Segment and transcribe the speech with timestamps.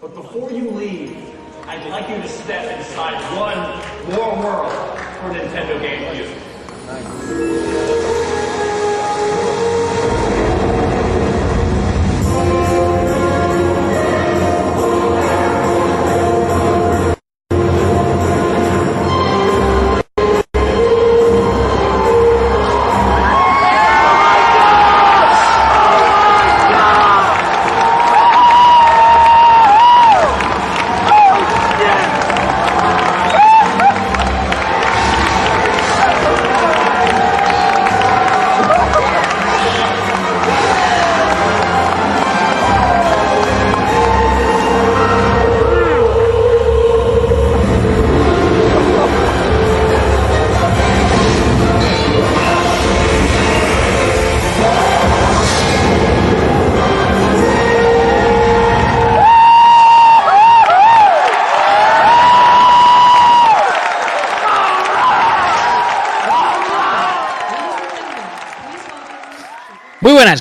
[0.00, 1.16] But before you leave,
[1.66, 4.72] I'd like you to step inside one more world
[5.20, 6.46] for Nintendo GameCube.
[6.86, 8.05] Muy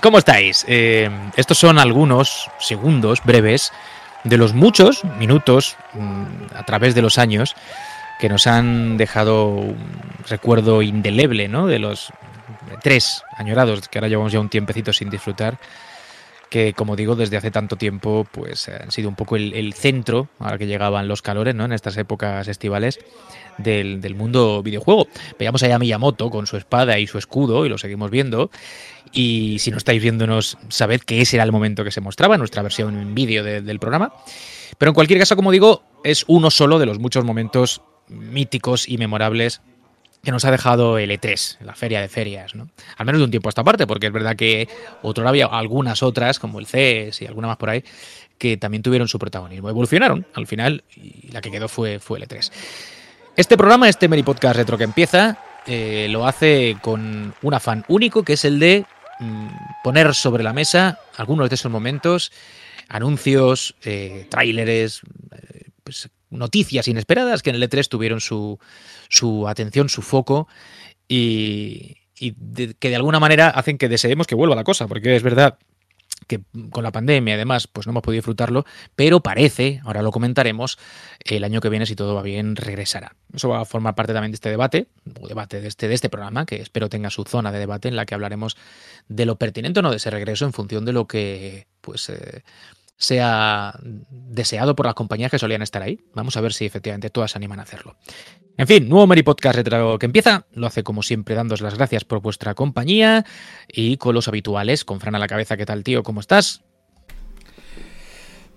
[0.05, 0.65] ¿cómo estáis?
[0.67, 3.71] Eh, estos son algunos segundos breves
[4.23, 7.55] de los muchos minutos mm, a través de los años
[8.19, 9.97] que nos han dejado un
[10.29, 11.65] recuerdo indeleble, ¿no?
[11.65, 12.13] De los
[12.83, 15.57] tres añorados que ahora llevamos ya un tiempecito sin disfrutar,
[16.51, 20.29] que como digo desde hace tanto tiempo, pues han sido un poco el, el centro
[20.37, 21.65] ahora que llegaban los calores, ¿no?
[21.65, 22.99] En estas épocas estivales
[23.57, 25.07] del, mundo videojuego.
[25.37, 28.49] Veíamos allá a Miyamoto con su espada y su escudo y lo seguimos viendo.
[29.17, 32.61] Y si no estáis viéndonos, sabed que ese era el momento que se mostraba, nuestra
[32.61, 34.13] versión en vídeo de- del programa.
[34.77, 38.97] Pero en cualquier caso, como digo, es uno solo de los muchos momentos míticos y
[38.97, 39.61] memorables
[40.21, 42.67] que nos ha dejado el E3, la feria de ferias, ¿no?
[42.97, 44.67] Al menos de un tiempo a esta parte, porque es verdad que
[45.01, 47.83] otro había algunas otras, como el CES y alguna más por ahí,
[48.37, 49.69] que también tuvieron su protagonismo.
[49.69, 52.51] Evolucionaron al final y la que quedó fue, fue el E3.
[53.37, 55.37] Este programa, este Meri Podcast Retro que empieza,
[55.67, 58.85] eh, lo hace con un afán único, que es el de
[59.83, 62.31] poner sobre la mesa algunos de esos momentos,
[62.89, 68.59] anuncios, eh, tráileres, eh, pues, noticias inesperadas que en el E3 tuvieron su,
[69.09, 70.47] su atención, su foco
[71.07, 75.57] y, que de alguna manera hacen que deseemos que vuelva la cosa, porque es verdad
[76.27, 76.41] que
[76.71, 78.65] con la pandemia además pues no hemos podido disfrutarlo,
[78.95, 80.77] pero parece, ahora lo comentaremos,
[81.23, 83.15] el año que viene si todo va bien regresará.
[83.33, 84.87] Eso va a formar parte también de este debate,
[85.19, 87.95] o debate de este, de este programa, que espero tenga su zona de debate en
[87.95, 88.57] la que hablaremos
[89.07, 92.43] de lo pertinente o no de ese regreso en función de lo que pues eh,
[92.97, 93.77] sea
[94.09, 95.99] deseado por las compañías que solían estar ahí.
[96.13, 97.97] Vamos a ver si efectivamente todas se animan a hacerlo.
[98.57, 99.59] En fin, nuevo Meri Podcast
[99.99, 100.45] que empieza.
[100.53, 103.25] Lo hace como siempre, dándos las gracias por vuestra compañía
[103.67, 105.57] y con los habituales, con Fran a la cabeza.
[105.57, 106.03] ¿Qué tal, tío?
[106.03, 106.63] ¿Cómo estás?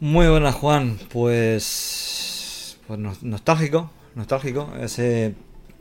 [0.00, 0.98] Muy buenas, Juan.
[1.10, 4.72] Pues, pues nos- nostálgico, nostálgico.
[4.80, 5.34] Ese,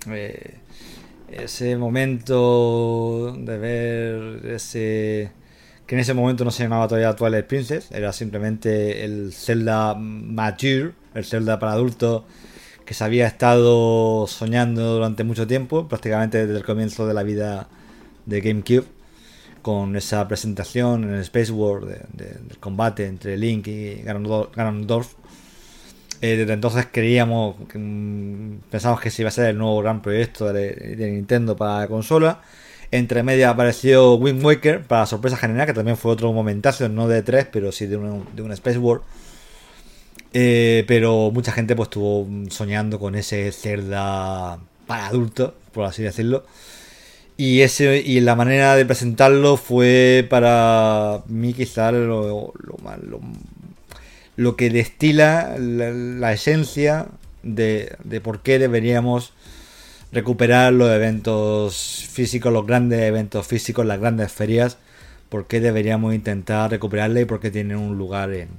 [0.09, 0.59] eh,
[1.29, 5.31] ese momento de ver ese
[5.87, 10.91] que en ese momento no se llamaba todavía Twilight Princess, era simplemente el Zelda mature,
[11.15, 12.23] el Zelda para adultos
[12.85, 17.67] que se había estado soñando durante mucho tiempo, prácticamente desde el comienzo de la vida
[18.25, 18.85] de GameCube
[19.61, 25.15] con esa presentación en el Space War de- de- del combate entre Link y Ganondorf.
[26.21, 30.51] Eh, desde entonces creíamos, mm, pensamos que se iba a ser el nuevo gran proyecto
[30.51, 32.41] de, de Nintendo para la consola.
[32.91, 37.21] Entre medias apareció Wind Waker para sorpresa general, que también fue otro momentazo, no de
[37.23, 39.01] 3, pero sí de un, de un Space War.
[40.33, 46.45] Eh, pero mucha gente pues estuvo soñando con ese Zelda para adultos, por así decirlo.
[47.37, 53.21] Y ese y la manera de presentarlo fue para mí quizá lo, lo, lo-
[54.35, 57.07] lo que destila la, la esencia
[57.43, 59.33] de, de por qué deberíamos
[60.12, 64.77] recuperar los eventos físicos, los grandes eventos físicos, las grandes ferias,
[65.30, 68.50] por qué deberíamos intentar recuperarla y por qué tienen un lugar en,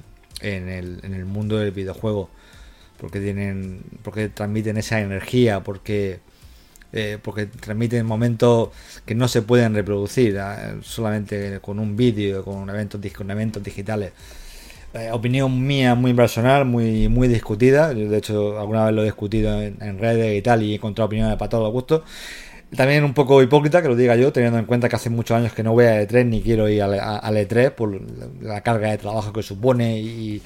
[0.40, 2.30] en, el, en el mundo del videojuego,
[2.98, 6.20] porque tienen, porque transmiten esa energía, porque
[6.90, 8.70] eh, porque transmiten momentos
[9.04, 14.12] que no se pueden reproducir eh, solamente con un vídeo, con eventos, con eventos digitales.
[14.94, 17.92] Eh, opinión mía muy personal, muy, muy discutida.
[17.92, 21.06] Yo, de hecho, alguna vez lo he discutido en, redes y tal, y he encontrado
[21.06, 22.02] opiniones para todos los gustos.
[22.76, 25.52] También un poco hipócrita que lo diga yo, teniendo en cuenta que hace muchos años
[25.54, 28.00] que no voy a E3 ni quiero ir al, a- al E3 por
[28.42, 30.00] la, carga de trabajo que supone.
[30.00, 30.42] Y,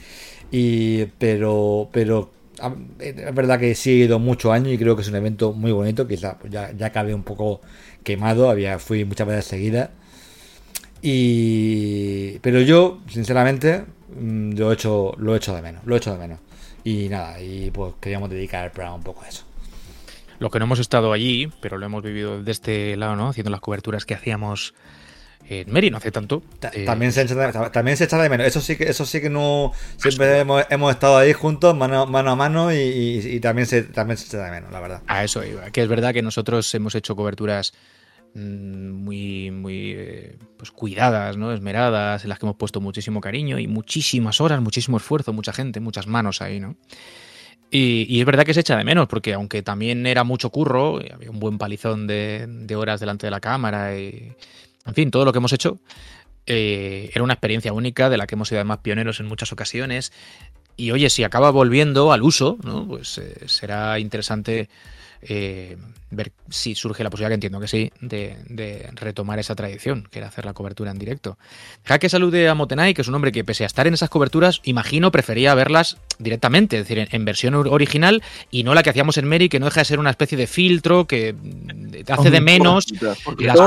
[1.18, 2.30] pero, pero
[3.00, 5.72] es verdad que sí he ido muchos años y creo que es un evento muy
[5.72, 6.06] bonito.
[6.08, 7.60] Quizá pues ya, ya un poco
[8.04, 9.90] quemado, había fui muchas veces seguidas.
[11.02, 15.98] Y, pero yo, sinceramente, mm, lo he hecho, lo he hecho de menos, lo he
[15.98, 16.40] hecho de menos.
[16.84, 19.44] Y nada, y pues queríamos dedicar el programa un poco a eso.
[20.38, 23.28] Los que no hemos estado allí, pero lo hemos vivido desde este lado, ¿no?
[23.28, 24.74] Haciendo las coberturas que hacíamos
[25.48, 26.42] en Meri no hace tanto.
[26.72, 28.46] Eh, también, se echa de, también se echa de menos.
[28.46, 29.72] Eso sí que, eso sí que no.
[29.96, 34.44] Siempre hemos, estado ahí juntos, mano, mano a mano, y, también, se, también se echa
[34.44, 35.02] de menos, la verdad.
[35.06, 35.70] A eso iba.
[35.70, 37.72] Que es verdad que nosotros hemos hecho coberturas
[38.34, 41.52] muy, muy eh, pues cuidadas, ¿no?
[41.52, 45.80] esmeradas, en las que hemos puesto muchísimo cariño y muchísimas horas, muchísimo esfuerzo, mucha gente,
[45.80, 46.76] muchas manos ahí, ¿no?
[47.74, 51.30] Y, es verdad que se echa de menos, porque aunque también era mucho curro, había
[51.30, 54.32] un buen palizón de, de horas delante de la cámara y,
[54.84, 55.78] en fin, todo lo que hemos hecho
[56.46, 60.12] eh, era una experiencia única de la que hemos sido además pioneros en muchas ocasiones.
[60.76, 62.86] Y oye, si acaba volviendo al uso, ¿no?
[62.86, 64.68] pues eh, será interesante
[65.22, 65.76] eh,
[66.10, 70.28] ver si surge la posibilidad, que entiendo que sí, de, retomar esa tradición, que era
[70.28, 71.38] hacer la cobertura en directo.
[71.84, 74.60] Jaque salude a Motenay, que es un hombre que pese a estar en esas coberturas,
[74.64, 79.28] imagino prefería verlas directamente, es decir, en, versión original y no la que hacíamos en
[79.28, 81.34] Mary, que no deja de ser una especie de filtro que
[82.08, 82.86] hace de menos
[83.38, 83.58] las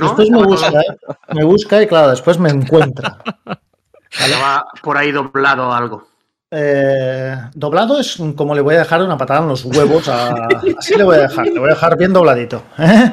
[0.00, 0.72] Después, me busca,
[1.34, 3.18] me busca, y claro, después me encuentra.
[4.42, 6.13] Va por ahí doblado algo.
[6.56, 10.08] Eh, doblado es como le voy a dejar una patada en los huevos.
[10.78, 12.62] así le voy a dejar, le voy a dejar bien dobladito.
[12.78, 13.12] ¿eh?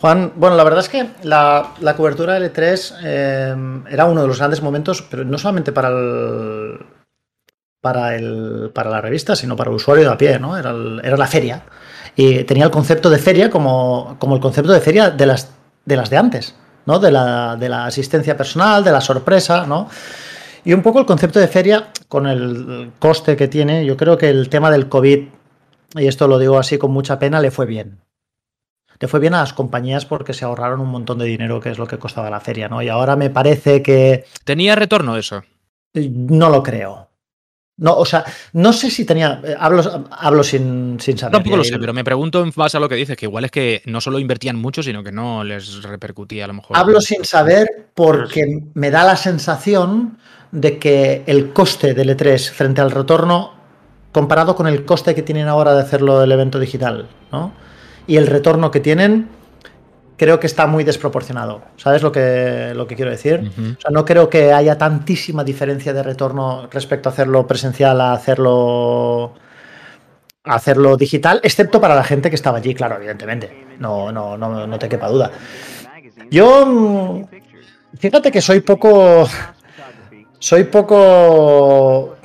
[0.00, 4.38] Juan, bueno, la verdad es que la, cobertura de L3 eh, era uno de los
[4.38, 6.78] grandes momentos, pero no solamente para el,
[7.82, 10.56] para, el, para la revista, sino para el usuario de a pie, ¿no?
[10.56, 11.64] Era, era la feria.
[12.16, 15.50] Y tenía el concepto de feria como, como el concepto de feria de las
[15.84, 16.54] de, las de antes,
[16.86, 16.98] ¿no?
[16.98, 19.88] De la, de la asistencia personal, de la sorpresa, ¿no?
[20.64, 24.28] Y un poco el concepto de feria, con el coste que tiene, yo creo que
[24.28, 25.20] el tema del COVID,
[25.96, 28.00] y esto lo digo así con mucha pena, le fue bien.
[28.98, 31.78] Le fue bien a las compañías porque se ahorraron un montón de dinero, que es
[31.78, 32.82] lo que costaba la feria, ¿no?
[32.82, 34.26] Y ahora me parece que...
[34.44, 35.42] ¿Tenía retorno eso?
[35.94, 37.10] No lo creo.
[37.80, 39.40] No, o sea, no sé si tenía.
[39.42, 41.32] Eh, hablo, hablo sin, sin saber.
[41.32, 43.50] Tampoco lo sé, pero me pregunto en base a lo que dices, que igual es
[43.50, 46.76] que no solo invertían mucho, sino que no les repercutía a lo mejor.
[46.76, 50.18] Hablo sin saber porque me da la sensación
[50.52, 53.52] de que el coste del E3 frente al retorno,
[54.12, 57.52] comparado con el coste que tienen ahora de hacerlo del evento digital, ¿no?
[58.06, 59.28] Y el retorno que tienen,
[60.16, 61.62] creo que está muy desproporcionado.
[61.76, 63.52] ¿Sabes lo que, lo que quiero decir?
[63.56, 68.12] O sea, no creo que haya tantísima diferencia de retorno respecto a hacerlo presencial a
[68.12, 69.34] hacerlo
[70.44, 73.66] a hacerlo digital, excepto para la gente que estaba allí, claro, evidentemente.
[73.78, 75.30] No, no, no, no te quepa duda.
[76.30, 77.24] Yo, mm,
[77.98, 79.28] fíjate que soy poco,
[80.40, 82.16] soy poco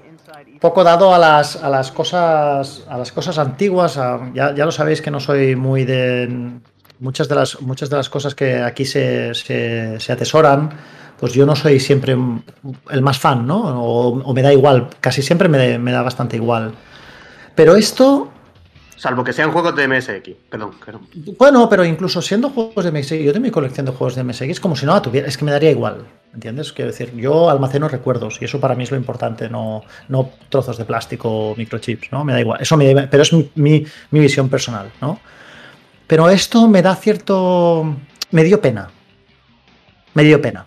[0.59, 3.99] poco dado a las, a las cosas a las cosas antiguas
[4.33, 6.57] ya, lo sabéis que no soy muy de
[6.99, 10.71] muchas de las muchas de las cosas que aquí se, se, atesoran
[11.19, 12.17] pues yo no soy siempre
[12.89, 16.73] el más fan no o, me da igual casi siempre me, me da bastante igual.
[17.53, 18.31] Pero esto
[18.97, 20.71] Salvo que sean juegos de MSX, perdón.
[21.37, 24.59] Bueno, pero incluso siendo juegos de MSX, yo tengo mi colección de juegos de MSX
[24.61, 26.71] como si no la tuviera, es que me daría igual, ¿entiendes?
[26.71, 30.77] Quiero decir, yo almaceno recuerdos y eso para mí es lo importante, no, no trozos
[30.77, 32.23] de plástico o microchips, ¿no?
[32.23, 35.19] Me da igual, eso me pero es mi, mi, visión personal, ¿no?
[36.07, 37.95] Pero esto me da cierto...
[38.31, 38.89] me dio pena.
[40.13, 40.65] Me dio pena.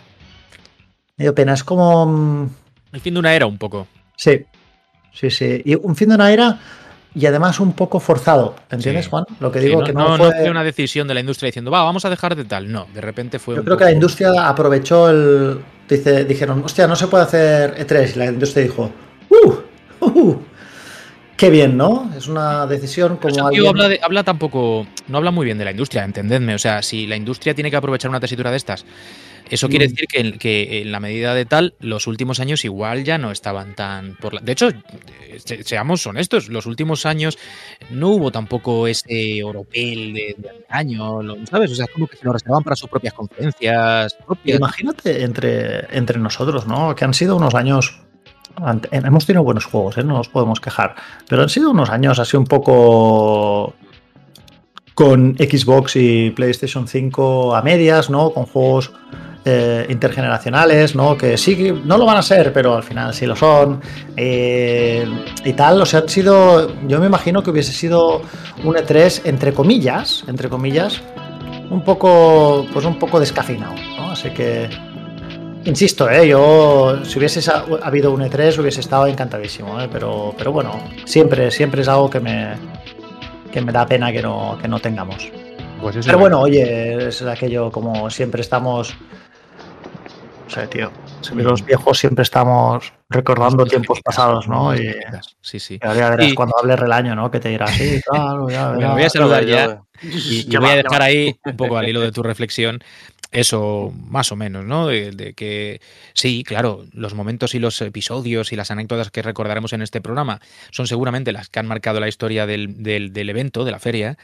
[1.17, 2.05] Me dio pena, es como...
[2.05, 2.51] Mm,
[2.93, 3.87] El fin de una era un poco.
[4.17, 4.45] Sí,
[5.13, 5.63] sí, sí.
[5.65, 6.59] Y un fin de una era
[7.15, 8.55] y además un poco forzado.
[8.71, 9.25] ¿Entiendes, Juan?
[9.41, 10.51] Lo que digo no, que no, fue...
[10.51, 12.71] una decisión de la industria diciendo, va, vamos a dejar de tal.
[12.71, 13.57] No, de repente fue.
[13.57, 15.61] Yo creo que la industria aprovechó el.
[15.89, 18.15] Dice, dijeron, hostia, no se puede hacer E3.
[18.15, 18.91] Y la industria dijo,
[19.31, 19.53] ¡uh!
[20.01, 20.43] uh, uh
[21.37, 22.11] Qué bien, ¿no?
[22.17, 23.47] Es una decisión como.
[23.47, 23.67] alguien...
[23.67, 24.87] habla, habla tampoco.
[25.07, 26.55] No habla muy bien de la industria, entendedme.
[26.55, 28.85] O sea, si la industria tiene que aprovechar una tesitura de estas
[29.51, 29.91] eso quiere mm.
[29.91, 33.75] decir que, que, en la medida de tal, los últimos años igual ya no estaban
[33.75, 34.17] tan...
[34.17, 34.41] Por la...
[34.41, 34.71] De hecho,
[35.65, 37.39] seamos honestos, los últimos años
[37.91, 40.37] no hubo tampoco ese oropel de,
[40.69, 41.73] año, ¿sabes?
[41.73, 44.17] O sea, como que se lo reservaban para sus propias conferencias.
[44.45, 46.95] Imagínate entre, entre nosotros, ¿no?
[46.95, 48.01] Que han sido unos años
[48.91, 50.05] hemos tenido buenos juegos, ¿eh?
[50.05, 50.97] no nos podemos quejar,
[51.29, 53.75] pero han sido unos años así un poco
[54.95, 58.31] con Xbox y PlayStation 5 a medias, ¿no?
[58.31, 58.93] Con juegos
[59.49, 61.17] eh, intergeneracionales, ¿no?
[61.17, 63.81] Que sí, no lo van a ser, pero al final sí lo son.
[64.17, 65.07] Eh,
[65.45, 66.71] y tal, o sea, han sido.
[66.87, 68.21] Yo me imagino que hubiese sido
[68.63, 71.01] un E3, entre comillas, entre comillas,
[71.71, 72.67] un poco.
[72.73, 74.13] Pues un poco descafinado, ¿no?
[74.13, 74.69] Así que.
[75.65, 76.29] Insisto, ¿eh?
[76.29, 77.41] yo si hubiese
[77.83, 79.89] habido un E3 hubiese estado encantadísimo, ¿eh?
[79.91, 82.55] pero, pero bueno, siempre, siempre es algo que me,
[83.53, 85.31] que me da pena que no, que no tengamos.
[85.81, 88.97] Pues pero bueno, oye, es aquello como siempre estamos
[90.49, 90.91] No sé, tío.
[91.35, 94.75] Los viejos siempre estamos recordando tiempos pasados, ¿no?
[94.75, 94.95] Y,
[95.43, 95.79] sí, sí.
[95.83, 97.31] y ahora verás cuando hable Relaño, ¿no?
[97.31, 100.77] Que te dirá, sí, claro, ya Bueno, voy a saludar ya y, y voy a
[100.77, 102.81] dejar ahí un poco al hilo de tu reflexión
[103.31, 104.87] eso más o menos, ¿no?
[104.87, 105.83] De, de, que
[106.15, 110.41] sí, claro, los momentos y los episodios y las anécdotas que recordaremos en este programa
[110.71, 114.17] son seguramente las que han marcado la historia del, del, del evento, de la feria,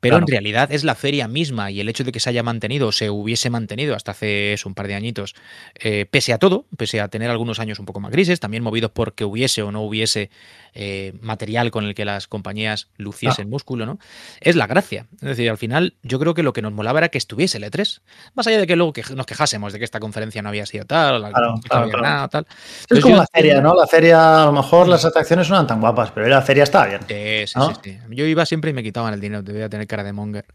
[0.00, 0.26] pero claro.
[0.26, 2.92] en realidad es la feria misma y el hecho de que se haya mantenido o
[2.92, 5.34] se hubiese mantenido hasta hace eso, un par de añitos,
[5.78, 8.90] eh, pese a todo, pese a tener algunos años un poco más grises, también movidos
[8.92, 10.30] porque hubiese o no hubiese
[10.74, 13.50] eh, material con el que las compañías luciesen ah.
[13.50, 13.98] músculo, ¿no?
[14.40, 15.06] Es la gracia.
[15.14, 17.64] Es decir, al final yo creo que lo que nos molaba era que estuviese el
[17.64, 18.00] E3.
[18.34, 20.84] Más allá de que luego que nos quejásemos de que esta conferencia no había sido
[20.84, 22.02] tal, claro, no claro, había claro.
[22.02, 22.46] nada, tal.
[22.88, 23.74] Es como la feria, ¿no?
[23.74, 26.86] La feria, a lo mejor las atracciones no eran tan guapas, pero la feria estaba
[26.86, 27.00] bien.
[27.08, 27.74] Sí, sí, ¿no?
[27.74, 27.98] sí, sí.
[28.10, 30.46] Yo iba siempre y me quitaban el dinero, te voy a tener cara de monger.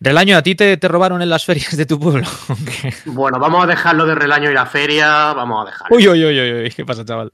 [0.00, 2.26] Relaño, ¿a ti te, te robaron en las ferias de tu pueblo?
[3.06, 5.96] bueno, vamos a dejarlo de Relaño y la feria, vamos a dejarlo.
[5.96, 6.70] Uy, uy, uy, uy, uy.
[6.70, 7.32] ¿qué pasa, chaval?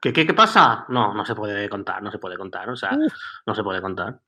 [0.00, 0.84] ¿Qué, qué, ¿Qué pasa?
[0.88, 2.96] No, no se puede contar, no se puede contar, o sea,
[3.46, 4.20] no se puede contar.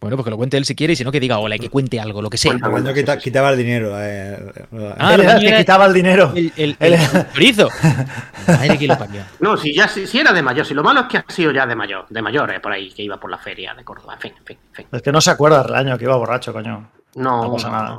[0.00, 1.58] Bueno, pues que lo cuente él si quiere y si no que diga hola y
[1.58, 2.58] que cuente algo, lo que sea.
[2.58, 3.92] Cuenta, quita, quitaba el dinero.
[3.96, 4.52] Eh,
[4.98, 6.32] ah, él era el que quitaba el dinero.
[6.34, 7.68] El, el, el, el chorizo.
[8.46, 9.22] Madre que lo parió.
[9.40, 11.50] No, si ya si, si, era de mayor, si lo malo es que ha sido
[11.50, 14.14] ya de mayor, de mayor, eh, por ahí, que iba por la feria de Córdoba,
[14.14, 14.86] en fin, en fin, en fin.
[14.92, 16.90] Es que no se acuerda del año que iba borracho, coño.
[17.14, 17.96] No, no pasa nada.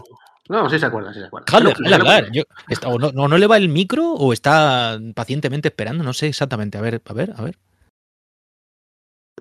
[0.49, 1.45] No, sí se acuerda, sí se acuerda.
[1.45, 2.31] Déjale, déjale hablar.
[2.31, 6.13] Yo, está, o no, no, no, le va el micro o está pacientemente esperando, no
[6.13, 6.77] sé exactamente.
[6.77, 7.57] A ver, a ver, a ver.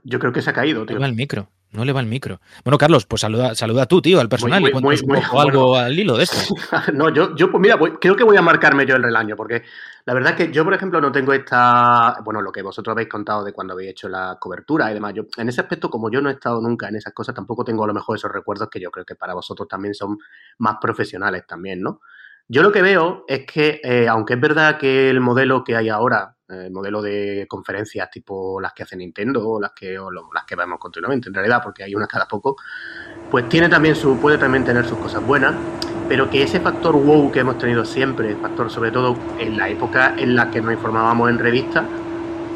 [0.03, 0.97] Yo creo que se ha caído, tío.
[0.97, 2.41] Le va el micro, no le va el micro.
[2.65, 5.99] Bueno, Carlos, pues saluda, saluda tú, tío, al personal muy, y un poco algo al
[5.99, 6.37] hilo de esto.
[6.95, 9.63] no, yo, yo pues mira, voy, creo que voy a marcarme yo el relaño, porque
[10.05, 13.09] la verdad es que yo, por ejemplo, no tengo esta, bueno, lo que vosotros habéis
[13.09, 15.13] contado de cuando habéis hecho la cobertura y demás.
[15.15, 17.85] Yo, en ese aspecto, como yo no he estado nunca en esas cosas, tampoco tengo
[17.85, 20.19] a lo mejor esos recuerdos que yo creo que para vosotros también son
[20.59, 22.01] más profesionales también, ¿no?
[22.49, 25.89] Yo lo que veo es que, eh, aunque es verdad que el modelo que hay
[25.89, 29.99] ahora, el modelo de conferencias tipo las que hace Nintendo o las que,
[30.33, 32.55] las que vemos continuamente, en realidad, porque hay unas cada poco,
[33.33, 35.57] pues tiene también su, puede también tener sus cosas buenas,
[36.09, 40.15] pero que ese factor wow que hemos tenido siempre, factor sobre todo en la época
[40.17, 41.85] en la que nos informábamos en revistas,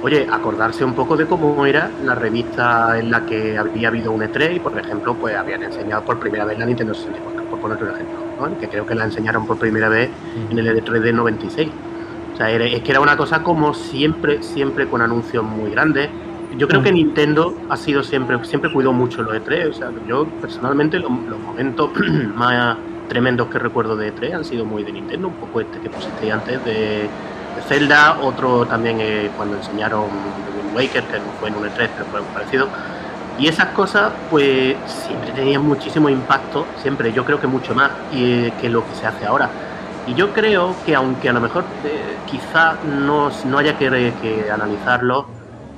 [0.03, 4.21] oye, acordarse un poco de cómo era la revista en la que había habido un
[4.23, 7.83] E3 y, por ejemplo, pues habían enseñado por primera vez la Nintendo 64, por poner
[7.83, 8.30] un ejemplo,
[8.61, 10.11] que creo que la enseñaron por primera vez
[10.51, 11.69] en el E3 de 96.
[12.33, 16.09] O sea, es que era una cosa como siempre, siempre con anuncios muy grandes.
[16.57, 19.71] Yo creo que Nintendo ha sido siempre, siempre cuidó mucho los E3.
[19.71, 21.91] O sea, yo personalmente los, los momentos
[22.35, 22.77] más
[23.11, 26.31] tremendos que recuerdo de E3 han sido muy de Nintendo, un poco este que pusiste
[26.31, 31.57] antes de, de Zelda, otro también eh, cuando enseñaron Wind Waker, que no fue en
[31.57, 32.69] un E3, pero fue parecido.
[33.39, 38.53] Y esas cosas, pues siempre tenían muchísimo impacto, siempre, yo creo que mucho más eh,
[38.61, 39.49] que lo que se hace ahora.
[40.07, 44.51] Y yo creo que aunque a lo mejor eh, quizá no, no haya que, que,
[44.51, 45.27] analizarlo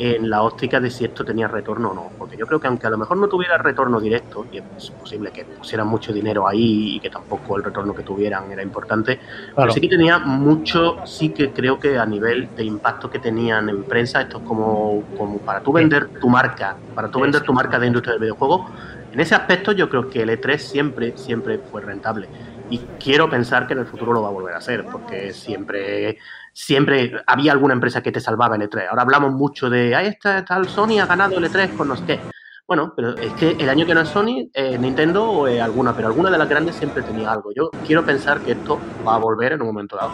[0.03, 2.89] en la óptica de si esto tenía retorno o no, porque yo creo que aunque
[2.89, 6.97] a lo mejor no tuviera retorno directo, y es posible que pusieran mucho dinero ahí
[6.97, 9.55] y que tampoco el retorno que tuvieran era importante, claro.
[9.55, 13.69] pero sí que tenía mucho, sí que creo que a nivel de impacto que tenían
[13.69, 17.53] en prensa, esto es como, como para tú vender tu marca, para tú vender tu
[17.53, 18.67] marca de industria del videojuego,
[19.13, 22.29] en ese aspecto yo creo que el E3 siempre, siempre fue rentable.
[22.71, 26.17] Y quiero pensar que en el futuro lo va a volver a hacer, porque siempre,
[26.53, 28.89] siempre había alguna empresa que te salvaba el E3.
[28.91, 32.05] Ahora hablamos mucho de, ah, esta tal Sony ha ganado el E3 con no sé
[32.05, 32.21] qué.
[32.67, 35.95] Bueno, pero es que el año que no es Sony, eh, Nintendo o eh, alguna,
[35.95, 37.53] pero alguna de las grandes siempre tenía algo.
[37.55, 40.13] Yo quiero pensar que esto va a volver en un momento dado.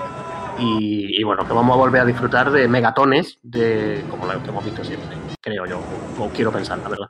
[0.58, 4.48] Y, y bueno, que vamos a volver a disfrutar de megatones, de como lo que
[4.48, 5.78] hemos visto siempre, creo yo,
[6.18, 7.06] o, o quiero pensar, la verdad.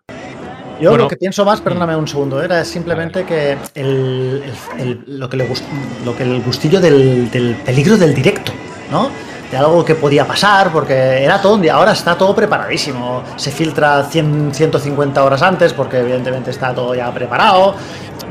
[0.80, 5.18] Yo bueno, lo que pienso más, perdóname un segundo, era simplemente que el, el, el,
[5.18, 5.64] lo, que le gust,
[6.04, 8.52] lo que el gustillo del, del, peligro del directo,
[8.90, 9.10] ¿no?
[9.50, 13.22] De algo que podía pasar, porque era todo un día, ahora está todo preparadísimo.
[13.36, 17.74] Se filtra 100, 150 horas antes, porque evidentemente está todo ya preparado.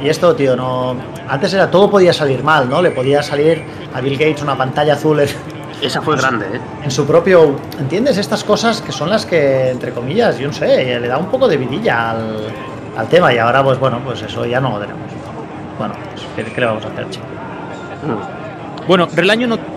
[0.02, 0.96] Y esto, tío, no.
[1.28, 2.82] Antes era todo podía salir mal, ¿no?
[2.82, 5.20] Le podía salir a Bill Gates una pantalla azul
[5.82, 6.60] esa fue grande, ¿eh?
[6.84, 7.56] En su propio.
[7.80, 8.18] ¿Entiendes?
[8.18, 11.48] Estas cosas que son las que, entre comillas, yo no sé, le da un poco
[11.48, 12.38] de vidilla al,
[12.98, 13.34] al tema.
[13.34, 15.04] Y ahora, pues bueno, pues eso ya no lo tenemos.
[15.78, 17.26] Bueno, pues, ¿qué, ¿qué, le vamos a hacer, chico?
[18.04, 18.88] Mm.
[18.88, 19.77] Bueno, Relaño no.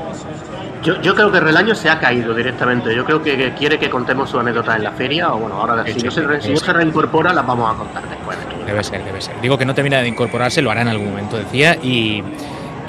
[0.82, 2.94] Yo, yo, creo que Relaño se ha caído directamente.
[2.94, 5.32] Yo creo que, que quiere que contemos su anécdota en la feria.
[5.32, 8.38] O bueno, ahora si, no se, si no se reincorpora, las vamos a contar después.
[8.64, 9.40] Debe ser, debe ser.
[9.40, 11.76] Digo que no termina de incorporarse, lo hará en algún momento, decía.
[11.82, 12.22] Y,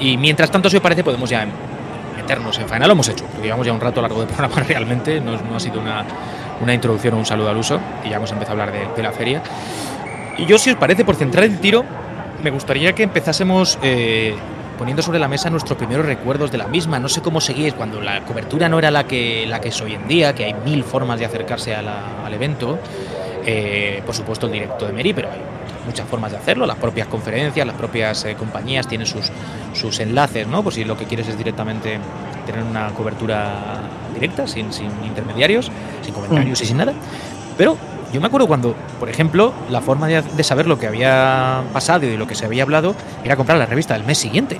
[0.00, 1.46] y mientras tanto, si os parece, podemos ya
[2.16, 2.86] meternos en faena.
[2.86, 5.60] Lo hemos hecho, porque llevamos ya un rato largo de programa realmente, no, no ha
[5.60, 6.04] sido una,
[6.60, 9.02] una, introducción o un saludo al uso, y ya hemos empezado a hablar de, de,
[9.02, 9.42] la feria.
[10.38, 11.84] Y yo, si os parece, por centrar el tiro,
[12.42, 14.34] me gustaría que empezásemos eh,
[14.82, 16.98] poniendo sobre la mesa nuestros primeros recuerdos de la misma.
[16.98, 19.94] No sé cómo seguís cuando la cobertura no era la que, la que es hoy
[19.94, 22.80] en día, que hay mil formas de acercarse al evento.
[23.46, 25.38] Eh, por supuesto el directo de Meri, pero hay
[25.86, 26.66] muchas formas de hacerlo.
[26.66, 29.30] Las propias conferencias, las propias eh, compañías tienen sus,
[29.72, 30.64] sus enlaces, ¿no?
[30.64, 32.00] Pues si lo que quieres es directamente
[32.44, 35.70] tener una cobertura directa, sin, sin intermediarios,
[36.02, 36.92] sin comentarios y sin nada.
[37.56, 37.76] Pero
[38.12, 42.10] yo me acuerdo cuando, por ejemplo, la forma de, saber lo que había pasado y
[42.10, 44.58] de lo que se había hablado era comprar la revista del mes siguiente.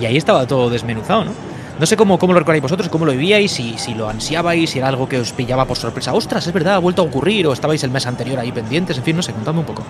[0.00, 1.32] Y ahí estaba todo desmenuzado, ¿no?
[1.78, 4.78] No sé cómo, cómo lo recordáis vosotros, cómo lo vivíais, si, si lo ansiabais, si
[4.78, 6.14] era algo que os pillaba por sorpresa.
[6.14, 9.02] Ostras, es verdad, ha vuelto a ocurrir, o estabais el mes anterior ahí pendientes, en
[9.02, 9.82] fin, no sé, contadme un poco.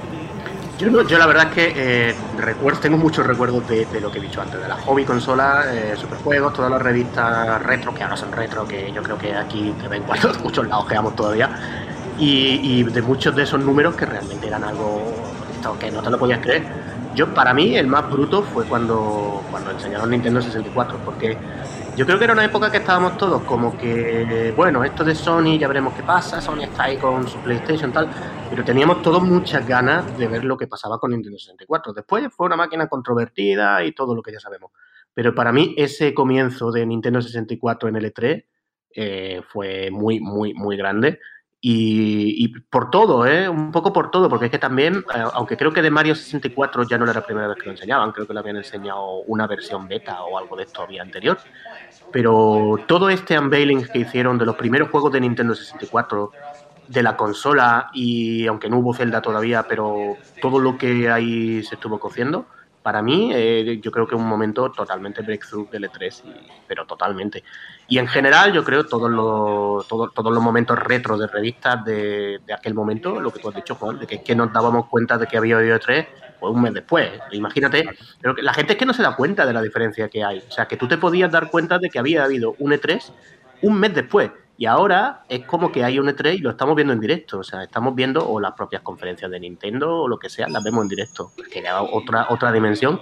[0.78, 4.18] Yo, no, yo la verdad es que eh, recuerdo, tengo muchos recuerdos de, lo que
[4.18, 8.16] he dicho antes, de la hobby consola, eh, superjuegos, todas las revistas retro, que ahora
[8.16, 11.48] son retro, que yo creo que aquí de vez en cuando muchos la ojeamos todavía
[12.18, 15.02] y, de muchos de esos números que realmente eran algo
[15.80, 16.62] que no te lo podías creer.
[17.14, 21.38] Yo, para mí, el más bruto fue cuando, cuando enseñaron Nintendo 64, porque
[21.96, 25.58] yo creo que era una época que estábamos todos como que, bueno, esto de Sony
[25.58, 28.10] ya veremos qué pasa, Sony está ahí con su PlayStation tal,
[28.50, 31.92] pero teníamos todos muchas ganas de ver lo que pasaba con Nintendo 64.
[31.92, 34.72] Después fue una máquina controvertida y todo lo que ya sabemos.
[35.14, 38.44] Pero para mí ese comienzo de Nintendo 64 en L3
[38.96, 41.20] eh, fue muy, muy, muy grande.
[41.66, 43.48] Y, por todo, ¿eh?
[43.48, 46.82] un poco por todo, porque es que también, eh, aunque creo que de Mario 64
[46.82, 49.46] ya no era la primera vez que lo enseñaban, creo que le habían enseñado una
[49.46, 51.38] versión beta o algo de esto había anterior,
[52.12, 56.32] pero todo este unveiling que hicieron de los primeros juegos de Nintendo 64,
[56.86, 61.76] de la consola, y aunque no hubo Zelda todavía, pero todo lo que ahí se
[61.76, 62.44] estuvo cociendo,
[62.82, 66.22] para mí, eh, yo creo que un momento totalmente breakthrough del E3,
[66.68, 67.42] pero totalmente.
[67.86, 72.40] Y en general, yo creo todos los, todos, todos los momentos retro de revistas de,
[72.56, 75.26] aquel momento, lo que tú has dicho, Juan, de que, que nos dábamos cuenta de
[75.26, 76.06] que había habido E3
[76.40, 77.10] pues un mes después.
[77.32, 77.84] Imagínate,
[78.20, 80.42] pero la gente es que no se da cuenta de la diferencia que hay.
[80.46, 83.12] O sea, que tú te podías dar cuenta de que había habido un E3
[83.62, 84.30] un mes después.
[84.56, 87.38] Y ahora es como que hay un E3 y lo estamos viendo en directo.
[87.38, 90.62] O sea, estamos viendo o las propias conferencias de Nintendo o lo que sea, las
[90.62, 91.32] vemos en directo.
[91.50, 93.00] Que da otra, otra dimensión.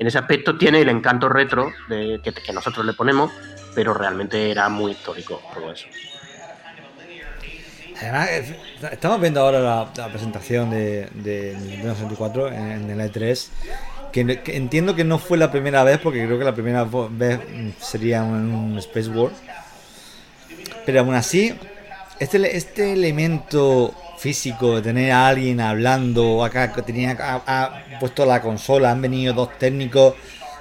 [0.00, 3.30] En ese aspecto tiene el encanto retro que, nosotros le ponemos,
[3.74, 5.86] pero realmente era muy histórico todo eso.
[8.00, 8.30] Además,
[8.90, 13.48] estamos viendo ahora la, presentación de, de, Nintendo 64 en, el E3.
[14.10, 17.38] Que, entiendo que no fue la primera vez, porque creo que la primera vez
[17.78, 19.30] sería un, un Space War
[20.86, 21.54] pero aún así,
[22.18, 28.42] este, este elemento físico de tener a alguien hablando, acá que tenía ha, puesto la
[28.42, 30.14] consola, han venido dos técnicos,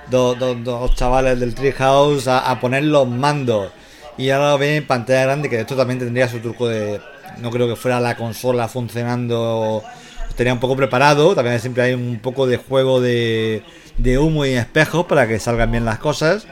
[0.10, 3.72] dos, dos, chavales del Treehouse a, a poner los mandos.
[4.18, 7.02] Y ahora lo ven en pantalla grande, que esto también tendría su truco de.
[7.40, 9.84] No creo que fuera la consola funcionando.
[10.36, 11.36] Tenía un poco preparado.
[11.36, 13.64] También siempre hay un poco de juego de,
[13.98, 16.48] de humo y espejos para que salgan bien las cosas.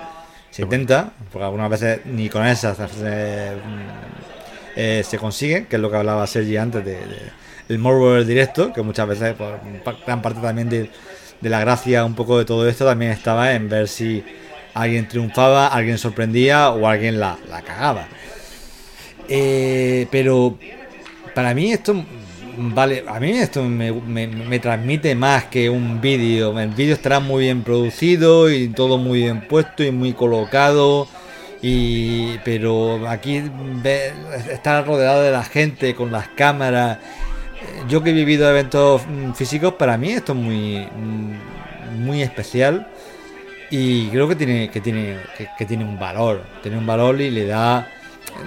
[0.50, 3.58] Se intenta, porque algunas veces ni con esas eh,
[4.78, 7.00] eh, se consigue, que es lo que hablaba Sergi antes de,
[7.68, 9.36] el morbo directo, que muchas veces,
[10.06, 10.90] gran parte también de,
[11.42, 14.24] la gracia un poco de todo esto también estaba en ver si
[14.74, 18.08] alguien triunfaba, alguien sorprendía o alguien la, cagaba.
[19.28, 20.58] Eh, pero
[21.34, 22.06] para mí esto
[22.60, 26.60] Vale, a mí esto me, transmite más que un vídeo.
[26.60, 31.08] El vídeo estará muy bien producido y todo muy bien puesto y muy colocado.
[31.62, 33.42] Y, pero aquí
[34.50, 37.00] estar rodeado de la gente con las cámaras.
[37.90, 39.02] Yo que he vivido eventos
[39.36, 40.88] físicos, para mí esto es muy,
[41.98, 42.88] muy especial.
[43.70, 45.18] Y creo que tiene, que tiene,
[45.58, 46.44] que tiene un valor.
[46.62, 47.88] Tiene un valor y le da,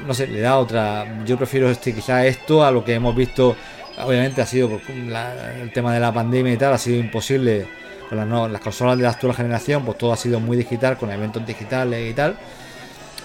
[0.06, 1.24] no sé, le da otra.
[1.26, 3.56] Yo prefiero este, quizá esto a lo que hemos visto
[4.04, 7.66] obviamente ha sido el tema de la pandemia y tal, ha sido imposible
[8.08, 8.18] con
[8.52, 12.10] las, consolas de la actual generación, pues todo ha sido muy digital, con eventos digitales
[12.10, 12.36] y tal.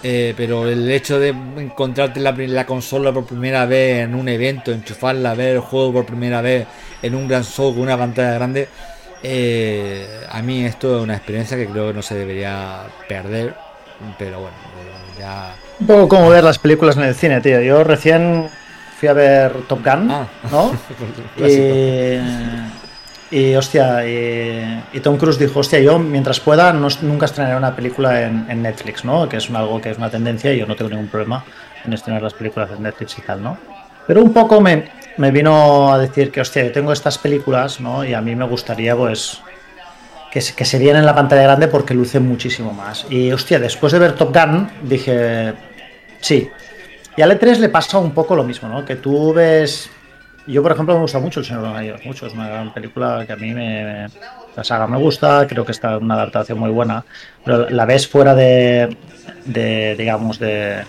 [0.03, 4.71] Eh, pero el hecho de encontrarte la, la, consola por primera vez en un evento,
[4.71, 6.67] enchufarla, ver el juego por primera vez
[7.01, 8.67] en un gran show con una pantalla grande,
[9.23, 13.55] eh, a mí esto es una experiencia que creo que no se debería perder.
[14.19, 14.55] Pero bueno,
[15.17, 15.55] ya.
[15.79, 17.62] Un poco como ver las películas en el cine, tío.
[17.62, 18.49] Yo recién
[18.99, 20.27] fui a ver Top Gun, ah.
[20.51, 20.71] ¿no?
[21.38, 22.19] y,
[23.57, 28.61] hostia, y, Tom Cruise dijo, hostia, yo mientras pueda no, nunca estrenaré una película en,
[28.61, 29.27] Netflix, ¿no?
[29.27, 31.43] Que es algo que es una tendencia y yo no tengo ningún problema
[31.83, 33.57] en estrenar las películas en Netflix y tal, ¿no?
[34.07, 38.05] Pero un poco me, me vino a decir que, hostia, yo tengo estas películas, ¿no?
[38.05, 39.41] Y a mí me gustaría, pues,
[40.31, 43.07] que, que se vieran en la pantalla grande porque lucen muchísimo más.
[43.09, 45.53] Y, hostia, después de ver Top Gun, dije,
[46.21, 46.49] sí,
[47.17, 48.83] y al E3 le pasa un poco lo mismo, ¿no?
[48.83, 49.89] Que tú ves
[50.47, 52.27] yo, por ejemplo, me gusta mucho El Señor de los Anillos, mucho.
[52.27, 54.08] Es una gran película que a mí me,
[54.55, 57.03] la saga me gusta, creo que está una adaptación muy buena,
[57.43, 58.95] pero la ves fuera de,
[59.45, 60.84] de digamos, de,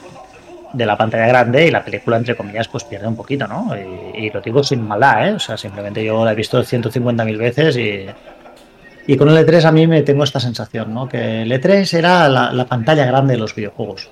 [0.72, 3.74] de la pantalla grande y la película, entre comillas, pues pierde un poquito, ¿no?
[4.14, 5.32] Y, y lo digo sin maldad, ¿eh?
[5.32, 8.06] O sea, simplemente yo la he visto 150.000 veces y,
[9.06, 11.08] y con el E3 a mí me tengo esta sensación, ¿no?
[11.08, 14.10] Que el E3 era la, la pantalla grande de los videojuegos.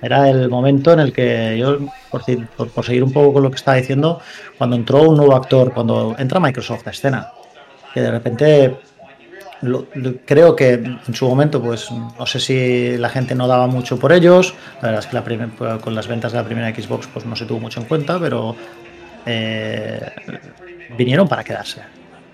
[0.00, 1.78] Era el momento en el que yo,
[2.10, 2.22] por,
[2.56, 4.20] por, por, seguir un poco con lo que estaba diciendo,
[4.56, 7.32] cuando entró un nuevo actor, cuando entra Microsoft a escena,
[7.92, 8.76] que de repente
[10.24, 14.12] creo que en su momento, pues no sé si la gente no daba mucho por
[14.12, 17.24] ellos, la verdad es que la primer, con las ventas de la primera Xbox pues
[17.24, 18.54] no se tuvo mucho en cuenta, pero
[19.26, 20.00] eh,
[20.96, 21.82] vinieron para quedarse,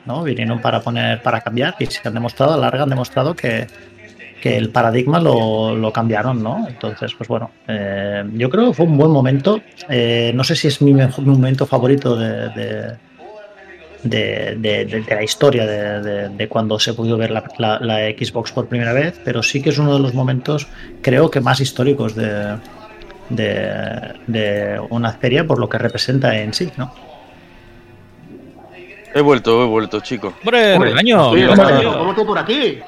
[0.04, 0.22] ¿no?
[0.22, 3.66] Vinieron para poner, para cambiar y se han demostrado, a la larga han demostrado que,
[4.40, 6.66] que el paradigma lo, lo, cambiaron, ¿no?
[6.68, 9.60] Entonces, pues bueno, eh, yo creo que fue un buen momento.
[9.88, 12.50] Eh, no sé si es mi, mejor, mi momento favorito de,
[14.04, 18.66] de, de, de la historia de, cuando se pudo ver la, la, la, Xbox por
[18.66, 20.68] primera vez, pero sí que es uno de los momentos,
[21.00, 22.58] creo que más históricos de,
[24.90, 26.92] una feria por lo que representa en sí, ¿no?
[29.14, 30.34] He vuelto, he vuelto, chicos.
[30.42, 31.30] ¡Hombre, el año!
[31.30, 32.80] ¿Cómo tú por aquí?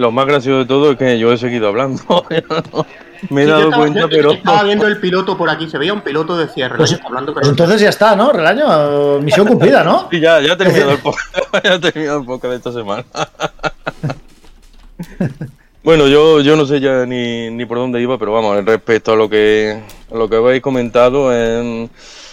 [0.00, 2.02] Lo más gracioso de todo es que yo he seguido hablando.
[3.28, 4.32] Me he Sí, dado estaba, cuenta, pero.
[4.32, 7.46] estaba viendo el piloto por aquí, se veía un piloto de cierre, Pues- hablando Pues
[7.48, 8.32] entonces ya está, ¿no?
[8.32, 10.08] Relaño, misión cumplida, ¿no?
[10.10, 11.36] Sí, ya, ya he terminado el podcast.
[11.64, 13.04] ya he terminado el podcast de esta semana.
[15.82, 19.16] bueno, yo, yo no sé ya ni, ni por dónde iba, pero vamos, respecto a
[19.16, 21.88] lo que a lo que habéis comentado, em,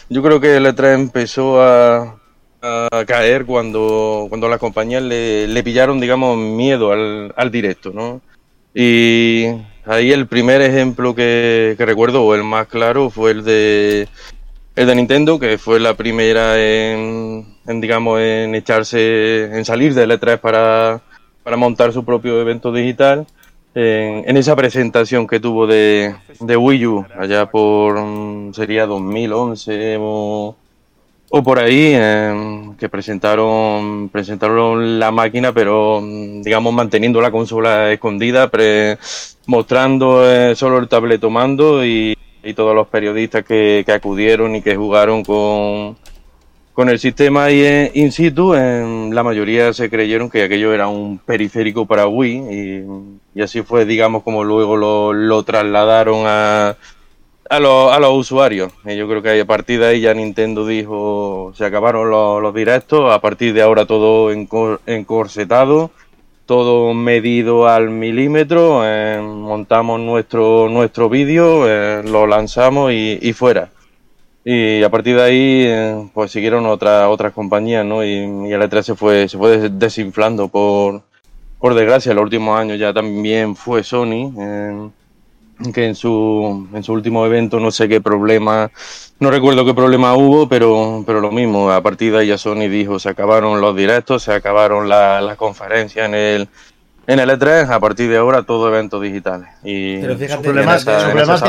[0.09, 2.15] yo creo que el E3 empezó a,
[2.61, 8.21] a caer cuando, cuando las compañías le, le pillaron, digamos, miedo al, al directo, ¿no?
[8.73, 9.45] Y
[9.85, 14.07] ahí el primer ejemplo que, recuerdo, o el más claro, fue el de
[14.75, 20.37] el de Nintendo, que fue la primera en, digamos, en echarse, en salir del E3
[20.37, 21.01] para,
[21.41, 23.25] para montar su propio evento digital.
[23.73, 29.97] En, en esa presentación que tuvo de, de Wii U, allá por, mm, sería 2011
[29.99, 30.55] o,
[31.29, 37.91] o por ahí, eh, que presentaron, presentaron la máquina, pero mm, digamos manteniendo la consola
[37.91, 38.97] escondida, pre-
[39.45, 44.61] mostrando eh, solo el tableto mando y, y todos los periodistas que, que acudieron y
[44.61, 45.97] que jugaron con,
[46.73, 47.49] con el sistema.
[47.49, 52.37] En- in situ, eh, la mayoría se creyeron que aquello era un periférico para Wii
[52.51, 56.77] y, y así fue, digamos, como luego lo, lo trasladaron a,
[57.49, 58.71] a, los, a los usuarios.
[58.85, 63.13] Yo creo que a partir de ahí ya Nintendo dijo, se acabaron los, los directos,
[63.13, 65.91] a partir de ahora todo encor- encorsetado,
[66.45, 73.69] todo medido al milímetro, eh, montamos nuestro, nuestro vídeo, eh, lo lanzamos y, fuera.
[74.45, 78.01] Y a partir de ahí, eh, pues siguieron otras otras compañías, ¿no?
[78.03, 81.01] Y, y el E3 se fue, se fue des- desinflando por,
[81.59, 82.13] por desgracia.
[82.13, 84.31] Los últimos años ya también fue Sony,
[85.73, 88.69] que en su, en su último evento no sé qué problema,
[89.19, 91.71] no recuerdo qué problema hubo, pero, pero lo mismo.
[91.71, 95.35] A partir de ahí ya Sony dijo, se acabaron los directos, se acabaron la- las
[95.37, 96.47] conferencias en el,
[97.07, 99.47] en el E3, a partir de ahora todo evento digital.
[99.63, 100.91] Y Pero fíjate Su problema es- que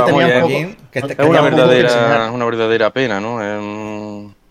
[0.02, 3.38] tenían poco- que te- Es una verdadera, una verdadera pena, ¿no?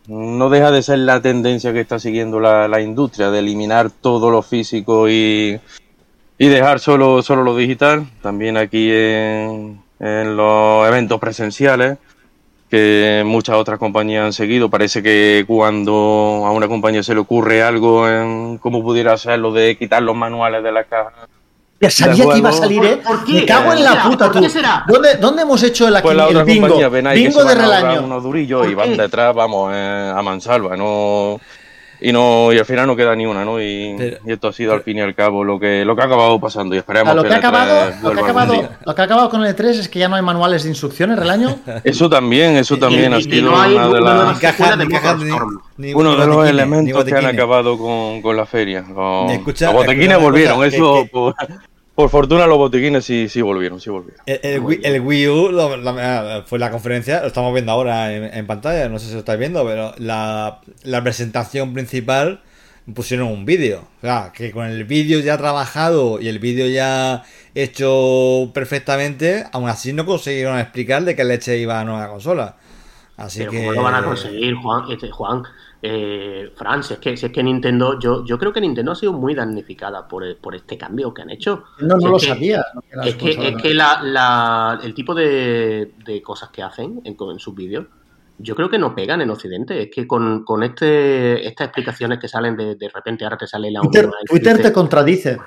[0.09, 4.29] No deja de ser la tendencia que está siguiendo la, la industria de eliminar todo
[4.31, 5.59] lo físico y,
[6.37, 8.05] y dejar solo, solo lo digital.
[8.21, 11.97] También aquí en, en los eventos presenciales,
[12.69, 14.69] que muchas otras compañías han seguido.
[14.69, 19.51] Parece que cuando a una compañía se le ocurre algo en cómo pudiera ser lo
[19.53, 21.11] de quitar los manuales de la caja.
[21.79, 22.97] Ya sabía que iba a salir, ¿eh?
[22.97, 23.33] ¿Por qué?
[23.33, 24.41] Me cago en la puta, ¿por tú.
[24.41, 24.83] qué será?
[24.87, 26.61] ¿Dónde, ¿Dónde hemos hecho el, Pues la el bingo?
[26.61, 28.03] compañía, ven ahí que bingo se de van a ahorrar relaño.
[28.05, 31.39] unos durillos y ¿Por van detrás, vamos, eh, a mansalva, no
[31.99, 33.61] y no y al final no queda ni una, ¿no?
[33.61, 36.01] Y, Pero- y esto ha sido al fin y al cabo lo que lo que
[36.01, 38.23] ha acabado pasando y esperemos A lo, que ha el E3 acabado, lo, que ha
[38.23, 40.69] acabado, lo que ha acabado con el E3 es que ya no hay manuales de
[40.69, 41.55] instrucciones, Relaño.
[41.83, 44.41] Eso también, eso también y- ha y sido una de las
[45.93, 48.81] uno de los elementos que han acabado con, con la feria.
[48.81, 51.33] Los, una volvieron, que- eso que-
[51.97, 54.21] por, fortuna los botiquines sí, sí volvieron, sí volvieron.
[54.25, 58.13] El, el Wii, el Wii U lo- la- fue la conferencia, lo estamos viendo ahora
[58.13, 62.41] en, en pantalla, no sé si lo estáis viendo, pero la, la presentación principal
[62.93, 63.81] pusieron un vídeo.
[63.97, 67.23] O sea, que con el vídeo ya trabajado y el vídeo ya
[67.55, 72.55] hecho perfectamente, aún así no consiguieron explicar de qué leche iba a nueva consola.
[73.17, 73.57] Así Pero que.
[73.59, 74.83] ¿cómo lo van a conseguir, Juan?
[74.91, 75.43] Este, Juan,
[75.81, 78.95] eh, Fran, si es, que, si es que Nintendo, yo, yo creo que Nintendo ha
[78.95, 81.65] sido muy damnificada por, por este cambio que han hecho.
[81.79, 82.65] No, no Si lo es sabía.
[83.03, 87.39] Es que, es que la, la- el tipo de, de cosas que hacen en, en
[87.39, 87.85] sus vídeos
[88.39, 89.81] yo creo que no pegan en Occidente.
[89.81, 93.71] Es que con, con este, estas explicaciones que salen de, de repente, ahora te sale
[93.71, 93.81] la...
[93.81, 95.39] Twitter, Twitter te contradice.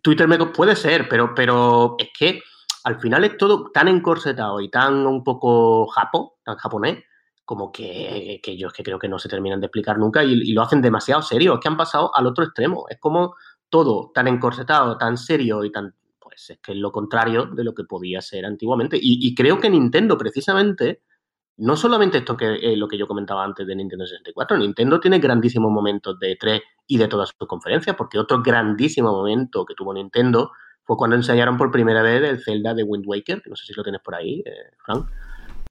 [0.00, 2.40] Twitter me puede ser, pero, pero es que
[2.84, 7.04] al final es todo tan encorsetado y tan un poco japo, tan japonés,
[7.44, 10.52] como que, que yo es que creo que no se terminan de explicar nunca y,
[10.52, 11.54] lo hacen demasiado serio.
[11.54, 12.86] Es que han pasado al otro extremo.
[12.88, 13.34] Es como
[13.68, 15.94] todo tan encorsetado, tan serio y tan.
[16.18, 18.98] Pues es que es lo contrario de lo que podía ser antiguamente.
[19.00, 21.02] Y, creo que Nintendo, precisamente,
[21.58, 25.18] no solamente esto que eh, lo que yo comentaba antes de Nintendo 64, Nintendo tiene
[25.18, 29.92] grandísimos momentos de E3 y de todas sus conferencias, porque otro grandísimo momento que tuvo
[29.92, 30.50] Nintendo
[30.82, 33.74] fue cuando enseñaron por primera vez el Zelda de Wind Waker, que no sé si
[33.74, 35.06] lo tienes por ahí, eh, Frank.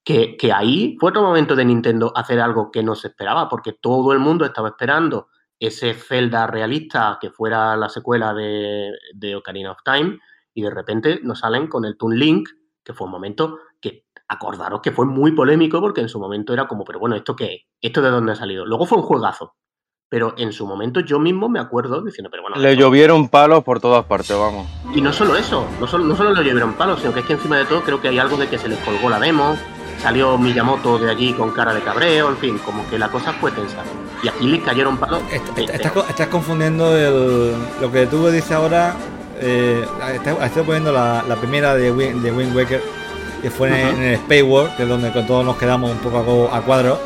[0.03, 3.73] Que, que, ahí fue otro momento de Nintendo hacer algo que no se esperaba, porque
[3.73, 9.71] todo el mundo estaba esperando ese Zelda realista que fuera la secuela de, de Ocarina
[9.71, 10.19] of Time,
[10.53, 12.49] y de repente nos salen con el Toon Link,
[12.83, 16.67] que fue un momento que acordaros que fue muy polémico porque en su momento era
[16.67, 17.61] como, pero bueno, ¿esto qué es?
[17.81, 18.65] ¿Esto de dónde ha salido?
[18.65, 19.55] Luego fue un juegazo,
[20.09, 22.57] pero en su momento yo mismo me acuerdo diciendo, pero bueno.
[22.57, 24.67] Le llovieron palos por todas partes, vamos.
[24.93, 27.33] Y no solo eso, no solo, no solo le llovieron palos, sino que es que
[27.33, 29.55] encima de todo creo que hay algo de que se les colgó la demo,
[30.01, 33.51] salió Miyamoto de allí con cara de cabreo, en fin, como que la cosa fue
[33.51, 33.77] tensa.
[34.21, 35.21] Y aquí les cayeron palos.
[35.31, 38.95] Estás, estás confundiendo el, lo que tú dices ahora.
[39.39, 39.85] Eh,
[40.41, 42.81] estoy poniendo la, la primera de, Win, de Wind Waker,
[43.41, 43.89] que fue uh -huh.
[43.89, 46.61] en, el Space World, que es donde con todos nos quedamos un poco a, a
[46.61, 46.97] cuadro.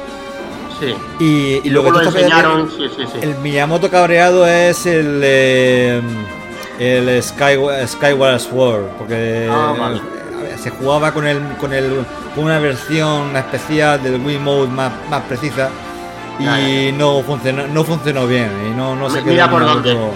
[0.79, 0.93] Sí.
[1.19, 3.19] Y, y lo que lo enseñaron, sí, sí, sí.
[3.21, 5.21] El Miyamoto cabreado es el.
[5.23, 6.01] Eh,
[6.79, 9.99] el Sky, Skyward Sword, porque Ah, vale.
[10.57, 15.23] Se jugaba con el, con el con una versión especial del Wii Mode más, más
[15.23, 15.69] precisa
[16.39, 19.91] y no funcionó no funcionó bien y no, no se Mira por dónde.
[19.93, 20.13] otro-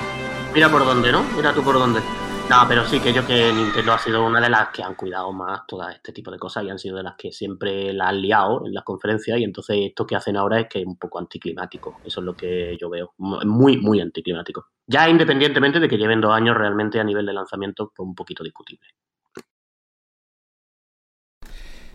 [0.53, 1.23] Mira por dónde, ¿no?
[1.35, 2.01] Mira tú por dónde.
[2.49, 5.31] No, pero sí que yo que Nintendo ha sido una de las que han cuidado
[5.31, 8.21] más todo este tipo de cosas y han sido de las que siempre la han
[8.21, 11.17] liado en las conferencias y entonces esto que hacen ahora es que es un poco
[11.19, 12.01] anticlimático.
[12.03, 13.13] Eso es lo que yo veo.
[13.19, 14.65] Muy, muy anticlimático.
[14.85, 18.43] Ya independientemente de que lleven dos años realmente a nivel de lanzamiento, pues un poquito
[18.43, 18.89] discutible.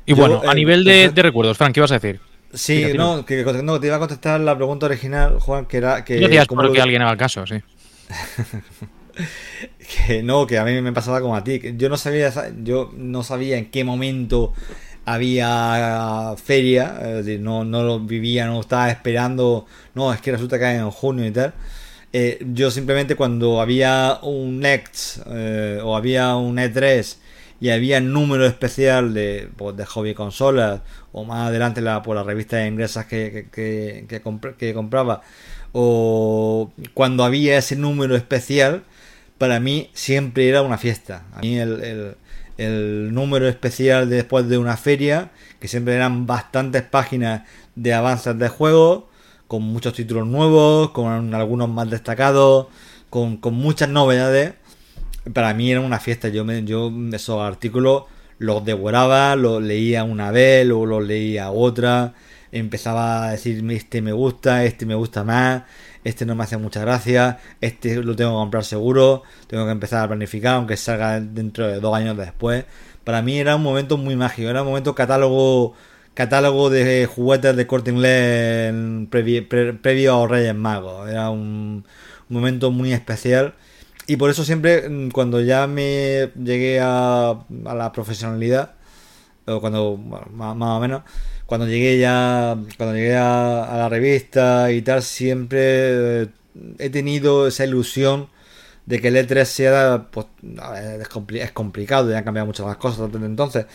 [0.07, 2.21] Y Yo, bueno, a eh, nivel de, recuerdos, Frank, ¿qué vas a decir?
[2.55, 5.77] Sí, Fíjate, no, que, que- no, te iba a contestar la pregunta original, Juan, que
[5.79, 7.57] era que Yo decías cómo por lo- que alguien haga el caso, sí.
[10.07, 11.59] que no, que a mí me pasaba como a ti.
[11.59, 14.53] que Yo no sabía, yo no sabía en qué momento
[15.05, 20.59] había feria, es decir, no, no lo vivía, no estaba esperando, no, es que resulta
[20.59, 21.55] que hay en junio y tal.
[22.12, 27.19] Eh, yo simplemente cuando había un Next eh, o había un E3
[27.61, 30.81] y había número especial de, pues, de hobby consolas
[31.12, 35.23] o más adelante la, por las revistas inglesas que, que, que, que compr- que compraba
[35.73, 38.85] o cuando había ese número especial
[39.38, 41.25] para mí siempre era una fiesta.
[41.35, 46.83] A mí el, el- número especial de después de una feria, que siempre eran bastantes
[46.83, 47.42] páginas
[47.75, 49.11] de avances de juego,
[49.47, 52.69] con muchos títulos nuevos, con algunos más destacados,
[53.11, 54.55] con, con muchas novedades.
[55.33, 56.29] Para mí era una fiesta.
[56.29, 58.05] Yo, me, yo esos artículos
[58.39, 62.15] los devoraba, los leía una vez, luego los leía otra.
[62.53, 65.65] Empezaba a decir, este me gusta, este me gusta más,
[66.05, 70.05] este no me hace mucha gracia, este lo tengo que comprar seguro, tengo que empezar
[70.05, 72.65] a planificar, aunque salga dentro de dos años después.
[73.05, 75.75] Para mí era un momento muy mágico, era un momento catálogo
[76.15, 81.09] catálogo de juguetes de corte inglés en previ- pre- previo a Reyes Magos.
[81.11, 81.85] Era un
[82.29, 83.55] momento muy especial.
[84.07, 88.73] Y por eso siempre, mm, cuando ya me llegué a, a la profesionalidad,
[89.47, 91.03] o cuando, bueno, más, o menos,
[91.47, 96.29] cuando llegué ya, cuando llegué a, la revista y tal, siempre eh,
[96.79, 98.29] he tenido esa ilusión
[98.87, 102.77] de que el E3 sea, pues, es, compli- es complicado, ya han cambiado muchas las
[102.79, 103.66] cosas desde entonces,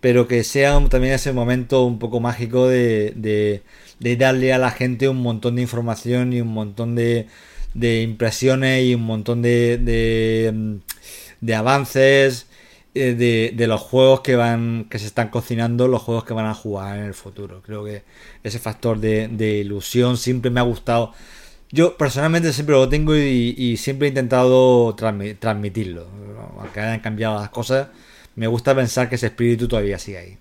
[0.00, 3.62] pero que sea también ese momento un poco mágico de,
[4.00, 7.26] de darle a la gente un montón de información y un montón de,
[7.74, 12.46] de impresiones y un montón de, de, mm, avances
[12.94, 16.46] eh, de, de los juegos que van que se están cocinando, los juegos que van
[16.46, 17.62] a jugar en el futuro.
[17.62, 18.02] Creo que
[18.42, 21.12] ese factor de, de ilusión siempre me ha gustado.
[21.70, 26.06] Yo personalmente siempre lo tengo y, y siempre he intentado transmi- transmitirlo.
[26.58, 27.88] Aunque hayan cambiado las cosas,
[28.36, 30.38] me gusta pensar que ese espíritu todavía sigue ahí.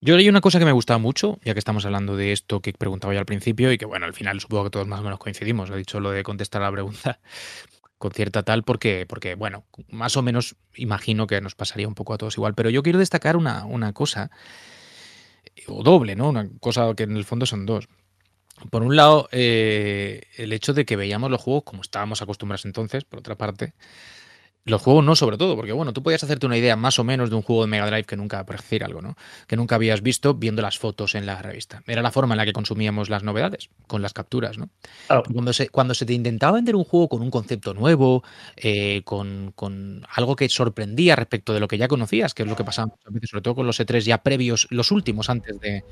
[0.00, 2.72] Yo leí una cosa que me gustaba mucho, ya que estamos hablando de esto que
[2.72, 5.18] preguntaba yo al principio y que, bueno, al final supongo que todos más o menos
[5.18, 5.70] coincidimos.
[5.70, 7.18] He dicho lo de contestar a la pregunta
[7.98, 12.14] con cierta tal porque, porque, bueno, más o menos imagino que nos pasaría un poco
[12.14, 12.54] a todos igual.
[12.54, 14.30] Pero yo quiero destacar una, una cosa,
[15.66, 16.28] o doble, ¿no?
[16.28, 17.88] Una cosa que en el fondo son dos.
[18.70, 23.04] Por un lado, eh, el hecho de que veíamos los juegos como estábamos acostumbrados entonces,
[23.04, 23.74] por otra parte,
[24.68, 27.30] Los juegos no, sobre todo, porque bueno, tú podías hacerte una idea más o menos
[27.30, 29.16] de un juego de Mega Drive que nunca, por decir algo, ¿no?
[29.46, 31.82] Que nunca habías visto viendo las fotos en la revista.
[31.86, 34.68] Era la forma en la que consumíamos las novedades, con las capturas, ¿no?
[35.32, 38.22] Cuando se, cuando se te intentaba vender un juego con un concepto nuevo,
[38.56, 42.56] eh, con, con algo que sorprendía respecto de lo que ya conocías, que es lo
[42.56, 45.82] que pasaba muchas veces, sobre todo con los E3 ya previos, los últimos antes de,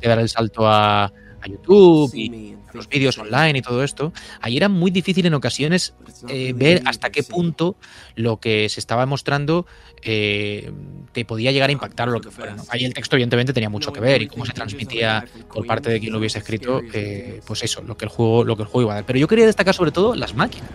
[0.00, 4.56] de dar el salto a, a YouTube y los vídeos online y todo esto, ahí
[4.56, 5.94] era muy difícil en ocasiones
[6.28, 7.76] eh, ver hasta qué punto
[8.14, 9.66] lo que se estaba mostrando
[10.02, 10.70] eh,
[11.12, 12.54] te podía llegar a impactar o lo que fuera.
[12.54, 12.62] ¿no?
[12.68, 16.00] Ahí el texto evidentemente tenía mucho que ver y cómo se transmitía por parte de
[16.00, 18.88] quien lo hubiese escrito, eh, pues eso, lo que el juego, lo que el juego
[18.88, 19.06] iba a dar.
[19.06, 20.70] Pero yo quería destacar sobre todo las máquinas.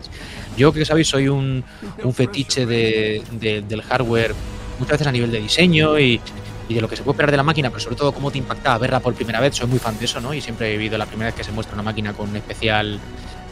[0.58, 1.64] Yo que sabéis soy un,
[2.04, 4.34] un fetiche de, de, del hardware
[4.80, 6.20] muchas veces a nivel de diseño y,
[6.68, 8.38] y de lo que se puede esperar de la máquina, pero sobre todo cómo te
[8.38, 9.56] impactaba verla por primera vez.
[9.56, 10.34] Soy muy fan de eso, ¿no?
[10.34, 13.00] Y siempre he vivido la primera vez que se muestra una máquina con especial,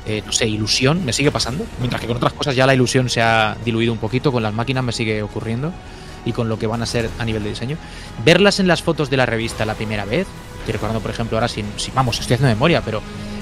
[0.05, 1.03] eh, no sé, ilusión.
[1.05, 1.65] Me sigue pasando.
[1.79, 4.53] Mientras que con otras cosas ya la ilusión se ha diluido un poquito, con las
[4.53, 5.73] máquinas me sigue ocurriendo
[6.25, 7.77] y con lo que van a ser a nivel de diseño.
[8.23, 10.27] Verlas en las fotos de la revista la primera vez,
[10.59, 13.01] estoy recordando, por ejemplo, ahora si, si vamos, estoy haciendo memoria, pero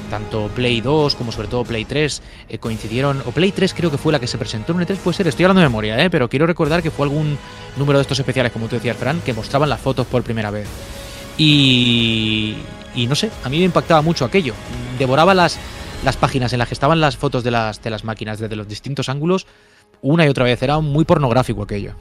[0.09, 3.97] tanto Play 2 como sobre todo Play 3 eh, coincidieron, o Play 3 creo que
[3.97, 6.09] fue la que se presentó en un E3, puede ser, estoy hablando de memoria, eh,
[6.09, 7.37] pero quiero recordar que fue algún
[7.77, 10.67] número de estos especiales, como tú decías, Fran, que mostraban las fotos por primera vez.
[11.37, 12.55] Y,
[12.95, 14.53] y no sé, a mí me impactaba mucho aquello.
[14.97, 15.57] Devoraba las,
[16.03, 18.67] las páginas en las que estaban las fotos de las, de las máquinas desde los
[18.67, 19.47] distintos ángulos
[20.01, 20.61] una y otra vez.
[20.61, 21.93] Era muy pornográfico aquello.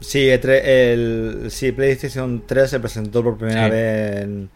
[0.00, 3.70] Sí, E3 el, sí, PlayStation 3 se presentó por primera Sí.
[3.70, 4.50] vez en,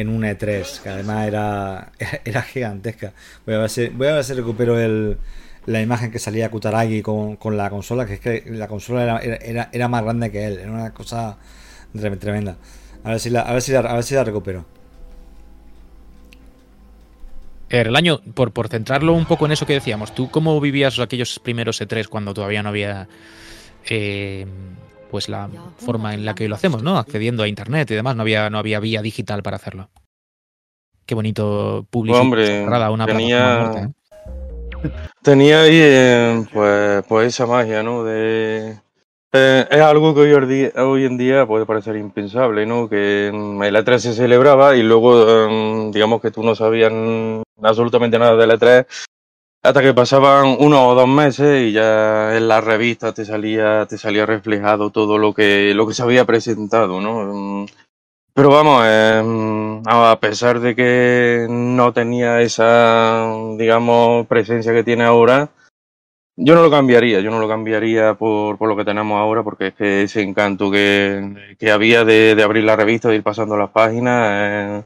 [0.00, 1.92] en un E3, que además era,
[2.24, 3.12] era, gigantesca.
[3.46, 3.88] Voy a ver si,
[4.34, 5.18] recupero el,
[5.66, 9.18] la imagen que salía Kutaragi con, con la consola, que es que la consola era,
[9.36, 11.36] era, era más grande que él, era una cosa
[11.94, 12.56] tre- tremenda.
[13.04, 14.64] A ver si la, a ver si a ver si la recupero.
[17.70, 20.98] Eh, El año, por, por centrarlo un poco en eso que decíamos, ¿tú cómo vivías
[20.98, 23.08] aquellos primeros E3 cuando todavía no había
[23.90, 24.46] eh,
[25.10, 26.98] pues la forma en la que lo hacemos, ¿no?
[26.98, 29.88] Accediendo a internet y demás, no había, no había vía digital para hacerlo.
[31.06, 33.92] Qué bonito publicidad Hombre, cerrada, una tenía- muerta, ¿eh?
[35.22, 38.04] Tenía ahí, eh, pues, pues esa magia, ¿no?
[38.04, 38.78] De,
[39.32, 42.88] eh, es algo que hoy, en día- hoy en día puede parecer impensable, ¿no?
[42.88, 46.92] Que mm, el E3 se celebraba y luego, eh, digamos que tú no sabías
[47.62, 48.86] absolutamente nada del E3
[49.62, 53.98] hasta que pasaban uno o dos meses y ya en la revista te salía, te
[53.98, 57.62] salía reflejado todo lo que, lo que se había presentado, ¿no?
[57.64, 57.66] Mm,
[58.34, 63.26] Pero vamos, eh, a pesar de que no tenía esa,
[63.58, 65.50] digamos, presencia que tiene ahora,
[66.36, 69.68] yo no lo cambiaría, yo no lo cambiaría por, por lo que tenemos ahora, porque
[69.68, 73.56] es que ese encanto que, que había de, de abrir la revista, de ir pasando
[73.56, 74.84] las páginas, eh,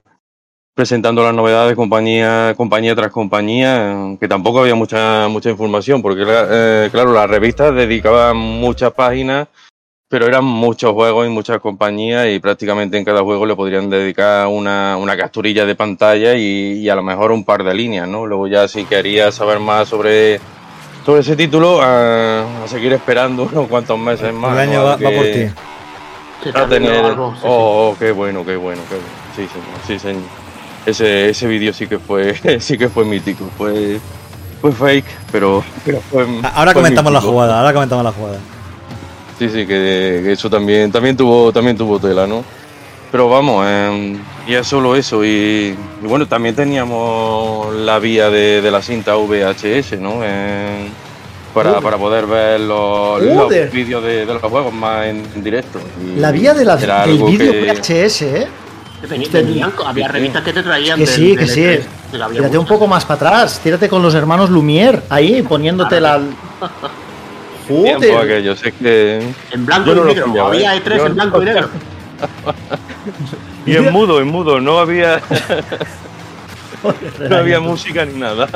[0.75, 6.89] presentando las novedades compañía, compañía tras compañía, que tampoco había mucha, mucha información, porque eh,
[6.91, 9.49] claro, las revistas dedicaban muchas páginas,
[10.09, 14.47] pero eran muchos juegos y muchas compañías, y prácticamente en cada juego le podrían dedicar
[14.47, 18.27] una, una capturilla de pantalla y, y a lo mejor un par de líneas, ¿no?
[18.27, 20.41] Luego ya si querías saber más sobre
[21.05, 24.53] sobre ese título a, a seguir esperando unos cuantos meses más.
[24.53, 24.85] el año ¿no?
[24.85, 25.47] va, por ti.
[26.55, 27.05] A tener.
[27.05, 27.47] algo, sí, sí.
[27.49, 29.11] oh, oh, qué bueno, qué bueno, qué bueno.
[29.35, 30.42] Sí, señor, sí, señor.
[30.87, 33.49] Ese, ese vídeo sí que fue, sí que fue mítico.
[33.57, 33.99] Fue,
[34.61, 36.27] fue fake, pero, pero fue.
[36.55, 38.39] Ahora fue comentamos la jugada, ahora comentamos la jugada.
[39.39, 42.45] Sí, sí, que, que eso también, también tuvo, también tuvo tela, ¿no?
[43.11, 44.17] Pero vamos, eh,
[44.47, 45.25] y es solo eso.
[45.25, 50.21] Y, y bueno, también teníamos la vía de, de la cinta VHS, ¿no?
[50.23, 50.89] Eh,
[51.53, 55.79] para, para poder ver los, los vídeos de, de los juegos más en, en directo.
[56.03, 57.73] Y La vía de la, del vídeo que-
[58.07, 58.47] VHS, ¿eh?
[59.09, 61.61] Venían- había revistas que te traían Que del- sí, que del sí.
[61.63, 61.81] E3,
[62.13, 63.61] que había Tírate un poco más para atrás.
[63.63, 66.21] Tírate con los hermanos Lumière ahí, poniéndote la.
[67.67, 68.17] tiempo Joder.
[68.19, 69.33] aquello, sé que...
[69.53, 70.27] En blanco Yo no y negro.
[70.27, 70.83] pillaba, Había ¿eh?
[70.85, 71.69] E3 Yo en blanco y negro.
[73.67, 75.21] Y en mudo, en mudo, no había,
[77.29, 78.49] no había música ni nada.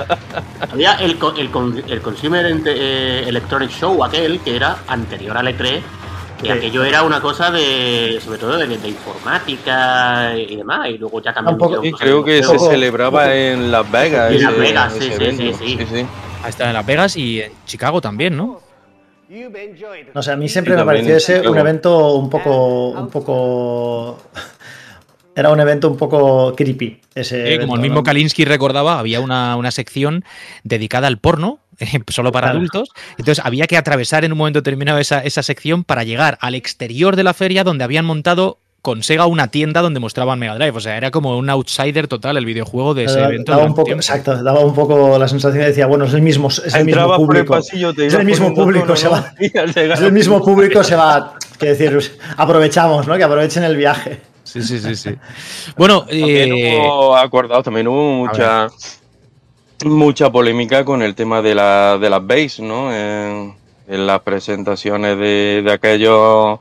[0.73, 5.81] Había el, el, con- el Consumer eh, Electronic Show, aquel que era anterior al E3,
[6.41, 6.53] que Sí.
[6.53, 11.33] aquello era una cosa de, sobre todo de, de informática y demás, y luego ya
[11.41, 14.33] metieron Y creo que se celebraba en Las Vegas.
[14.33, 16.07] En Las ese- Vegas, ese sí, sí, sí, sí.
[16.45, 18.61] Ha estado en Las Vegas y en Chicago también, ¿no?
[20.15, 22.89] No sé, a mí siempre Sí, me pareció ese un evento un poco.
[22.91, 24.19] un poco.
[25.35, 27.01] Era un evento un poco creepy.
[27.15, 28.03] Ese Eh, como el mismo ¿no?
[28.05, 30.25] Kalinsky recordaba, había una, una sección
[30.63, 31.66] dedicada al porno, eh,
[32.09, 32.91] solo para adultos.
[33.19, 37.17] Entonces había que atravesar en un momento determinado esa, esa sección para llegar al exterior
[37.17, 40.77] de la feria donde habían montado con Sega una tienda donde mostraban Mega Drive.
[40.77, 43.51] O sea, era como un outsider total el videojuego de ese Daba- evento.
[43.51, 46.47] daba un poco, exacto, daba un poco la sensación de decía, bueno, es el mismo,
[46.49, 47.57] es el mismo el público.
[47.59, 49.33] es el mismo público, se va.
[49.41, 51.35] Es el mismo público, se va.
[51.59, 51.99] Que decir,
[52.37, 53.17] aprovechamos, ¿no?
[53.17, 54.21] Que aprovechen el viaje.
[54.45, 55.11] Sí, sí, sí, sí.
[55.77, 58.69] Bueno, También eh, hubo acordado, también hubo mucha
[59.85, 62.93] mucha polémica con el tema de, la, de las base, ¿no?
[62.93, 63.55] En,
[63.89, 66.59] las presentaciones de, de aquellos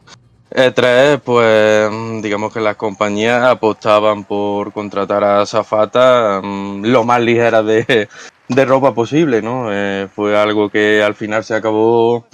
[0.52, 7.64] E3, pues digamos que las compañías apostaban por contratar a Zafata mm, lo más ligera
[7.64, 8.08] de,
[8.48, 9.70] de ropa posible, ¿no?
[9.72, 12.26] Eh, fue algo que al final se acabó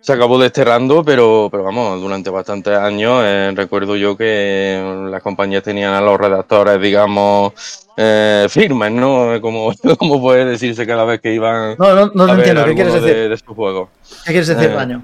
[0.00, 5.64] se acabó desterrando, pero, pero vamos, durante bastantes años eh, recuerdo yo que las compañías
[5.64, 9.38] tenían a los redactores, digamos, eh, firmes, ¿no?
[9.40, 12.64] Como, como puede decirse cada vez que iban No, no, no entiendo.
[12.64, 13.14] ¿Qué quieres decir?
[13.14, 13.88] de, de sus juegos.
[14.24, 15.02] ¿Qué quieres decir, Eh, Daño?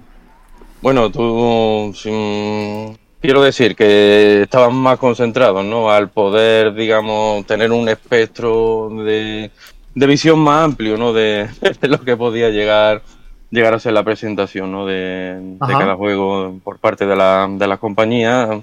[0.80, 5.90] Bueno, tú sin- quiero decir que estaban más concentrados, ¿no?
[5.90, 9.50] Al poder, digamos, tener un espectro de,
[9.94, 11.12] de visión más amplio, ¿no?
[11.12, 11.48] De,
[11.80, 13.02] de lo que podía llegar
[13.50, 14.86] llegar a ser la presentación, ¿no?
[14.86, 18.62] De, de cada juego por parte de la, de la compañía.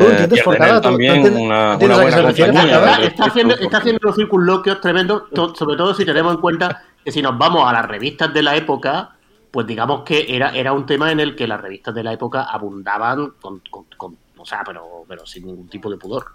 [0.00, 2.96] ¿Tú Eh, también una, buena compañía.
[3.02, 7.12] Está haciendo, está haciendo unos circunloquios tremendos, to- sobre todo si tenemos en cuenta que
[7.12, 9.10] si nos vamos a las revistas de la época,
[9.50, 12.44] pues digamos que era, era un tema en el que las revistas de la época
[12.44, 16.26] abundaban con, con- con- o sea, pero, pero sin ningún tipo de pudor.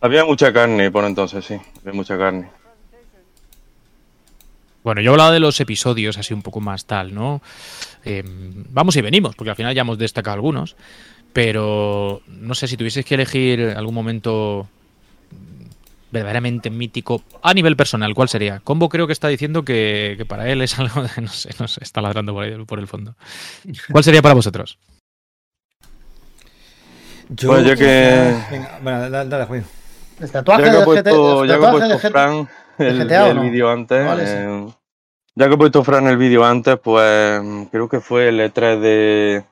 [0.00, 1.58] Había mucha carne por entonces, sí.
[1.80, 2.50] Había mucha carne.
[4.82, 7.40] Bueno, yo hablaba de los episodios así un poco más tal, ¿no?
[8.04, 10.76] Eh, vamos y venimos, porque al final ya hemos destacado algunos.
[11.36, 14.66] Pero no sé si tuvieses que elegir algún momento
[16.10, 18.60] verdaderamente mítico a nivel personal, ¿cuál sería?
[18.60, 21.68] Combo creo que está diciendo que, que para él es algo de, no sé, no
[21.68, 23.16] sé, está ladrando por, ahí, por el fondo.
[23.92, 24.78] ¿Cuál sería para vosotros?
[27.28, 29.64] Yo, Pues ya que- Venga, bueno, dale, dale, Juan.
[30.18, 33.42] El tatuaje ya que de GT puesto, el de puesto Fran el, GTA el no?
[33.42, 34.32] vídeo antes, Vale, sí.
[34.38, 34.66] eh,
[35.34, 39.44] ya que ha puesto Fran el vídeo antes, pues creo que fue el E3 de,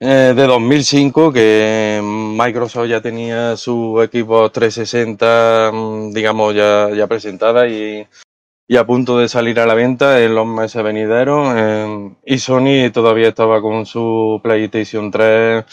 [0.00, 7.66] eh, de 2005 que Microsoft ya tenía su equipo 360, mm, digamos, ya, ya presentada
[7.68, 8.06] y,
[8.68, 11.54] y a punto de salir a la venta en los meses venideros.
[11.56, 15.64] eh, y Sony todavía estaba con su PlayStation 3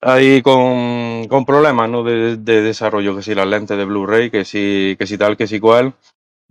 [0.00, 2.04] ahí con, con problemas ¿no?
[2.04, 5.46] de, de desarrollo, que si las lentes de Blu-ray, que si, que si tal, que
[5.46, 5.94] si cual.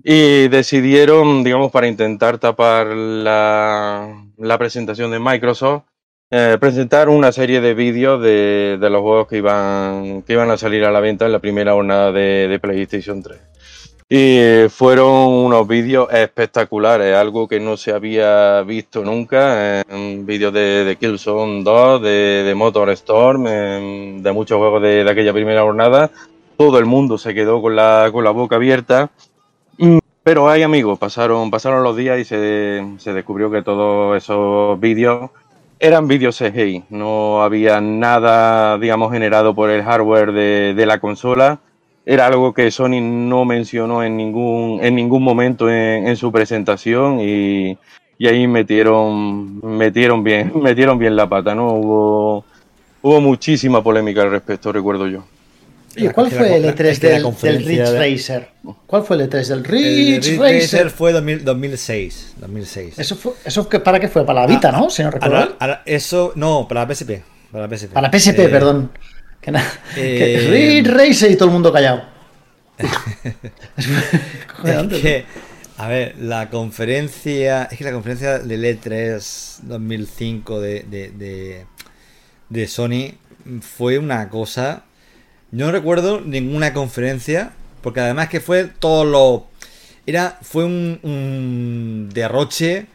[0.03, 5.83] Y decidieron, digamos, para intentar tapar la, la presentación de Microsoft,
[6.29, 10.57] eh, presentar una serie de vídeos de, de los juegos que iban, que iban a
[10.57, 13.39] salir a la venta en la primera jornada de, de PlayStation 3.
[14.09, 19.81] Y fueron unos vídeos espectaculares, algo que no se había visto nunca.
[19.81, 19.83] eh,
[20.23, 25.11] vídeos de, de Killzone 2, de, de Motor Storm, eh, de muchos juegos de, de
[25.11, 26.09] aquella primera jornada.
[26.57, 29.09] Todo el mundo se quedó con la, con la boca abierta.
[29.77, 34.79] Mm, Pero hay amigos, pasaron, pasaron los días y se, se descubrió que todos esos
[34.79, 35.31] vídeos
[35.79, 36.85] eran vídeos CGI.
[36.89, 41.59] No había nada, digamos, generado por el hardware de, de la consola
[42.09, 47.19] era algo que Sony no mencionó en ningún, en ningún momento en, en su presentación
[47.19, 47.77] y,
[48.17, 51.73] y ahí metieron, metieron bien, metieron bien la pata, ¿no?
[51.73, 52.45] Hubo,
[53.01, 55.25] hubo muchísima polémica al respecto, recuerdo yo.
[55.97, 57.99] ¿Y cuál Es que fue el la- E3 es que la del, del Ridge de-
[58.13, 58.49] Racer?
[58.85, 60.61] ¿Cuál fue el E3 del El Ridge Ridge Racer?
[60.61, 62.33] Racer fue 2000 2006.
[62.37, 62.99] 2006.
[62.99, 64.25] ¿Eso, fue, ¿Eso que- para qué fue?
[64.25, 64.89] ¿Para la Vita, no?
[64.89, 65.55] Si no recuerdo.
[65.85, 67.21] Eso, no, para la PSP.
[67.51, 67.93] Para la PSP.
[67.93, 68.91] Para PSP, Eh, perdón.
[69.41, 69.63] Que na-
[69.95, 72.03] que eh, Ridge Racer y todo el mundo callado.
[74.63, 75.25] Es que,
[75.77, 77.63] a ver, la conferencia.
[77.71, 81.65] Es que la conferencia del E3 2005 de, de, de,
[82.49, 83.13] de Sony
[83.61, 84.83] fue una cosa.
[85.51, 89.47] Yo no recuerdo ninguna conferencia, porque además que fue todo lo.
[90.05, 92.87] Era, fue un, un derroche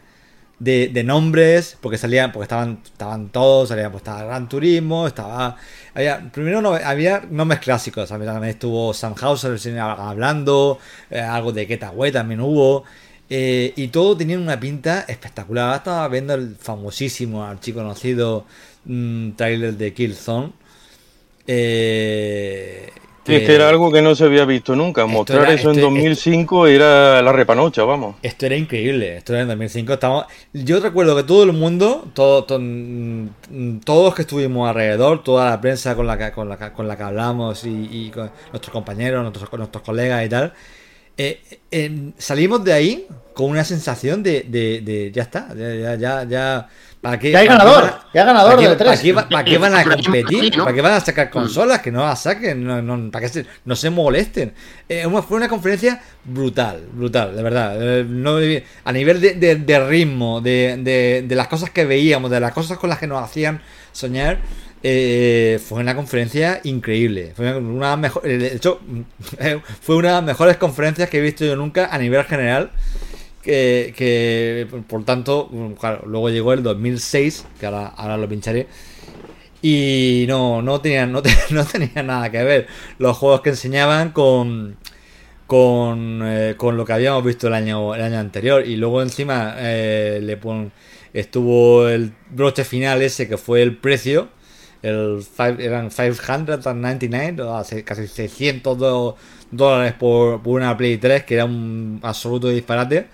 [0.59, 5.57] de, de nombres, porque salían, porque estaban, estaban todos, salían, pues estaba Gran Turismo, estaba.
[5.93, 10.79] Había, primero no, había nombres clásicos, también, estuvo Sam Hauser hablando,
[11.09, 12.83] eh, algo de Getaway también hubo.
[13.29, 15.77] eh, y todo tenía una pinta espectacular.
[15.77, 18.45] Estaba viendo el famosísimo, archiconocido
[18.85, 20.53] mm, trailer de Killzone.
[21.47, 22.89] Eh,
[23.25, 25.01] que era algo que no se había visto nunca.
[25.03, 28.17] Esto Mostrar era- eso en esto- 2005 era la repanocha, vamos.
[28.21, 29.93] Esto era increíble, esto era en 2005.
[29.93, 30.25] Estábamos...
[30.51, 35.61] Yo recuerdo que todo el mundo, todo, to- mm, todos que estuvimos alrededor, toda la
[35.61, 39.21] prensa con la que, con la, con la que hablamos y, y con nuestros compañeros,
[39.21, 40.53] nuestros, nuestros colegas y tal,
[41.17, 41.39] eh,
[41.71, 46.23] eh, salimos de ahí con una sensación de, de, de ya está, ya, ya, ya,
[46.23, 46.67] ya
[47.01, 48.89] ¿para qué, Ya hay ganador, a- ya hay ganador ¿para qué- del tres.
[48.89, 50.57] ¿para qué, va- para qué van a competir?
[50.57, 51.81] ¿Para qué van a sacar consolas?
[51.81, 54.53] Que no las saquen, no, no- para que se- no se molesten.
[54.87, 57.99] Eh, una- fue una conferencia brutal, brutal, de verdad.
[57.99, 58.37] Eh, no-
[58.85, 62.53] a nivel de, de- de ritmo, de, de- de las cosas que veíamos, de las
[62.53, 63.61] cosas con las que nos hacían
[63.91, 64.39] soñar.
[64.85, 67.31] eh, fue una conferencia increíble.
[67.37, 68.81] Fue una, mejor, de hecho,
[69.81, 72.69] fue una de las mejores conferencias que he visto yo nunca a nivel general.
[73.43, 78.67] Que, por tanto, claro, luego llegó el 2006, que ahora, ahora lo pincharé.
[79.61, 82.67] Y no, no tenían, no, te- no tenían nada que ver
[82.99, 84.77] los juegos que enseñaban con,
[85.47, 88.65] con, eh, con lo que habíamos visto el año, el año anterior.
[88.67, 90.37] Y luego encima eh,
[91.13, 94.29] estuvo el broche final ese que fue el precio.
[94.81, 99.15] El five- eran 599, o hace casi 600 do-
[99.51, 103.07] dólares por, por una Play 3, que era un absoluto disparate.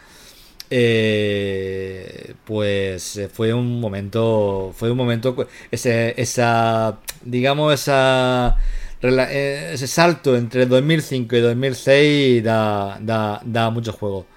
[0.71, 5.35] Eh, pues eh, fue un momento fue un momento
[5.71, 8.55] ese esa digamos esa
[9.01, 14.27] eh, ese salto entre 2005 y 2006 da, da, da mucho juego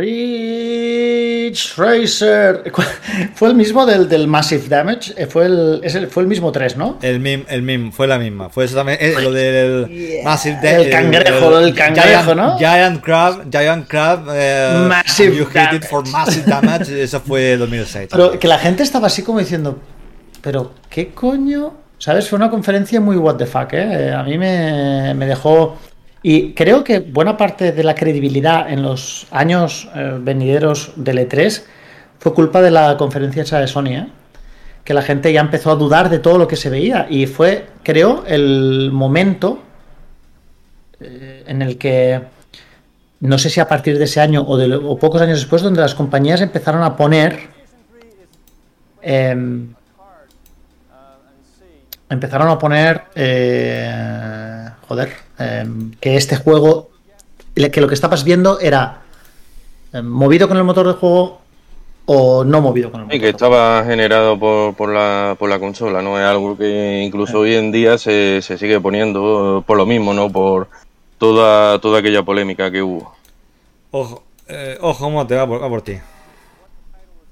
[0.00, 2.72] Ridge Racer.
[3.34, 5.12] Fue el mismo del, del Massive Damage.
[5.16, 6.98] eh, Fue el, es el- fue el mismo 3, ¿no?
[7.02, 10.90] el mim, el mim fue la misma fue exactamente eh, lo del Massive Da- El
[10.90, 12.58] cangrejo, el cangrejo, Giant, ¿no?
[12.58, 15.88] Giant Crab Giant Crab eh, Massive you hit it Damage.
[15.88, 19.78] for Massive Damage eso fue 2006 Pero que la gente estaba así como diciendo,
[20.42, 21.74] pero ¿qué coño?
[21.98, 22.28] ¿Sabes?
[22.28, 24.08] Fue una conferencia muy what the fuck, ¿eh?
[24.08, 25.78] Eh, A mí me, me dejó...
[26.22, 31.62] Y creo que buena parte de la credibilidad en los años eh, venideros del E3
[32.18, 34.06] fue culpa de la conferencia esa de Sony, ¿eh?
[34.84, 37.06] Que la gente ya empezó a dudar de todo lo que se veía.
[37.08, 39.62] Y fue, creo, el momento
[41.00, 42.20] eh, en el que
[43.20, 45.80] no sé si a partir de ese año o, de, o pocos años después, donde
[45.80, 47.48] las compañías empezaron a poner.
[52.10, 53.02] Em, empezaron a poner.
[53.14, 55.12] eh, joder.
[55.38, 56.90] em, que este juego.
[57.54, 59.02] Que lo que estabas viendo era.
[59.92, 61.40] em, movido con el motor de juego
[62.06, 63.16] o no movido con el motor.
[63.16, 66.18] Y que estaba generado por, por, la, por la consola, ¿no?
[66.18, 70.30] Es algo que incluso hoy en día se, se sigue poniendo por lo mismo, ¿no?
[70.30, 70.68] Por
[71.18, 73.14] toda, toda aquella polémica que hubo.
[73.92, 75.96] ojo eh, ojo Mote, va por, va por ti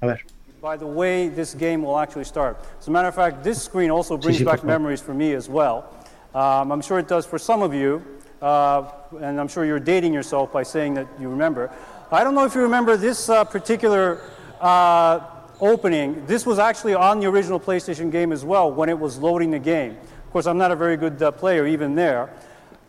[0.01, 0.25] A ver.
[0.61, 2.59] By the way this game will actually start.
[2.81, 5.95] As a matter of fact, this screen also brings back memories for me as well.
[6.35, 8.05] Um, I'm sure it does for some of you,
[8.43, 8.91] uh,
[9.21, 11.71] and I'm sure you're dating yourself by saying that you remember.
[12.11, 14.21] I don't know if you remember this uh, particular
[14.61, 15.21] uh,
[15.61, 16.27] opening.
[16.27, 19.59] This was actually on the original PlayStation game as well when it was loading the
[19.61, 19.93] game.
[19.93, 22.31] Of course, I'm not a very good uh, player even there.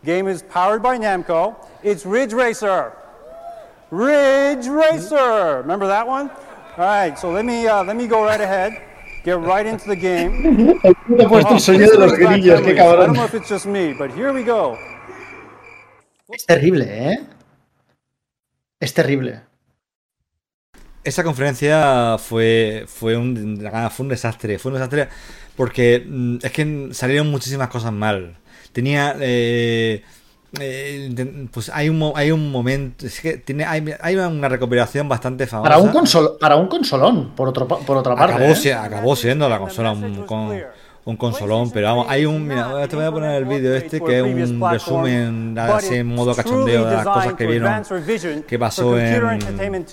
[0.04, 1.54] Game is powered by Namco.
[1.84, 2.94] It's Ridge Racer.
[3.90, 5.58] Ridge Racer.
[5.58, 6.30] Remember that one?
[6.76, 8.80] All right, so let me uh, let me go right ahead.
[9.24, 10.78] Get right into the game.
[10.82, 12.80] Te he puesto el sonido de los grillos, qué memories.
[12.80, 13.14] I don't cabrón.
[13.14, 14.78] know if it's just me, but here we go.
[16.28, 17.18] Es terrible, ¿eh?
[18.80, 19.42] Es terrible.
[21.02, 23.58] esa conferencia fue fue un
[23.90, 25.08] fue un desastre fue un desastre
[25.56, 28.36] porque mm, es que salieron muchísimas cosas mal
[28.72, 30.02] tenía eh,
[30.58, 35.46] eh, pues hay un hay un momento es que tiene hay, hay una recuperación bastante
[35.46, 38.34] famosa Para un, consol, para un consolón, por, otro, por otra parte.
[38.34, 38.74] acabó, ¿eh?
[38.74, 40.60] acabó siendo la consola un, con-
[41.04, 44.18] un consolón pero vamos hay un mira te voy a poner el vídeo este que
[44.18, 47.82] es un resumen así en modo cachondeo de las cosas que vieron
[48.46, 49.86] que pasó en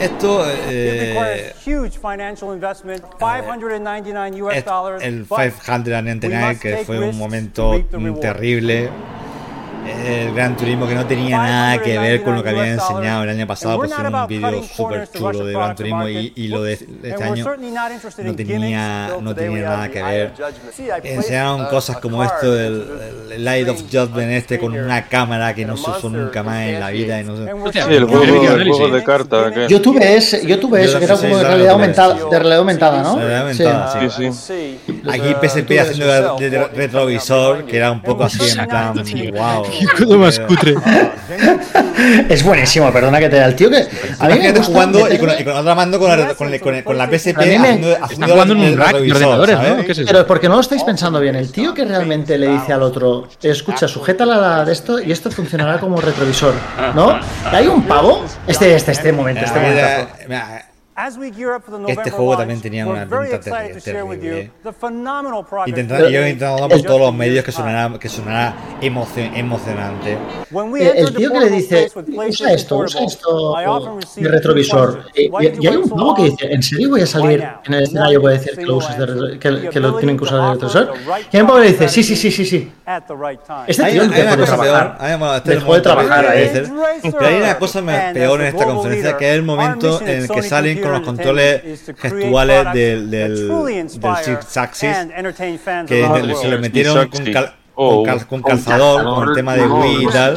[0.00, 5.02] esto eh, huge financial investment, 599 US Et- dollars.
[5.02, 7.80] el but 599 que fue un momento
[8.20, 8.90] terrible
[9.86, 13.30] el Gran Turismo que no tenía nada que ver con lo que habían enseñado el
[13.30, 16.72] año pasado pues era un vídeo súper chulo de Gran Turismo y, y lo de
[16.74, 17.44] este año
[18.24, 20.32] no tenía no tenía nada que ver.
[21.02, 22.84] enseñaron cosas como esto del
[23.32, 26.80] el Light of Judgment este con una cámara que no se usó nunca más en
[26.80, 29.52] la vida y no sé Sí, el juego, el juego de cartas.
[29.52, 32.58] que- Yo tuve ese, yo tuve eso, que era como de realidad aumentada, de realidad
[32.58, 33.16] aumentada, ¿no?
[33.16, 34.30] Realidad aumentada, Sí.
[34.32, 35.02] Sí, sí.
[35.10, 39.64] aquí PSP haciendo de, de retrovisor que era un poco así en plan wow
[39.98, 40.74] Todo más cutre.
[42.28, 43.86] Es buenísimo, perdona que te da el tío que.
[44.18, 46.58] A mí me gusta jugando y con, y con otra mando con la, con, la-
[46.58, 47.96] con, la- con la PSP haciendo,
[48.32, 49.58] jugando en un rack de ordenadores.
[49.58, 49.76] ¿no?
[49.84, 50.06] ¿Qué es eso?
[50.06, 51.36] Pero es porque no lo estáis pensando bien.
[51.36, 55.30] El tío que realmente le dice al otro, escucha, sujétala la de esto y esto
[55.30, 56.54] funcionará como retrovisor,
[56.94, 57.18] ¿no?
[57.50, 58.24] Hay un pavo.
[58.46, 59.60] Este, este, este momento, este
[60.28, 60.66] mira,
[61.88, 63.82] Este juego también tenía una pinta terri-
[64.16, 64.50] terrible.
[65.70, 70.16] Intentando, yo he intentado por todos los medios que sonara, que sonara emocio- emocionante.
[70.82, 71.88] Eh, el tío que le dice,
[72.28, 73.54] usa esto, usa esto,
[74.16, 75.04] mi retrovisor.
[75.16, 75.28] Y,
[75.60, 78.30] y- hay un juego que dice, ¿en serio voy a salir en el escenario voy
[78.34, 80.92] a decir que lo, uses de que, que lo tienen que usar de retrovisor?
[81.32, 82.72] Y hay un juego que le dice, sí, sí, sí, sí, sí.
[83.66, 84.98] Este tío dejó una de cosa peor, trabajar.
[85.54, 86.44] Dejó de trabajar ahí.
[87.02, 87.82] pero hay una cosa
[88.14, 91.62] peor en esta conferencia que es el momento en el que salen con los controles
[91.98, 94.96] gestuales del, del, del Axis
[95.86, 97.96] que se lo metieron con, cal- Oh.
[97.96, 100.36] con, cal- con calzador, con el tema de Wii y tal.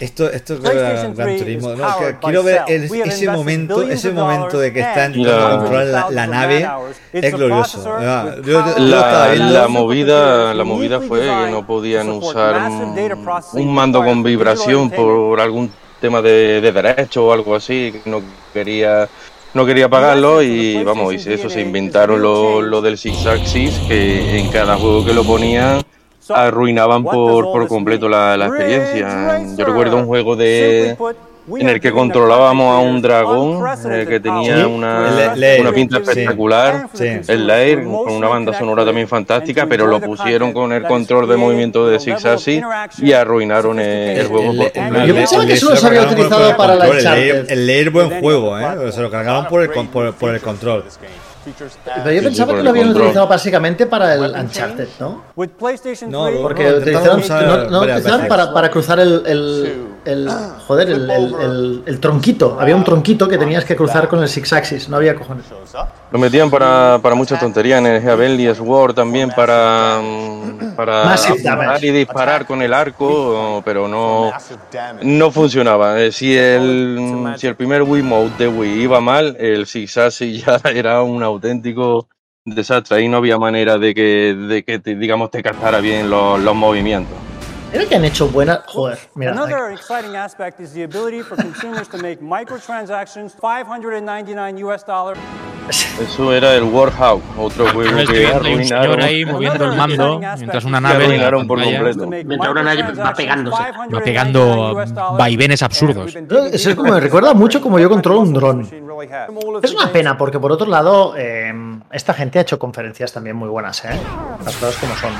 [0.00, 1.72] Esto, esto creo que era Gran 3 Turismo.
[1.72, 1.86] is No,
[2.22, 6.10] quiero ver el- ese momento, ese momento de que están and intentando la- controlar la,
[6.10, 6.68] la nave
[7.12, 7.84] es glorioso.
[8.00, 12.96] Yo, yo- yo La, la movida, la movida fue que no podían usar un,
[13.54, 18.22] un mando con vibración por algún tema de, de derecho o algo así, que no
[18.52, 19.08] quería
[19.54, 24.38] no quería pagarlo y vamos, y eso se inventaron lo, lo del Six Axis, que
[24.38, 25.82] en cada juego que lo ponían
[26.28, 29.40] arruinaban por, por completo la, la experiencia.
[29.56, 30.96] Yo recuerdo un juego de
[31.58, 36.88] en el que controlábamos a un dragón eh, que tenía Sí, una, una pinta espectacular,
[36.92, 37.06] Sí.
[37.26, 41.36] el Lair, con una banda sonora también fantástica, pero lo pusieron con el control de
[41.36, 42.62] movimiento de Six Axis
[42.98, 45.06] y arruinaron el, el juego por completo.
[45.06, 48.58] Yo pensaba que solo se había utilizado el para la control, el Lair- buen juego,
[48.58, 48.92] ¿eh?
[48.92, 50.84] Se lo cargaron por el, por, por el control.
[52.04, 53.02] Pero yo pensaba que lo habían control.
[53.06, 55.22] utilizado básicamente para el Uncharted, ¿no?
[56.10, 59.74] No, Porque No, utilizaron, no, utilizaron para, para cruzar el, el,
[60.04, 60.28] el-
[60.66, 62.56] joder, el, el- el- el tronquito.
[62.60, 65.44] Había un tronquito que tenías que cruzar con el Six Axis, no había cojones.
[66.10, 70.00] Lo metían para, para muchas tonterías en el Heavenly Sword también para,
[70.76, 71.14] para
[71.82, 74.32] y disparar con el arco, pero no,
[75.02, 76.00] no funcionaba.
[76.00, 80.60] Eh, Si el, si el primer Wiimote de Wii iba mal, el Six Axis ya
[80.70, 82.08] era un auténtico
[82.44, 82.98] desastre.
[82.98, 86.54] Ahí no había manera de que, de que te, digamos, te captara bien los, los
[86.54, 87.16] movimientos.
[87.72, 88.62] Era que han hecho buena.
[88.66, 89.32] Joder, mira.
[89.32, 95.18] Another exciting aspect is the ability for consumers to make microtransactions, 599 US dollars.
[95.68, 99.02] Eso era el Warhawk, otro Yo juego estoy que viendo ahí un señor arruinaron.
[99.02, 102.06] ahí moviendo el mando mientras una nave arruinaron por completo.
[102.06, 103.62] Mientras una nave va pegándose.
[103.62, 104.74] va pegando
[105.18, 106.16] vaivenes absurdos.
[106.52, 108.68] Eso es como me recuerda mucho como yo controlo un dron.
[109.62, 111.52] Es una pena porque por otro lado eh,
[111.92, 113.90] esta gente ha hecho conferencias también muy buenas, ¿eh?
[114.44, 115.12] Las cosas como son.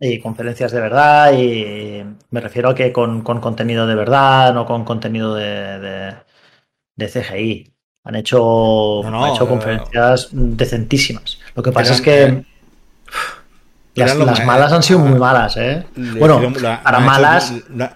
[0.00, 4.64] Y conferencias de verdad y me refiero a que con, con contenido de verdad, no
[4.64, 6.14] con contenido de, de,
[6.96, 7.74] de CGI.
[8.08, 8.38] Han hecho,
[9.04, 11.38] No, no, han hecho eh, conferencias decentísimas.
[11.54, 12.44] Lo que pasa eran- es que
[13.94, 15.84] las, malas han sido muy malas, ¿eh?
[15.94, 16.40] Le Bueno,
[16.82, 17.90] para malas, hecho- lo,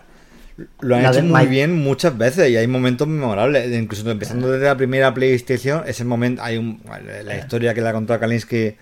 [0.81, 3.73] lo han la hecho muy bien muchas veces y hay momentos memorables.
[3.73, 6.83] Incluso empezando desde la primera PlayStation, ese momento, hay un,
[7.25, 8.77] la historia que le ha contado Kalinsky,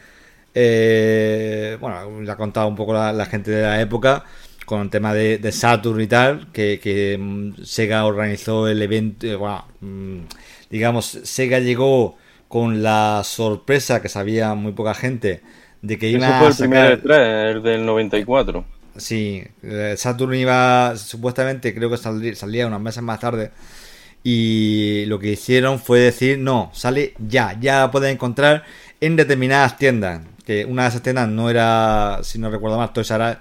[0.52, 4.24] eh, bueno, le ha contado un poco la, la gente de la época
[4.66, 9.26] con el tema de, de Saturn y tal, que, que, mm, Sega organizó el evento,
[9.26, 10.18] eh, bueno, mm,
[10.70, 12.16] digamos, Sega llegó
[12.48, 15.42] con la sorpresa que sabía muy poca gente
[15.82, 18.64] de que iba fue a el primer sacar E3, el del 94.
[18.96, 23.50] Sí, eh, Saturn iba, supuestamente, creo que salí- salía unos meses más tarde.
[24.22, 28.64] Y lo que hicieron fue decir, no, sale ya, ya la puedes encontrar
[29.00, 30.20] en determinadas tiendas.
[30.44, 33.38] Que una de esas tiendas no era, si no recuerdo mal, Toys R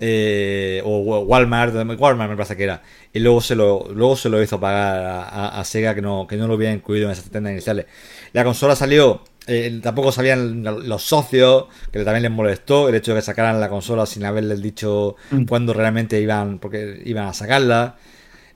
[0.00, 2.82] eh, o Walmart, Walmart me parece que era.
[3.12, 6.26] Y luego se lo, luego se lo hizo pagar a, a- a Sega que no,
[6.26, 7.86] que no lo había incluido en esas tiendas iniciales.
[8.32, 13.18] La consola salió, eh, tampoco sabían los socios, que también les molestó el hecho de
[13.18, 17.96] que sacaran la consola sin haberles dicho cuándo realmente iban, porque iban a sacarla.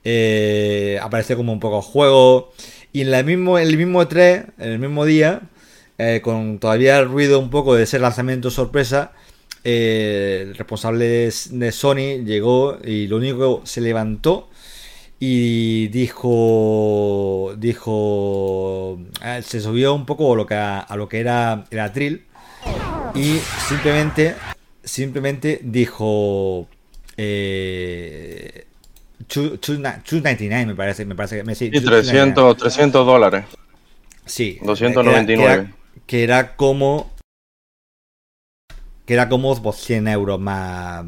[0.05, 2.53] Eh, apareció como un poco juego.
[2.93, 5.43] Y en, la mismo, en el mismo E3, en el mismo día,
[5.99, 9.13] eh, con todavía el ruido un poco de ese lanzamiento sorpresa,
[9.65, 14.49] eh, el responsable de, Sony llegó y lo único que se levantó
[15.19, 21.65] y dijo dijo eh, se subió un poco a lo que a, lo que era
[21.71, 22.25] el atril
[23.15, 24.35] y simplemente
[24.83, 26.69] simplemente dijo
[27.17, 28.67] eh,
[29.29, 32.33] 299 me parece me parece me sí, Y 299.
[32.35, 33.45] 300, 300 dólares.
[34.27, 34.59] Sí.
[34.63, 35.27] 299.
[35.27, 35.75] Que era, que era-
[36.07, 37.14] que era como.
[39.07, 41.05] Que era como pues, 100 euros más.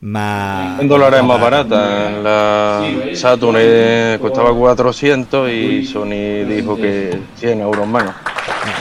[0.00, 0.80] Más.
[0.80, 2.10] En dólares más barata.
[2.10, 2.82] La
[3.14, 8.14] Saturn eh, costaba 400 y Sony dijo que 100 euros menos.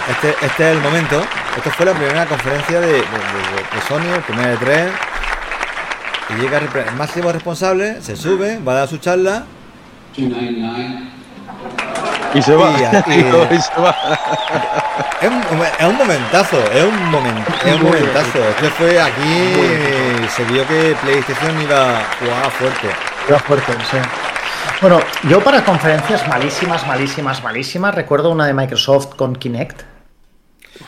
[0.09, 1.21] Este, este es el momento.
[1.57, 4.89] Esto fue la primera conferencia de, de, de- de Sony, el primer E3.
[6.29, 9.43] Y llega el máximo responsable, se sube, va a dar su charla
[12.33, 12.71] Y se va.
[12.79, 13.95] Y a- y- Y se va.
[15.21, 15.41] Es un,
[15.79, 18.39] es un momentazo, es un, momen- es un momentazo.
[18.49, 22.87] Es que fue aquí, se vio que PlayStation iba a jugar fuerte.
[23.27, 23.97] Iba fuerte, sí.
[24.81, 24.99] Bueno,
[25.29, 29.81] yo para conferencias malísimas, malísimas, malísimas, recuerdo una de Microsoft con Kinect.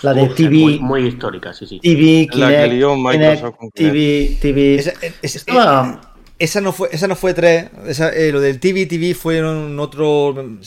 [0.01, 1.79] La de Uf, TV, Muy, muy histórica, sí, sí.
[1.79, 4.75] TV, La que Kinect, lió Microsoft Kinect, con TV, TV.
[4.75, 4.91] Esa,
[5.21, 5.99] es- Estaba-
[6.43, 7.69] esa no fue, esa no fue 3.
[7.87, 10.33] Esa, eh, lo del TV TV fue un otro.
[10.35, 10.63] no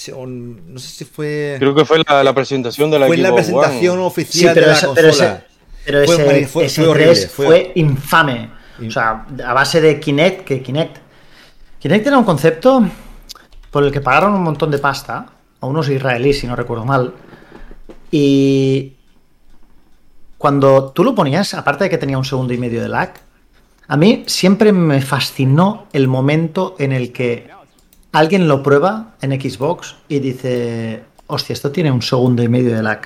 [0.78, 1.56] sé si fue.
[1.58, 4.02] Creo que fue la, la presentación de la fue en la presentación One.
[4.02, 5.10] Sí, oficial pero de la pero consola.
[5.10, 5.44] ese,
[5.84, 8.50] pero Fue ese, mari- fue- ese fue horrible, 3 fue- fue, infame.
[8.86, 10.98] O sea, a base de Kinect, que Kinect.
[11.78, 12.84] Kinect era un concepto
[13.70, 15.26] por el que pagaron un montón de pasta
[15.60, 17.14] a unos israelíes, si no recuerdo mal.
[18.10, 18.94] Y
[20.38, 23.14] cuando tú lo ponías, aparte de que tenía un segundo y medio de lag,
[23.88, 27.48] a mí siempre me fascinó el momento en el que
[28.12, 32.82] alguien lo prueba en Xbox y dice, hostia, esto tiene un segundo y medio de
[32.82, 33.02] lag.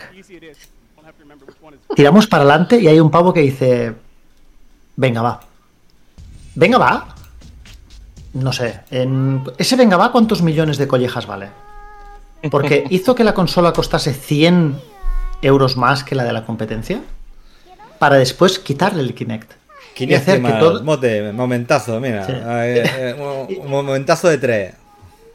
[1.95, 3.95] Tiramos para adelante y hay un pavo que dice,
[4.97, 5.41] venga, va.
[6.55, 7.15] Venga, va.
[8.33, 9.43] No sé, en...
[9.59, 11.49] ese venga, va, ¿cuántos millones de collejas vale?
[12.49, 14.79] Porque hizo que la consola costase 100
[15.43, 17.03] euros más que la de la competencia
[17.99, 19.60] para después quitarle el Kinect.
[19.95, 22.27] Y Kinect hacer que mal, todo- mote, momentazo, mira.
[22.27, 22.33] Sí.
[22.35, 23.15] eh, eh,
[23.59, 24.75] un, un momentazo de 3.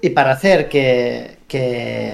[0.01, 2.13] Y para hacer que, que,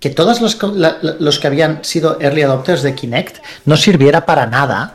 [0.00, 4.46] que todos los, la- los que habían sido early adopters de Kinect no sirviera para
[4.46, 4.94] nada,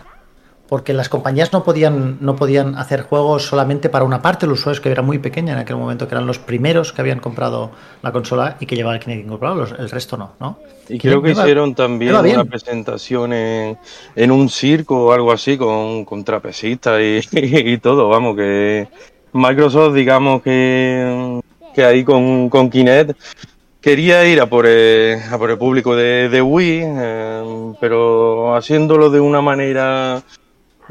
[0.72, 4.80] porque las compañías no podían, no podían hacer juegos solamente para una parte los usuarios
[4.80, 8.14] que era muy pequeña en aquel momento, que eran los primeros que habían comprado la
[8.14, 10.60] consola y que llevaba el Kinect incorporado, el resto no, ¿no?
[10.88, 13.78] Y creo que hicieron también una presentación en,
[14.16, 18.88] en un circo o algo así con, con trapecistas y, y todo, vamos, que
[19.34, 21.42] Microsoft, digamos que,
[21.76, 23.20] que ahí con, con Kinect
[23.82, 29.10] quería ir a por el, a por el público de, de Wii, eh, pero haciéndolo
[29.10, 30.24] de una manera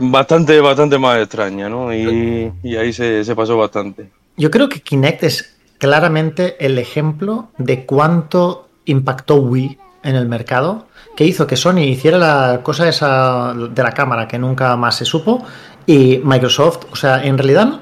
[0.00, 1.92] bastante, bastante más extraña, ¿no?
[1.94, 4.10] Y, y ahí se, se pasó bastante.
[4.36, 10.86] Yo creo que Kinect es claramente el ejemplo de cuánto impactó Wii en el mercado,
[11.14, 15.04] que hizo que Sony hiciera la cosa esa de la cámara que nunca más se
[15.04, 15.44] supo
[15.86, 17.80] y Microsoft, o sea, en realidad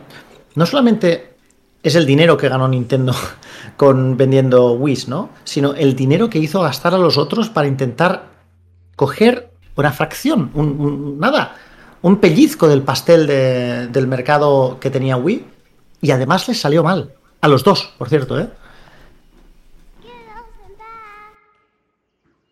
[0.54, 1.34] no solamente
[1.82, 3.14] es el dinero que ganó Nintendo
[3.76, 5.30] con vendiendo Wii, ¿no?
[5.44, 8.24] Sino el dinero que hizo gastar a los otros para intentar
[8.96, 11.54] coger una fracción, un, un- nada,
[12.02, 15.44] un pellizco del pastel de- del mercado que tenía Wii
[16.00, 17.12] y además les salió mal.
[17.40, 18.48] A los dos, por cierto, ¿eh?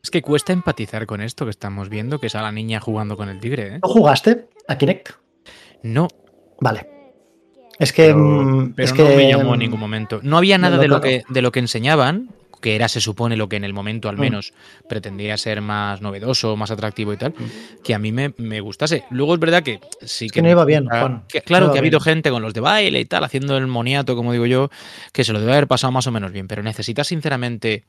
[0.03, 3.17] Es que cuesta empatizar con esto que estamos viendo, que es a la niña jugando
[3.17, 3.79] con el tigre, ¿eh?
[3.83, 5.11] ¿No jugaste a Kinect?
[5.83, 6.09] No,
[6.61, 6.89] Vale.
[7.79, 8.05] Es que.
[8.07, 10.21] pero, mm, pero es no que, me llamó en ningún momento.
[10.23, 12.31] No había nada de lo que de lo que enseñaban,
[12.61, 14.21] que era se supone lo que en el momento al Mm.
[14.21, 14.53] menos
[14.89, 17.35] pretendía ser más novedoso, más atractivo y tal,
[17.85, 19.05] que a mí me, me gustase.
[19.11, 21.25] Luego es verdad que sí que que no iba bien, Juan.
[21.29, 22.05] que- claro No que ha habido bien.
[22.15, 24.71] gente con los de baile y tal haciendo el moniato, como digo yo,
[25.13, 27.85] que se lo debe haber pasado más o menos bien, pero necesitas sinceramente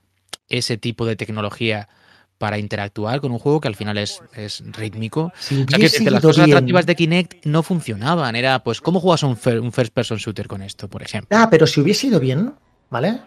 [0.50, 1.90] ese tipo de tecnología
[2.38, 5.32] para interactuar con un juego que al final es, es rítmico.
[5.40, 8.36] Si O sea, que las cosas bien- atractivas de Kinect no funcionaban.
[8.36, 11.36] Era, pues, ¿cómo juegas un, un first person shooter con esto, por ejemplo?
[11.36, 12.54] Ah, pero si hubiese ido bien,
[12.92, 13.22] ¿vale?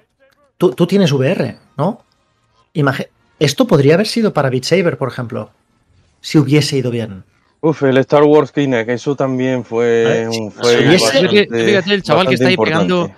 [0.61, 2.05] Tú, tú tienes VR, ¿no?
[3.39, 5.51] Esto podría haber sido para Beat Saber, por ejemplo.
[6.21, 7.25] Si hubiese ido bien.
[7.63, 11.65] Uf, el Star Wars Kinect, eso también fue Vale, un si fue hubiese- bastante- Fíjate,
[11.65, 13.11] fíjate el chaval que está ahí pegando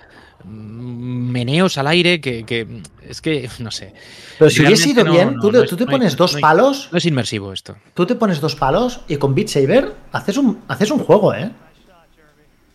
[0.45, 2.65] meneos al aire, que, que
[3.09, 3.93] es que, no sé.
[4.39, 6.31] Pero si hubiese ido no- bien, no, tú, no tú te no hay- pones dos
[6.31, 7.75] no hay- palos, No es inmersivo esto.
[7.93, 11.51] tú te pones dos palos y con Beat Saber haces un, haces un juego, ¿eh?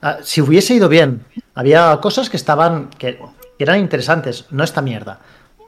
[0.02, 3.18] Ah, Si hubiese ido bien, había cosas que estaban, que
[3.64, 5.20] eran interesantes, no esta mierda,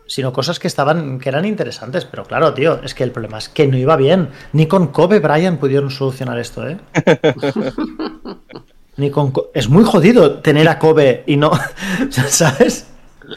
[0.06, 3.48] sino cosas que estaban, que eran interesantes, pero claro, tío, es que el problema es
[3.48, 4.30] que no iba bien.
[4.52, 6.78] Ni con Kobe Bryant pudieron solucionar esto, ¿eh?
[8.96, 11.52] Ni con Co- es muy jodido tener a Kobe y no,
[12.10, 12.88] ¿sabes?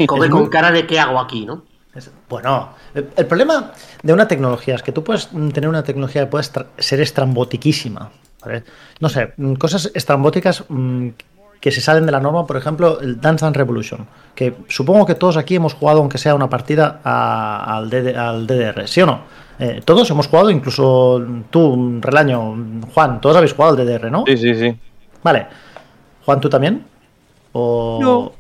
[0.08, 1.64] Come Es con muy- cara de qué hago aquí, ¿no?
[1.96, 6.28] Es- Bueno, el, problema de una tecnología es que tú puedes tener una tecnología que
[6.32, 6.46] puede
[6.80, 8.12] ser estrambotiquísima.
[8.44, 8.64] ¿vale?
[9.00, 11.10] No sé, cosas estrambóticas mm,
[11.64, 14.06] que se salen de la norma, por ejemplo, el Dance Dance Revolution,
[14.36, 18.46] que supongo que todos aquí hemos jugado, aunque sea una partida, a- al, DD al
[18.46, 19.22] DDR, ¿sí o no?
[19.60, 22.54] Eh, todos hemos jugado, incluso tú, Relaño,
[22.94, 24.26] Juan, todos habéis jugado al DDR, ¿no?
[24.28, 24.76] Sí, sí, sí.
[25.24, 25.48] Vale.
[26.26, 26.84] Juan, ¿tú también?
[27.54, 28.00] ¿O...
[28.02, 28.32] No.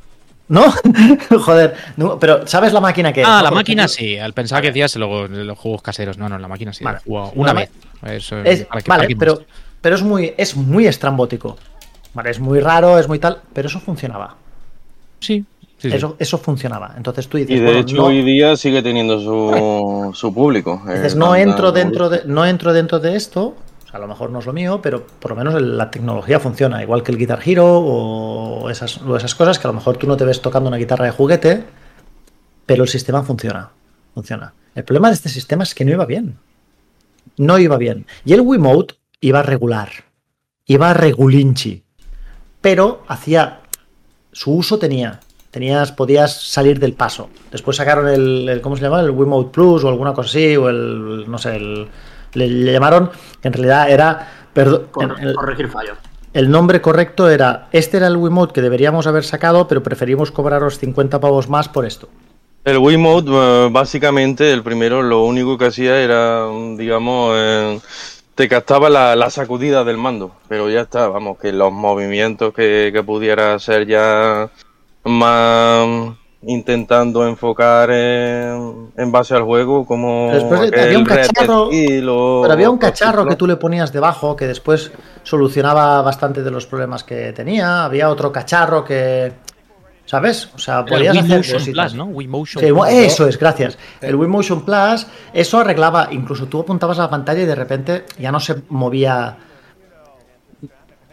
[0.49, 0.65] ¿No?
[1.39, 3.27] Joder, no, pero ¿sabes la máquina que es?
[3.27, 3.43] Ah, no?
[3.43, 4.17] la máquina sí.
[4.19, 6.17] Al pensar que decías luego los juegos caseros.
[6.17, 6.83] No, no, la máquina sí.
[6.83, 6.99] Vale.
[7.05, 7.71] una vez.
[8.05, 9.41] Eso, Es- para que- vale, pero,
[9.79, 11.55] pero es muy, es muy estrambótico.
[12.13, 14.35] Vale, es muy raro, es muy tal, pero eso funcionaba.
[15.19, 15.45] Sí,
[15.77, 15.97] Sí, sí.
[15.97, 16.93] Eso, eso funcionaba.
[16.95, 20.81] Entonces tú dices, Y de bueno, hecho no- hoy día sigue teniendo su, su público.
[20.87, 23.47] Dices, Eh, no tanta entro dentro de, no entro dentro de esto.
[23.83, 26.39] O sea, a lo mejor no es lo mío, pero por lo menos la tecnología
[26.39, 29.97] funciona, igual que el Guitar Hero o esas, o esas cosas que a lo mejor
[29.97, 31.65] tú no te ves tocando una guitarra de juguete,
[32.65, 33.69] pero el sistema funciona.
[34.13, 34.53] Funciona.
[34.75, 36.37] El problema de este sistema es que no iba bien.
[37.37, 38.05] No iba bien.
[38.23, 39.89] Y el Wiimote iba regular.
[40.65, 41.82] Iba regulinchi.
[42.63, 43.59] Pero hacía.
[44.31, 45.19] Su uso tenía.
[45.51, 47.29] Tenías, podías salir del paso.
[47.51, 49.01] Después sacaron el, el- ¿cómo se llama?
[49.01, 51.87] El Wiimote Plus o alguna cosa así, o el, no sé, el,
[52.33, 55.95] le, le llamaron, que en realidad era, perdón, corregir fallos.
[56.33, 60.79] el nombre correcto era, este era el Wiimote que deberíamos haber sacado, pero preferimos cobraros
[60.79, 62.09] 50 pavos más por esto.
[62.65, 66.47] El Wiimote, eh, básicamente, el primero, lo único que hacía era,
[66.77, 67.79] digamos, eh,
[68.35, 72.89] te captaba la, la sacudida del mando, pero ya está, vamos, que los movimientos que,
[72.93, 74.49] que pudiera hacer ya
[75.05, 76.15] más
[76.45, 81.63] intentando enfocar en, en base al juego, como Después había un cacharro,
[82.09, 84.91] o- pero había un cacharro que tú le ponías debajo que después
[85.23, 87.85] solucionaba bastante de los problemas que tenía.
[87.85, 89.31] Había otro cacharro que,
[90.13, 90.47] ¿sabes?
[90.53, 91.73] O sea, podías Wii hacer Motion.
[91.73, 92.05] Plus, ¿no?
[92.05, 92.87] Wii Motion Sí, Plus.
[92.89, 93.79] eso es, gracias.
[93.99, 98.05] El Wii Motion Plus, eso arreglaba, incluso tú apuntabas a la pantalla y de repente
[98.19, 99.37] ya no se movía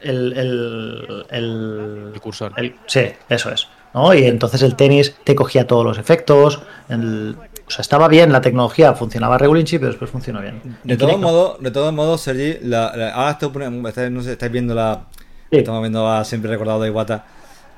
[0.03, 2.53] el, el, el, El cursor.
[2.59, 3.69] el- sí, eso es.
[3.95, 4.13] ¿no?
[4.15, 6.61] Y entonces el tenis te cogía todos los efectos.
[6.91, 7.37] el-
[7.67, 10.61] o sea, estaba bien la tecnología, funcionaba regulinchi, pero después funcionó bien.
[10.85, 14.75] De todos modos, de todos modos, Sergi, la- la- ahora estoy no sé, estáis viendo
[14.75, 15.05] la.
[15.51, 15.59] Sí.
[15.59, 17.25] Estamos viendo a siempre recordado de Iwata.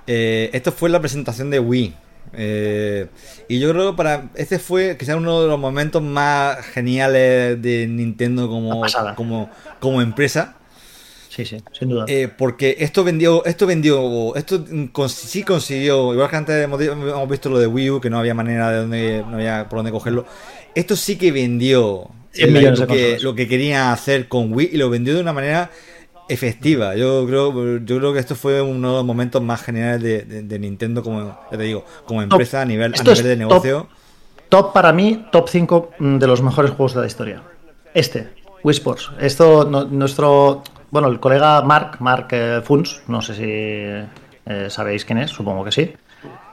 [0.07, 1.95] Eh, esto fue la presentación de Wii.
[2.35, 3.09] Eh,
[3.49, 4.31] y yo creo que para.
[4.35, 8.83] Este fue quizás uno de los momentos más geniales de Nintendo como,
[9.17, 9.51] como,
[9.81, 10.57] como empresa.
[11.29, 12.05] Sí, sí, sin duda.
[12.09, 14.67] Eh, porque esto vendió, esto vendió, esto
[15.09, 16.79] sí consiguió, igual que antes hemos,
[17.29, 19.93] visto lo de Wii U, que no había manera de dónde, no había por dónde
[19.93, 20.27] cogerlo.
[20.75, 24.77] Esto sí que vendió 100 millones lo, que, lo que quería hacer con Wii y
[24.77, 25.71] lo vendió de una manera
[26.29, 26.95] efectiva.
[26.97, 30.43] Yo creo, yo creo que esto fue uno de los momentos más geniales de, de-
[30.43, 33.89] de Nintendo como, ya te digo, como empresa a nivel, a Esto nivel de negocio.
[34.49, 37.43] Top para mí, top 5 de los mejores juegos de la historia.
[37.95, 38.29] Este,
[38.63, 39.11] Wii Sports.
[39.21, 45.05] Esto, no- nuestro, bueno, el colega Mark, Mark eh, Funs, no sé si eh, sabéis
[45.05, 45.93] quién es, supongo que sí,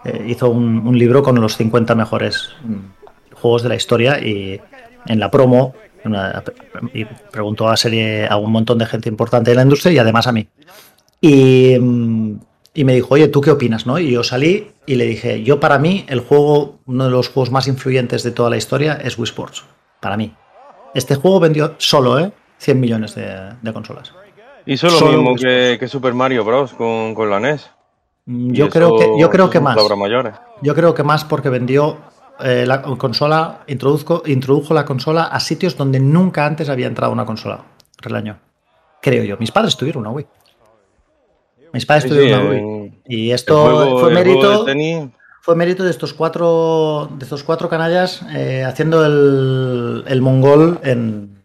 [0.06, 4.60] eh, hizo un, un libro con los 50 mejores mm, juegos de la historia y
[5.06, 5.76] en la promo
[6.06, 6.44] una-
[6.94, 10.28] y preguntó a serie a un montón de gente importante de la industria y además
[10.28, 10.48] a mí.
[11.22, 12.40] Y, mm,
[12.74, 13.86] y me dijo, oye, ¿tú qué opinas?
[13.86, 14.00] ¿no?
[14.00, 17.52] Y yo salí y le dije, yo para mí el juego, uno de los juegos
[17.52, 19.66] más influyentes de toda la historia es Wii Sports.
[20.00, 20.34] Para mí.
[20.94, 22.32] Este juego vendió solo, ¿eh?
[22.60, 24.14] 100 millones de, de consolas.
[24.66, 26.74] Hizo lo Solo mismo que, que Super Mario Bros.
[26.74, 27.70] con, con la NES.
[28.26, 29.78] Mm, Yo creo que, yo creo que más.
[29.98, 30.34] mayores.
[30.62, 31.98] Yo creo que más porque vendió
[32.42, 37.26] eh, la consola, introdujo, introdujo la consola a sitios donde nunca antes había entrado una
[37.26, 37.64] consola.
[37.98, 38.40] Relaño.
[39.02, 39.38] Creo yo.
[39.38, 40.28] Mis padres tuvieron una Wii.
[41.74, 43.02] Mis padres Sí, tuvieron una Wii.
[43.08, 44.66] Y esto juego- fue mérito.
[45.42, 51.44] Fue mérito de estos cuatro, de estos cuatro canallas eh, haciendo el, el mongol en,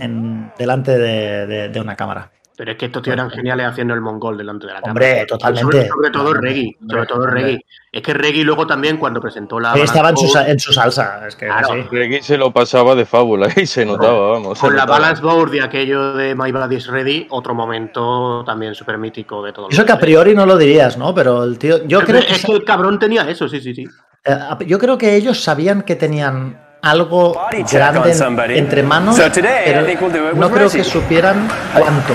[0.00, 2.32] en- delante de, de- de una cámara.
[2.58, 4.90] Pero es que estos tíos eran geniales haciendo el mongol delante de la cámara.
[4.90, 5.62] Hombre, totalmente.
[5.62, 6.76] Sobre, sobre todo Reggie.
[6.90, 7.26] Sobre todo.
[7.28, 7.60] Reggie.
[7.92, 9.74] Es que Reggie luego también cuando presentó la.
[9.74, 11.28] Estaba en su, en salsa.
[11.28, 11.68] Es que Claro.
[11.72, 11.82] sí.
[11.88, 14.58] Reggie se lo pasaba de fábula y se notaba, vamos.
[14.58, 14.86] se Con la.
[14.86, 19.68] Balance Board de aquello de My Body's Ready, otro momento también súper mítico de todo.
[19.70, 21.14] Eso que a priori no lo dirías, ¿no?
[21.14, 21.86] Pero el tío.
[21.86, 23.84] Yo creo que, es que el cabrón tenía eso, sí, sí, sí.
[24.24, 27.40] eh, yo creo que ellos sabían que tenían algo
[27.72, 29.16] grande entre manos.
[29.16, 32.14] So today, I pero no creo que supieran cuánto.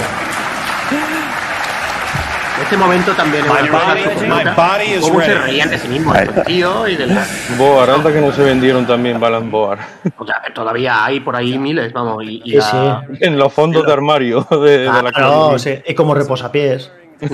[2.61, 6.95] Este momento también es una cosa Cómo se reían de sí mismos estos tíos y
[6.95, 7.26] de la...
[7.57, 9.80] Boar, anda que no se vendieron también Balance Boar.
[10.18, 12.24] O sea, todavía hay por ahí miles, vamos.
[12.24, 13.18] Y, y Sí, la- sí.
[13.22, 15.22] En los fondos de armario de, de la Ah, casa.
[15.28, 16.89] no, sí, y como reposapiés.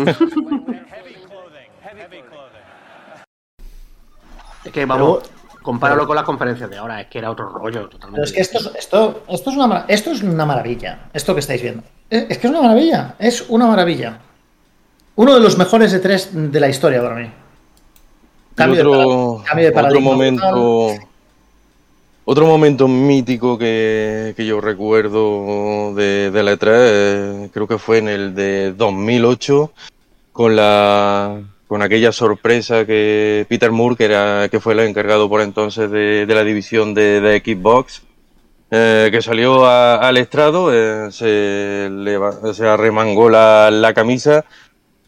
[4.65, 5.19] Es que vamos,
[5.69, 8.15] compáralo con las conferencias de ahora, es que era otro rollo totalmente.
[8.15, 11.41] Pero es que esto, es- esto, esto, es una, esto es una maravilla, esto que
[11.41, 11.83] estáis viendo.
[12.09, 14.17] Es, es que es una maravilla, es una maravilla.
[15.15, 17.29] Uno de los mejores de tres de la historia para mí.
[18.55, 20.93] Cambio, de, otro, para- cambio de otro momento
[22.25, 27.99] otro momento mítico que, que yo recuerdo de, de la E3 eh, creo que fue
[27.99, 29.71] en el de 2008
[30.31, 35.41] con la con aquella sorpresa que Peter Moore que era que fue el encargado por
[35.41, 38.03] entonces de, de la división de, de Xbox
[38.71, 44.45] eh, que salió a- al estrado eh, se, leva- se arremangó la, la camisa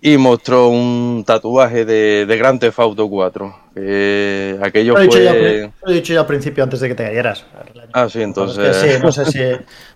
[0.02, 3.56] y mostró un tatuaje de, de Grand Theft Auto 4.
[3.76, 5.72] que aquello Lo he, fue...
[5.86, 7.46] lo he dicho yo al principio antes de que te cayeras.
[7.94, 8.76] Ah, sí, Es que entonces...
[8.78, 9.40] sí, no sé si,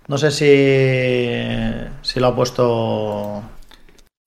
[0.08, 3.42] no sé si, si lo ha puesto,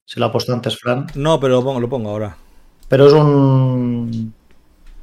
[0.10, 2.36] si lo ha puesto antes Fran, No, pero lo pongo, lo pongo ahora.
[2.88, 4.34] pero es un,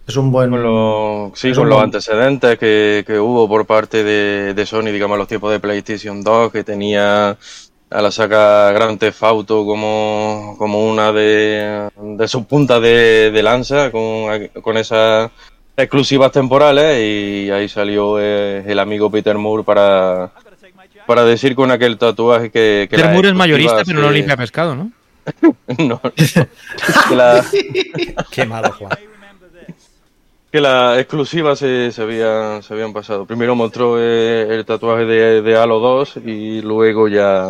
[0.07, 0.51] es un buen.
[0.51, 4.53] Con lo- sí, es con un los buen- antecedentes que, que hubo por parte de,
[4.55, 7.37] de Sony, digamos, los tiempos de PlayStation 2, que tenía
[7.89, 13.43] a la saca Grand Theft Auto como, como una de, de sus puntas de, de
[13.45, 15.31] lanza, con, con esas
[15.77, 20.33] exclusivas temporales, y ahí salió eh, el amigo Peter Moore para,
[21.07, 22.89] para decir con aquel tatuaje que...
[22.91, 24.91] que Moore es mayorista, pero no limpia pescado, ¿no?
[25.43, 26.01] no, no.
[27.09, 27.45] que la-
[28.31, 28.93] Qué malo, Juan.
[30.53, 33.27] que las exclusivas se, se, habían, se habían pasado.
[33.27, 37.47] Primero mostró eh, el tatuaje de, de Halo 2 y luego ya.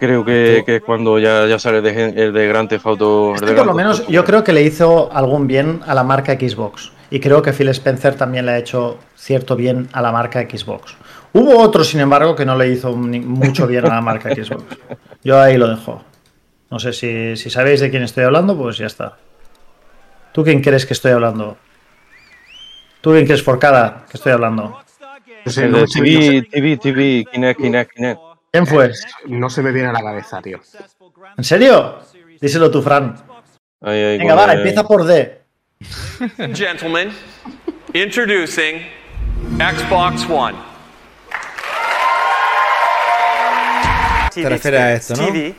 [0.00, 3.34] Creo que, que es cuando ya, ya sale de, gen- el de Grand Theft Auto.
[3.36, 4.10] Este por lo menos Auto.
[4.10, 6.90] yo creo que le hizo algún bien a la marca Xbox.
[7.08, 10.96] Y creo que Phil Spencer también le ha hecho cierto bien a la marca Xbox.
[11.32, 14.64] Hubo otro, sin embargo, que no le hizo ni- mucho bien a la marca Xbox.
[15.22, 16.02] Yo ahí lo dejo.
[16.70, 19.16] No sé si, si sabéis de quién estoy hablando, pues ya está.
[20.32, 21.56] ¿Tú quién crees que estoy hablando?
[23.00, 24.78] ¿Tú quién crees Forcada que estoy hablando?
[25.44, 28.20] No sé, El de TV, TV, TV, Kinect, Kinect, Kinect.
[28.50, 28.90] ¿Quién fue?
[29.26, 30.60] no se me viene a la cabeza, tío.
[31.36, 31.98] ¿En serio?
[32.40, 33.14] Díselo tú, Fran.
[33.80, 35.42] Venga, con va, el- empieza por D.
[36.54, 37.10] Gentlemen,
[37.92, 38.80] introducing
[39.58, 40.56] Xbox One.
[44.42, 45.26] Te refieres a esto, ¿no?
[45.26, 45.54] TV,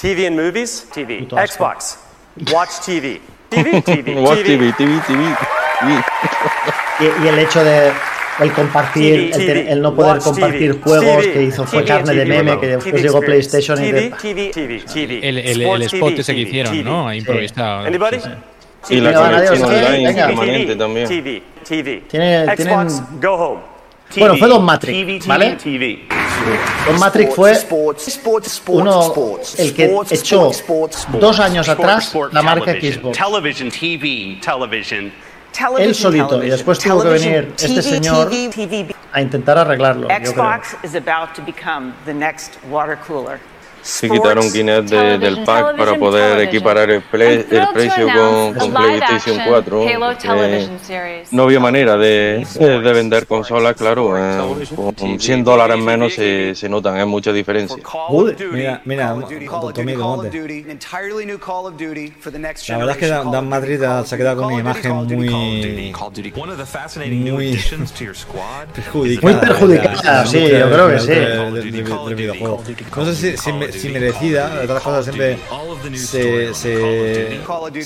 [0.00, 1.26] TV and movies, TV.
[1.30, 1.98] Xbox,
[2.52, 5.36] watch TV, TV, TV, Watch TV, TV, TV, TV.
[5.80, 6.04] TV.
[7.00, 7.92] Y, y el hecho de
[8.40, 11.66] el compartir, TV, el, TV, el no poder watch compartir TV, juegos TV, que hizo
[11.66, 14.10] fue TV, carne de TV, meme, TV, que después TV llegó PlayStation y de...
[14.10, 16.84] TV, TV, TV, El, el, el spot TV, ese que TV, hicieron, TV.
[16.84, 17.12] ¿no?
[17.14, 17.86] Improvisado.
[17.86, 18.18] Anybody?
[18.88, 21.08] Y la conexión online permanente también.
[21.08, 22.02] TV, TV.
[22.08, 23.71] Tiene- Xbox, tienen-
[24.16, 24.20] home.
[24.20, 25.56] Bueno, fue Don Matrix, TV, TV, ¿vale?
[25.56, 26.08] TV.
[26.86, 27.52] Don Matrix fue
[28.68, 30.50] uno, el que echó
[31.20, 33.18] dos años atrás la marca Xbox.
[33.18, 35.12] Television, TV, television.
[35.78, 38.30] Él solito, y después tuvo que venir este señor
[39.12, 40.34] a intentar arreglarlo, yo creo.
[43.82, 48.72] Se quitaron Kinect de- del pack para poder equiparar el, play- el precio con, con
[48.98, 49.84] PlayStation 4.
[50.36, 50.68] porque
[51.32, 54.16] no había manera de, de vender consolas, claro.
[54.16, 54.36] eh,
[54.76, 57.76] con 100 dólares menos se, se notan, es mucha diferencia.
[58.52, 59.14] Mira, mira,
[59.82, 60.30] Tommy, ¿cómo te?
[62.72, 65.28] La verdad es que Dan, Dan Madrid se ha quedado con una imagen muy,
[67.32, 67.52] muy
[68.72, 69.22] perjudicada.
[69.22, 71.06] Muy perjudicada, sí, yo creo que sí.
[72.96, 75.38] No sé si, si, me- si merecida, las cosas siempre
[75.98, 76.70] se, se,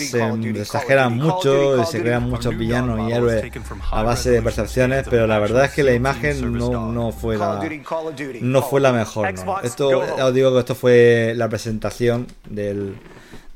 [0.09, 0.17] se
[0.61, 3.43] exageran mucho y se crean muchos villanos y héroes
[3.93, 7.61] a base de percepciones, pero la verdad es que la imagen no, no fue la
[8.43, 9.27] no fue la mejor.
[9.45, 9.61] ¿no?
[9.67, 9.89] Esto,
[10.27, 12.97] os digo que esto fue la presentación del,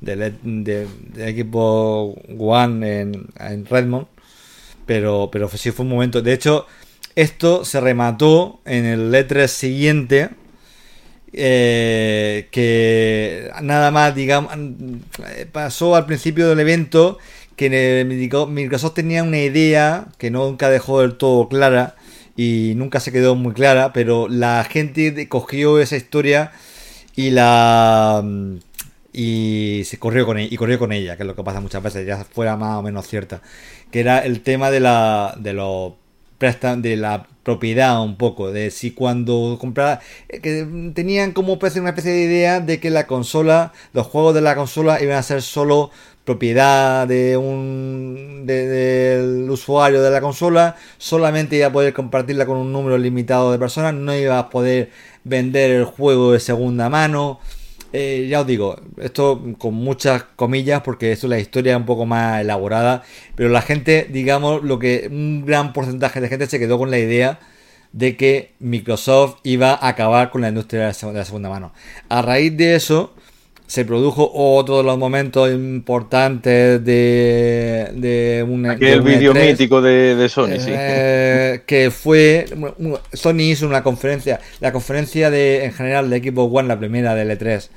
[0.00, 4.06] del, e- de- del equipo One en, en Redmond,
[4.86, 6.22] pero, pero sí fue un momento.
[6.22, 6.66] De hecho,
[7.14, 10.30] esto se remató en el E3 siguiente.
[11.32, 14.52] Eh, que nada más, digamos,
[15.52, 17.18] pasó al principio del evento
[17.56, 21.94] que Microsoft tenía una idea que nunca dejó del todo clara
[22.36, 26.52] y nunca se quedó muy clara, pero la gente cogió esa historia
[27.14, 28.24] y la
[29.12, 31.82] y se corrió con ella, y corrió con ella, que es lo que pasa muchas
[31.82, 33.42] veces, ya fuera más o menos cierta,
[33.90, 35.94] que era el tema de la de los
[36.40, 41.90] de la propiedad un poco, de si cuando compraba, eh, que tenían como especie- una
[41.90, 45.42] especie de idea de que la consola, los juegos de la consola iban a ser
[45.42, 45.90] solo
[46.24, 52.56] propiedad de un de- del usuario de la consola, solamente iba a poder compartirla con
[52.56, 54.90] un número limitado de personas, no iba a poder
[55.24, 57.38] vender el juego de segunda mano.
[57.92, 62.06] Eh, ya os digo, esto con muchas comillas porque esto es la historia un poco
[62.06, 63.02] más elaborada,
[63.34, 66.98] pero la gente, digamos, lo que un gran porcentaje de gente se quedó con la
[67.00, 67.40] idea
[67.92, 71.48] de que Microsoft iba a acabar con la industria de la seg- de la segunda
[71.48, 71.72] mano.
[72.08, 73.12] A raíz de eso
[73.70, 79.46] se produjo otro de los momentos importantes de, de de Aquel un vídeo E3.
[79.52, 80.72] mítico de, de Sony, sí.
[80.74, 82.46] Eh, que fue
[83.12, 87.30] Sony hizo una conferencia la conferencia de en general de Equipo One la primera del
[87.30, 87.68] E3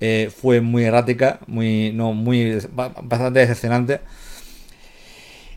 [0.00, 4.00] eh, fue muy errática muy no muy ba- bastante decepcionante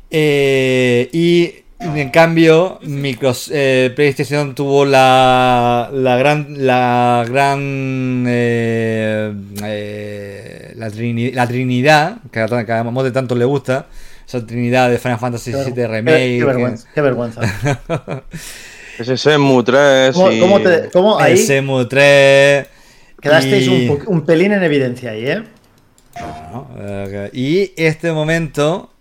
[0.10, 1.63] Eh, Y
[1.96, 6.48] en cambio, Micros, eh, PlayStation tuvo la, la gran.
[6.66, 8.24] La gran.
[8.28, 13.88] eh, eh, la, trini- la Trinidad, que a, que a Mote tanto le gusta.
[14.26, 16.38] Esa Trinidad de Final Fantasy VII Remake.
[16.40, 16.88] qué vergüenza.
[16.96, 17.42] Qué vergüenza.
[19.00, 20.40] Ese Shenmue 3 ¿Cómo, y...
[20.40, 22.68] cómo te- cómo el ahí Semu 3.
[23.20, 25.44] quedasteis y- un, pelín en evidencia ahí, eh?
[26.52, 26.70] ¿no?
[26.80, 28.93] Eh, Y este momento.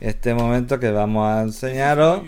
[0.00, 2.22] Este momento que vamos a enseñaros.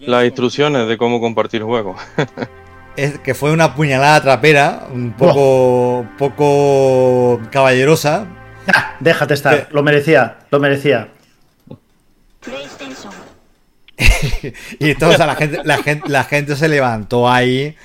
[0.00, 1.98] Las instrucciones de cómo compartir juegos.
[2.96, 8.26] es que fue una puñalada trapera, un poco, poco caballerosa.
[8.72, 11.08] Ah, déjate estar, lo merecía, lo merecía.
[14.78, 17.76] y entonces la gente, la gente, la gente se levantó ahí.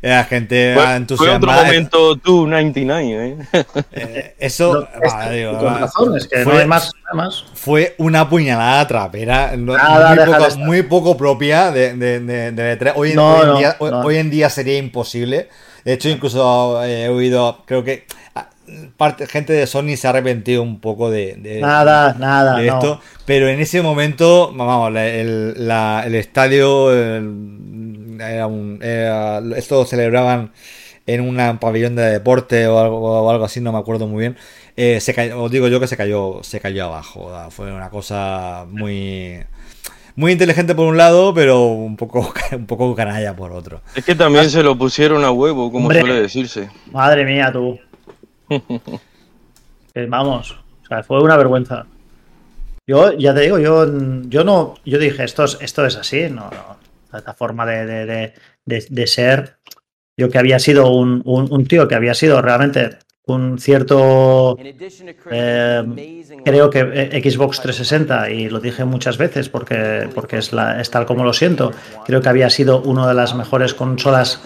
[0.00, 1.64] La gente Fue, fue otro entusiasmada.
[1.64, 3.64] momento 299, ¿eh?
[3.92, 6.92] Eh, Eso Lo- es- ah, digo, con ah, razón, es que no fue- hay más,
[6.94, 7.44] no hay más.
[7.54, 12.52] fue una puñalada trapera, no- Nada, muy, de poco, muy poco propia de, de, de-
[12.52, 12.92] de E3.
[12.94, 14.00] Hoy, en- No, hoy en no, día, hoy- no.
[14.00, 15.48] hoy en día sería imposible.
[15.84, 18.48] De hecho, incluso eh, he oído, creo que ah,
[18.96, 22.74] parte, gente de Sony se ha arrepentido un poco de, de- Nada, nada, de no.
[22.74, 23.00] esto.
[23.24, 27.87] Pero en ese momento, vamos, la- el, la- el estadio el-
[28.20, 28.78] era un.
[28.82, 30.52] era- esto lo celebraban
[31.06, 34.36] en un pabellón de deporte o algo, o algo así, no me acuerdo muy bien.
[34.76, 37.30] Eh, se cayó, os digo yo que se cayó, se cayó abajo.
[37.50, 39.40] Fue una cosa muy.
[40.16, 43.80] Muy inteligente por un lado, pero un poco, un poco canalla por otro.
[43.94, 46.00] Es que también se lo pusieron a huevo, como Hombre.
[46.00, 46.68] suele decirse.
[46.90, 47.78] Madre mía, tú.
[49.94, 51.86] Que vamos, o sea, fue una vergüenza.
[52.86, 53.86] Yo, ya te digo, yo,
[54.24, 56.76] yo no, yo dije, esto es, esto es así, no, no.
[57.12, 58.32] Esta forma de, de,
[58.66, 59.56] de, de- ser,
[60.16, 64.56] yo que había sido un, un, un tío que había sido realmente un cierto,
[65.30, 65.82] eh,
[66.44, 70.90] creo que eh, Xbox 360, y lo dije muchas veces porque, porque es, la, es
[70.90, 71.72] tal como lo siento,
[72.06, 74.40] creo que había sido una de las mejores consolas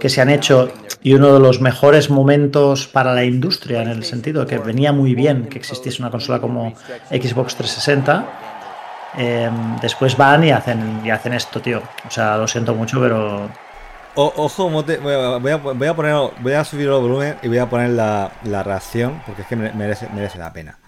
[0.00, 0.68] que se han hecho
[1.04, 5.14] y uno de los mejores momentos para la industria en el sentido que venía muy
[5.14, 6.74] bien que existiese una consola como
[7.10, 8.26] Xbox 360
[9.18, 9.50] eh,
[9.80, 13.48] después van y hacen y hacen esto tío o sea lo siento mucho pero
[14.16, 17.36] O- ojo, Mote, voy a, voy a- voy a poner, voy a subir el volumen
[17.42, 20.78] y voy a poner la, la reacción porque es que mere- merece, merece la pena.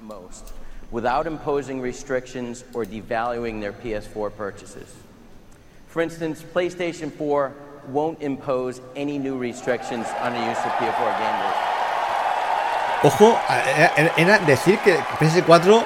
[0.00, 0.52] most
[0.92, 4.94] without imposing restrictions or devaluing their PS4 purchases.
[5.88, 7.50] For instance, PlayStation 4
[7.92, 11.56] won't impose any new restrictions on the use of PS4 gamers.
[13.02, 13.36] Ojo,
[14.16, 15.82] era decir que PS4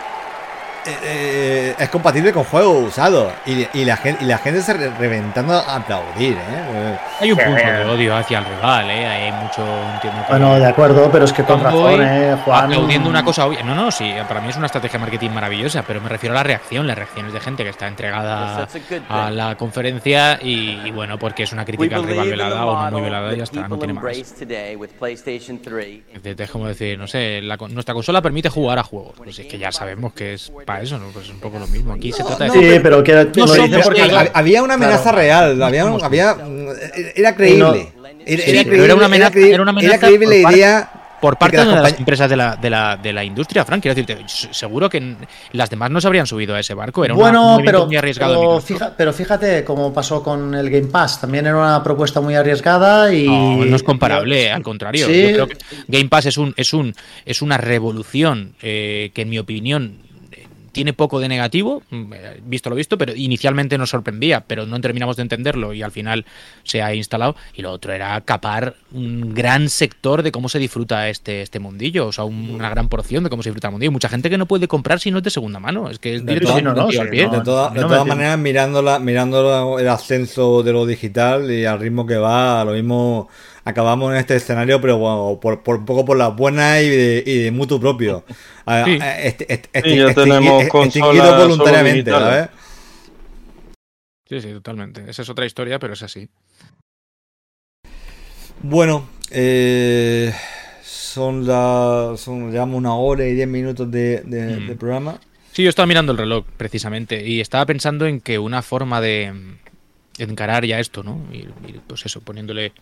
[0.87, 4.73] eh, eh, es compatible con juegos usados y, y la gente, y la gente se
[4.75, 6.99] re- reventando a aplaudir, ¿eh?
[7.21, 9.07] Hay un punto de odio hacia el rival, ¿eh?
[9.07, 9.63] Hay mucho.
[9.95, 13.47] Entiendo que- bueno de acuerdo pero es que con razón eh, Juan Aplaudiendo una cosa
[13.47, 13.63] obvia.
[13.63, 16.39] No, no, sí, para mí es una estrategia de marketing maravillosa, pero me refiero a
[16.39, 18.67] la reacción, las reacciones de gente que está entregada
[19.09, 22.91] a la conferencia y, y bueno, porque es una crítica al rival velada o no
[22.93, 24.03] muy velada y ya that está, no tiene más.
[24.05, 26.01] embrace today with PlayStation 3
[26.39, 29.13] Es como decir, no sé, la con- nuestra consola permite jugar a juegos.
[29.17, 31.07] Pues es que ya sabemos que es para eso, ¿no?
[31.09, 31.93] Pues es un poco lo mismo.
[31.95, 32.51] Aquí se trata de.
[32.51, 33.47] sí pero que No
[33.85, 35.19] porque que- Hab- Había una amenaza Claro.
[35.19, 35.85] real, había,
[37.15, 37.93] era creíble.
[38.25, 40.57] Era, Sí, era pero era una amenaza, creíble, era una amenaza creíble por la parte-
[40.59, 43.81] idea por parte que de las empresas de la, de, la, de la industria, Frank.
[43.83, 45.15] Quiero decirte, seguro que
[45.53, 47.05] las demás no se habrían subido a ese barco.
[47.05, 48.33] Era una- un Bueno, movimiento pero, muy arriesgado.
[48.35, 48.67] pero, Microsoft.
[48.69, 51.21] fija- pero fíjate cómo pasó con el Game Pass.
[51.21, 53.27] También era una propuesta muy arriesgada y.
[53.27, 55.07] No, no es comparable, al contrario.
[55.07, 55.23] Sí.
[55.23, 55.57] Yo creo que
[55.89, 56.93] Game Pass es un, es un,
[57.25, 59.99] es una revolución eh, que en mi opinión
[60.73, 64.81] tiene poco de negativo, mm, eh, visto lo visto, pero inicialmente nos sorprendía, pero no
[64.81, 66.25] terminamos de entenderlo y al final
[66.65, 67.37] se ha instalado.
[67.55, 72.07] Y lo otro era capar un gran sector de cómo se disfruta este, este mundillo,
[72.09, 73.93] o sea, un- una gran porción de cómo se disfruta el mundillo.
[73.93, 76.25] Mucha gente que no puede comprar si no es de segunda mano, es que es
[76.25, 77.27] De directo no, al pie.
[77.27, 77.33] no.
[77.33, 82.17] De, toda- todas maneras, mirándola, mirando el ascenso de lo digital y al ritmo que
[82.17, 83.29] va, a lo mismo
[83.65, 87.23] acabamos en este escenario, pero bueno, por, por un poco por las buenas y de,
[87.27, 88.25] y de mutuo propio.
[88.67, 88.99] A- Sí.
[89.01, 92.11] a- este- este- Sí, ya tenemos extinguido consolas voluntariamente.
[92.11, 92.49] ¿sabes?
[94.29, 95.05] Sí, sí, totalmente.
[95.09, 96.29] Esa es otra historia, pero es así.
[98.63, 100.33] Bueno, eh,
[100.83, 102.21] son las.
[102.21, 104.67] Son, llevamos una hora y diez minutos de, de- Mm.
[104.69, 105.19] de programa.
[105.53, 109.33] Sí, yo estaba mirando el reloj, precisamente, y estaba pensando en que una forma de
[109.33, 109.59] mm,
[110.23, 111.21] encarar ya esto, ¿no?
[111.33, 111.39] Y,
[111.69, 112.73] y, pues eso, poniéndole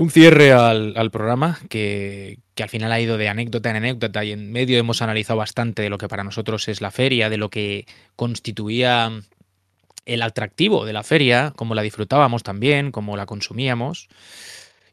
[0.00, 4.32] un cierre al, programa, que, que al final ha ido de anécdota en anécdota, y
[4.32, 7.50] en medio hemos analizado bastante de lo que para nosotros es la feria, de lo
[7.50, 7.84] que
[8.16, 9.12] constituía
[10.06, 14.08] el atractivo de la feria, cómo la disfrutábamos también, cómo la consumíamos.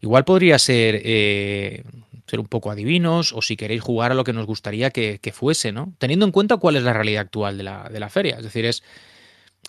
[0.01, 1.84] Igual podría ser eh,
[2.27, 5.31] ser un poco adivinos o si queréis jugar a lo que nos gustaría que, que
[5.31, 5.93] fuese, ¿no?
[5.97, 8.35] Teniendo en cuenta cuál es la realidad actual de la, de la feria.
[8.35, 8.84] Es decir, es,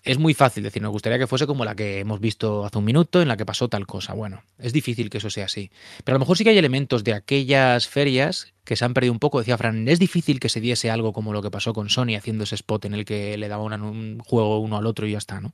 [0.09, 2.85] es muy fácil decir, nos gustaría que fuese como la que hemos visto hace un
[2.87, 4.15] minuto, en la que pasó tal cosa.
[4.15, 5.71] Bueno, es difícil que eso sea así.
[6.03, 9.13] Pero a lo mejor sí que hay elementos de aquellas ferias que se han perdido
[9.13, 9.39] un poco.
[9.39, 12.45] Decía Fran, es difícil que se diese algo como lo que pasó con Sony haciendo
[12.45, 15.19] ese spot en el que le daba un, un juego uno al otro y ya
[15.19, 15.53] está, ¿no?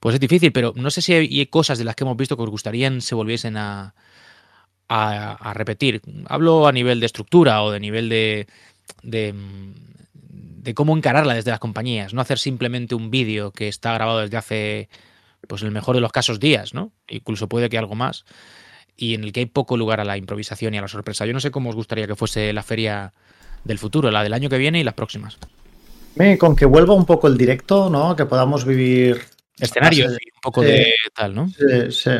[0.00, 2.42] Pues es difícil, pero no sé si hay cosas de las que hemos visto que
[2.42, 3.94] os gustarían se volviesen a,
[4.88, 6.02] a, a repetir.
[6.26, 8.48] Hablo a nivel de estructura o de nivel de,
[9.04, 9.32] de,
[10.62, 14.36] de cómo encararla desde las compañías, no hacer simplemente un vídeo que está grabado desde
[14.36, 14.88] hace,
[15.48, 16.92] pues en el mejor de los casos, días, ¿no?
[17.08, 18.24] Incluso puede que algo más,
[18.96, 21.24] y en el que hay poco lugar a la improvisación y a la sorpresa.
[21.24, 23.14] Yo no sé cómo os gustaría que fuese la feria
[23.64, 25.38] del futuro, la del año que viene y las próximas.
[26.38, 28.14] Con que vuelva un poco el directo, ¿no?
[28.14, 29.20] Que podamos vivir
[29.58, 30.68] Escenarios y un poco Sí.
[30.68, 31.48] de tal, ¿no?
[31.48, 32.10] Sí, sí,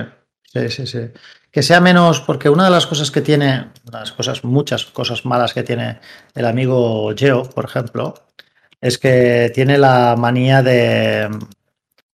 [0.45, 0.99] sí, sí, sí.
[1.51, 5.53] Que sea menos, porque una de las cosas que tiene, las cosas, muchas cosas malas
[5.53, 5.99] que tiene
[6.35, 8.15] el amigo Geo, por ejemplo,
[8.81, 11.29] es que tiene la manía de,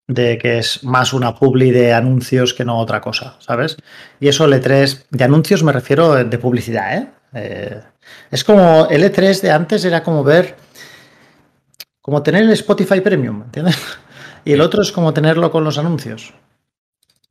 [0.06, 3.76] de que es más una publi de anuncios que no otra cosa, ¿sabes?
[4.20, 7.08] Y eso el E3, de anuncios me refiero de publicidad, ¿eh?
[7.34, 7.82] Eh,
[8.30, 10.56] es como el E3 de antes era como ver,
[12.00, 13.76] como tener el Spotify Premium, ¿entiendes?
[14.44, 16.32] Y el otro es como tenerlo con los anuncios.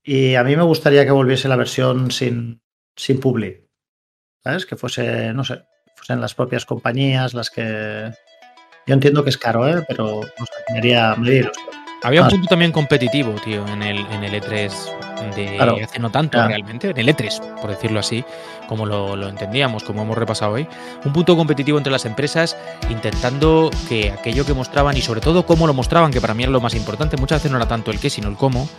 [0.07, 2.61] Y a mí me gustaría que volviese la versión sin,
[2.95, 3.68] sin publi.
[4.44, 4.68] ¿Sabes?
[4.68, 5.64] Que fuese, no sé,
[5.95, 8.11] fuesen las propias compañías las que.
[8.86, 9.84] Yo entiendo que es caro, ¿eh?
[9.88, 11.49] Pero no sé, me haría, me
[12.06, 14.72] Había un Ah, punto también competitivo, tío, en el, en el E3
[15.36, 15.77] de Claro.
[15.84, 18.23] hace no tanto realmente, en el E3, por decirlo así,
[18.68, 20.68] como lo, lo entendíamos, como hemos repasado hoy.
[21.03, 22.56] Un punto competitivo entre las empresas
[22.90, 26.52] intentando que aquello que mostraban y sobre todo cómo lo mostraban, que para mí era
[26.52, 28.69] lo más importante, muchas veces no era tanto el qué, sino el cómo,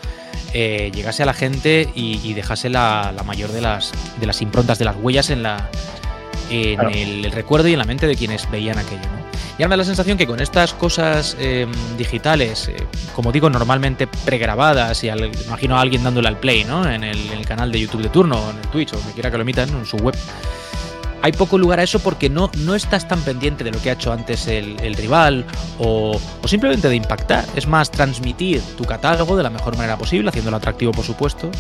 [0.53, 4.41] eh, llegase a la gente y, y dejase la, la mayor de las, de las
[4.43, 5.69] improntas, de las huellas en la
[6.51, 6.91] en Claro.
[6.91, 9.03] el, el recuerdo y en la mente de quienes veían aquello.
[9.03, 9.27] ¿no?
[9.59, 11.67] Y ahora me da la sensación que con estas cosas eh,
[11.97, 12.77] digitales, eh,
[13.15, 16.87] como digo, normalmente pregrabadas, y al- imagino a alguien dándole al play ¿no?
[16.89, 19.31] en, el, en el canal de YouTube de turno, en el Twitch, o donde quiera
[19.31, 20.15] que lo emitan, en su web,
[21.23, 23.95] hay poco lugar a eso porque no, no estás tan pendiente de lo que ha
[23.95, 25.45] hecho antes el, el rival
[25.79, 27.45] o, o simplemente de impactar.
[27.57, 31.51] Es más, transmitir tu catálogo de la mejor manera posible, haciéndolo atractivo, por supuesto.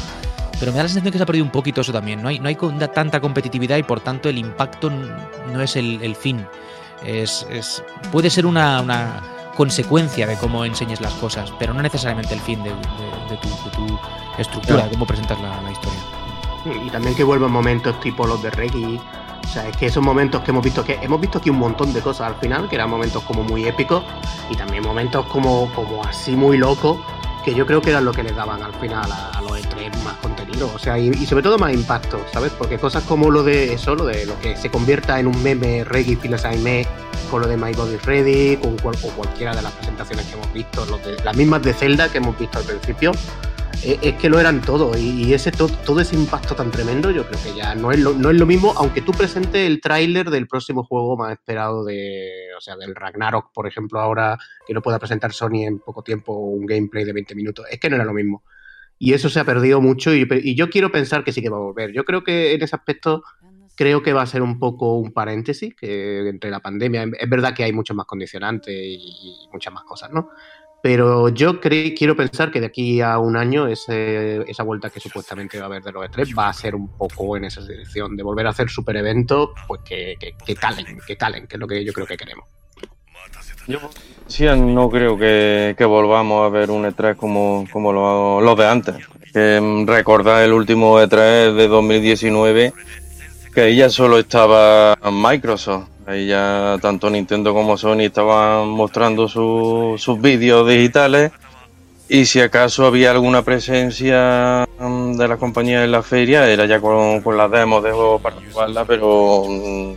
[0.58, 2.22] Pero me da la sensación que se ha perdido un poquito eso también.
[2.22, 2.56] No hay, no hay
[2.94, 4.90] tanta competitividad y por tanto el impacto
[5.52, 6.46] no es el, el fin.
[7.04, 9.22] Es, es- puede ser una, una
[9.56, 12.76] consecuencia de cómo enseñes las cosas, pero no necesariamente el fin de, de-
[13.30, 13.98] de tu, de tu
[14.38, 16.00] estructura, de cómo presentas la, la historia.
[16.86, 18.98] Y también que vuelvan momentos tipo los de Reggie.
[19.44, 21.92] O sea, es que esos momentos que hemos visto, que hemos visto aquí un montón
[21.92, 24.02] de cosas al final, que eran momentos como muy épicos,
[24.50, 26.96] y también momentos como, como así muy locos,
[27.46, 30.14] que yo creo que eran lo que les daban al final a, los E3 más
[30.16, 30.68] contenido.
[30.74, 32.50] O sea, y, sobre todo más impacto, ¿sabes?
[32.58, 35.84] Porque cosas como lo de eso, lo de lo que se convierta en un meme
[35.84, 36.84] Reggie Filas Aime,
[37.30, 40.84] con lo de My Body Ready, con o cualquiera de las presentaciones que hemos visto,
[40.86, 43.12] los de- las mismas de Zelda que hemos visto al principio,
[43.84, 47.42] es que lo eran todo y, ese to- todo ese impacto tan tremendo yo creo
[47.42, 50.48] que ya no es lo, no es lo mismo aunque tú presentes el tráiler del
[50.48, 54.98] próximo juego más esperado de o sea del Ragnarok por ejemplo ahora que no pueda
[54.98, 58.12] presentar Sony en poco tiempo un gameplay de 20 minutos es que no era lo
[58.12, 58.42] mismo.
[58.98, 61.60] Y eso se ha perdido mucho y, yo quiero pensar que sí que va a
[61.60, 61.92] volver.
[61.92, 63.22] Yo creo que en ese aspecto
[63.76, 67.54] creo que va a ser un poco un paréntesis que entre la pandemia es verdad
[67.54, 70.30] que hay muchos más condicionantes y muchas más cosas no
[70.86, 75.58] pero yo quiero pensar que de aquí a un año ese- esa vuelta que supuestamente
[75.58, 78.22] va a haber de los E3 va a ser un poco en esa dirección, de
[78.22, 81.66] volver a hacer super eventos, pues que, que, que calen, que calen, que es lo
[81.66, 82.46] que yo creo que queremos.
[84.28, 88.94] Sí, no creo que, volvamos a ver un E3 como, como lo, lo de antes.
[89.32, 92.72] Que, mm, recordar el último E3 de 2019,
[93.56, 95.88] que ahí ya solo estaba Microsoft.
[96.06, 101.32] Ahí ya tanto Nintendo como Sony estaban mostrando su- sus vídeos digitales.
[102.06, 106.80] Y si acaso había alguna presencia mm, de la compañía en la feria, era ya
[106.82, 109.92] con, las demos de juego para jugarla, pero mm,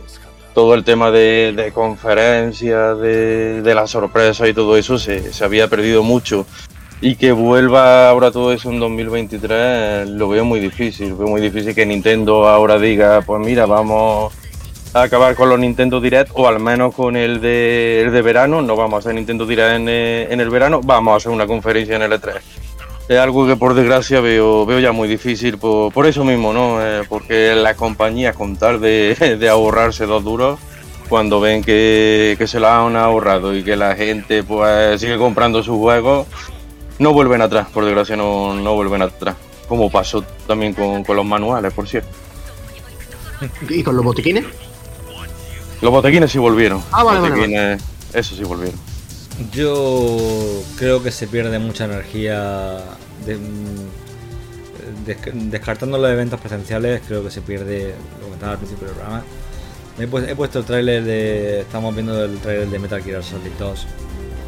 [0.54, 5.44] todo el tema de, de conferencias, de, de la sorpresa y todo eso se, se
[5.44, 6.46] había perdido mucho.
[7.02, 11.14] Y que vuelva ahora todo eso en 2023 eh, lo veo muy difícil.
[11.14, 14.34] Veo muy difícil que Nintendo ahora diga, pues mira, vamos
[14.92, 18.60] a acabar con los Nintendo Direct o al menos con el de, el de verano.
[18.60, 21.46] No vamos a hacer Nintendo Direct en, eh, en el verano, vamos a hacer una
[21.46, 22.34] conferencia en el E3.
[23.08, 26.84] Es algo que por desgracia veo, veo ya muy difícil por, por eso mismo, ¿no?
[26.84, 30.60] Eh, porque la compañía con tal de, de ahorrarse dos duros,
[31.08, 35.62] cuando ven que, que se la han ahorrado y que la gente pues sigue comprando
[35.62, 36.28] sus juegos,
[37.00, 39.34] no vuelven atrás, por desgracia no, no vuelven atrás.
[39.68, 42.08] Como pasó también con, con los manuales, por cierto.
[43.68, 44.44] ¿Y con los botiquines?
[45.80, 46.82] Los botequines sí volvieron.
[46.92, 47.82] Ah, vale, Los vale, botequines,
[48.12, 48.78] Eso sí volvieron.
[49.52, 50.18] Yo
[50.76, 52.78] creo que se pierde mucha energía
[53.24, 57.00] de- mm, des- descartando los eventos presenciales.
[57.06, 59.22] Creo que se pierde lo que estaba al principio del programa.
[59.98, 61.60] He puesto el tráiler de.
[61.60, 63.86] Estamos viendo el tráiler de Metal Gear Solid 2,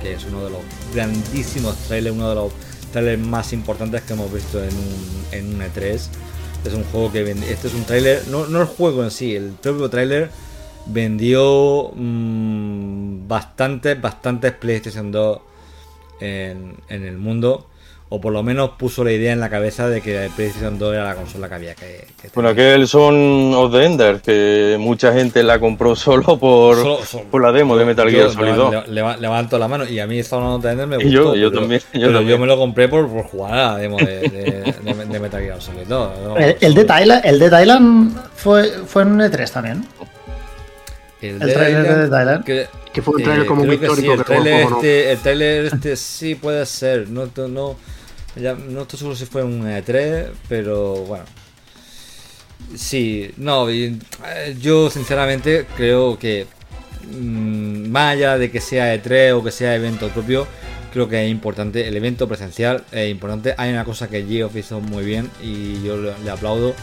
[0.03, 0.61] que es uno de los
[0.95, 2.53] grandísimos trailers, uno de los
[2.93, 6.09] trailers más importantes que hemos visto en un, en un E3.
[6.65, 7.51] Es un juego que vende.
[7.51, 10.31] Este es un tráiler, no, no el juego en sí, el propio tráiler
[10.87, 15.41] vendió mm, bastantes, bastantes PlayStation 2
[16.21, 17.67] en, en el mundo.
[18.15, 20.93] O por lo menos puso la idea en la cabeza de que el PlayStation 2
[20.95, 25.15] era la consola que había que, que Bueno, aquel son of the Enders, que mucha
[25.15, 28.45] gente la compró solo por, Solo- solo- por la demo de Metal Yo Gear Solid
[28.51, 28.71] leva- 2.
[28.71, 31.11] leva- leva- levanto la mano y a mí esta no tener me Y gustó.
[31.11, 32.41] yo- yo pero- también, yo pero también.
[32.43, 35.63] me lo compré por, por jugar a la demo de, de- de- de Metal Gear
[35.63, 36.11] Solid 2.
[36.25, 36.37] ¿no?
[36.37, 39.87] El, el de Thailand, el de Thailand fue, fue en un E3 también.
[41.23, 42.45] El, el trailer de Dead Island.
[42.45, 45.13] Que, Que fue un trailer como creo muy que sí, histórico, el que trailer este,
[45.13, 47.09] el trailer este sí puede ser.
[47.09, 47.77] No, no,
[48.37, 51.25] no estoy seguro si fue un E3, pero bueno.
[52.77, 53.99] Sí, no, eh,
[54.61, 56.47] yo sinceramente creo que
[57.11, 60.47] mm, más allá de que sea E3 o que sea evento propio,
[60.93, 63.55] creo que es importante, el evento presencial es importante.
[63.59, 66.75] Hay una cosa que Geoff hizo muy bien y yo le, aplaudo,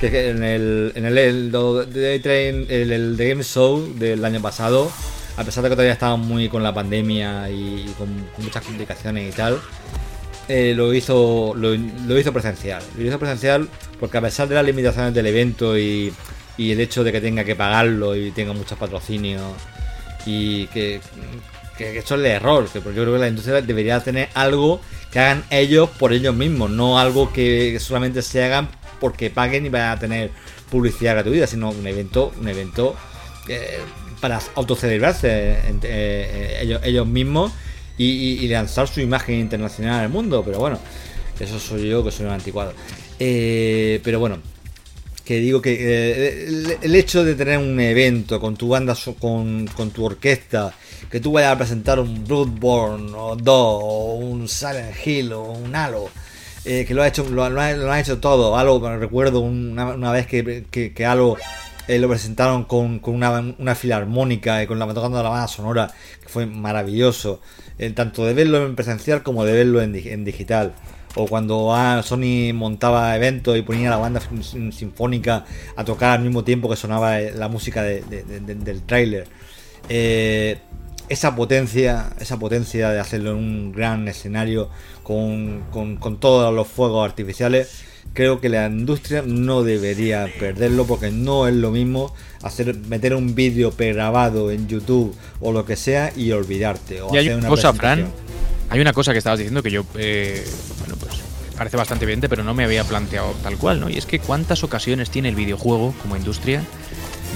[0.00, 4.40] que en el, en el, el, de Train- el, el The Game Show del año
[4.40, 4.90] pasado,
[5.36, 8.08] a pesar de que todavía estaban muy con la pandemia y, con
[8.38, 9.60] muchas complicaciones y tal,
[10.48, 11.74] eh, lo hizo lo,
[12.18, 12.82] hizo presencial.
[12.96, 13.68] Lo hizo presencial
[14.00, 16.12] porque a pesar de las limitaciones del evento y,
[16.58, 19.52] el hecho de que tenga que pagarlo y tenga muchos patrocinios
[20.26, 21.00] y que,
[21.76, 24.80] que, eso es el error, que yo creo que la industria debería tener algo
[25.12, 28.68] que hagan ellos por ellos mismos, no algo que solamente se hagan
[28.98, 30.30] porque paguen y vayan a tener
[30.68, 32.96] publicidad gratuita, sino un evento, un evento
[33.48, 33.78] eh,
[34.20, 37.52] para autocelebrarse eh, ellos, ellos mismos
[37.98, 40.42] y, lanzar su imagen internacional al mundo.
[40.44, 40.78] Pero bueno,
[41.38, 42.72] eso soy yo que soy un anticuado.
[43.18, 44.38] Eh, pero bueno,
[45.24, 49.90] que digo que eh, el, hecho de tener un evento con tu banda, con, con
[49.90, 50.72] tu orquesta,
[51.10, 55.74] que tú vayas a presentar un Bloodborne o 2 o un Silent Hill o un
[55.74, 56.08] Halo,
[56.64, 58.56] eh, que lo ha hecho lo, ha, lo ha hecho todo.
[58.56, 61.36] Halo, recuerdo una, una vez que, que, que Halo
[61.88, 65.90] lo presentaron con, con una, una filarmónica y con la tocando la banda sonora,
[66.20, 67.40] que fue maravilloso.
[67.78, 70.74] Eh, tanto de verlo en presencial como de verlo en, di- en digital.
[71.14, 75.44] O cuando ah, Sony montaba eventos y ponía la banda sin- sinfónica
[75.76, 78.82] a tocar al mismo tiempo que sonaba eh, la música de- de- de- de- del
[78.82, 79.26] tráiler.
[79.88, 80.58] Eh,
[81.08, 84.68] esa potencia, esa potencia de hacerlo en un gran escenario
[85.02, 91.46] con- con todos los fuegos artificiales, creo que la industria no debería perderlo porque no
[91.46, 96.32] es lo mismo hacer meter un vídeo pregrabado en YouTube o lo que sea y
[96.32, 97.00] olvidarte.
[97.02, 98.08] O Y hay hacer una una cosa, Fran.
[98.70, 100.44] Hay una cosa que estabas diciendo que yo, eh,
[100.80, 101.14] bueno, pues
[101.56, 103.88] parece bastante evidente, pero no me había planteado tal cual, ¿no?
[103.88, 106.62] Y es que cuántas ocasiones tiene el videojuego como industria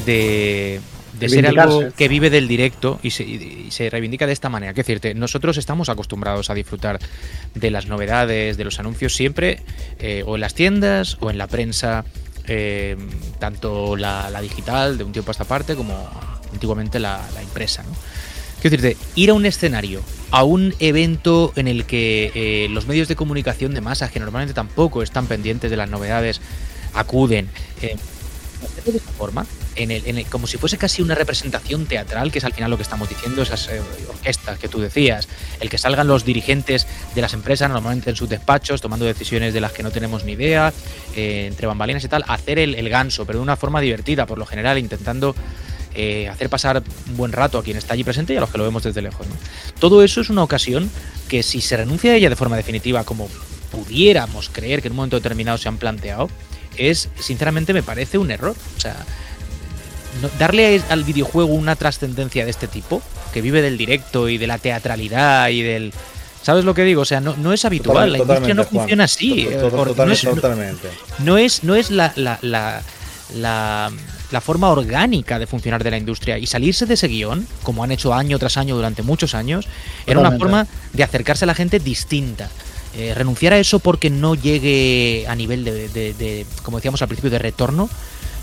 [0.07, 0.81] de,
[1.23, 4.75] de ser algo que vive del directo y se, y se reivindica de esta manera.
[4.75, 6.99] Que decirte, nosotros estamos acostumbrados a disfrutar
[7.55, 9.61] de las novedades, de los anuncios siempre,
[9.99, 12.05] eh, o en las tiendas o en la prensa,
[12.47, 12.97] eh,
[13.39, 16.09] tanto la, la digital de un tiempo a esta parte como
[16.53, 17.95] antiguamente la, la impresa, ¿no?
[18.61, 23.09] Quiero decirte, ir a un escenario, a un evento en el que eh, los medios
[23.09, 26.41] de comunicación de masas, que normalmente tampoco están pendientes de las novedades,
[26.95, 27.49] acuden.
[27.81, 29.47] de esta forma,
[30.29, 33.43] como si fuese casi una representación teatral, que es al final lo que estamos diciendo,
[33.43, 35.29] esas eh, orquestas que tú decías,
[35.61, 39.61] el que salgan los dirigentes de las empresas, normalmente en sus despachos, tomando decisiones de
[39.61, 40.73] las que no tenemos ni idea,
[41.17, 44.39] eh, entre bambalinas y tal, hacer el, el ganso, pero de una forma divertida, por
[44.39, 45.35] lo general, intentando
[45.95, 48.59] eh, hacer pasar un buen rato a quien está allí presente y a los que
[48.59, 49.27] lo vemos desde lejos.
[49.79, 50.91] Todo eso es una ocasión
[51.29, 53.29] que si se renuncia a ella de forma definitiva, como
[53.71, 56.31] pudiéramos creer que en un momento determinado se han planteado,
[56.77, 58.57] es, sinceramente, me parece un error.
[58.77, 58.97] O sea,
[60.39, 63.03] darle al videojuego una trascendencia de este tipo,
[63.33, 65.93] que vive del directo y de la teatralidad y del...
[66.43, 67.03] ¿Sabes lo que digo?
[67.03, 68.11] O sea, no, no es habitual.
[68.13, 68.81] la industria no Juan.
[68.81, 69.45] funciona así.
[69.45, 70.89] To- to- por- total- no es- no- totalmente.
[71.21, 72.83] no es, no es la, la, la,
[73.37, 73.93] la-
[74.33, 76.39] la forma orgánica de funcionar de la industria.
[76.39, 79.69] Y salirse de ese guion, como han hecho año tras año durante muchos años,
[80.07, 82.49] era una forma de acercarse a la gente distinta.
[82.97, 87.09] Eh, renunciar a eso porque no llegue a nivel de, de- de, como decíamos al
[87.09, 87.89] principio, de retorno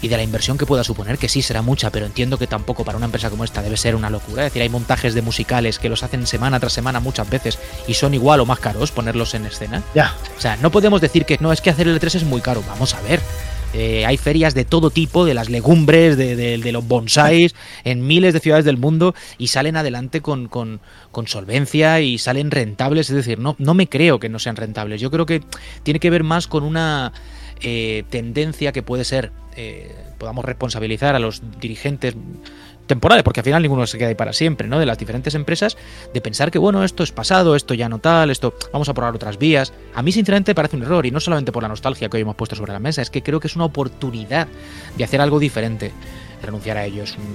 [0.01, 2.83] y de la inversión que pueda suponer, que sí será mucha, pero entiendo que tampoco
[2.85, 4.43] para una empresa como esta debe ser una locura.
[4.45, 7.93] Es decir, hay montajes de musicales que los hacen semana tras semana muchas veces y
[7.95, 9.83] son igual o más caros ponerlos en escena.
[9.95, 10.15] Ya.
[10.37, 12.63] O sea, no podemos decir que no, es que hacer el E3 es muy caro.
[12.67, 13.19] Vamos a ver.
[13.71, 17.53] Eh, hay ferias de todo tipo, de las legumbres, de, de- de los bonsáis,
[17.83, 20.79] en miles de ciudades del mundo y salen adelante con, con-
[21.11, 23.11] con solvencia y salen rentables.
[23.11, 24.99] Es decir, no, no me creo que no sean rentables.
[25.01, 25.43] Yo creo que
[25.83, 27.13] tiene que ver más con una
[27.61, 29.31] eh, tendencia que puede ser,
[29.61, 32.15] eh, podamos responsabilizar a los dirigentes
[32.87, 34.79] temporales, porque al final ninguno se queda ahí para siempre, ¿no?
[34.79, 35.75] De las diferentes empresas,
[36.13, 39.13] de pensar que, bueno, esto es pasado, esto ya no tal, esto vamos a probar
[39.13, 39.73] otras vías.
[39.93, 42.37] A mí, sinceramente, parece un error, y no solamente por la nostalgia que hoy hemos
[42.37, 44.47] puesto sobre la mesa, es que creo que es una oportunidad
[44.95, 45.91] de hacer algo diferente.
[46.41, 47.25] Renunciar a ello es un,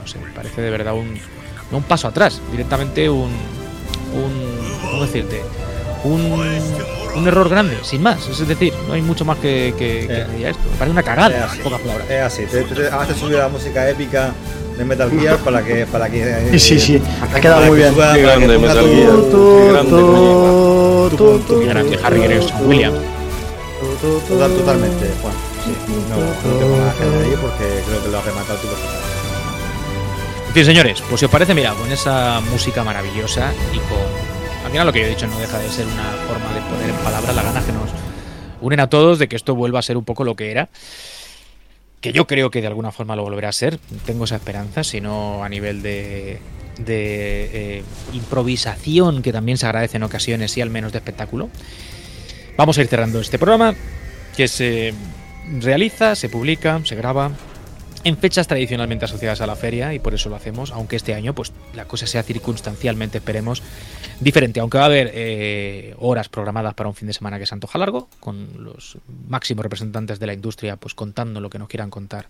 [0.00, 1.14] no sé, me parece de verdad un,
[1.70, 3.30] un paso atrás, directamente un,
[4.12, 5.40] un ¿cómo decirte?
[6.02, 6.42] Un,
[7.16, 8.26] un error grande, sin más.
[8.28, 10.62] Es decir, no hay mucho más que, que, Eh, esto.
[10.72, 12.10] Me parece una Es cagada, así, en pocas palabras.
[12.10, 12.42] es así.
[12.46, 14.32] Te, te, te- ahora te subí la música épica
[14.78, 15.86] de Metal Gear para que.
[15.86, 17.02] Para que eh, Sí, sí,
[17.34, 17.94] ha quedado muy bien.
[17.94, 19.10] Qué grande Metal Gear.
[19.30, 22.98] Qué grande, tu- tu- tu- Qué grande Harry Gregson Williams.
[24.28, 25.34] Total- Totalmente, Juan.
[25.64, 25.72] Sí,
[26.08, 28.68] no, no tengo nada que añadir porque creo que lo has rematado tú.
[30.48, 34.39] En fin, señores, pues si os parece, mira, con esa música maravillosa y con.
[34.64, 36.90] Al final lo que yo he dicho no deja de ser una forma de poner
[36.90, 37.90] en palabras las ganas que nos
[38.60, 40.68] unen a todos de que esto vuelva a ser un poco lo que era.
[42.00, 43.78] Que yo creo que de alguna forma lo volverá a ser.
[44.06, 46.38] Tengo esa esperanza, si no a nivel de,
[46.78, 47.82] de eh,
[48.12, 51.50] improvisación, que también se agradece en ocasiones, y al menos de espectáculo.
[52.56, 53.74] Vamos a ir cerrando este programa,
[54.36, 54.94] que se
[55.60, 57.32] realiza, se publica, se graba
[58.04, 61.34] en fechas tradicionalmente asociadas a la feria y por eso lo hacemos, aunque este año
[61.34, 63.62] pues la cosa sea circunstancialmente, esperemos,
[64.20, 67.54] diferente, aunque va a haber eh, horas programadas para un fin de semana que se
[67.54, 68.98] antoja largo, con los
[69.28, 72.26] máximos representantes de la industria pues contando lo que nos quieran contar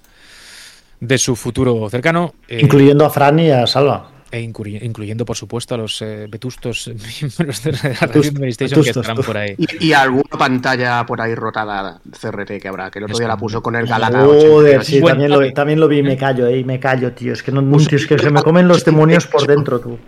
[1.00, 2.34] de su futuro cercano.
[2.48, 4.10] eh, Incluyendo a Fran y a Salva.
[4.30, 6.90] E incluy- incluyendo, por supuesto, a los eh, vetustos
[7.20, 9.54] miembros de la de Playstation que estarán por ahí.
[9.58, 13.36] Y, y alguna pantalla por ahí rotada CRT que habrá, que el otro día la
[13.36, 14.86] puso con el Galata Joder, 82.
[14.86, 17.32] sí, Buen también lo, también lo vi y me callo, eh, y me callo, tío.
[17.32, 19.98] Es que, no, tío, es que se me comen los demonios por dentro, tú.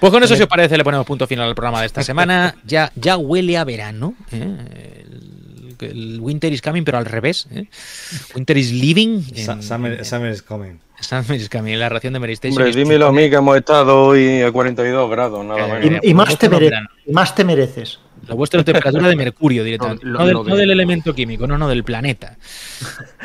[0.00, 2.54] Pues con eso, si os parece, le ponemos punto final al programa de esta semana.
[2.64, 4.14] Ya, ya huele a verano.
[4.32, 5.04] ¿eh?
[5.86, 7.46] El, Winter is coming, pero al revés.
[7.52, 7.66] ¿eh?
[8.34, 9.22] Winter is living.
[9.34, 10.78] En- Summer, en- Summer is coming.
[11.00, 12.60] Summer is coming, la ración de Mary Station.
[12.62, 16.00] Hombre, dímelo a mí que hemos estado hoy a 42 grados, nada Eh, menos.
[16.04, 16.76] Y, y más te no, mere-
[17.06, 17.98] y más te mereces.
[18.28, 20.04] Lo vuestro es temperatura de mercurio directamente.
[20.04, 22.36] Lo- No, lo- del, lo no de- del elemento químico, no, no, del planeta.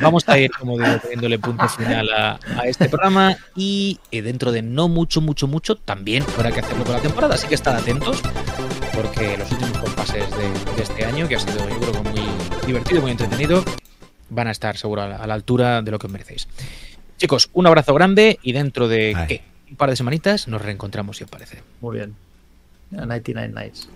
[0.02, 4.54] Vamos a ir, como digo, poniéndole punto final a, a este programa y eh, dentro
[4.54, 7.76] de no mucho, mucho, mucho, también habrá que hacerlo con la temporada, así que estad
[7.76, 8.22] atentos
[8.96, 12.22] porque los últimos compases de, de este año, que ha sido yo creo que muy
[12.66, 13.64] divertido, muy entretenido,
[14.30, 16.48] van a estar seguro a la, a la altura de lo que os merecéis.
[17.18, 19.28] Chicos, un abrazo grande y dentro de Ay.
[19.28, 19.42] ¿qué?
[19.70, 21.62] un par de semanitas nos reencontramos, si os parece.
[21.82, 22.16] Muy bien.
[22.92, 23.90] 99 Nights.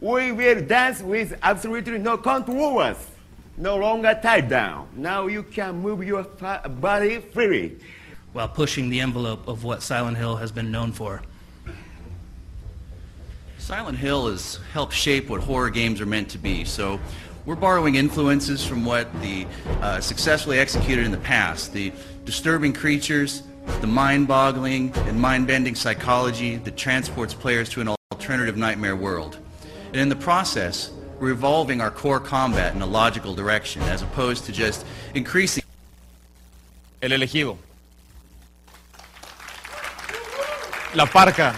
[0.00, 3.13] We will dance with absolutely no controls.
[3.56, 4.88] No longer tied down.
[4.96, 7.76] Now you can move your body freely.
[8.34, 11.22] while pushing the envelope of what Silent Hill has been known for.
[13.58, 16.64] Silent Hill has helped shape what horror games are meant to be.
[16.64, 16.98] So
[17.46, 19.46] we're borrowing influences from what the
[19.80, 21.72] uh, successfully executed in the past.
[21.72, 21.92] The
[22.24, 23.44] disturbing creatures,
[23.80, 29.38] the mind-boggling and mind-bending psychology that transports players to an alternative nightmare world.
[29.92, 30.90] And in the process,
[31.20, 34.84] we're evolving our core combat in a logical direction as opposed to just
[35.14, 35.62] increasing
[37.02, 37.58] El elegido.
[40.94, 41.54] La Parca.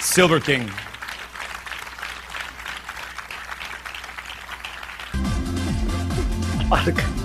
[0.00, 0.68] Silver King.
[6.68, 7.16] Parca.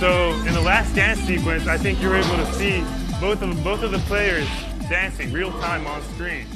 [0.00, 2.82] So in the last dance sequence, I think you're able to see
[3.20, 4.48] both of both of the players
[4.88, 6.46] dancing real time on screen.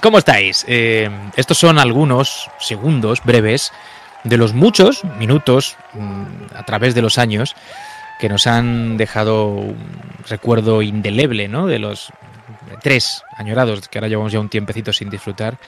[0.00, 0.64] ¿Cómo estáis?
[0.68, 3.72] Eh, estos son algunos segundos breves
[4.24, 7.54] de los muchos minutos mm, a través de los años
[8.18, 9.76] que nos han dejado un
[10.28, 11.66] recuerdo indeleble, ¿no?
[11.66, 12.10] De los
[12.82, 15.58] tres añorados que ahora llevamos ya un tiempecito sin disfrutar,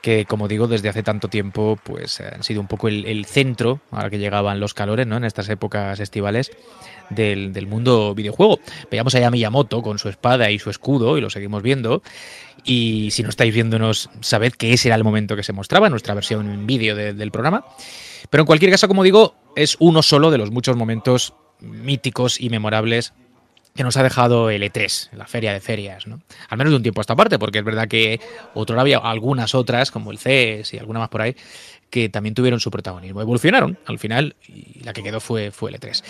[0.00, 3.80] que como digo desde hace tanto tiempo, pues han sido un poco el, el centro,
[3.90, 5.16] ahora que llegaban los calores, ¿no?
[5.16, 6.50] En estas épocas estivales
[7.10, 8.60] del, del mundo videojuego.
[8.90, 12.02] Veíamos allá a Miyamoto con su espada y su escudo y lo seguimos viendo.
[12.70, 16.12] Y si no estáis viéndonos, sabed que ese era el momento que se mostraba nuestra
[16.12, 17.64] versión en vídeo de- del programa.
[18.28, 22.50] Pero en cualquier caso, como digo, es uno solo de los muchos momentos míticos y
[22.50, 23.14] memorables
[23.74, 26.20] que nos ha dejado el E3, la feria de ferias, ¿no?
[26.50, 28.20] Al menos de un tiempo a esta parte, porque es verdad que
[28.52, 31.34] otro había algunas otras, como el CES y alguna más por ahí,
[31.88, 33.22] que también tuvieron su protagonismo.
[33.22, 36.02] Evolucionaron al final y la que quedó fue, fue el E3.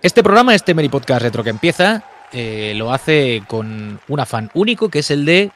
[0.00, 4.88] Este programa, este Meri Podcast Retro que empieza, eh, lo hace con un afán único,
[4.88, 5.50] que es el de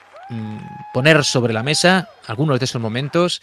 [0.93, 3.43] poner sobre la mesa algunos de esos momentos,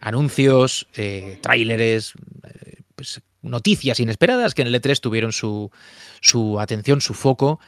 [0.00, 2.12] anuncios, eh, tráileres,
[2.44, 5.70] eh, pues, noticias inesperadas que en el E3 tuvieron su,
[6.20, 7.60] su atención, su foco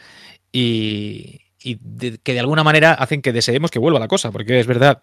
[0.53, 5.03] y, que de alguna manera hacen que deseemos que vuelva la cosa, porque es verdad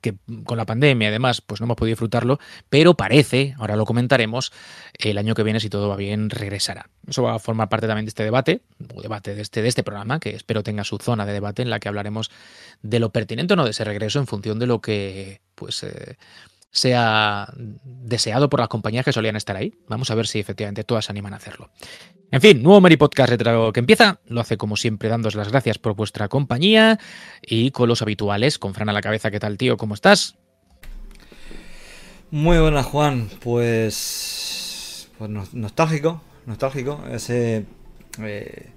[0.00, 4.52] que con la pandemia además pues no hemos podido disfrutarlo, pero parece, ahora lo comentaremos,
[4.98, 6.88] el año que viene si todo va bien regresará.
[7.06, 8.62] Eso va a formar parte también de este debate,
[8.94, 11.70] o debate de este, de este programa, que espero tenga su zona de debate en
[11.70, 12.30] la que hablaremos
[12.82, 16.16] de lo pertinente o no de ese regreso en función de lo que pues eh,
[16.70, 19.74] sea deseado por las compañías que solían estar ahí.
[19.88, 21.70] Vamos a ver si efectivamente todas se animan a hacerlo.
[22.30, 23.32] En fin, nuevo Meri Podcast
[23.72, 24.20] que empieza.
[24.26, 26.98] Lo hace como siempre, dándos las gracias por vuestra compañía
[27.42, 29.30] y con los habituales, con Fran a la cabeza.
[29.32, 29.76] ¿Qué tal, tío?
[29.76, 30.36] ¿Cómo estás?
[32.30, 33.28] Muy buenas, Juan.
[33.40, 35.08] Pues.
[35.18, 36.22] Pues nos- nostálgico.
[36.46, 37.02] Nostálgico.
[37.10, 37.66] Ese.
[38.22, 38.70] eh,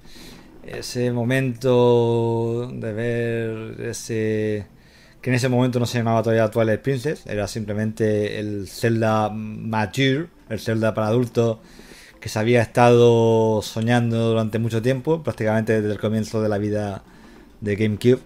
[0.66, 4.66] ese momento de ver ese.
[5.24, 7.26] Que en ese momento no se llamaba todavía Twilight Princess.
[7.26, 10.28] Era simplemente el Zelda Mature.
[10.50, 11.58] El Zelda para adultos.
[12.20, 15.24] Que se había estado soñando durante mucho tiempo.
[15.24, 17.04] Prácticamente desde el comienzo de la vida
[17.62, 18.20] de GameCube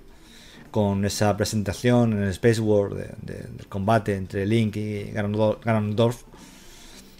[0.72, 6.24] con esa presentación en el Space War de- de- del combate entre Link y Ganondorf.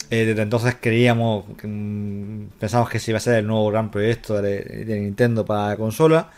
[0.10, 4.42] Eh, desde entonces creíamos, mm, pensamos que se iba a ser el nuevo gran proyecto
[4.42, 6.30] de, de Nintendo para la consola.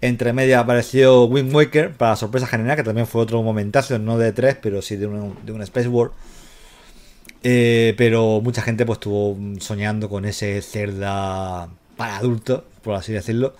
[0.00, 4.32] Entre medias apareció Wind Waker para sorpresa general, que también fue otro momentazo, no de
[4.32, 6.10] 3, pero sí de un, de un Space War.
[7.42, 13.54] Eh, pero mucha gente pues estuvo soñando con ese Zelda para adultos, por así decirlo.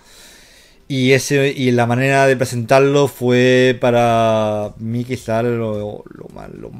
[0.87, 6.29] Y ese y la manera de presentarlo fue para mí quizá lo, lo,
[6.59, 6.71] lo-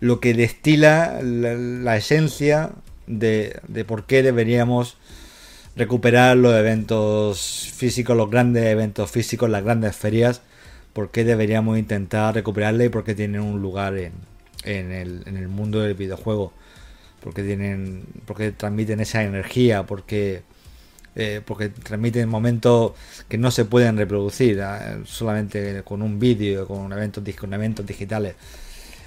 [0.00, 2.70] lo que destila la, la esencia
[3.06, 4.96] de, de por qué deberíamos
[5.76, 10.42] recuperar los eventos físicos, los grandes eventos físicos, las grandes ferias,
[10.92, 14.12] por qué deberíamos intentar recuperarla y por qué tienen un lugar en,
[14.64, 16.52] en el, en el mundo del videojuego,
[17.20, 20.42] porque tienen, porque transmiten esa energía, porque
[21.14, 22.92] eh, porque transmiten momentos
[23.28, 28.34] que no se pueden reproducir eh, solamente con un vídeo, con eventos, con eventos digitales.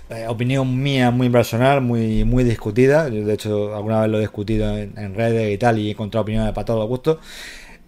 [0.09, 3.09] Eh, opinión mía muy personal, muy, muy discutida.
[3.09, 6.21] Yo, de hecho, alguna vez lo he discutido en, redes y tal, y he encontrado
[6.23, 7.17] opiniones para todos los gustos.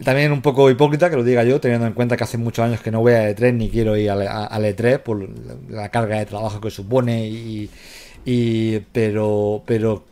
[0.03, 2.81] También un poco hipócrita que lo diga yo, teniendo en cuenta que hace muchos años
[2.81, 5.27] que no voy a E3 ni quiero ir al, a- al E3 por
[5.69, 7.27] la, carga de trabajo que supone.
[7.29, 7.69] Y,
[8.25, 10.05] y- pero, pero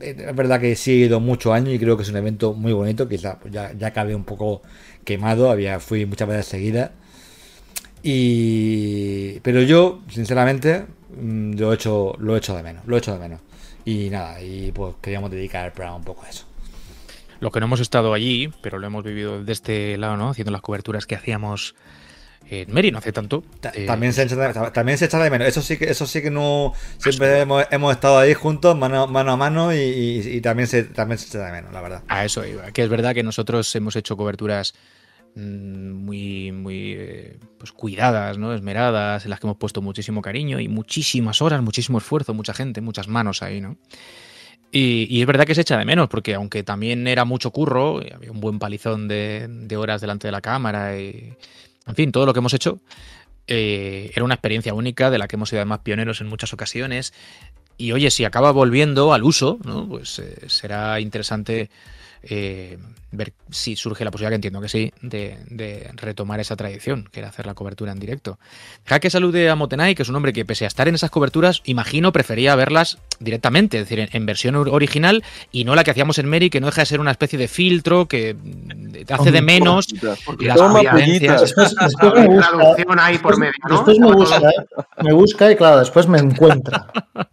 [0.00, 2.72] es verdad que sí he ido muchos años y creo que es un evento muy
[2.72, 3.08] bonito.
[3.08, 4.62] Quizá pues ya, ya acabé un poco
[5.04, 6.90] quemado, había fui muchas veces seguidas.
[8.04, 10.84] Y pero yo, sinceramente,
[11.20, 13.40] mm, lo he hecho, lo he hecho de menos, lo he hecho de menos.
[13.84, 16.44] Y nada, y pues queríamos dedicar el programa un poco a eso.
[17.40, 20.30] Los que no hemos estado allí, pero lo hemos vivido de este lado, ¿no?
[20.30, 21.74] Haciendo las coberturas que hacíamos
[22.50, 23.42] en Meri no hace tanto.
[23.74, 25.48] Eh, También se echa de, también se echa de menos.
[25.48, 26.72] Eso sí que, eso sí que no.
[26.98, 30.84] Siempre hemos, hemos estado ahí juntos, mano, mano a mano, y, y- y también se,
[30.84, 32.02] también se echa de menos, la verdad.
[32.08, 32.70] A eso iba.
[32.72, 34.74] Que es verdad que nosotros hemos hecho coberturas
[35.36, 38.54] muy, muy eh, pues cuidadas, ¿no?
[38.54, 42.80] Esmeradas, en las que hemos puesto muchísimo cariño y muchísimas horas, muchísimo esfuerzo, mucha gente,
[42.80, 43.76] muchas manos ahí, ¿no?
[44.70, 48.00] Y, y es verdad que se echa de menos, porque aunque también era mucho curro,
[48.12, 51.32] había un buen palizón de, de horas delante de la cámara, y,
[51.86, 52.80] en fin, todo lo que hemos hecho,
[53.46, 57.12] eh, era una experiencia única de la que hemos sido además pioneros en muchas ocasiones.
[57.76, 59.88] Y oye, si acaba volviendo al uso, ¿no?
[59.88, 61.70] pues eh, será interesante
[62.28, 62.78] eh,
[63.12, 67.20] ver si surge la posibilidad, que entiendo que sí, de, de retomar esa tradición, que
[67.20, 68.38] era hacer la cobertura en directo.
[68.84, 71.10] Deja que salude a Motenay, que es un hombre que pese a estar en esas
[71.10, 75.22] coberturas, imagino prefería verlas directamente, es decir, en, en versión or- original
[75.52, 77.46] y no la que hacíamos en Mary, que no deja de ser una especie de
[77.46, 79.86] filtro que mm, hace de menos
[80.46, 80.80] las Toma.
[81.40, 83.76] Después, después me busca, traducción ahí por medio, ¿no?
[83.76, 84.82] después me busca, ¿eh?
[85.04, 86.86] me busca y claro, después me encuentra.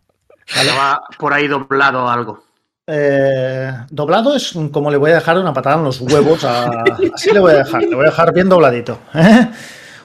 [0.48, 2.44] Estaba por ahí doblado algo.
[2.94, 6.44] Eh, doblado es como le voy a dejar una patada en los huevos.
[6.44, 9.00] a- así le voy a dejar, le voy a dejar bien dobladito.
[9.14, 9.48] ¿eh?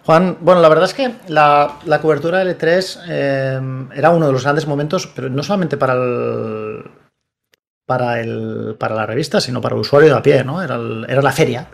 [0.05, 3.61] Juan, bueno, la verdad es que la, la cobertura de L3 eh,
[3.95, 6.85] era uno de los grandes momentos, pero no solamente para el,
[7.87, 10.63] para el para la revista, sino para el usuario de a pie, ¿no?
[10.63, 11.67] Era, el- era la feria.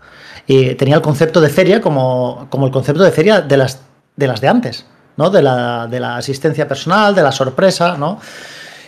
[0.47, 3.83] Y tenía el concepto de feria como, como el concepto de feria de las
[4.17, 4.87] de las de antes,
[5.19, 5.29] ¿no?
[5.31, 8.19] De la, de la asistencia personal, de la sorpresa, ¿no?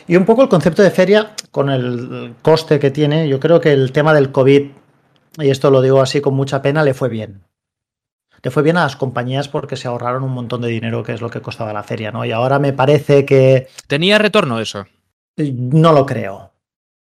[0.07, 3.73] Y un poco el concepto de feria, con el coste que tiene, yo creo que
[3.73, 4.71] el tema del COVID,
[5.39, 7.43] y esto lo digo así con mucha pena, le fue bien.
[8.43, 11.23] Le fue bien a las compañías porque se ahorraron un montón de dinero, que es
[11.23, 12.27] lo que costaba la feria, ¿no?
[12.27, 14.87] Y ahora me parece que ¿Tenía retorno eso?
[15.39, 16.51] no lo creo.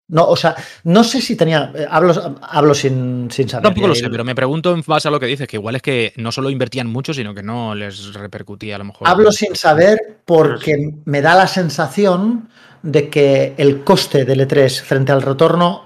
[0.08, 0.54] No, o sea,
[0.84, 1.72] no sé si tenía.
[1.74, 3.64] eh, Hablo, hablo sin, sin saber.
[3.64, 5.76] Tampoco lo Eh, sé, pero me pregunto en base a lo que dices, que igual
[5.76, 9.08] es que no solo invertían mucho, sino que no les repercutía a lo mejor.
[9.08, 12.50] Hablo sin saber porque me da la sensación
[12.82, 15.84] de que el coste del E3 frente al retorno,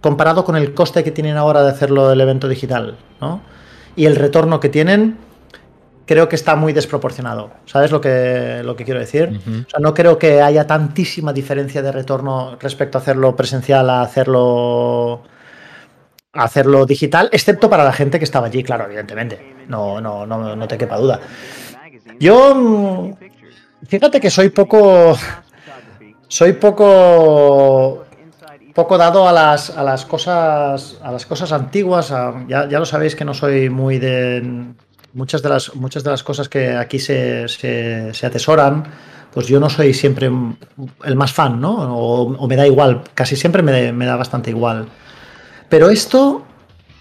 [0.00, 3.42] comparado con el coste que tienen ahora de hacerlo del evento digital, ¿no?
[3.96, 5.18] Y el retorno que tienen,
[6.06, 7.50] creo que está muy desproporcionado.
[7.66, 9.40] ¿Sabes lo que, lo que quiero decir?
[9.46, 14.02] O sea, no creo que haya tantísima diferencia de retorno respecto a hacerlo presencial a
[14.02, 15.22] hacerlo
[16.32, 19.54] a hacerlo digital, excepto para la gente que estaba allí, claro, evidentemente.
[19.68, 21.20] No, no, no, no te quepa duda.
[22.18, 23.14] Yo, mm,
[23.86, 25.16] fíjate que soy poco,
[26.30, 28.04] soy poco,
[28.72, 32.14] poco dado a las, a las cosas, a las cosas antiguas.
[32.46, 34.72] ya, ya lo sabéis que no soy muy de
[35.12, 38.84] muchas de las, muchas de las cosas que aquí se, se, se atesoran.
[39.34, 40.30] Pues yo no soy siempre
[41.04, 41.96] el más fan, ¿no?
[41.96, 44.86] O, o me da igual, casi siempre me, me da bastante igual.
[45.68, 46.44] Pero esto,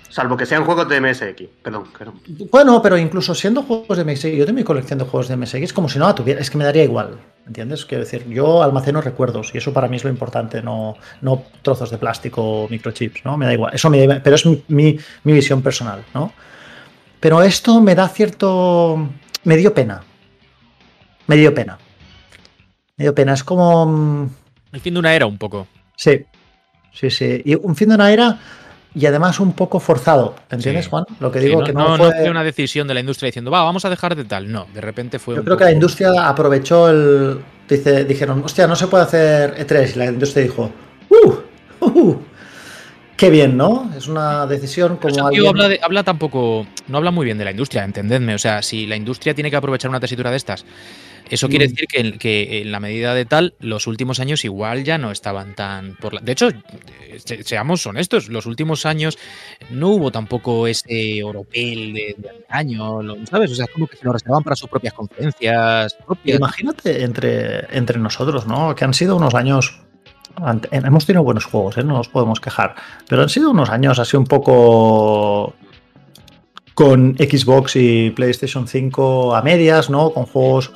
[0.10, 1.44] Salvo que sean juegos de MSX.
[1.62, 2.20] Perdón, perdón.
[2.52, 5.56] Bueno, pero incluso siendo juegos de MSX, yo tengo mi colección de juegos de MSX,
[5.62, 7.86] es como si no la tuviera, es que me daría igual, ¿entiendes?
[7.86, 11.92] Quiero decir, yo almaceno recuerdos y eso para mí es lo importante, no, no trozos
[11.92, 13.38] de plástico o microchips, ¿no?
[13.38, 16.34] Me da igual, eso me da igual, pero es mi, mi- mi visión personal, ¿no?
[17.20, 19.10] Pero esto me da cierto...
[19.44, 20.02] me dio pena.
[21.28, 21.78] Me dio pena.
[22.98, 23.86] Me dio pena, es como...
[23.86, 24.30] mm,
[24.72, 25.68] El fin de una era un poco.
[25.96, 26.26] Sí,
[26.94, 27.42] sí, sí.
[27.46, 28.40] Y un fin de una era
[28.96, 30.90] y además un poco forzado, ¿entiendes, Sí.
[30.92, 31.06] Juan?
[31.20, 32.30] Lo que Sí, digo no, que no- no, no fue...
[32.30, 34.52] una decisión de la industria diciendo, va, vamos a dejar de tal.
[34.52, 37.40] No, de repente fue Yo un creo que la industria aprovechó el.
[37.68, 39.92] Dice, dijeron, hostia, no se puede hacer E3.
[39.96, 40.72] Y la industria dijo,
[41.10, 41.86] ¡uh!
[41.86, 42.18] uh,
[43.16, 43.92] ¡Qué bien, ¿no?
[43.98, 45.46] Es una decisión como alguien.
[45.48, 48.34] habla, de- habla tampoco, no habla muy bien de la industria, entendedme.
[48.34, 50.66] O sea, si la industria tiene que aprovechar una tesitura de estas,
[51.30, 51.88] eso quiere decir
[52.18, 56.14] que, en- la medida de tal, los últimos años igual ya no estaban tan por
[56.14, 56.22] la...
[56.22, 56.50] De hecho,
[57.24, 59.18] se- seamos honestos, los últimos años
[59.70, 63.00] no hubo tampoco ese oropel de, de año,
[63.30, 63.52] ¿sabes?
[63.52, 66.38] O sea, como que se lo reservaban para sus propias conferencias propias.
[66.38, 68.76] Imagínate entre, entre nosotros, ¿no?
[68.76, 69.82] Que han sido unos años.
[70.72, 71.84] Hemos tenido buenos juegos, ¿eh?
[71.84, 72.76] no nos podemos quejar.
[73.10, 75.54] Pero han sido unos años así un poco
[76.74, 80.12] con Xbox y PlayStation 5 a medias, ¿no?
[80.12, 80.72] Con juegos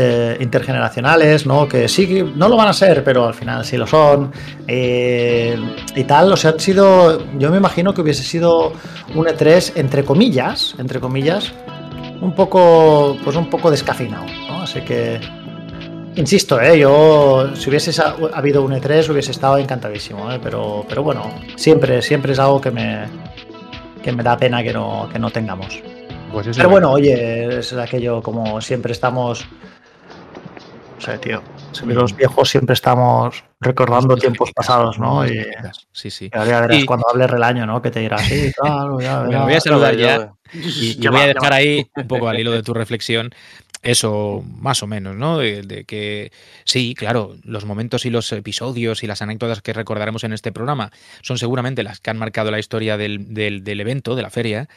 [0.00, 1.68] eh, intergeneracionales, ¿no?
[1.68, 4.32] Que sí, no lo van a ser, pero al final sí lo son.
[4.66, 5.56] eh,
[5.94, 7.22] y tal, o sea, han sido.
[7.38, 8.72] Yo me imagino que hubiese sido
[9.14, 11.52] un E3, entre comillas, entre comillas,
[12.20, 14.62] un poco, pues un poco descafeinado, ¿no?
[14.62, 15.20] Así que,
[16.16, 16.78] insisto, ¿eh?
[16.78, 17.92] yo, si hubiese
[18.32, 20.38] habido un E3 hubiese estado encantadísimo, ¿eh?
[20.42, 23.06] pero, pero bueno, siempre, siempre es algo que me,
[24.02, 25.80] que me da pena que no, que no tengamos.
[26.32, 29.44] Pues pero bueno, oye, es aquello como siempre estamos,
[31.00, 31.42] no sé, tío,
[31.86, 35.26] los viejos siempre estamos recordando tiempos pasados, ¿no?
[35.26, 35.46] Y,
[35.92, 36.30] Sí, sí.
[36.32, 37.80] y ahora ya verás Y- cuando hable Relaño, ¿no?
[37.80, 39.42] Que te dirá, sí, claro, ya verás".
[39.44, 42.62] voy a saludar ya, y, y voy a dejar ahí un poco al hilo de
[42.62, 43.30] tu reflexión
[43.82, 45.38] eso más o menos, ¿no?
[45.38, 46.32] De, de que
[46.64, 50.90] sí, claro, los momentos y los episodios y las anécdotas que recordaremos en este programa
[51.22, 54.68] son seguramente las que han marcado la historia del, del- del evento, de la feria,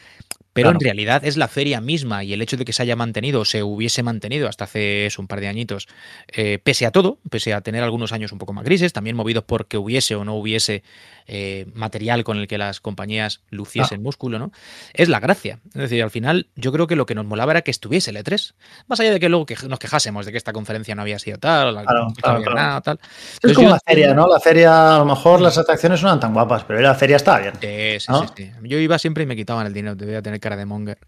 [0.54, 0.78] pero Claro.
[0.78, 3.44] en realidad es la feria misma y el hecho de que se haya mantenido o
[3.44, 5.88] se hubiese mantenido hasta hace eso, un par de añitos,
[6.32, 9.42] eh, pese a todo, pese a tener algunos años un poco más grises, también movidos
[9.44, 10.84] porque hubiese o no hubiese
[11.26, 14.52] eh, material con el que las compañías luciesen músculo, ¿no?
[14.92, 15.60] Es la gracia.
[15.68, 18.16] Es decir, al final yo creo que lo que nos molaba era que estuviese el
[18.16, 18.54] E3,
[18.88, 21.38] más allá de que luego que nos quejásemos de que esta conferencia no había sido
[21.38, 22.60] tal, Claro, que no claro, había claro.
[22.68, 23.00] nada, tal.
[23.42, 24.28] Es como yo la feria, ¿no?
[24.28, 27.38] La feria, a lo mejor las atracciones no eran tan guapas, pero la feria estaba
[27.40, 27.54] bien.
[27.60, 28.22] Sí, sí, ¿no?
[28.22, 28.52] sí, sí.
[28.62, 30.98] Yo iba siempre y me quitaban el dinero, te voy a tener cara de monger.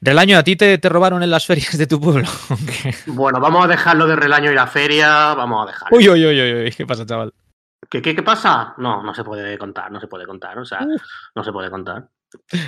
[0.00, 2.28] Relaño, ¿a ti te, te robaron en las ferias de tu pueblo?
[3.06, 5.96] Bueno, vamos a dejarlo de relaño y la feria, vamos a dejarlo.
[5.96, 7.32] uy, uy, uy, uy, uy, ¿qué pasa, chaval?
[7.90, 8.74] ¿Qué, qué, qué pasa?
[8.78, 10.80] No, no se puede contar, no se puede contar, o sea,
[11.34, 12.08] no se puede contar.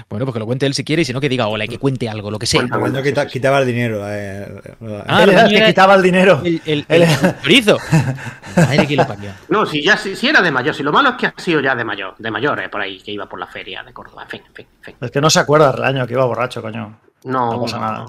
[0.08, 1.68] Bueno, pues que lo cuente él si quiere y si no que diga hola y
[1.68, 2.60] que cuente algo, lo que sea.
[2.68, 4.00] Cuando Pues quita- quitaba el dinero.
[4.04, 4.62] eh,
[5.08, 6.40] Ah, Él era el que quitaba el dinero.
[6.44, 7.08] El, el, el
[7.42, 7.76] chorizo.
[8.56, 9.32] Madre que lo parió.
[9.48, 11.60] No, si ya si, si era de mayor, si lo malo es que ha sido
[11.60, 14.22] ya de mayor, de mayor, eh, por ahí, que iba por la feria de Córdoba,
[14.22, 14.96] en fin, en fin, en fin.
[15.00, 17.00] Es que no se acuerda el año que iba borracho, coño.
[17.24, 18.06] No, No pasa nada.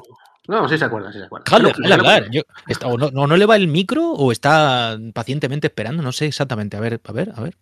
[0.48, 1.44] No, sí se acuerda, sí se acuerda.
[1.78, 2.30] Déjale hablar.
[2.32, 6.11] Yo- está- o no, no, no le va el micro o está pacientemente esperando, no
[6.11, 6.78] sé exactamente.
[6.78, 7.57] A ver, a ver, a ver.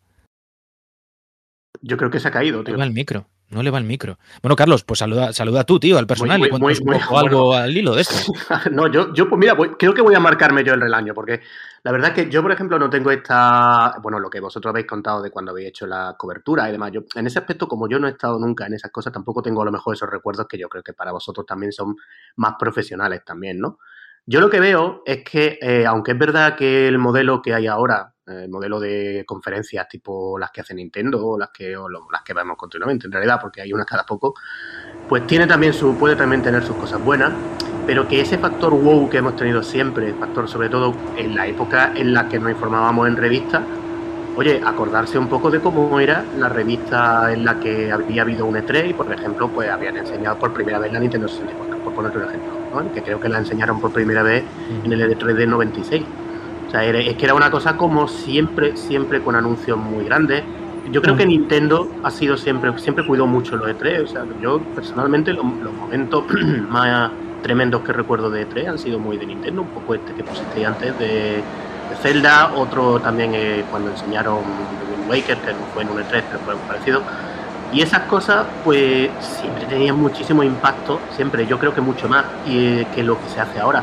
[1.81, 2.73] Yo creo que se ha caído, tío.
[2.75, 3.27] le va el micro.
[3.49, 4.17] No le va el micro.
[4.41, 7.53] Bueno, Carlos, pues saluda, saluda tú, tío, al personal muy- y muy- un poco algo
[7.53, 8.15] al hilo de esto.
[8.71, 11.41] No, yo, yo pues mira, voy- creo que voy a marcarme yo el relaño, porque
[11.83, 14.87] la verdad es que yo, por ejemplo, no tengo esta, bueno, lo que vosotros habéis
[14.87, 16.91] contado de cuando habéis hecho la cobertura y demás.
[16.91, 19.61] Yo, en ese aspecto, como yo no he estado nunca en esas cosas, tampoco tengo
[19.61, 21.95] a lo mejor esos recuerdos que yo creo que para vosotros también son
[22.37, 23.77] más profesionales también, ¿no?
[24.25, 27.67] Yo lo que veo es que, eh, aunque es verdad que el modelo que hay
[27.67, 31.75] ahora, eh, el modelo de conferencias tipo las que hace Nintendo o las que,
[32.11, 34.33] las que vemos continuamente, en realidad, porque hay unas cada poco,
[35.07, 37.31] pues tiene también su, puede también tener sus cosas buenas,
[37.85, 41.93] pero que ese factor wow que hemos tenido siempre, factor sobre todo en la época
[41.95, 43.61] en la que nos informábamos en revistas,
[44.35, 48.55] oye, acordarse un poco de cómo era la revista en la que había habido un
[48.55, 52.17] E3 y, por ejemplo, pues habían enseñado por primera vez la Nintendo 64, por poner
[52.17, 54.43] un ejemplo, que creo que la enseñaron por primera vez
[54.83, 56.03] en el E3 de 96.
[56.75, 60.43] Sea, es que era una cosa como siempre, siempre con anuncios muy grandes.
[60.91, 64.03] Yo creo que Nintendo ha sido siempre, siempre cuidó mucho los E3.
[64.03, 66.25] O sea, yo personalmente los, los momentos
[66.69, 67.11] más
[67.41, 69.61] tremendos que recuerdo de E3 han sido muy de Nintendo.
[69.61, 75.09] Un poco este que pusiste antes de, de Zelda, otro también eh, cuando enseñaron Wind
[75.09, 77.01] Waker, que no fue en un E3, pero fue parecido.
[77.71, 82.57] Y esas cosas, pues siempre tenían muchísimo impacto, siempre, yo creo que mucho más y,
[82.57, 83.81] eh, que lo que se hace ahora.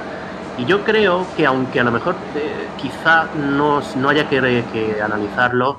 [0.59, 5.01] Y yo creo que aunque a lo mejor eh, quizá no, no haya que, que
[5.01, 5.79] analizarlo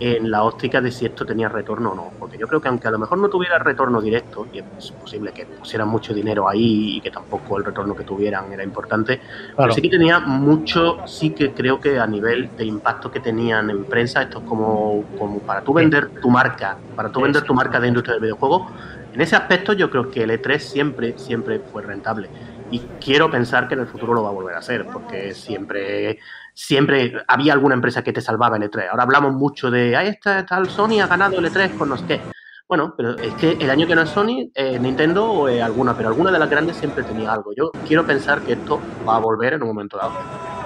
[0.00, 2.88] en la óptica de si esto tenía retorno o no, porque yo creo que aunque
[2.88, 6.96] a lo mejor no tuviera retorno directo, y es posible que pusieran mucho dinero ahí
[6.96, 9.74] y que tampoco el retorno que tuvieran era importante, pero Claro.
[9.74, 13.84] sí que tenía mucho, sí que creo que a nivel de impacto que tenían en
[13.84, 17.78] prensa, esto es como, como para tú vender tu marca, para tú vender tu marca
[17.78, 18.66] de industria del videojuego,
[19.12, 22.28] en ese aspecto yo creo que el E3 siempre, siempre fue rentable.
[22.74, 26.18] Y quiero pensar que en el futuro lo va a volver a hacer, porque siempre,
[26.54, 28.88] siempre había alguna empresa que te salvaba el E3.
[28.90, 32.04] Ahora hablamos mucho de, ah, esta tal Sony ha ganado el E3 con no sé
[32.04, 32.20] qué.
[32.66, 35.96] Bueno, pero es que el año que no es Sony, eh, Nintendo o eh, alguna,
[35.96, 37.52] pero alguna de las grandes siempre tenía algo.
[37.56, 40.14] Yo quiero pensar que esto va a volver en un momento dado.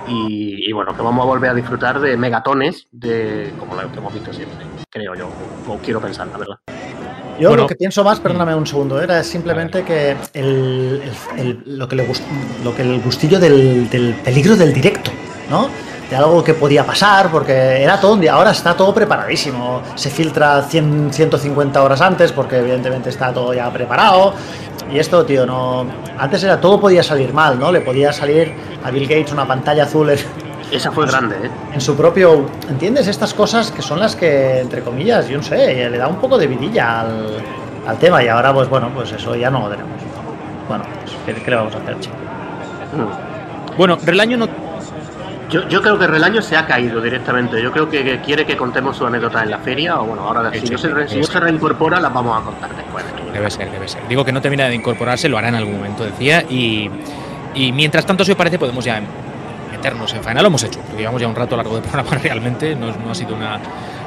[0.08, 4.14] Y, bueno, que vamos a volver a disfrutar de megatones de como lo que hemos
[4.14, 5.28] visto siempre, creo yo,
[5.68, 6.77] o quiero pensar, la verdad.
[7.38, 7.62] Yo Bueno.
[7.62, 11.02] lo que pienso más, perdóname un segundo, era simplemente que el,
[11.36, 12.22] el- el- lo, que le gust-
[12.64, 15.10] lo que el gustillo del, del peligro del directo,
[15.48, 15.68] ¿no?
[16.10, 19.82] De algo que podía pasar, porque era todo un día, ahora está todo preparadísimo.
[19.94, 24.32] Se filtra 100, 150 horas antes, porque evidentemente está todo ya preparado.
[24.90, 25.86] Y esto, tío, no.
[26.18, 27.70] Antes era todo podía salir mal, ¿no?
[27.70, 30.08] Le podía salir a Bill Gates una pantalla azul
[30.70, 31.50] Esa fue grande, ¿eh?
[31.72, 32.46] en su propio.
[32.68, 33.06] ¿Entiendes?
[33.08, 36.36] Estas cosas que son las que, entre comillas, yo no sé, le da un poco
[36.36, 37.42] de vidilla al,
[37.86, 38.22] al tema.
[38.22, 39.92] Y ahora, pues bueno, pues eso ya no lo tenemos.
[40.68, 42.16] Bueno, pues, ¿qué, qué le vamos a hacer, chico?
[43.76, 44.48] Bueno, Relaño no.
[45.50, 47.62] Yo, yo creo que Relaño se ha caído directamente.
[47.62, 49.98] Yo creo que, que quiere que contemos su anécdota en la feria.
[49.98, 52.44] O bueno, ahora si, no sí, se, re- si no se reincorpora, las vamos a
[52.44, 53.04] contar después.
[53.32, 54.06] Debe ser, debe ser.
[54.08, 56.42] Digo que no termina de incorporarse, lo hará en algún momento, decía.
[56.50, 56.90] Y,
[57.54, 59.00] y mientras tanto, si os parece, podemos ya
[59.78, 60.42] meternos en faena.
[60.42, 62.74] Lo hemos hecho, porque llevamos ya un rato largo de programa realmente.
[62.76, 63.58] No, no ha sido una,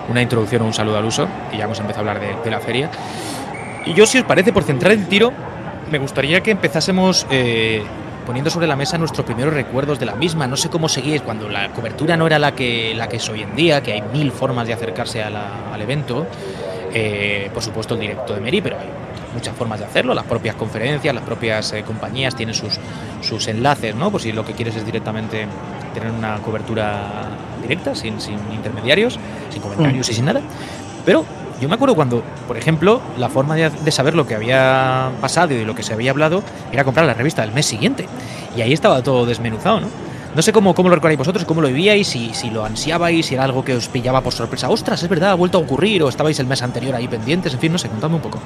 [0.10, 1.28] una introducción o un saludo al uso.
[1.52, 2.90] Y ya hemos empezado a hablar de, de la feria.
[3.86, 5.32] Y yo, si os parece, por centrar el tiro,
[5.90, 7.84] me gustaría que empezásemos eh,
[8.26, 10.46] poniendo sobre la mesa nuestros primeros recuerdos de la misma.
[10.48, 13.42] No sé cómo seguís cuando la cobertura no era la que, la que es hoy
[13.42, 16.28] en día, que hay mil formas de acercarse a la- al evento.
[16.94, 18.88] Eh, por supuesto, el directo de Meri, pero hay
[19.34, 20.14] muchas formas de hacerlo.
[20.14, 22.80] Las propias conferencias, las propias eh, compañías tienen sus,
[23.22, 24.12] sus enlaces, ¿no?
[24.12, 25.48] Pues si lo que quieres es directamente
[25.94, 27.30] tener una cobertura
[27.62, 30.42] directa, sin, sin intermediarios, sin comentarios y sin nada.
[31.06, 31.26] Pero
[31.62, 35.54] Yo me acuerdo cuando, por ejemplo, la forma de, de saber lo que había pasado
[35.54, 36.42] y de lo que se había hablado
[36.72, 38.08] era comprar la revista del mes siguiente.
[38.58, 39.88] Y ahí estaba todo desmenuzado, ¿no?
[40.36, 43.36] No sé cómo, cómo lo recordáis vosotros, cómo lo vivíais, si, si lo ansiabais, si
[43.36, 44.70] era algo que os pillaba por sorpresa.
[44.70, 47.60] Ostras, es verdad, ha vuelto a ocurrir, o estabais el mes anterior ahí pendientes, en
[47.60, 48.40] fin, no sé, contadme un poco.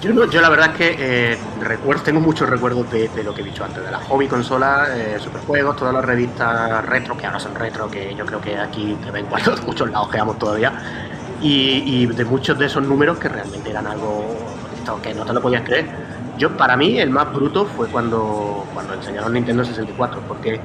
[0.00, 0.96] Yo, no- yo la verdad es que
[1.32, 4.96] eh, recuerdo, tengo muchos recuerdos de, lo que he dicho antes, de la hobby consola,
[4.96, 8.96] eh, superjuegos, todas las revistas retro, que ahora son retro, que yo creo que aquí
[8.98, 10.72] de vez en cuando muchos lados quedamos todavía,
[11.38, 14.60] y, y de muchos de esos números que realmente eran algo
[15.02, 15.90] que no te lo podías creer.
[16.34, 20.62] Yo, para mí, el más bruto fue cuando, cuando enseñaron Nintendo 64, porque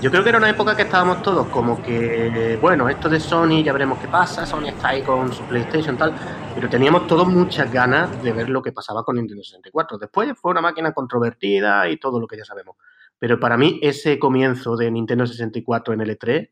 [0.00, 3.62] yo creo que era una época que estábamos todos como que, bueno, esto de Sony
[3.62, 6.14] ya veremos qué pasa, Sony está ahí con su PlayStation tal,
[6.54, 9.98] pero teníamos todos muchas ganas de ver lo que pasaba con Nintendo 64.
[9.98, 12.76] Después fue una máquina controvertida y todo lo que ya sabemos.
[13.18, 16.50] Pero para mí ese comienzo de Nintendo 64 en L3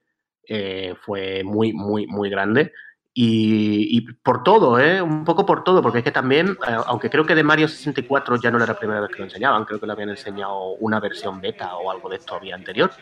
[0.48, 2.72] eh, fue muy, muy, muy grande.
[3.20, 5.02] Y, y por todo, ¿eh?
[5.02, 8.36] un poco por todo, porque es que también, eh, aunque creo que de Mario 64
[8.36, 11.00] ya no era la primera vez que lo enseñaban, creo que lo habían enseñado una
[11.00, 12.92] versión beta o algo de esto había anterior,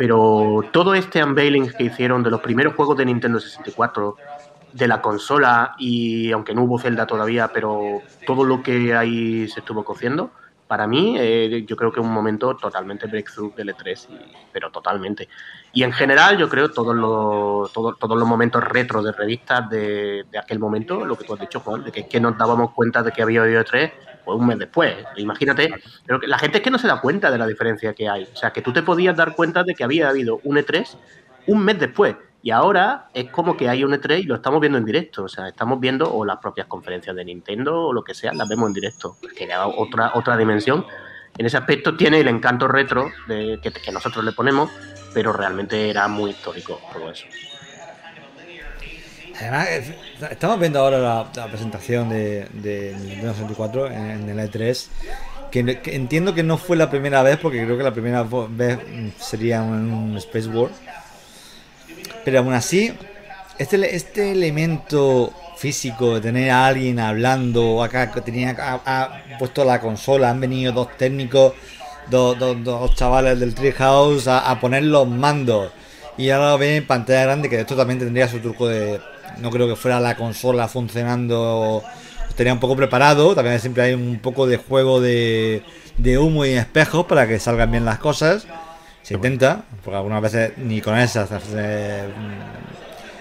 [0.00, 4.16] pero todo este unveiling que hicieron de los primeros juegos de Nintendo 64,
[4.70, 9.60] de la consola, y aunque no hubo Zelda todavía, pero todo lo que ahí se
[9.60, 10.32] estuvo cociendo,
[10.66, 14.70] para mí eh, yo creo que es un momento totalmente breakthrough del E3, y- pero
[14.70, 15.28] totalmente.
[15.70, 20.24] Y en general yo creo todos los, todos, todos los momentos retro de revistas de,
[20.30, 23.02] de aquel momento, lo que tú has dicho Juan, de que, que nos dábamos cuenta
[23.02, 23.92] de que había habido E3
[24.24, 24.96] pues un mes después.
[25.16, 25.70] Imagínate,
[26.06, 28.24] pero la gente es que no se da cuenta de la diferencia que hay.
[28.32, 30.96] O sea, que tú te podías dar cuenta de que había habido un E3
[31.46, 32.16] un mes después.
[32.42, 35.24] Y ahora es como que hay un E3 y lo estamos viendo en directo.
[35.24, 38.48] O sea, estamos viendo o las propias conferencias de Nintendo o lo que sea, las
[38.48, 39.16] vemos en directo.
[39.36, 40.86] Que le da otra, otra dimensión.
[41.36, 44.70] En ese aspecto tiene el encanto retro de, que, que nosotros le ponemos,
[45.14, 47.26] pero realmente era muy histórico todo eso.
[49.38, 49.68] Además,
[50.30, 54.86] estamos viendo ahora la, presentación de, de Nintendo 64 en, el E3.
[55.50, 58.78] Que, entiendo que no fue la primera vez, porque creo que la primera vez
[59.18, 60.70] sería un, un Space War.
[62.24, 62.92] Pero aún así,
[63.58, 69.80] este, este elemento físico de tener a alguien hablando acá, tenía ha, ha puesto la
[69.80, 71.52] consola, han venido dos técnicos,
[72.08, 75.72] dos, dos, chavales del Treehouse a, a poner los mandos.
[76.16, 79.00] Y ahora ven en pantalla grande, que esto también tendría su truco de.
[79.38, 81.82] No creo que fuera la consola funcionando.
[82.28, 83.34] Estaría un poco preparado.
[83.34, 85.62] También siempre hay un poco de juego de,
[86.18, 88.46] humo y espejos para que salgan bien las cosas.
[89.02, 92.04] Se intenta, porque algunas veces ni con esas se,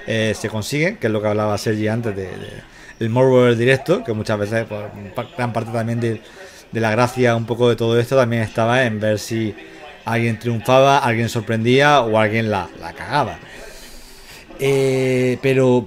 [0.07, 4.11] eh, se consigue, que es lo que hablaba Sergi antes de, de- el directo, que
[4.11, 4.83] muchas veces, pues,
[5.37, 6.21] gran parte también de,
[6.73, 9.55] la gracia un poco de todo esto también estaba en ver si
[10.03, 13.39] alguien triunfaba, alguien sorprendía o alguien la cagaba.
[14.59, 15.85] Eh, pero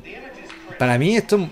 [0.79, 1.49] para mí esto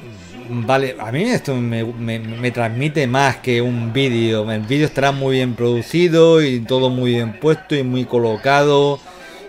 [0.48, 4.51] vale, a mí esto me, me- transmite más que un vídeo.
[4.51, 8.98] El vídeo estará muy bien producido y todo muy bien puesto y muy colocado.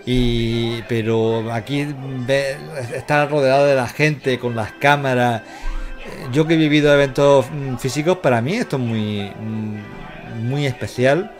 [0.04, 1.86] Y pero aquí
[2.26, 2.56] ve-
[2.94, 5.42] estar rodeado de la gente con las cámaras.
[5.42, 10.66] eh, Yo que he vivido eventos mm, físicos, para mí esto es muy mm, muy
[10.66, 11.30] especial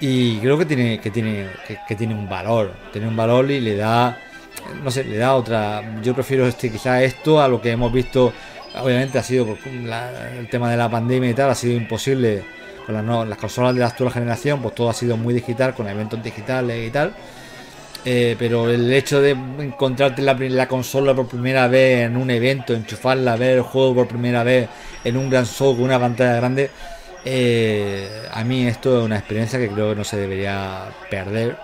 [0.00, 1.46] y creo que tiene que tiene
[1.86, 4.16] que tiene un valor, tiene un valor y le da
[4.82, 5.82] no sé, le da otra.
[6.02, 8.32] Yo prefiero este quizá esto a lo que hemos visto.
[8.80, 12.42] Obviamente ha sido la- el tema de la pandemia y tal, ha sido imposible
[12.86, 15.74] con las, no- las consolas de la actual generación, pues todo ha sido muy digital,
[15.74, 17.12] con eventos digitales y tal.
[18.04, 22.72] Eh, pero el hecho de encontrarte la, la consola por primera vez en un evento,
[22.72, 24.68] enchufarla, ver el juego por primera vez
[25.04, 26.70] en un gran show con una pantalla grande,
[27.24, 31.56] eh, a mí esto es una experiencia que creo que no se debería perder.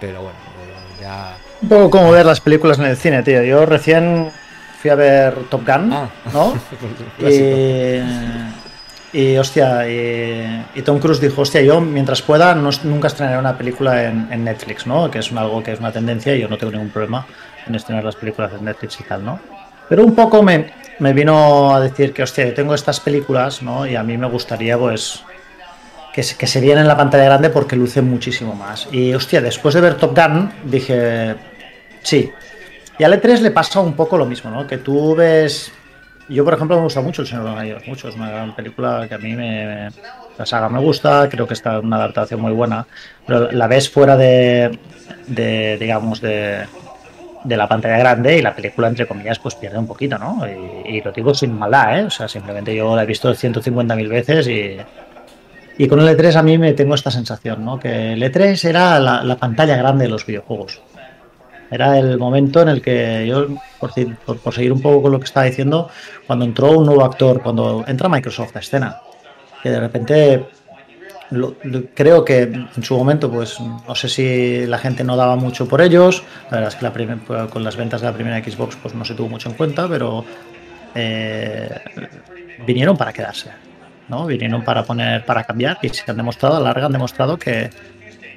[0.00, 0.38] Pero bueno,
[1.00, 1.36] ya.
[1.62, 3.42] Un poco como ver las películas en el cine, tío.
[3.42, 4.30] Yo recién
[4.80, 6.54] fui a ver Top Gun, ¿no?
[9.12, 13.38] y, y, hostia, y, y Tom Cruise dijo, hostia, yo mientras pueda no, nunca estrenaré
[13.38, 15.10] una película en, en Netflix, ¿no?
[15.10, 17.26] Que es un- algo que es una tendencia y yo no tengo ningún problema
[17.66, 19.40] en estrenar las películas en Netflix y tal, ¿no?
[19.88, 20.70] Pero un poco me,
[21.00, 23.86] me vino a decir que, hostia, yo tengo estas películas, ¿no?
[23.86, 25.22] Y a mí me gustaría, pues,
[26.12, 28.86] que, se- que se vieran en la pantalla grande porque lucen muchísimo más.
[28.92, 31.34] Y hostia, después de ver Top Gun, dije,
[32.08, 32.32] sí.
[32.98, 34.66] Y al E3 le pasa un poco lo mismo, ¿no?
[34.66, 35.70] Que tú ves.
[36.28, 38.08] Yo, por ejemplo, me gusta mucho El Señor de los Anillos, mucho.
[38.08, 39.88] Es una gran película que a mí me.
[40.36, 42.86] La saga me gusta, creo que está una adaptación muy buena.
[43.26, 44.78] Pero la ves fuera de.
[45.26, 46.64] de digamos, de.
[47.44, 50.44] de la pantalla grande y la película, entre comillas, pues pierde un poquito, ¿no?
[50.86, 52.04] Y, lo digo sin maldad, ¿eh?
[52.04, 54.76] O sea, simplemente yo la he visto 150.000 veces y.
[55.80, 57.78] Y con el E3 a mí me tengo esta sensación, ¿no?
[57.78, 60.82] Que el E3 era la pantalla grande de los videojuegos.
[61.70, 63.46] Era el momento en el que yo,
[63.78, 63.92] por,
[64.54, 65.90] seguir un poco con lo que estaba diciendo,
[66.26, 69.00] cuando entró un nuevo actor, cuando entra Microsoft a escena,
[69.62, 70.46] que de repente
[71.94, 75.82] creo que en su momento, pues no sé si la gente no daba mucho por
[75.82, 76.22] ellos.
[76.44, 78.94] La verdad es que la primer- pues, con las ventas de la primera Xbox pues
[78.94, 80.24] no se tuvo mucho en cuenta, pero
[80.94, 81.68] eh,
[82.66, 83.50] vinieron para quedarse,
[84.08, 84.24] ¿no?
[84.26, 87.68] Vinieron para poner, para cambiar y se han demostrado, a la larga han demostrado que,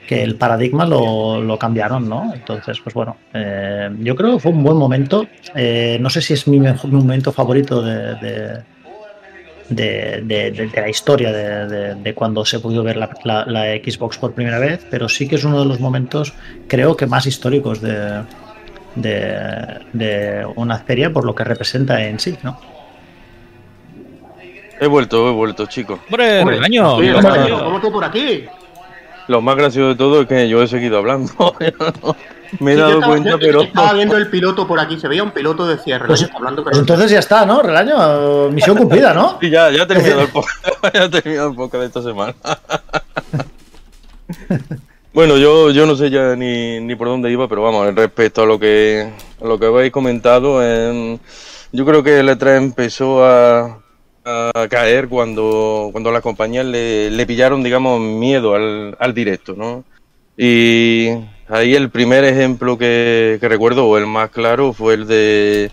[0.07, 2.31] que el paradigma lo, lo cambiaron, ¿no?
[2.33, 5.25] Entonces, pues bueno, eh, yo creo que fue un buen momento.
[5.55, 8.63] Eh, no sé si es mi, mejor- mi momento favorito de, de-
[9.69, 13.45] de, de- de- de la historia de, de- de cuando se pudo ver la, la-
[13.45, 16.33] la Xbox por primera vez, pero sí que es uno de los momentos,
[16.67, 18.23] creo que más históricos de,
[18.95, 22.59] de, de una feria por lo que representa en sí, ¿no?
[24.81, 25.99] He vuelto, he vuelto, chicos.
[26.09, 26.59] Hombre, Hombre,
[26.95, 27.11] oye,
[27.51, 27.63] ¿cómo?
[27.65, 28.43] ¿cómo tú por aquí?
[29.31, 31.31] Lo más gracioso de todo es que yo he seguido hablando.
[32.59, 33.61] Me he Sí, dado estaba- cuenta, yo pero.
[33.61, 36.05] Estaba viendo el piloto por aquí, se veía un piloto de cierre.
[36.05, 37.61] Pues- hablando, pero Pues entonces ya está, ¿no?
[37.61, 39.37] Relaño, misión cumplida, ¿no?
[39.39, 42.35] Sí, ya, ya he terminado el podcast, ya he terminado el podcast de esta semana.
[45.13, 48.45] bueno, yo, yo no sé ya ni, ni por dónde iba, pero vamos, respecto a
[48.45, 49.09] lo que,
[49.41, 51.19] a lo que habéis comentado, em,
[51.71, 53.80] yo creo que el E3 empezó a,
[54.25, 59.83] a caer cuando, cuando las compañías le, le pillaron, digamos, miedo al, al directo, ¿no?
[60.37, 61.09] Y
[61.47, 65.71] ahí el primer ejemplo que, que recuerdo, o el más claro, fue el de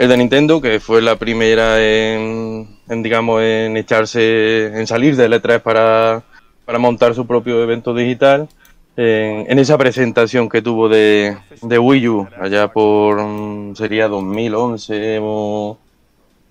[0.00, 5.34] el de Nintendo, que fue la primera en, en, digamos, en echarse, en salir del
[5.34, 6.22] E3 para,
[6.64, 8.48] para montar su propio evento digital.
[8.96, 15.18] En, en esa presentación que tuvo de, de Wii U, allá por, mm, sería 2011
[15.20, 15.78] o,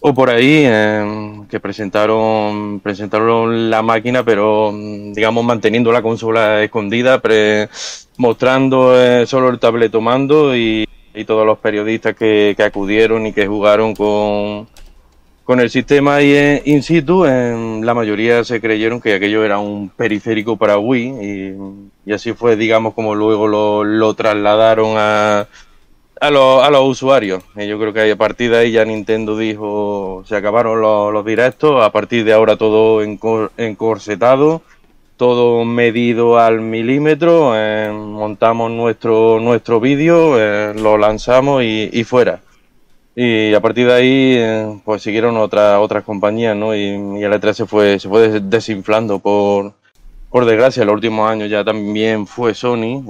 [0.02, 6.64] o por ahí, em, que presentaron, presentaron la máquina, pero mm, digamos manteniendo la consola
[6.64, 7.68] escondida, pre-
[8.18, 13.48] mostrando eh, solo el tabletomando y, y todos los periodistas que, que acudieron y que
[13.48, 14.68] jugaron con,
[15.44, 16.22] con el sistema.
[16.22, 21.08] En- in situ, em, la mayoría se creyeron que aquello era un periférico para Wii
[22.06, 25.48] y, y así fue, digamos, como luego lo, lo trasladaron a,
[26.20, 27.44] a, los, a los usuarios.
[27.56, 31.84] Yo creo que a partir de ahí ya Nintendo dijo, se acabaron los, los directos,
[31.84, 34.62] a partir de ahora todo encor- encorsetado,
[35.18, 42.41] todo medido al milímetro, eh, montamos nuestro, nuestro vídeo, eh, lo lanzamos y, y fuera.
[43.16, 46.74] Y a partir de ahí, eh, pues siguieron otras otras compañías, ¿no?
[46.74, 49.74] Y, y el E3 se fue, se fue des- desinflando por,
[50.30, 50.86] por desgracia.
[50.86, 53.04] Los últimos años ya también fue Sony,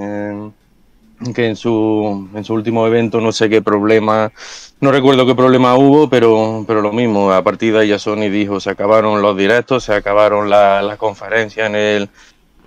[1.35, 4.31] que en su, en su último evento no sé qué problema,
[4.79, 7.31] no recuerdo qué problema hubo, pero, pero lo mismo.
[7.31, 10.97] A partir de ahí ya Sony dijo, se acabaron los directos, se acabaron la- las
[10.97, 12.09] conferencias en el,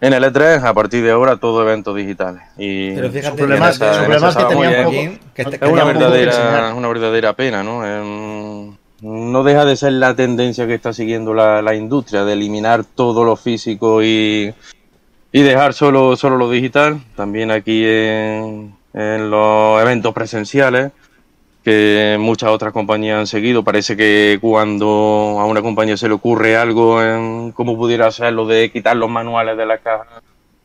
[0.01, 2.43] en el E3, a partir de ahora todo eventos digitales.
[2.59, 3.85] Y Pero fíjate su problema es que
[4.43, 5.13] estábamos tenía un bien.
[5.13, 7.83] poco- que te- Es una verdadera, una verdadera pena, ¿no?
[9.01, 13.25] No deja de ser la tendencia que está siguiendo la, la industria de eliminar todo
[13.25, 14.55] lo físico y,
[15.33, 17.01] y dejar solo, solo lo digital.
[17.17, 20.93] También aquí en, en los eventos presenciales,
[21.65, 23.63] que muchas otras compañías han seguido.
[23.63, 28.47] Parece que cuando a una compañía se le ocurre algo, en cómo pudiera ser lo
[28.47, 30.07] de quitar los manuales de la caja.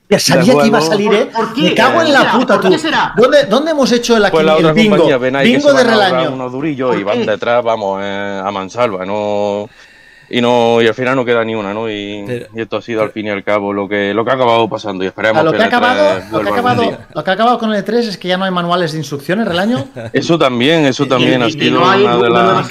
[0.10, 1.26] Ya sabía que iba a salir, ¿eh?
[1.36, 1.64] ¿Por qué?
[1.64, 2.70] Me cago en la puta, ¿por tú.
[2.72, 3.14] qué será?
[3.18, 4.92] ¿Dónde, ¿Dónde hemos hecho el, aquí, Pues la el bingo?
[4.96, 6.34] compañía, ven ahí que bingo se de van a ahorrar relaño.
[6.36, 7.32] unos durillos y ¿Por van qué?
[7.32, 9.70] detrás, vamos, eh, a mansalva, no
[10.30, 11.90] y no y al final no queda ni una, ¿no?
[11.90, 14.32] Y, Pero- y esto ha sido al fin y al cabo lo que lo que
[14.32, 16.52] ha acabado pasando y esperemos A lo, que ha el E3 acabado, lo, que ha
[16.52, 18.98] acabado, lo que ha acabado con el E3 es que ya no hay manuales de
[19.00, 19.86] instrucciones, relaño.
[20.14, 22.68] Eso también, eso también y- ha y sido no hay una de las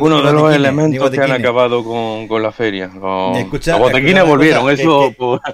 [0.00, 2.90] uno de los elementos que han acabado con, con la feria.
[2.94, 5.50] Los, Escucha- los botiquines escucha una volvieron, que- eso que-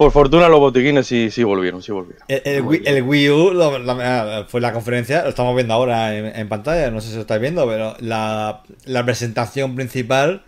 [0.00, 2.22] por, fortuna los botiquines sí, sí volvieron, sí volvieron.
[2.28, 6.16] El, el Wii, el Wii U lo- la- fue la conferencia, lo estamos viendo ahora
[6.16, 10.42] en, en pantalla, no sé si lo estáis viendo, pero la, la presentación principal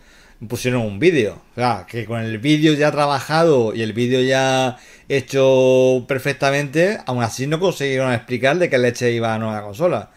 [0.49, 1.35] pusieron un vídeo.
[1.53, 7.23] O sea, que con el vídeo ya trabajado y el vídeo ya hecho perfectamente, aún
[7.23, 10.11] así no consiguieron explicar de qué leche iba a nueva consola.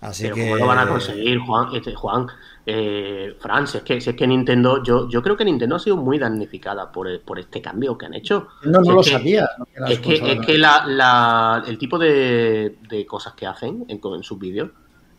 [0.00, 0.42] Así Pero que.
[0.42, 1.68] ¿cómo lo van a conseguir, Juan?
[1.74, 2.26] Este, Juan,
[2.64, 5.78] eh, Fran, si es, que, si es que Nintendo, yo, yo creo que Nintendo ha
[5.80, 8.48] sido muy damnificada por, por este cambio que han hecho.
[8.64, 9.48] No, no Si lo que- sabía.
[9.88, 14.22] Es que, es que la, la- el tipo de, de cosas que hacen en, en
[14.22, 14.70] sus vídeos,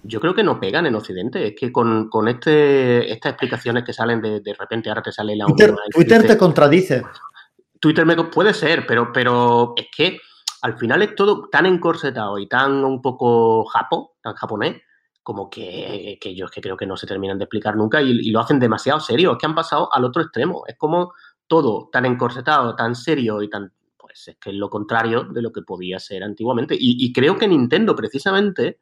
[0.04, 1.48] yo creo que no pegan en Occidente.
[1.48, 5.36] Es que con, con este, estas explicaciones que salen de, de repente, ahora te sale
[5.36, 7.04] la Twitter, Twitter te contradice.
[7.80, 10.18] Twitter me, puede ser, pero, pero es que
[10.62, 14.82] al final es todo tan encorsetado y tan un poco japo, tan japonés,
[15.24, 18.30] como que, que yo es que creo que no se terminan de explicar nunca y,
[18.30, 19.32] lo hacen demasiado serio.
[19.32, 20.64] Es que han pasado al otro extremo.
[20.68, 21.14] Es como
[21.48, 23.72] todo tan encorsetado, tan serio y tan.
[23.98, 26.76] Pues es que es lo contrario de lo que podía ser antiguamente.
[26.78, 28.80] Y, creo que Nintendo, precisamente,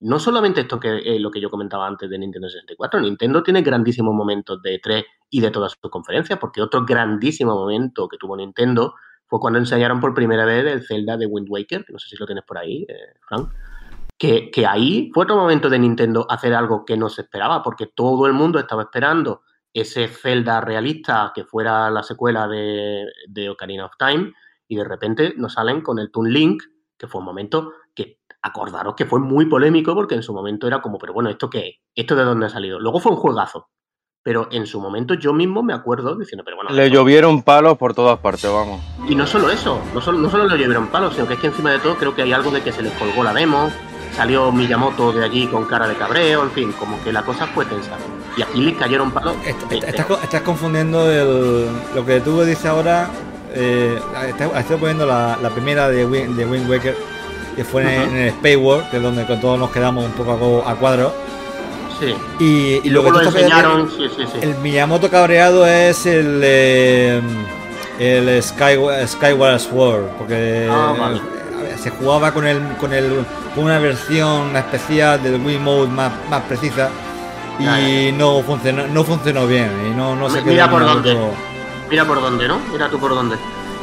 [0.00, 3.62] no solamente esto que eh, lo que yo comentaba antes de Nintendo 64, Nintendo tiene
[3.62, 8.36] grandísimos momentos de E3 y de todas sus conferencias, porque otro grandísimo momento que tuvo
[8.36, 8.94] Nintendo
[9.26, 12.26] fue cuando enseñaron por primera vez el Zelda de Wind Waker, no sé si lo
[12.26, 13.50] tienes por ahí, eh, Frank,
[14.18, 17.86] que, que ahí fue otro momento de Nintendo hacer algo que no se esperaba, porque
[17.86, 19.42] todo el mundo estaba esperando
[19.72, 24.32] ese Zelda realista que fuera la secuela de, de Ocarina of Time,
[24.66, 26.62] y de repente nos salen con el Toon Link,
[26.98, 30.82] que fue un momento que acordaros que fue muy polémico porque en su momento era
[30.82, 31.76] como, pero bueno, ¿esto qué es?
[31.94, 32.78] ¿Esto de dónde ha salido?
[32.78, 33.68] Luego fue un juegazo,
[34.22, 36.70] pero en su momento yo mismo me acuerdo diciendo, pero bueno.
[36.70, 38.80] Le llovieron palos por todas partes, vamos.
[39.08, 41.46] Y no solo eso, no solo, no solo le llovieron palos, sino que es que
[41.46, 43.70] encima de todo creo que hay algo de que se les colgó la demo,
[44.18, 47.64] salió Miyamoto de allí con cara de cabreo, en fin, como que la cosa fue
[47.64, 47.92] tensa.
[48.36, 49.36] Y aquí les cayeron palos.
[49.70, 53.08] Estás, co- estás confundiendo el- lo que tú dices ahora.
[53.54, 56.96] Eh, estás, estoy poniendo la, la primera de, Win- de Wind Waker,
[57.56, 60.64] que fue en, el Space World, que es donde con todos nos quedamos un poco
[60.66, 61.12] a, cuadro.
[62.00, 62.14] Sí.
[62.40, 64.38] Y, Y luego que lo tú estás- enseñaron, sí, sí, sí.
[64.42, 66.40] El Miyamoto cabreado es el.
[66.42, 67.20] eh,
[68.00, 68.76] el Sky,
[69.06, 71.20] Skyward Sword, porque Ah, vale.
[71.76, 73.24] Se jugaba con el con el
[73.54, 76.90] con una versión especial del Wii Mode más, más precisa
[77.58, 81.16] y no funcionó no funcionó bien y no no se Mira por dónde.
[81.90, 82.58] Mira por dónde, ¿no?
[82.70, 83.36] Mira tú por dónde.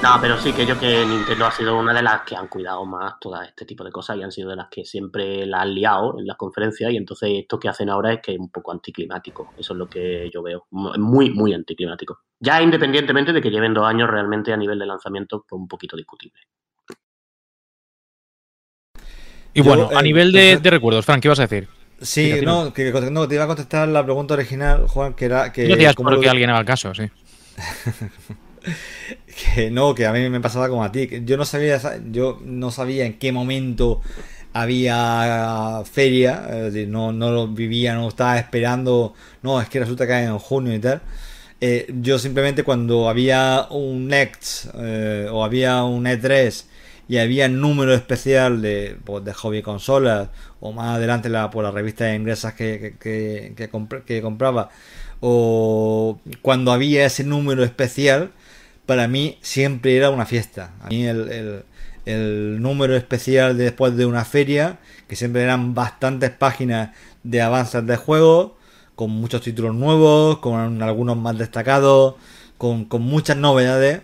[0.04, 2.86] No, pero sí que yo que Nintendo ha sido una de las que han cuidado
[2.86, 5.74] más todo este tipo de cosas y han sido de las que siempre la han
[5.74, 8.72] liado en las conferencias y entonces esto que hacen ahora es que es un poco
[8.72, 9.54] anticlimático.
[9.58, 10.68] Eso es lo que yo veo.
[10.70, 12.20] Muy, muy anticlimático.
[12.40, 15.98] Ya independientemente de que lleven dos años realmente a nivel de lanzamiento, pues un poquito
[15.98, 16.42] discutible.
[19.56, 21.68] Y Yo, bueno, a eh, nivel de, recuerdos, Frank, ¿qué ibas a decir?
[22.02, 25.52] Sí, Tira, no, que, no, te iba a contestar la pregunta original, Juan, que era
[25.52, 25.66] que
[25.96, 27.04] cómo por lo- que alguien haga el caso, sí.
[29.56, 31.08] que no, que a mí me pasaba como a ti.
[31.08, 31.80] que Yo no sabía,
[32.12, 34.02] yo no sabía en qué momento
[34.54, 40.14] había feria, decir, no, no lo vivía, no estaba esperando, no, es que resulta que
[40.14, 41.02] en junio y tal.
[41.62, 46.66] Eh, yo simplemente cuando había un Next eh, o había un E3
[47.08, 50.30] y había número especial de, pues, de hobby consolas
[50.60, 54.70] o más adelante la, por las revistas inglesas que, que, que- que compr- que compraba
[55.22, 58.32] o cuando había ese número especial
[58.86, 60.74] para mí siempre era una fiesta.
[60.82, 61.64] A mí el,
[62.06, 64.78] el- número especial de después de una feria,
[65.08, 66.92] que siempre eran bastantes páginas
[67.24, 68.58] de avances de juego,
[68.96, 72.16] con muchos títulos nuevos, con algunos más destacados,
[72.58, 74.02] con, con muchas novedades.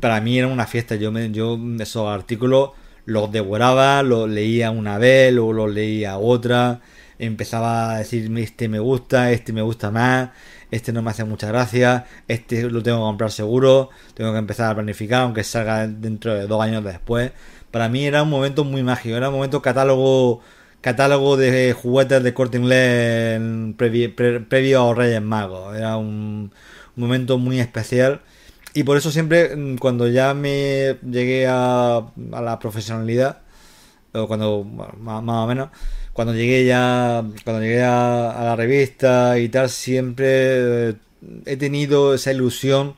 [0.00, 0.96] Para mí era una fiesta.
[0.96, 2.70] Yo, me, yo esos artículos
[3.06, 6.80] los devoraba, los leía una vez, luego los leía otra.
[7.18, 10.30] Empezaba a decir, este me gusta, este me gusta más,
[10.70, 14.70] este no me hace mucha gracia, este lo tengo que comprar seguro, tengo que empezar
[14.70, 17.30] a planificar, aunque salga dentro de dos años después.
[17.70, 20.40] Para mí era un momento muy mágico, era un momento catálogo
[20.80, 25.76] catálogo de juguetes de corte inglés en previ- pre- previo a Reyes Magos.
[25.76, 26.52] Era un
[26.96, 28.20] momento muy especial.
[28.74, 33.38] Y por eso siempre, mm, cuando ya me llegué a, a la profesionalidad,
[34.14, 35.70] o cuando, más, o menos,
[36.12, 40.94] cuando llegué ya, cuando llegué a, la revista y tal, siempre eh,
[41.46, 42.96] he tenido esa ilusión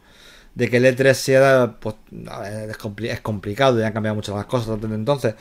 [0.55, 4.47] de que el E3 sea, pues, es, compli- es complicado, ya han cambiado muchas las
[4.47, 5.35] cosas desde entonces,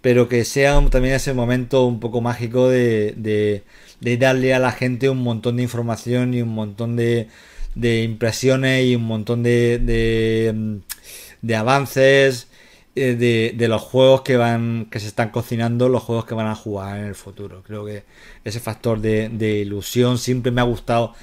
[0.00, 3.62] pero que sea también ese momento un poco mágico de,
[4.00, 7.28] de darle a la gente un montón de información y un montón de,
[7.74, 12.48] de impresiones y un montón de, de, mm, avances
[12.96, 16.48] eh, de, de los juegos que van que se están cocinando, los juegos que van
[16.48, 17.62] a jugar en el futuro.
[17.66, 18.04] Creo que
[18.44, 21.14] ese factor de, de ilusión siempre me ha gustado.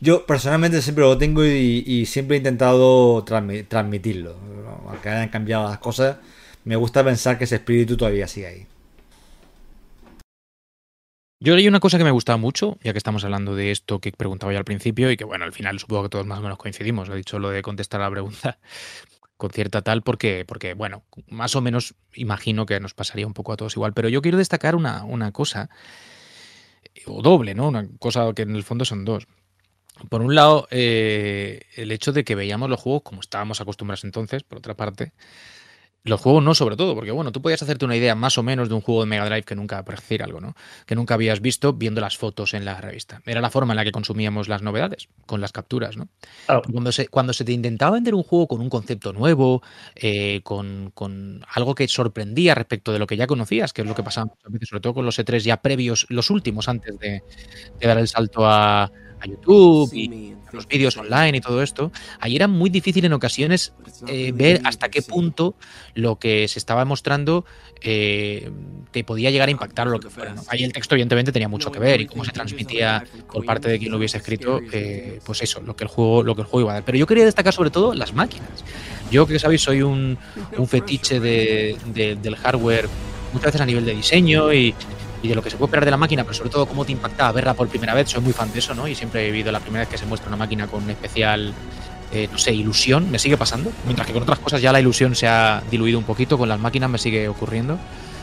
[0.00, 4.36] Yo personalmente siempre lo tengo y, y siempre he intentado transmi- transmitirlo.
[4.88, 6.18] Aunque hayan cambiado las cosas,
[6.64, 8.66] me gusta pensar que ese espíritu todavía sigue ahí.
[11.40, 14.10] Yo leí una cosa que me gustaba mucho, ya que estamos hablando de esto que
[14.10, 16.58] preguntaba yo al principio y que, bueno, al final supongo que todos más o menos
[16.58, 17.08] coincidimos.
[17.08, 18.58] He dicho lo de contestar a la pregunta
[19.36, 23.52] con cierta tal, porque, porque, bueno, más o menos imagino que nos pasaría un poco
[23.52, 23.92] a todos igual.
[23.92, 25.70] Pero yo quiero destacar una, una cosa,
[27.06, 27.68] o doble, ¿no?
[27.68, 29.28] Una cosa que en el fondo son dos.
[30.08, 34.42] Por un lado, eh, el hecho de que veíamos los juegos como estábamos acostumbrados entonces,
[34.42, 35.12] por otra parte,
[36.08, 38.68] los juegos no, sobre todo, porque bueno, tú podías hacerte una idea más o menos
[38.68, 40.54] de un juego de Mega Drive que nunca, por decir algo, ¿no?
[40.86, 43.20] Que nunca habías visto viendo las fotos en la revista.
[43.26, 46.08] Era la forma en la que consumíamos las novedades, con las capturas, ¿no?
[46.72, 49.62] Cuando, se, cuando se te intentaba vender un juego con un concepto nuevo,
[49.94, 53.94] eh, con, con algo que sorprendía respecto de lo que ya conocías, que es lo
[53.94, 57.22] que pasaba muchas veces, sobre todo con los E3 ya previos, los últimos antes de,
[57.78, 62.36] de dar el salto a, a YouTube y los vídeos online y todo esto, ahí
[62.36, 63.72] era muy difícil en ocasiones
[64.06, 65.54] eh, ver hasta qué punto
[65.94, 67.44] lo que se estaba mostrando
[67.80, 68.50] eh,
[68.90, 70.34] te podía llegar a impactar o lo que fuera.
[70.34, 70.42] ¿no?
[70.48, 73.78] Ahí el texto evidentemente tenía mucho que ver y cómo se transmitía por parte de
[73.78, 76.66] quien lo hubiese escrito, eh, pues eso, lo que el juego, lo que el juego
[76.66, 76.84] iba a dar.
[76.84, 78.48] Pero yo quería destacar sobre todo las máquinas.
[79.10, 80.18] Yo que sabéis soy un,
[80.56, 82.88] un fetiche de- de- del hardware
[83.32, 84.74] muchas veces a nivel de diseño y,
[85.22, 86.92] y de lo que se puede esperar de la máquina, pero sobre todo cómo te
[86.92, 88.08] impactaba verla por primera vez.
[88.08, 88.86] Soy muy fan de eso, ¿no?
[88.86, 91.52] Y siempre he vivido la primera vez que se muestra una máquina con especial,
[92.12, 93.10] eh, no sé, ilusión.
[93.10, 93.72] Me sigue pasando.
[93.84, 96.60] Mientras que con otras cosas ya la ilusión se ha diluido un poquito, con las
[96.60, 97.78] máquinas me sigue ocurriendo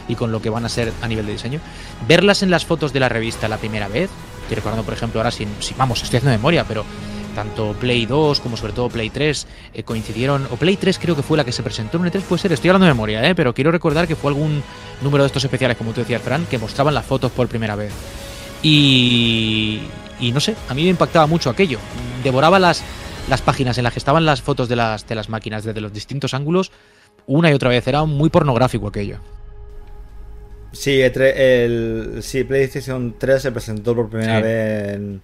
[0.07, 1.59] y con lo que van a ser a nivel de diseño.
[2.07, 4.09] Verlas en las fotos de la revista la primera vez,
[4.43, 6.85] estoy recordando, por ejemplo, ahora sin, sin- vamos, estoy haciendo memoria, pero
[7.35, 11.21] tanto Play 2 como sobre todo Play 3 eh, coincidieron, o Play 3 creo que
[11.21, 13.35] fue la que se presentó en un E3, puede ser, estoy hablando de memoria, ¿eh?
[13.35, 14.63] pero quiero recordar que fue algún
[15.01, 17.91] número de estos especiales, como tú decías, Fran, que mostraban las fotos por primera vez.
[18.63, 19.81] Y,
[20.19, 21.77] y no sé, a mí me impactaba mucho aquello.
[22.23, 22.83] Devoraba las,
[23.29, 25.93] las páginas en las que estaban las fotos de las, de las máquinas desde los
[25.93, 26.71] distintos ángulos
[27.27, 27.87] una y otra vez.
[27.87, 29.19] Era muy pornográfico aquello.
[30.71, 34.43] Sí, E3 el, sí, PlayStation 3 se presentó por primera Sí.
[34.43, 35.21] vez en,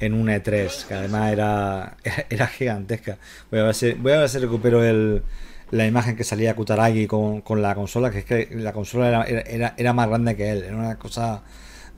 [0.00, 1.96] en un E3, que además era,
[2.30, 3.18] era gigantesca.
[3.50, 5.22] Voy a ver si, voy a ver si recupero el,
[5.70, 9.42] la imagen que salía Kutaragi con, con la consola, que es que la consola era,
[9.42, 11.42] era, era más grande que él, era una cosa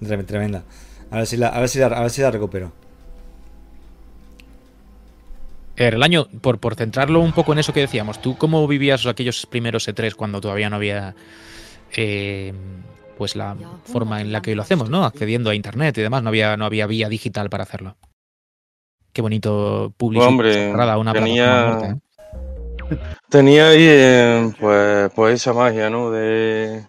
[0.00, 0.62] tre- tremenda.
[1.10, 2.72] A ver si la, a ver si a ver si la recupero.
[5.76, 9.04] Er, El año, por, por centrarlo un poco en eso que decíamos, ¿tú cómo vivías
[9.06, 11.14] aquellos primeros E3 cuando todavía no había
[11.96, 12.52] eh,
[13.16, 15.04] pues la forma en la que lo hacemos, ¿no?
[15.04, 17.96] Accediendo a internet y demás, no había, no había vía digital para hacerlo.
[19.12, 21.96] Qué bonito publicidad Hombre, cerrada, una tenía- muerta, ¿eh?
[23.28, 26.10] Tenía ahí, eh, pues, pues esa magia, ¿no?
[26.12, 26.86] De,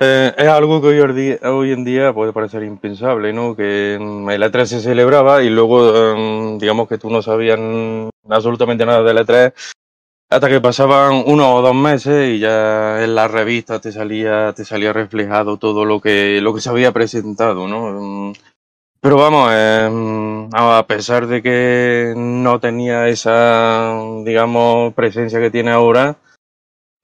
[0.00, 3.54] eh, es algo que hoy, en día- hoy en día puede parecer impensable, ¿no?
[3.54, 8.08] Que mm, el E3 se celebraba y luego, eh, digamos que tú no sabías mm,
[8.30, 9.52] absolutamente nada del E3
[10.28, 14.64] hasta que pasaban uno o dos meses y ya en la revista te salía, te
[14.64, 18.30] salía reflejado todo lo que, lo que se había presentado, ¿no?
[18.30, 18.32] Mm,
[19.00, 23.94] Pero vamos, eh, a pesar de que no tenía esa,
[24.24, 26.16] digamos, presencia que tiene ahora,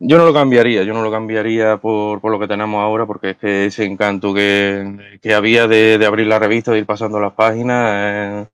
[0.01, 3.31] yo no lo cambiaría, yo no lo cambiaría por, por lo que tenemos ahora, porque
[3.31, 7.21] es que ese encanto que, que había de, de abrir la revista, de ir pasando
[7.21, 8.47] las páginas, eh,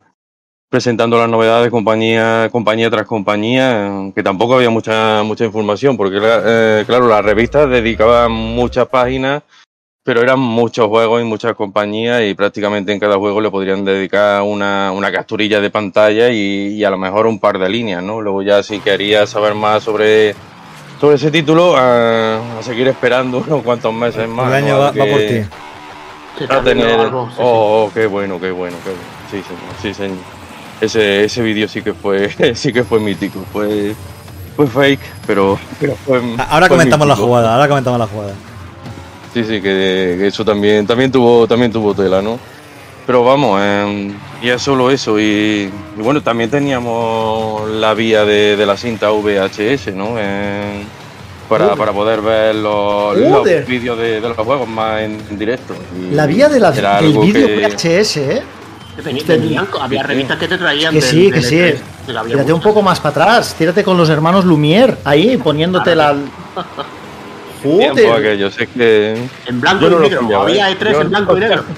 [0.69, 6.85] presentando las novedades compañía, compañía tras compañía, que tampoco había mucha, mucha información, porque eh,
[6.86, 9.43] claro, las revistas dedicaban muchas páginas,
[10.05, 14.43] pero eran muchos juegos y muchas compañías y prácticamente en cada juego le podrían dedicar
[14.43, 18.20] una, una capturilla de pantalla y, y a lo mejor un par de líneas, ¿no?
[18.20, 20.35] Luego ya si querías saber más sobre,
[21.01, 24.49] sobre ese título, a, a seguir esperando unos cuantos meses más.
[24.49, 24.81] El año ¿no?
[24.81, 25.40] va, por ti.
[26.47, 27.01] a tener...
[27.01, 27.43] algo, sí, sí.
[27.43, 29.05] oh, oh, qué bueno, qué bueno, qué bueno.
[29.31, 30.38] Sí, señor, sí, señor.
[30.80, 33.94] Ese, ese vídeo sí que fue, sí que fue mítico, fue,
[34.56, 36.20] fue fake, pero, pero fue.
[36.48, 38.32] Ahora fue comentamos la jugada, ahora comentamos la jugada.
[39.34, 42.38] Sí, sí, que, que eso también, también tuvo, también tuvo tela, ¿no?
[43.06, 44.10] Pero vamos, eh,
[44.42, 45.18] ya es solo eso.
[45.18, 50.14] Y, y bueno, también teníamos la vía de, de la cinta VHS, ¿no?
[50.18, 50.82] Eh,
[51.48, 55.74] para, para poder ver los, los vídeos de, de los juegos más en, en directo.
[56.10, 58.42] Y La vía de la, del vídeo que- VHS, ¿eh?
[59.02, 61.56] Tenían- había revistas que te traían Que del- sí, que del sí.
[61.56, 61.76] E3,
[62.06, 62.72] que la había Tírate un muchas.
[62.72, 63.54] poco más para atrás.
[63.56, 66.14] Tírate con los hermanos Lumière ahí poniéndote la.
[67.62, 68.12] tiempo Joder.
[68.12, 69.28] aquello, sé que.
[69.46, 70.42] En blanco yo y no negro.
[70.42, 70.76] Había ¿eh?
[70.78, 71.64] E3 Yo en blanco y negro.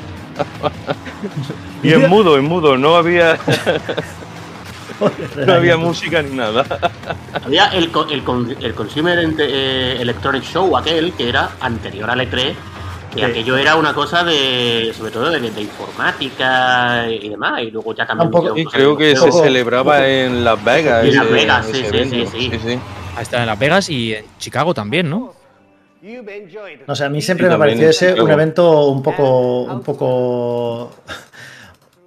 [1.83, 3.39] Y en mudo, en mudo, no había.
[5.47, 6.65] no había música ni nada.
[7.45, 12.53] Había el, el, el Consumer eh, Electronic Show, aquel que era anterior al E3,
[13.13, 13.25] que Sí.
[13.25, 18.07] aquello era una cosa de, sobre todo de, de informática y demás, y luego ya
[18.07, 18.31] cambió.
[18.31, 21.05] Tampoco- Y creo que se celebraba en Las Vegas.
[21.05, 22.79] En Las ese- Vegas, ese sí, sí, sí, sí.
[23.17, 25.35] Ahí está en Las Vegas y en Chicago también, ¿no?
[26.87, 29.63] No sé, a mí siempre Sí, me también pareció ese un evento un poco.
[29.65, 30.93] un poco.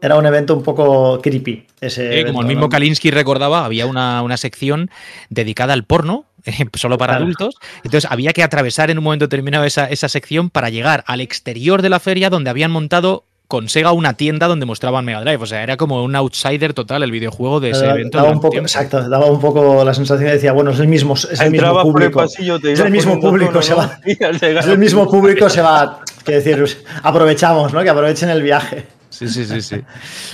[0.01, 1.67] Era un evento un poco creepy.
[1.79, 2.49] Ese Sí, evento, como el ¿no?
[2.53, 4.89] mismo Kalinsky recordaba, había una, una sección
[5.29, 6.32] dedicada al porno, eh,
[6.75, 7.55] solo para adultos.
[7.83, 11.81] Entonces había que atravesar en un momento determinado esa, esa sección para llegar al exterior
[11.81, 15.43] de la feria donde habían montado con Sega una tienda donde mostraban Mega Drive.
[15.43, 18.17] O sea, era como un outsider total el videojuego de ese Daba- evento.
[18.17, 21.13] daba un poco, exacto, daba un poco la sensación de decía, bueno, es el mismo,
[21.13, 22.19] es el mismo el público.
[22.21, 23.99] pasillo, es el mismo público, se va.
[24.05, 25.99] Es el mismo público, se va.
[26.25, 26.65] Que decir,
[27.03, 27.83] aprovechamos, ¿no?
[27.83, 28.87] Que aprovechen el viaje.
[29.09, 29.79] Sí, sí, sí, sí.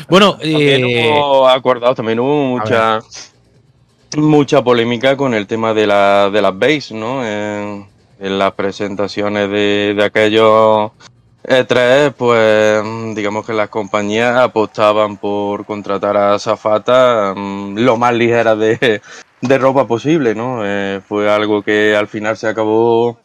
[0.08, 3.00] Bueno, También eh, hubo, acordado, también hubo mucha,
[4.18, 7.26] mucha polémica con el tema de, la, de las base, ¿no?
[7.26, 7.88] En,
[8.22, 10.92] las presentaciones de, de aquellos
[11.44, 18.58] E3, pues digamos que las compañías apostaban por contratar a Zafata mm, lo más ligera
[18.58, 19.02] de,
[19.42, 20.66] de ropa posible, ¿no?
[20.66, 23.20] Eh, fue algo que al final se acabó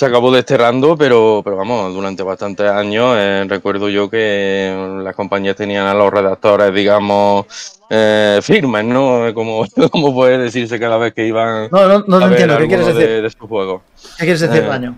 [0.00, 4.74] se acabó desterrando, pero, pero vamos, durante bastantes años eh, recuerdo yo que
[5.04, 7.44] las compañías tenían a los redactores, digamos,
[7.90, 9.26] eh, firmes, ¿no?
[9.34, 12.56] Como, como puede decirse cada vez que iban No, no, no a te ver entiendo,
[12.56, 13.06] ¿qué quieres decir?
[13.08, 13.82] de, de sus juegos.
[14.16, 14.96] ¿Qué quieres decir, Eh, Baño?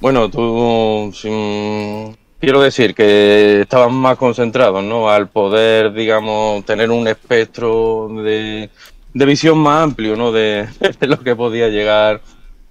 [0.00, 5.10] Bueno, tú sin- quiero decir que estaban más concentrados, ¿no?
[5.10, 8.70] Al poder, digamos, tener un espectro de,
[9.14, 10.30] de visión más amplio, ¿no?
[10.30, 10.68] De,
[11.00, 12.20] de lo que podía llegar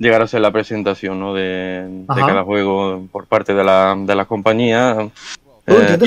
[0.02, 1.34] llegar a ser la presentación, ¿no?
[1.34, 4.96] De, cada juego por parte de la, de la compañía.
[5.66, 5.98] ¿Tú Eh,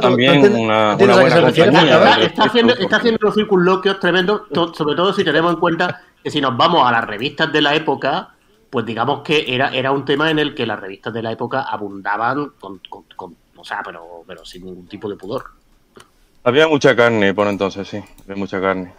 [0.00, 1.98] también entiendes- una, buena compañía.
[1.98, 6.00] Verdad, está haciendo, está haciendo unos circunloquios tremendos, to- sobre todo si tenemos en cuenta
[6.22, 8.28] que si nos vamos a las revistas de la época,
[8.70, 11.62] pues digamos que era, era un tema en el que las revistas de la época
[11.62, 15.44] abundaban con, con- con- o sea, pero, pero sin ningún tipo de pudor.
[16.44, 18.00] Había mucha carne por entonces, sí.
[18.24, 18.92] Había mucha carne.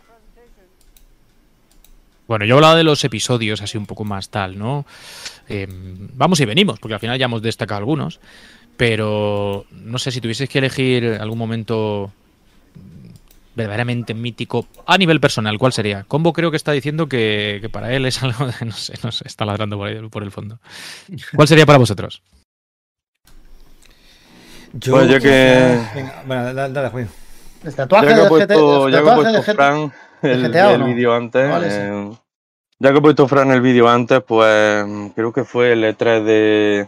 [2.32, 4.86] Bueno, yo hablaba de los episodios así un poco más tal, ¿no?
[5.50, 8.22] Eh, vamos y venimos, porque al final ya hemos destacado algunos.
[8.78, 12.14] Pero no sé si tuvieses que elegir algún momento
[13.54, 16.06] verdaderamente mítico a nivel personal, ¿cuál sería?
[16.08, 19.12] Combo creo que está diciendo que, que para él es algo de, no sé, no
[19.12, 20.58] sé, está ladrando por, ahí, por el fondo.
[21.36, 22.22] ¿Cuál sería para vosotros?
[24.72, 27.10] Yo, Pues ya que- Venga, bueno, dale, dale, Juan.
[27.66, 29.56] El tatuaje ya que de ha puesto, GT ya que ha tatuaje de puesto GT
[29.58, 29.92] Fran
[30.22, 30.86] el, el no?
[30.86, 32.21] vídeo antes, Vale, sí.
[32.82, 34.84] Ya que ha puesto Fran el vídeo antes, pues
[35.14, 36.88] creo que fue el E3 de,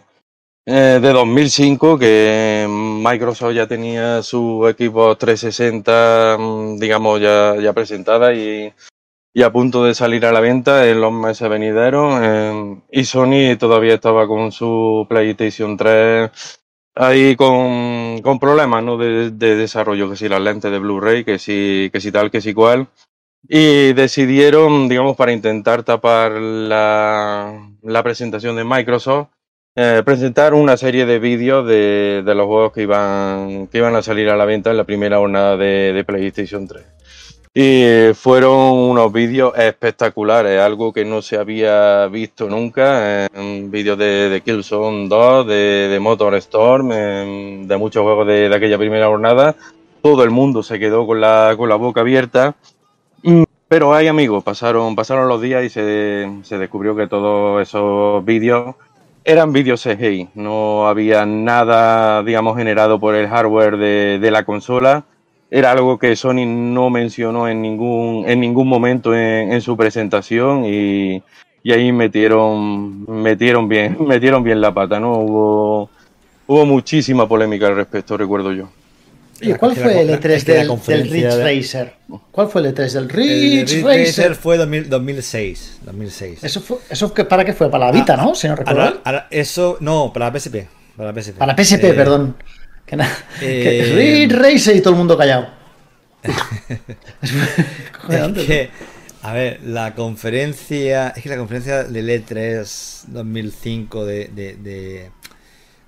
[0.65, 8.34] eh, de 2005 que Microsoft ya tenía su equipo 360, mm, digamos, ya, ya presentada
[8.34, 8.74] y,
[9.36, 12.20] y a punto de salir a la venta en los meses venideros.
[12.24, 16.32] eh, y Sony todavía estaba con su PlayStation 3
[16.95, 18.98] ahí con, con problemas ¿no?
[18.98, 22.41] de, de desarrollo, que si las lentes de Blu-ray, que si, que si tal, que
[22.41, 22.88] si cual.
[23.48, 27.60] Y decidieron, digamos, para intentar tapar la,
[28.03, 29.28] presentación de Microsoft,
[29.76, 34.30] eh, presentar una serie de vídeos de, los juegos que iban, que iban a salir
[34.30, 36.86] a la venta en la primera jornada de, PlayStation 3.
[37.56, 43.26] Y fueron unos vídeos espectaculares, algo que no se había visto nunca.
[43.26, 45.53] eh, vídeos de, de Killzone 2, de,
[45.90, 49.56] de Motor Storm, eh, de muchos juegos de, de aquella primera jornada.
[50.02, 52.56] Todo el mundo se quedó con la, con la boca abierta.
[53.68, 58.76] Pero hay amigos, pasaron, pasaron los días y se, se descubrió que todos esos vídeos
[59.23, 60.30] eran vídeos CGI.
[60.35, 65.06] No había nada, digamos, generado por el hardware de, de la consola
[65.53, 70.65] era algo que Sony no mencionó en ningún, en ningún momento en, en su presentación
[70.65, 71.22] y,
[71.61, 75.14] y ahí metieron, metieron bien, metieron bien la pata, ¿no?
[75.14, 75.90] Hubo,
[76.48, 78.69] hubo muchísima polémica al respecto, recuerdo yo.
[79.44, 81.94] Oye, ¿cuál Es que fue el la- E3 es que la del, del Ridge Racer?
[82.32, 84.07] ¿Cuál fue el E3 del El Ridge Ridge Racer?
[84.07, 85.78] Racer fue 2000 2006.
[85.84, 86.44] 2006.
[86.44, 87.70] Eso, fue, eso que- para qué fue?
[87.70, 88.34] Para la Vita, ¿no?
[88.36, 89.02] Si no recuerdo.
[89.30, 90.68] Eso, no, para la PSP.
[90.98, 91.38] Para la PSP.
[91.38, 92.36] Para la PSP, Eh, perdón.
[92.86, 93.10] Que na-
[93.40, 95.48] que eh, Ridge Racer y todo el mundo callado.
[98.10, 98.70] Es que,
[99.22, 101.10] a ver, la conferencia.
[101.15, 105.10] Es que la conferencia del E3 2005 de, de, de,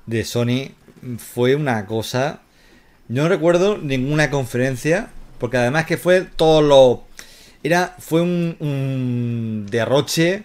[0.05, 0.71] de Sony
[1.17, 2.41] fue una cosa.
[3.07, 5.09] No recuerdo ninguna conferencia,
[5.39, 7.03] porque además que fue todo lo.
[7.63, 10.43] Era, fue un, un derroche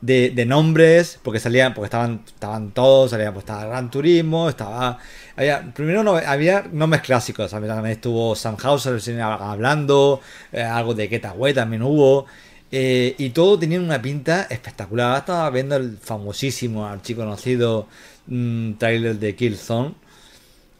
[0.00, 4.98] de, de nombres, porque salían, porque estaban, estaban todos, salía, pues estaba Gran Turismo, estaba.
[5.36, 10.20] Había, primero no, había nombres clásicos, también, también estuvo Sam Hauser hablando,
[10.52, 12.26] eh, algo de Getaway también hubo.
[12.72, 15.18] eh, y todo tenía una pinta espectacular.
[15.18, 17.86] Estaba viendo el famosísimo, archiconocido
[18.26, 19.94] mm, trailer de Killzone.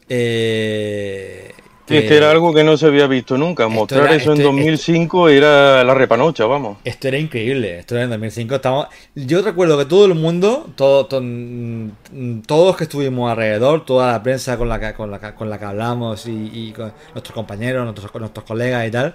[0.08, 1.52] Eh,
[1.88, 3.68] Sí, es que era algo que no se había visto nunca.
[3.68, 6.78] Mostrar era- eso en esto- 2005 era la repanocha, vamos.
[6.82, 8.56] Esto era increíble, esto era en 2005.
[8.56, 8.88] Estábamos...
[9.14, 14.20] Yo recuerdo que todo el mundo, todo, to- mm, todos que estuvimos alrededor, toda la
[14.20, 17.84] prensa con la que, con la, con la que hablamos y, y con nuestros compañeros,
[17.84, 19.14] nuestros, nuestros colegas y tal,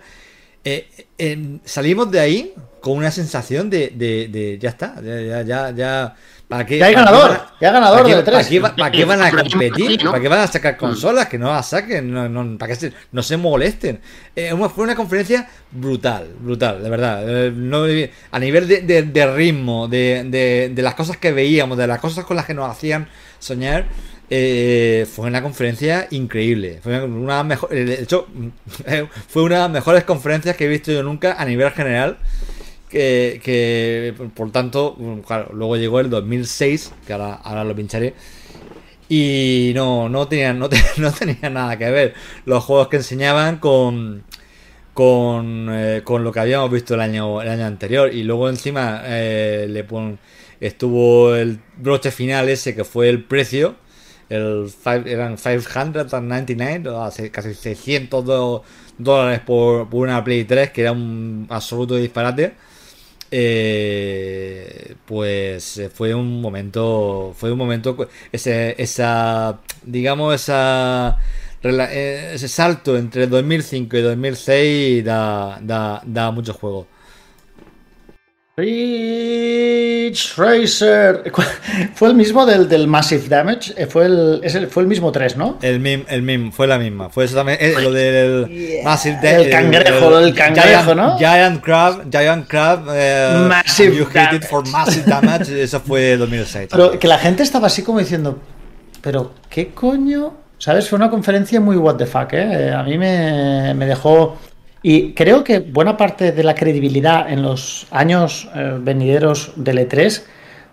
[0.64, 0.88] eh,
[1.18, 5.72] eh, salimos de ahí con una sensación de, de, de ya está, ya, ya, ya,
[5.76, 6.16] ya
[6.52, 8.24] ¿para qué, Ya hay para ganador, van a- ya hay ganador ¿para E3?
[8.26, 10.04] ¿Para qué, para qué van a competir?
[10.04, 11.28] ¿Para qué van a sacar consolas?
[11.28, 14.00] Que no las saquen, no, no, para que se- no se molesten.
[14.36, 17.24] Eh, fue una conferencia brutal, brutal, de verdad.
[17.48, 17.86] Eh, no-
[18.32, 22.00] a nivel de, de- de ritmo, de, de- de las cosas que veíamos, de las
[22.00, 23.08] cosas con las que nos hacían
[23.40, 23.86] soñar,
[24.30, 26.80] eh, fue una conferencia increíble.
[26.82, 28.28] Fue una mejor, de hecho,
[29.28, 32.18] fue una de las mejores conferencias que he visto yo nunca a nivel general.
[32.92, 38.14] Que, por tanto, claro, luego llegó el 2006, que ahora, ahora lo pincharé.
[39.10, 42.14] Y no, no tenían, no, te- no tenían nada que ver
[42.46, 44.24] los juegos que enseñaban con,
[44.94, 48.14] con, eh, con lo que habíamos visto el año, el año anterior.
[48.14, 49.86] Y luego encima eh,
[50.60, 53.76] estuvo el broche final ese que fue el precio.
[54.30, 58.64] El five- eran 599, o hace casi 600 do-
[58.98, 62.54] dólares por, por una Play 3, que era un absoluto disparate.
[63.34, 67.96] Eh, pues eh, fue un momento, fue un momento,
[68.32, 71.18] ese, esa, digamos, esa,
[71.64, 76.88] eh, ese salto entre 2005 y 2006 da, da, da mucho juego.
[78.58, 81.24] Ridge Racer.
[81.96, 83.74] Fue el mismo del, del Massive Damage.
[83.78, 85.58] eh, Fue el, es el- fue el mismo 3, ¿no?
[85.62, 87.10] El mismo, el mismo, fue la misma.
[87.10, 91.18] Fue eso también, eh, lo del Massive Da- El cangrejo, el cangrejo, Giant, ¿no?
[91.18, 96.68] Giant Crab, Giant Crab, eh, Massive You Hit It for Massive Damage, eso fue 2006.
[96.72, 98.40] Pero que la gente estaba así como diciendo,
[99.02, 100.34] pero ¿qué coño?
[100.58, 100.88] ¿Sabes?
[100.90, 102.68] Fue una conferencia muy what the fuck, ¿eh?
[102.68, 104.38] Eh, A mí me, me dejó...
[104.84, 110.24] Y creo que buena parte de la credibilidad en los años eh, venideros del E3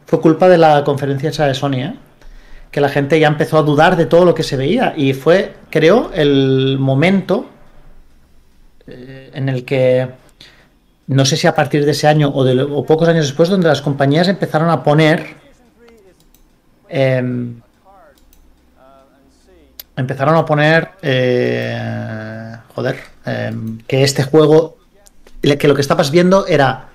[0.07, 1.95] fue culpa de la conferencia esa de Sony, ¿eh?
[2.71, 4.95] Que la gente ya empezó a dudar de todo lo que se veía.
[4.97, 7.47] Y fue, creo, el momento
[8.87, 10.09] eh, en el que
[11.07, 13.69] no sé si a partir de ese año o, de, o pocos años después, donde
[13.69, 15.37] las compañías empezaron a poner.
[19.99, 20.91] Em, empezaron a poner.
[21.03, 22.97] eh, joder.
[23.27, 24.77] em, que este juego.
[25.43, 26.89] Que lo que estabas viendo era.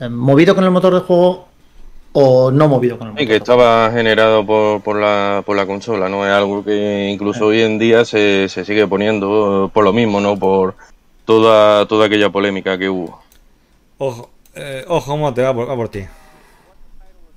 [0.00, 1.48] em, movido con el motor de juego
[2.12, 3.22] o no movido con el motor.
[3.24, 6.24] Y que estaba generado por, por, la, por la consola, ¿no?
[6.26, 10.20] Es algo que incluso hoy en día se, se sigue poniendo eh, por lo mismo,
[10.20, 10.36] ¿no?
[10.38, 10.74] Por
[11.24, 13.20] toda, toda aquella polémica que hubo.
[13.98, 16.04] Ojo, eh, ojo, Mote, va por, va por ti.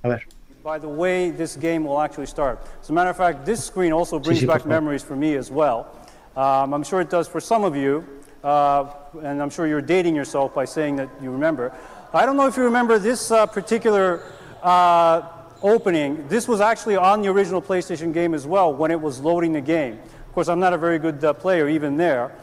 [0.03, 0.27] A ver.
[0.63, 2.59] By the way this game will actually start.
[2.81, 5.95] As a matter of fact, this screen also brings back memories for me as well.
[6.35, 8.05] Um, I'm sure it does for some of you,
[8.43, 8.91] uh,
[9.23, 11.73] and I'm sure you're dating yourself by saying that you remember.
[12.13, 14.23] I don't know if you remember this uh, particular
[14.61, 15.23] uh,
[15.63, 16.27] opening.
[16.27, 19.61] This was actually on the original PlayStation game as well when it was loading the
[19.61, 19.99] game.
[20.27, 22.35] Of course, I'm not a very good uh, player even there.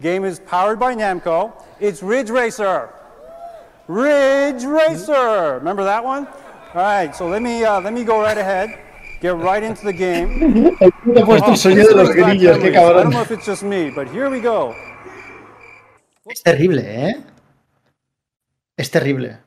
[0.00, 1.52] Game is powered by Namco.
[1.80, 2.90] It's Ridge Racer.
[3.88, 5.54] Ridge Racer.
[5.58, 6.26] Remember that one?
[6.74, 8.70] All right, so let me uh, let me go right ahead.
[9.20, 10.38] Get right into the game.
[11.12, 13.10] Te he puesto el sonido de los grillos, qué I don't cabrón.
[13.10, 14.74] know if it's just me, but here we go.
[16.26, 17.16] Es terrible, ¿eh?
[18.76, 19.38] Es terrible.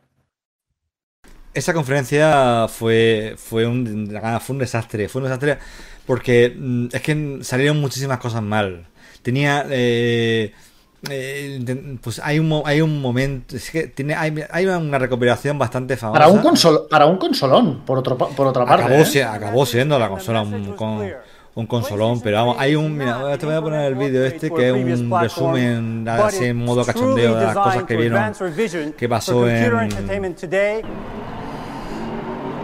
[1.53, 4.10] Esa conferencia fue, fue, un,
[4.41, 5.10] fue un desastre.
[5.10, 5.57] Fue un desastre
[6.06, 8.88] porque mm, es que salieron muchísimas cosas mal.
[9.22, 9.65] Tenía.
[9.69, 10.53] eh,
[11.10, 13.56] eh, pues hay un, hay un momento.
[13.56, 16.19] Es que tiene, hay, hay una recuperación bastante famosa.
[16.19, 18.86] Para un, consol, para un consolón, por, otro, por otra parte.
[18.86, 19.23] acabó, ¿eh?
[19.23, 21.10] acabó siendo la consola un, con-
[21.53, 22.98] un consolón, pero vamos, hay un.
[22.98, 26.86] Mira, te voy a poner el vídeo este que es un resumen así en modo
[26.86, 28.34] cachondeo de las cosas que vieron.
[28.98, 29.56] que pasó en.
[29.56, 29.78] Esto.
[29.84, 32.60] It eh, requires huge financial investment, 599 US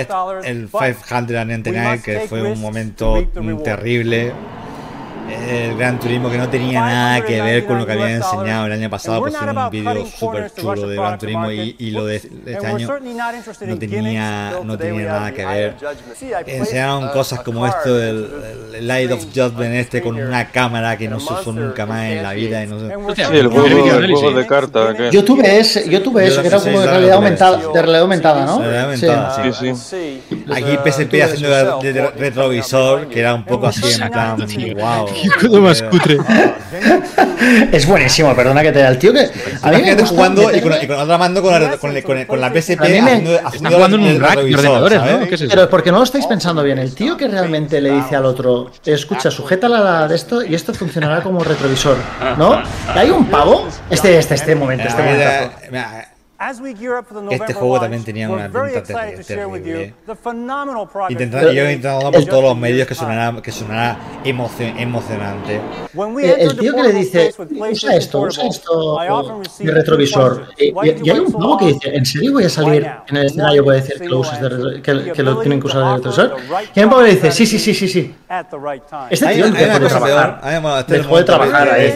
[0.00, 0.46] Es- dollars.
[0.46, 3.14] el but 599 que fue un momento
[3.62, 4.32] terrible
[5.28, 8.72] el Gran Turismo que no tenía nada que ver con lo que habían enseñado el
[8.72, 12.16] año pasado pues fue un vídeo súper chulo de Gran Turismo y, y lo de
[12.16, 12.88] este año
[13.66, 15.74] no tenía no tenía nada que ver.
[16.46, 18.28] enseñaron cosas como esto el,
[18.74, 22.22] el Light of Judgment este con una cámara que no se usó nunca más en
[22.22, 23.66] la vida y no sé Sí, el juego,
[23.98, 24.94] el juego de cartas.
[24.94, 28.00] que- Yo tuve ese, yo tuve eso, que era como de realidad aumentada, de realidad
[28.02, 28.58] aumentada, ¿no?
[28.60, 29.52] Realidad aumentada, Sí.
[29.52, 29.74] sí.
[29.88, 30.44] Sí, sí.
[30.52, 35.06] Aquí PSP haciendo de, de retrovisor que era un poco así en plan wow
[35.60, 36.18] Más cutre.
[37.72, 39.20] Es buenísimo, perdona que te da el tío que.
[39.20, 42.00] A mí me Imagínate gusta jugando y con, y con otra mando con la, con,
[42.02, 44.54] con, con la PSP A mí me- haciendo, Está haciendo jugando en un rack de
[44.54, 45.20] ordenadores, ¿sabes?
[45.20, 45.28] ¿no?
[45.28, 45.50] ¿Qué es eso?
[45.50, 46.78] Pero es porque no lo estáis pensando bien.
[46.78, 50.74] El tío que realmente le dice al otro, escucha, sujétala la de esto y esto
[50.74, 51.96] funcionará como retrovisor,
[52.36, 52.60] ¿no?
[52.94, 53.66] Hay un pavo.
[53.88, 56.07] Este, este, este momento, este momento.
[56.38, 58.72] Mira, As we gear up for the November Este juego también tenía we're una very
[58.74, 59.94] pinta excited to share with you terrible.
[60.06, 63.50] the phenomenal progress Intentando, that yo we intentando por todos los medios que sonara, que
[63.52, 65.56] sonara emocio- emocionante.
[65.56, 67.34] Eh, El tío que le dice,
[67.70, 68.98] usa esto, usa esto,
[69.42, 70.46] received retrovisor.
[70.58, 73.02] Y, Why y- hay un pavo que dice, ¿en serio voy a salir Why now?
[73.08, 73.64] en el escenario?
[73.64, 76.36] Voy a decir que lo uses de, que, que lo tienen que usar de retrovisor.
[76.74, 78.14] Y hay un pavo que le dice, sí, sí, sí, sí, sí.
[79.10, 80.40] Este tío hay dejó una de cosa peor, trabajar.
[80.42, 81.92] hay- este de momento trabajar que- ahí.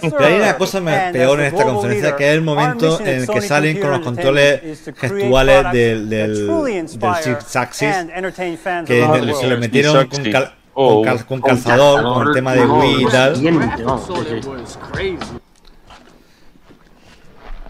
[0.00, 0.80] que- Pero hay una cosa
[1.12, 4.60] peor en esta conferencia que es el momento en el que salen con los controles
[4.96, 7.88] gestuales del, del, del Six Axis
[8.86, 12.66] que le- se lo metieron con, cal- con, cal- con calzador, con el tema de
[12.66, 13.34] Wii y tal.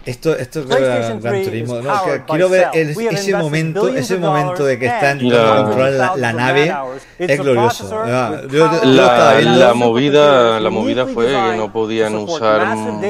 [0.05, 1.79] Esto, esto es Gran, PlayStation Gran 3 Turismo.
[1.79, 1.93] is ¿no?
[2.27, 6.75] Quiero ver el- ese momento, ese momento de que están La- controlando la, la nave.
[7.17, 7.89] Es glorioso.
[8.05, 13.01] Yo, yo- yo La, la movida, la movida fue que no podían usar un,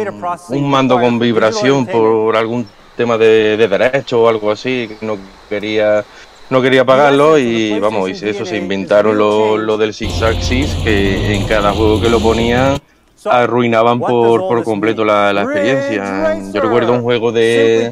[0.49, 2.65] un mando con vibración por algún
[2.95, 5.17] tema de, de derecho o algo así, que no
[5.49, 6.03] quería
[6.49, 11.33] no quería pagarlo y vamos, y eso se inventaron lo, lo del Six Axis, que
[11.33, 12.77] en cada juego que lo ponían
[13.25, 16.37] arruinaban por, por completo la, la experiencia.
[16.53, 17.91] Yo recuerdo un juego de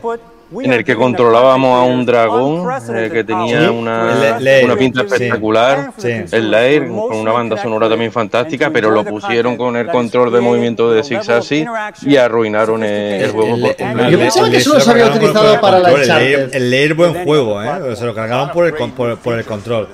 [0.61, 6.09] en el que controlábamos a un dragón eh, que tenía una, una pinta espectacular, Sí.
[6.31, 10.41] el Lair, con una banda sonora también fantástica, pero lo pusieron con el control de
[10.41, 11.67] movimiento de Six Axis
[12.03, 14.09] y arruinaron el, el juego por completo.
[14.09, 16.55] Yo pensaba que solo se había utilizado para la el Lair, Uncharted.
[16.55, 17.95] el Lair buen juego, ¿eh?
[17.95, 19.87] Se lo cargaron por el, con- por, por el control.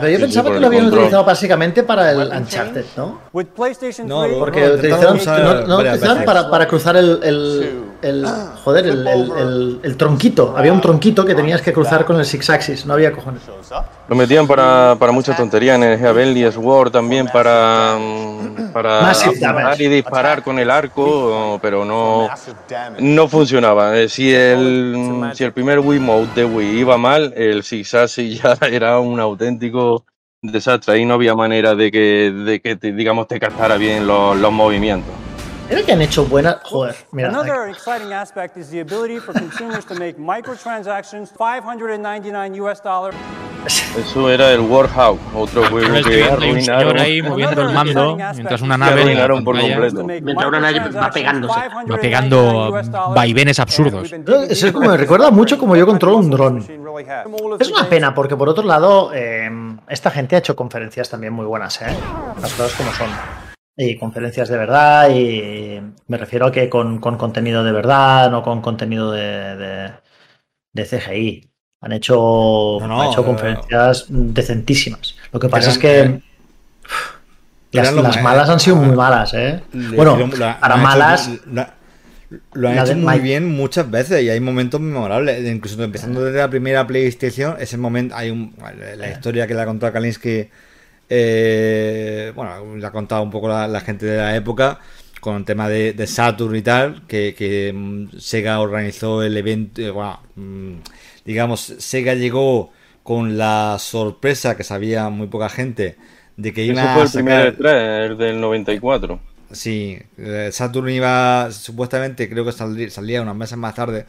[0.00, 1.00] Pero yo pensaba que lo habían control.
[1.02, 3.20] utilizado básicamente para el Uncharted, ¿no?
[3.32, 3.90] No, 3,
[4.38, 7.70] Porque No, utilizaron, no, no utilizaron para, para cruzar el, el,
[8.08, 8.26] el-
[8.64, 10.54] joder, el, el- el- el tronquito.
[10.56, 13.42] Había un tronquito que tenías que cruzar con el Six Axis, no había cojones.
[14.08, 19.12] Lo metían para, para muchas tonterías en el Heavenly Sword también para, mm, para
[19.78, 22.28] y disparar con el arco, pero no,
[22.98, 23.96] no funcionaba.
[23.98, 28.56] Eh, Si el, si el primer Wiimote de Wii iba mal, el Six Axis ya
[28.70, 30.04] era un auténtico
[30.42, 30.94] desastre.
[30.94, 34.52] Ahí no había manera de que, de que te, digamos, te captara bien los, los
[34.52, 35.12] movimientos.
[35.68, 36.58] Era que han hecho buenas.
[36.62, 37.28] Joder, mira.
[37.28, 43.16] Another exciting aspect is the ability for consumers to make microtransactions, 599 US dollars.
[43.66, 46.98] Eso era el Warhawk, otro juego que arruinaron.
[47.00, 50.04] ahí moviendo el mando mientras una nave en la arruinaron por pantalla completo.
[50.22, 51.60] Mientras una nave va pegándose.
[51.60, 52.72] va pegando
[53.12, 54.12] vaivenes absurdos.
[54.48, 56.64] Eso es como, me recuerda mucho como yo controlo un dron.
[57.58, 59.50] Es una pena porque por otro lado eh,
[59.88, 61.86] esta gente ha hecho conferencias también muy buenas, ¿eh?
[62.40, 63.08] Las cosas como son.
[63.76, 68.42] Y conferencias de verdad y me refiero a que con, con contenido de verdad, no
[68.42, 69.90] con contenido de, de,
[70.72, 71.50] de CGI.
[71.82, 75.14] Han hecho, No, no, han hecho eh, conferencias decentísimas.
[75.30, 76.22] Lo que pasa Eran- es que eran-
[78.02, 79.60] las, malas han sido muy malas, ¿eh?
[79.72, 81.74] Bueno, la- para malas, la-
[82.54, 85.44] lo han la hecho muy bien muchas veces y hay momentos memorables.
[85.46, 88.54] Incluso empezando desde la primera PlayStation, ese momento, hay un,
[88.96, 90.48] la historia que le ha contado Kalinsky,
[91.08, 94.80] eh, bueno, le ha contado un poco la, la gente de la época
[95.20, 99.82] con el tema de, de Saturn y tal, que, que, mm, Sega organizó el evento,
[99.82, 100.74] eh, bueno, mm,
[101.24, 102.70] digamos, Sega llegó
[103.02, 105.96] con la sorpresa que sabía muy poca gente
[106.36, 109.20] de que iba Ese fue a el primer sacar E3, el del 94.
[109.50, 114.06] Sí, eh, Saturn iba, supuestamente, creo que saldría, salía unos meses más tarde.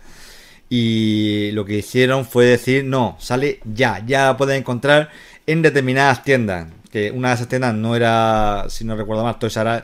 [0.69, 5.09] Y lo que hicieron fue decir, no, sale ya, ya la puedes encontrar
[5.45, 6.67] en determinadas tiendas.
[6.91, 9.83] Que una de esas tiendas no era, si no recuerdo mal, Toys R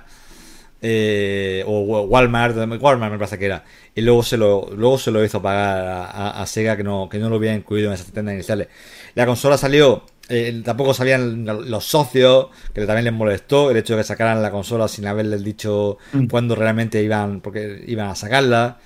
[0.85, 3.63] eh, o Walmart, Walmart me parece que era.
[3.95, 7.07] Y luego se lo, luego se lo hizo pagar a, a- a Sega que no,
[7.09, 8.67] que no lo había incluido en esas tiendas iniciales.
[9.15, 14.01] La consola salió, eh, tampoco sabían los socios, que también les molestó el hecho de
[14.01, 16.27] que sacaran la consola sin haberles dicho Mm.
[16.27, 18.79] cuándo realmente iban, porque iban a sacarla.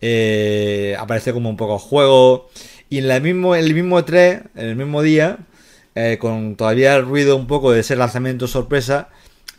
[0.00, 2.50] Eh, apareció como un poco juego.
[2.88, 5.38] Y en, la mismo, en el mismo E3, en el mismo día,
[5.94, 9.08] eh, con todavía el ruido un poco de ese lanzamiento sorpresa,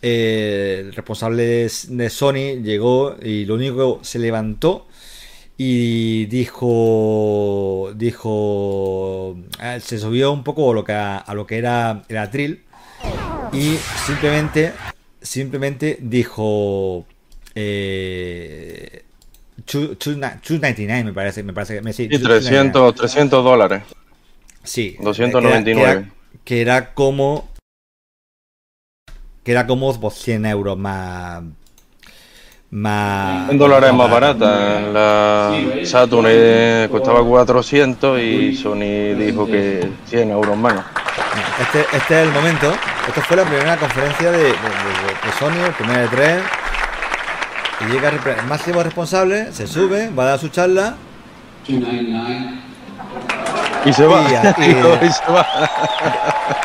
[0.02, 4.88] eh, el responsable de, Sony llegó y lo único que se levantó
[5.58, 11.58] y dijo dijo eh, se subió un poco a lo que a, a lo que
[11.58, 12.64] era el atril
[13.54, 14.74] y simplemente
[15.22, 17.06] simplemente dijo
[17.56, 19.04] eh,
[19.66, 22.40] two- two ni- 299 me parece me parece me sí, Sí, 299.
[22.40, 23.84] 300, 300 dólares.
[24.64, 24.98] Sí.
[25.00, 25.64] 299.
[25.76, 26.13] Que era,
[26.44, 27.48] que era como.
[29.44, 31.44] Que era como pues, 100 euros más.
[32.72, 33.50] Más.
[33.52, 34.80] En dólares más barata.
[34.82, 40.84] La Saturn eh, costaba 400 y Sony dijo que 100 euros menos.
[41.62, 42.74] Este, este es el momento.
[43.08, 46.42] Esta fue la primera conferencia de, de, de- de Sony, el primer E3.
[47.82, 50.96] Y llega el máximo responsable, se sube, va a dar su charla.
[53.86, 54.24] Y se va.
[54.58, 55.46] Y, y- Y se va.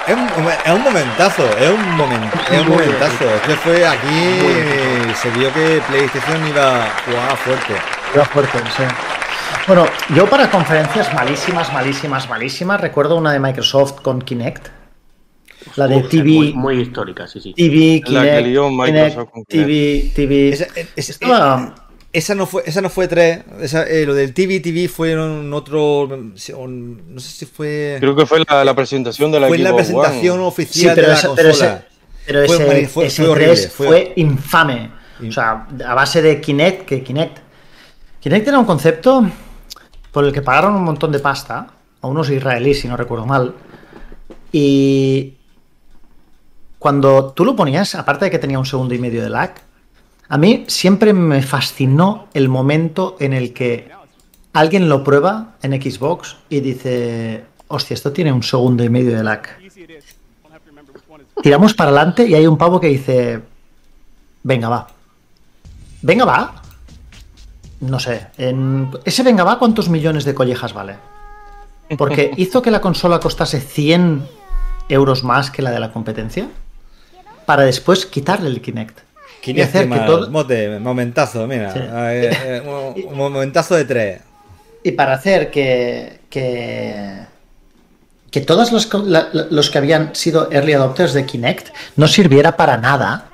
[0.07, 0.28] es, un,
[0.65, 3.24] es un momentazo, es un, momen- es un momentazo.
[3.35, 7.74] Este fue aquí, se vio que PlayStation iba a jugar fuerte.
[8.15, 8.82] Iba fuerte, sí.
[9.66, 14.69] Bueno, yo para conferencias malísimas, malísimas, malísimas, recuerdo una de Microsoft con Kinect.
[15.77, 16.31] La de Uf, TV.
[16.31, 17.53] Muy, muy histórica, sí, sí.
[17.55, 20.49] TV, La que Kinect, lió Microsoft Kinect, con TV, TV.
[20.51, 20.66] Esa,
[20.97, 21.74] es- Estaba-
[22.12, 23.40] esa no fue, esa no fue 3.
[23.60, 26.09] Esa, eh, lo del TV TV fue en otro.
[26.09, 26.36] no
[27.20, 27.97] sé si fue.
[28.01, 30.43] Creo que fue la, la presentación de la fue en la presentación One.
[30.43, 31.72] Sí, oficial pero, de la ese, pero, consola.
[31.74, 31.85] ese,
[32.26, 34.90] pero Fue ese, mari- fue- ese fue horrible, 3 fue- fue infame.
[35.28, 37.39] O sea, a base de Kinect, que Kinect.
[38.20, 39.28] Kinect era un concepto
[40.12, 41.66] por el que pagaron un montón de pasta
[42.01, 43.55] a unos israelíes, si no recuerdo mal.
[44.52, 45.35] Y
[46.78, 49.55] cuando tú lo ponías, aparte de que tenía un segundo y medio de lag,
[50.28, 53.90] a mí siempre me fascinó el momento en el que
[54.52, 59.24] alguien lo prueba en Xbox y dice, hostia, esto tiene un segundo y medio de
[59.24, 59.42] lag.
[61.42, 63.40] Tiramos para adelante y hay un pavo que dice,
[64.42, 64.88] venga, va.
[66.02, 66.62] Venga, va.
[67.80, 68.90] No sé, en...
[69.05, 70.96] ese venga, va, ¿cuántos millones de collejas vale?
[71.96, 74.26] Porque hizo que la consola costase 100
[74.88, 76.48] euros más que la de la competencia
[77.46, 79.07] para después quitarle el Kinect.
[79.44, 81.73] Y hacer que más, todo, mote, momentazo, mira.
[81.73, 81.78] Sí.
[81.82, 82.62] eh, eh,
[83.05, 84.20] un, un momentazo de tres.
[84.85, 86.94] y para hacer que que,
[88.31, 92.77] que todos los, la- los que habían sido early adopters de Kinect no sirviera para
[92.77, 93.31] nada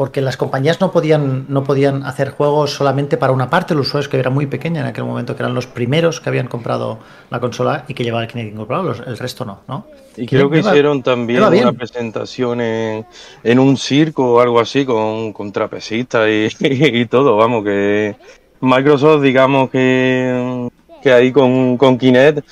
[0.00, 3.88] porque las compañías no podían no podían hacer juegos solamente para una parte de los
[3.88, 7.00] usuarios que era muy pequeña en aquel momento que eran los primeros que habían comprado
[7.28, 9.84] la consola y que llevaban el Kinect incorporado el resto no, ¿no?
[10.16, 13.04] Y creo que hicieron también una presentación en,
[13.44, 18.16] en un circo o algo así con, con trapecistas y, y todo, vamos, que
[18.62, 20.70] Microsoft, digamos que,
[21.02, 22.42] que ahí con, con Kinect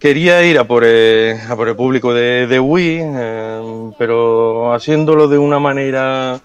[0.00, 5.28] quería ir a por el, a por el público de, de Wii, eh, pero haciéndolo
[5.28, 6.40] de una manera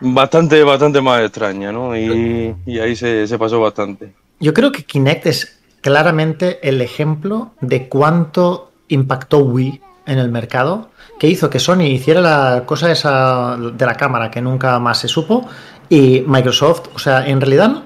[0.00, 1.96] bastante, bastante más extraña, ¿no?
[1.96, 4.12] Y, y ahí se, se pasó bastante.
[4.40, 10.90] Yo creo que Kinect es claramente el ejemplo de cuánto impactó Wii en el mercado,
[11.18, 15.08] que hizo que Sony hiciera la cosa esa de la cámara que nunca más se
[15.08, 15.46] supo
[15.88, 17.84] y Microsoft, o sea, en realidad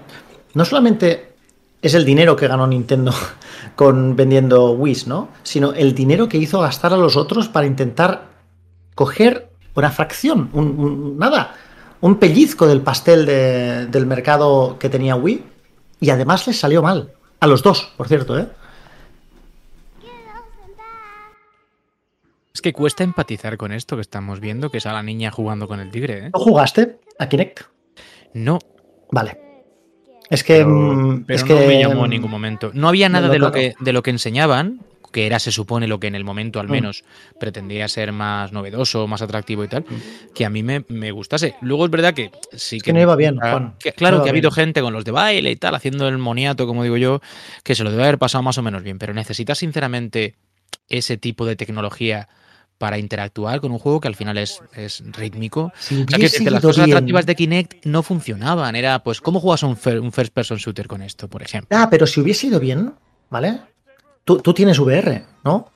[0.55, 1.28] no solamente
[1.80, 3.12] es el dinero que ganó Nintendo
[3.76, 5.28] con vendiendo Wii, ¿no?
[5.44, 8.24] Sino el dinero que hizo gastar a los otros para intentar
[8.94, 11.55] coger una fracción, un, un- nada,
[12.01, 15.45] un pellizco del pastel de- del mercado que tenía Wii
[16.01, 17.12] y además les salió mal.
[17.41, 18.47] A los dos, por cierto, ¿eh?
[22.55, 25.69] Es que cuesta empatizar con esto que estamos viendo, que es a la niña jugando
[25.69, 26.27] con el tigre.
[26.27, 26.31] ¿eh?
[26.33, 27.61] ¿No jugaste a Kinect?
[28.35, 28.59] No.
[29.12, 29.39] Vale.
[30.29, 30.55] Es que.
[30.57, 32.70] Pero, mm, pero es no que, me llamó en ningún momento.
[32.75, 34.81] No había nada de, lo que, de lo que enseñaban,
[35.12, 36.70] que era, se supone, lo que en el momento al Mm.
[36.72, 37.05] menos
[37.40, 39.85] pretendía ser más novedoso, más atractivo y tal,
[40.35, 41.55] que a mí me, me gustase.
[41.62, 42.80] Luego es verdad que sí Mm.
[42.80, 43.74] que no iba bien, Juan.
[43.78, 44.55] que- claro No que ha habido bien.
[44.66, 47.20] gente con los de baile y tal, haciendo el moniato, como digo yo,
[47.64, 50.35] que se lo debe haber pasado más o menos bien, pero necesitas sinceramente
[50.89, 52.28] ese tipo de tecnología
[52.78, 55.72] para interactuar con un juego que al final es, es rítmico.
[55.80, 58.76] Si O sea, que las cosas bien- atractivas de Kinect no funcionaban.
[58.76, 61.76] Era, pues, ¿cómo juegas un, un first person shooter con esto, por ejemplo?
[61.76, 62.94] Ah, pero si hubiese ido bien,
[63.30, 63.59] ¿vale?
[64.28, 65.70] Tú, tú tienes VR, ¿no?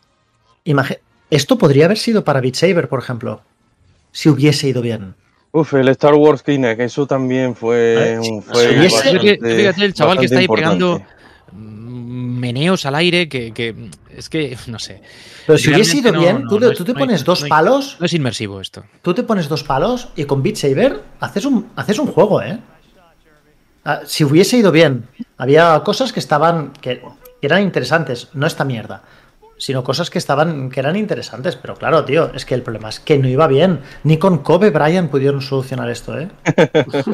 [0.66, 0.98] Imagi-
[1.30, 3.40] Esto podría haber sido para Beat Saber, por ejemplo.
[4.10, 5.14] Si hubiese ido bien.
[5.52, 9.84] Uf, el Star Wars Kinect, eso también fue, Vale, un, si fue hubiese- bastante- Fíjate,
[9.86, 11.00] el chaval que está ahí pegando
[11.52, 13.74] meneos al aire que, que
[14.14, 15.00] es que no sé.
[15.46, 17.04] Pero si hubiese ido no- bien, no- tú, no te- es- tú te no hay-
[17.06, 17.96] pones dos no hay- palos.
[18.00, 18.84] No es inmersivo esto.
[19.00, 22.58] Tú te pones dos palos y con Beat Saber haces un, haces un juego, ¿eh?
[23.86, 25.08] Ah, Si hubiese ido bien,
[25.39, 26.74] había cosas que estaban.
[26.82, 27.00] que
[27.46, 29.02] eran interesantes, no esta mierda.
[29.58, 30.70] Sino cosas que estaban.
[30.70, 31.54] que eran interesantes.
[31.54, 33.80] Pero claro, tío, es que el problema es que no iba bien.
[34.02, 36.28] Ni con Kobe Bryant pudieron solucionar esto, ¿eh?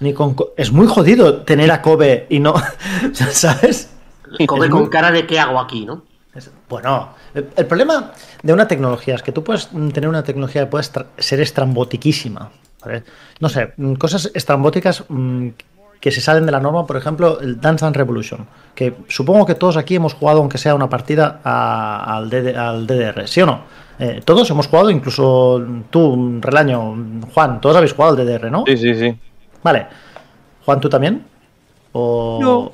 [0.00, 0.34] Ni con.
[0.34, 2.54] Co- Es muy jodido tener a Kobe y no.
[3.12, 3.90] ¿Sabes?
[4.38, 6.02] Es con muy- cara de qué hago aquí, ¿no?
[6.34, 10.70] es- Bueno, el, problema de una tecnología es que tú puedes tener una tecnología que
[10.70, 10.84] puede
[11.18, 12.50] ser estrambotiquísima.
[12.84, 13.04] ¿vale?
[13.40, 15.48] No sé, cosas estrambóticas mm,
[16.04, 19.54] que se salen de la norma, por ejemplo, el Dance Dance Revolution, que supongo que
[19.54, 23.46] todos aquí hemos jugado, aunque sea una partida, a- al, DD al DDR, ¿sí o
[23.46, 23.62] no?
[23.98, 26.94] Eh, todos hemos jugado, incluso tú, Relaño,
[27.32, 28.64] Juan, todos habéis jugado al DDR, ¿no?
[28.66, 29.14] Sí, sí, sí.
[29.62, 29.86] Vale.
[30.66, 31.24] Juan, ¿tú también?
[31.92, 32.38] ¿O...
[32.42, 32.72] No.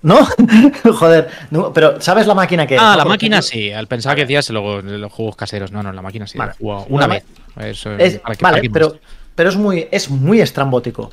[0.00, 0.24] ¿No?
[0.94, 2.80] Joder, no, pero ¿sabes la máquina que es?
[2.80, 3.72] Ah, la máquina sí.
[3.72, 5.72] Al pensar que decías luego los juegos caseros.
[5.72, 6.38] No, no, la máquina sí.
[6.38, 6.52] Vale.
[6.60, 7.24] una vez.
[7.58, 8.94] Eso, Es- para que- vale, pero,
[9.34, 11.10] pero es muy, es muy estrambótico.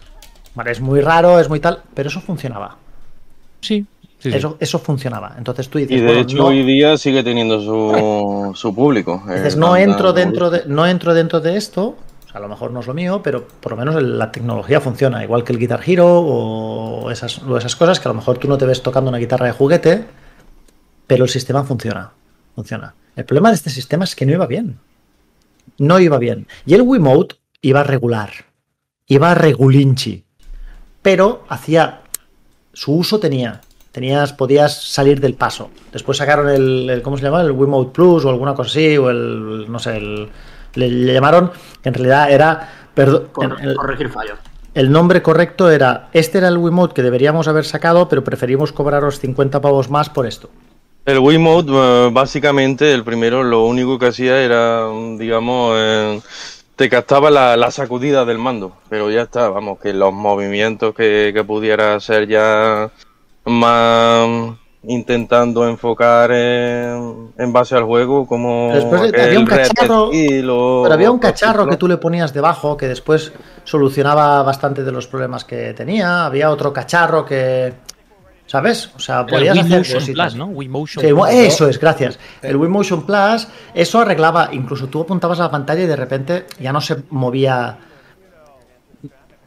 [0.55, 2.77] Vale, es muy raro, es muy tal, pero eso funcionaba.
[3.61, 3.85] Sí,
[4.19, 4.37] sí, sí.
[4.37, 5.35] Eso, eso funcionaba.
[5.37, 9.21] Entonces tú dices, Y de bueno, hecho no, hoy día sigue teniendo su, su público.
[9.29, 11.97] eh, dices, no entro dentro de, no entro dentro de esto.
[12.33, 15.45] A lo mejor no es lo mío, pero por lo menos la tecnología funciona, igual
[15.45, 18.57] que el Guitar Hero o esas, o esas cosas que a lo mejor tú no
[18.57, 20.03] te ves tocando una guitarra de juguete,
[21.07, 22.11] pero el sistema funciona.
[22.53, 22.93] Funciona.
[23.15, 24.77] El problema de este sistema es que no iba bien.
[25.77, 26.45] No iba bien.
[26.65, 28.31] Y el Wiimote iba regular.
[29.07, 30.24] Iba regulinchi.
[31.05, 32.01] Pero hacía.
[32.73, 33.61] Su uso tenía.
[33.91, 35.69] Tenías, podías salir del paso.
[35.93, 37.41] Después sacaron el, el- ¿cómo se llama?
[37.41, 40.27] El Wiimote Plus o alguna cosa así, o el, no sé, el,
[40.73, 41.51] le, le llamaron,
[41.81, 43.27] que en realidad era, perdón,
[43.61, 44.37] el- corregir fallos.
[44.73, 49.19] el nombre correcto era, este era el Wiimote que deberíamos haber sacado, pero preferimos cobraros
[49.21, 50.49] 50 pavos más por esto.
[51.05, 56.19] El Wiimote, eh, básicamente, el primero, lo único que hacía era, digamos, eh,
[56.75, 61.31] te captaba la, la sacudida del mando, pero ya está, vamos, que los movimientos que,
[61.33, 62.89] que pudiera hacer ya
[63.45, 64.27] más
[64.87, 70.11] intentando enfocar en, en base al juego, como Después había un cacharro, o-
[70.83, 73.31] pero había un cacharro que tú le ponías debajo que después
[73.63, 76.25] solucionaba bastante de los problemas que tenía.
[76.25, 77.73] Había otro cacharro que,
[78.47, 78.91] ¿sabes?
[78.95, 80.33] O sea, podías Wii hacer Motion cositas.
[80.33, 80.45] Plus, ¿no?
[80.47, 81.29] Wii Motion Sí, Plus.
[81.29, 82.19] eso es, gracias.
[82.41, 86.45] El Wii Motion Plus, eso arreglaba, incluso tú apuntabas a la pantalla y de repente
[86.59, 87.77] ya no se movía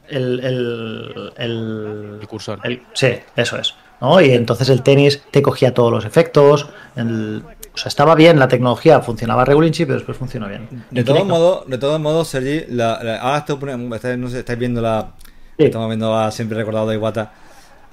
[0.08, 2.60] el, el, el, cursor.
[2.94, 3.74] sí, eso es.
[4.00, 4.20] ¿no?
[4.20, 6.68] Y entonces el tenis te cogía todos los efectos.
[6.96, 7.42] el-
[7.74, 10.84] o sea, estaba bien la tecnología, funcionaba regulinchi, pero después funcionó bien.
[10.90, 14.40] De todos modos, de todos modos, Sergi, la- la- ahora estoy poniendo- estáis, no sé,
[14.40, 15.10] estáis viendo la.
[15.56, 17.30] Estamos viendo a siempre recordado de Iwata.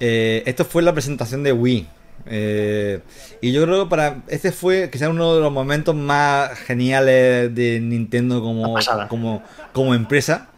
[0.00, 1.86] Eh, esto fue la presentación de Wii.
[2.28, 3.00] Eh,
[3.40, 4.22] y yo creo que para.
[4.28, 8.74] Este fue quizás uno de los momentos más geniales de Nintendo como,
[9.08, 9.42] como,
[9.72, 10.48] como empresa.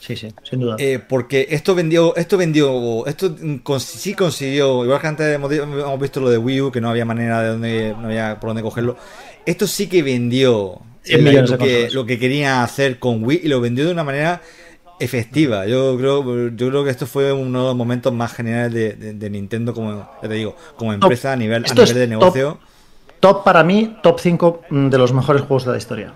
[0.00, 0.76] Sí, sí, sin duda.
[0.78, 3.34] Eh, porque esto vendió, esto vendió, esto
[3.78, 5.50] sí consiguió, igual que antes hemos,
[5.98, 8.62] visto lo de Wii U, que no había manera de dónde, no había por dónde
[8.62, 8.98] cogerlo.
[9.46, 13.40] Esto sí que vendió 100 eh, millones lo, que, lo que quería hacer con Wii
[13.44, 14.42] y lo vendió de una manera
[14.98, 15.66] efectiva.
[15.66, 19.12] Yo creo, yo creo que esto fue uno de los momentos más geniales de, de-
[19.14, 22.58] de Nintendo como, ya te digo, como empresa a nivel, a de negocio.
[23.20, 26.12] Top para mí, top 5 de los mejores juegos de la historia.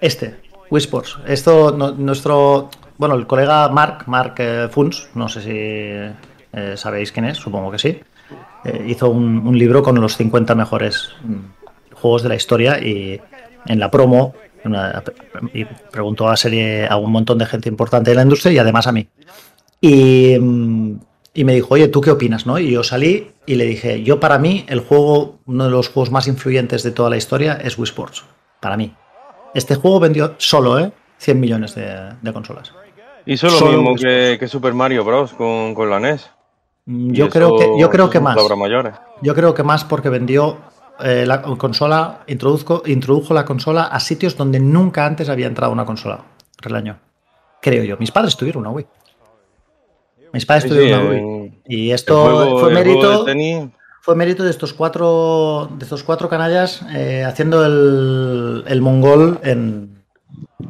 [0.00, 0.36] Este,
[0.70, 1.18] Wii Sports.
[1.26, 2.70] Esto, no- nuestro.
[2.98, 7.70] Bueno, el colega Mark, Mark eh, Funs, no sé si eh, sabéis quién es, supongo
[7.70, 7.98] que sí.
[8.64, 13.18] eh, hizo un, un libro con los 50 mejores mm, juegos de la historia y
[13.66, 14.34] en la promo
[14.64, 15.02] una-
[15.54, 18.86] y preguntó a serie a un montón de gente importante de la industria y además
[18.86, 19.08] a mí.
[19.80, 20.94] Y, mm,
[21.34, 22.46] y me dijo, oye, ¿tú qué opinas?
[22.46, 22.58] ¿no?
[22.58, 26.10] Y yo salí y le dije, yo para mí el juego, uno de los juegos
[26.10, 28.24] más influyentes de toda la historia es Wii Sports.
[28.60, 28.94] Para mí.
[29.54, 30.92] Este juego vendió solo, ¿eh?
[31.18, 32.72] 100 millones de, de consolas.
[33.26, 35.32] Hizo lo Solo mismo que, que Super Mario Bros.
[35.34, 36.30] con, con la NES.
[36.86, 38.36] Mm, Yo creo que, yo creo que más.
[39.22, 40.58] Yo creo que más porque vendió
[41.02, 45.84] eh, la consola, introduzco, introdujo la consola a sitios donde nunca antes había entrado una
[45.84, 46.24] consola.
[46.58, 46.98] Relaño.
[47.62, 47.96] Creo yo.
[47.98, 48.86] Mis padres tuvieron una Wii.
[50.32, 51.62] Mis padres Sí, tuvieron una Wii.
[51.66, 53.26] Y esto juego- fue mérito.
[54.02, 55.68] Fue mérito de estos cuatro.
[55.76, 60.02] De estos cuatro canallas eh, haciendo el, el mongol en,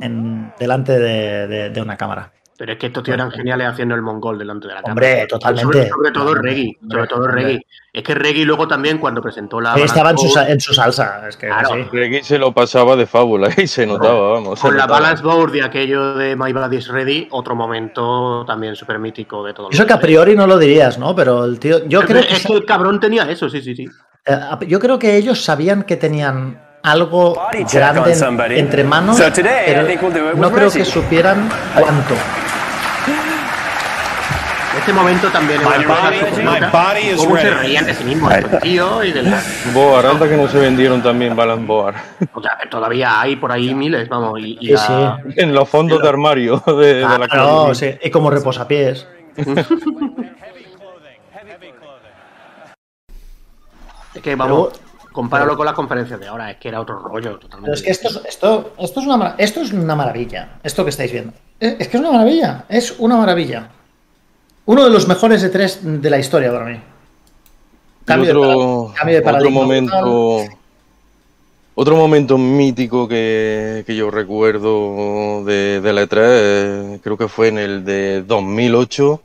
[0.01, 2.33] en delante de, de- de una cámara.
[2.61, 4.93] Pero es que estos tíos eran geniales haciendo el mongol delante de la cámara.
[4.93, 5.73] Hombre, totalmente.
[5.73, 6.79] Sobre, sobre todo Hombre, Reggie.
[6.91, 7.43] Sobre todo hombre.
[7.43, 7.67] Reggie.
[7.91, 9.75] Es que Reggie luego también cuando presentó la.
[9.77, 11.27] Estaba en su, en su salsa.
[11.27, 11.71] Es que Claro.
[11.73, 11.89] sí.
[11.91, 14.59] Reggie se lo pasaba de fábula y se notaba, vamos.
[14.59, 15.01] se Con la notaba.
[15.01, 19.71] Balance Board y aquello de My Body's Ready, otro momento también súper mítico de todo.
[19.71, 21.17] Eso que a priori no lo dirías, ¿no?
[21.17, 21.89] Pero el tío.
[21.89, 23.89] Yo creo que, es que el cabrón tenía eso, sí, sí, sí.
[24.27, 27.41] eh, yo creo que ellos sabían que tenían algo
[27.73, 29.19] grande entre manos.
[29.19, 29.83] Pero
[30.37, 32.15] no creo que supieran cuánto.
[34.81, 35.85] Este momento también My body-
[36.43, 39.43] my cómo se reían de sí mismos estos tíos y de la...
[39.75, 41.95] Boar, anda que no se vendieron también Balance Boar.
[42.33, 44.41] O sea, todavía hay por ahí miles, vamos.
[44.41, 47.75] Y, y Sí, la- En los fondos de armario de, de la Claro, calle.
[47.75, 49.07] sí, y como reposapiés.
[54.15, 54.71] Es que vamos,
[55.13, 57.67] compáralo con las conferencias de ahora, es que era otro rollo totalmente.
[57.67, 60.91] Pero es que esto, es- esto, esto, es una, esto es una maravilla, esto que
[60.91, 61.33] estáis viendo.
[61.61, 63.69] Eh, Es que es una maravilla, es una maravilla.
[64.71, 66.81] Uno de los mejores de tres de la historia para mí.
[68.05, 70.45] Cambio de otro, para- cambio de otro momento
[71.75, 77.49] otro momento mítico que, que yo recuerdo de, de la E3 eh, creo que fue
[77.49, 79.21] en el de 2008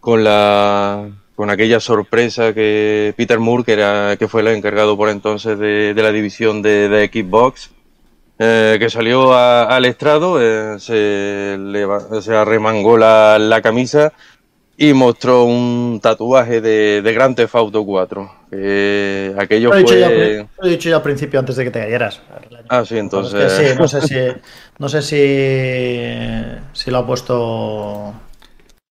[0.00, 5.10] con la con aquella sorpresa que Peter Moore que era que fue el encargado por
[5.10, 7.70] entonces de, de la división de, de Xbox
[8.38, 14.14] eh, que salió a- al estrado eh, se, leva- se arremangó la, la camisa
[14.80, 18.30] y mostró un tatuaje de, de Grand Theft Auto 4.
[18.50, 20.20] que aquello Lo he, dicho yo, al fue...
[20.20, 22.20] pri- lo he dicho yo al principio antes de que te cayeras.
[22.68, 23.52] Ah, sí, Es entonces...
[23.52, 24.14] que sí, no sé si,
[24.78, 28.14] no sé si, si lo ha puesto,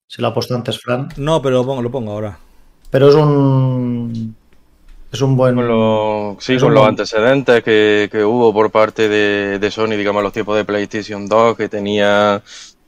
[0.07, 2.39] si lo ha puesto antes Fran, No, pero lo pongo, lo pongo ahora.
[2.91, 4.37] pero es un,
[5.11, 5.57] es un buen.
[5.57, 10.23] Con sí, con los buen- antecedentes que, que hubo por parte de, de Sony, digamos,
[10.23, 12.41] los tiempos de PlayStation 2, que tenía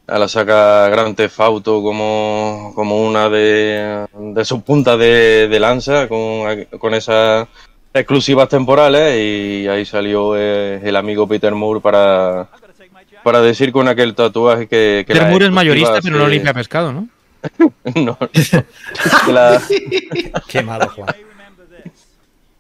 [0.07, 6.09] la saca Grand Theft Auto como, como una de, de sus puntas de, de lanza,
[6.09, 7.49] con, con esas
[7.93, 12.49] exclusivas temporales, y ahí salió eh, el amigo Peter Moore para,
[13.23, 15.05] para decir con aquel tatuaje que...
[15.07, 17.09] que las Termur es mayorista, pero no limpia pescado, ¿no?
[17.95, 18.19] no,
[20.49, 21.09] Qué malo, Juan.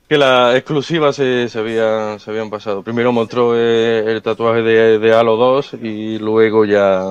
[0.08, 2.82] que las exclusivas se, se, habían, se habían pasado.
[2.82, 7.02] Primero mostró eh, el tatuaje de, de Halo 2 y luego ya...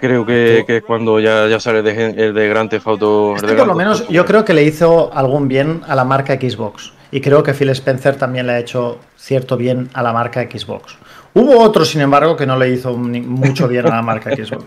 [0.00, 3.36] Creo que, que es cuando ya, ya sale de, el de Grand Theft Auto.
[3.36, 6.92] Este por lo menos yo creo que le hizo algún bien a la marca Xbox.
[7.10, 10.98] Y creo que Phil Spencer también le ha hecho cierto bien a la marca Xbox.
[11.32, 14.64] Hubo otro, sin embargo, que no le hizo mucho bien a la marca Xbox.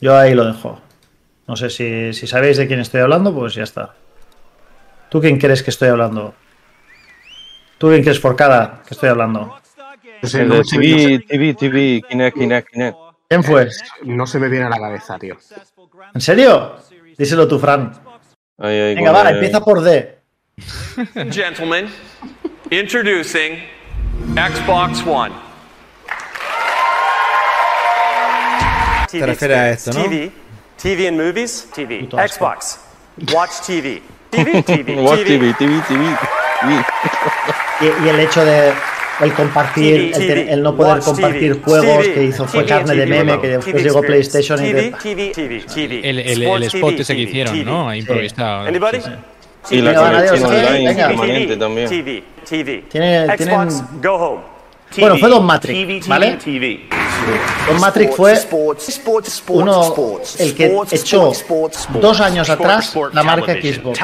[0.00, 0.80] Yo ahí lo dejo.
[1.46, 3.94] No sé si, si sabéis de quién estoy hablando, pues ya está.
[5.10, 6.34] ¿Tú quién crees que estoy hablando?
[7.76, 9.54] ¿Tú quién crees Forcada que estoy hablando?
[10.22, 13.03] El de TV, TV, TV, Kinect, Kinect, Kinect.
[13.28, 13.68] ¿Quién fue?
[14.02, 15.36] No se me viene a la cabeza, tío.
[16.14, 16.76] ¿En serio?
[17.16, 17.92] Díselo tú, Fran.
[18.58, 20.18] Venga, va, empieza por D.
[21.32, 21.88] Gentlemen,
[22.70, 23.64] introducing
[24.34, 25.34] Xbox One.
[29.10, 30.04] TV Te refieres a esto, ¿no?
[30.04, 30.32] TV,
[30.80, 32.08] TV and movies, TV.
[32.10, 32.78] Xbox,
[33.32, 36.16] watch TV, TV, TV, Watch TV, TV, TV,
[36.60, 36.84] TV.
[37.80, 38.72] Y, y el hecho de
[39.20, 42.68] el compartir, TV, el, el no poder compartir TV, juegos TV, que hizo fue TV,
[42.68, 44.90] carne de TV, meme, que TV después llegó PlayStation y de...
[44.90, 47.64] TV, TV, TV, El, el, el spot TV, ese que hicieron, TV.
[47.64, 47.94] ¿no?
[47.94, 48.66] Improvisado.
[48.66, 49.00] Anybody?
[49.64, 51.88] Sí, Y la conexión online permanente también.
[51.88, 52.84] TV, TV.
[52.90, 54.40] Tiene- Xbox, tienen- go home.
[54.96, 56.32] Bueno, fue Don Matrix, TV, TV, ¿vale?
[56.36, 56.80] TV.
[57.68, 58.34] Don Matrix fue
[59.48, 61.32] uno, el que echó
[62.00, 63.98] dos años atrás la marca television, Xbox.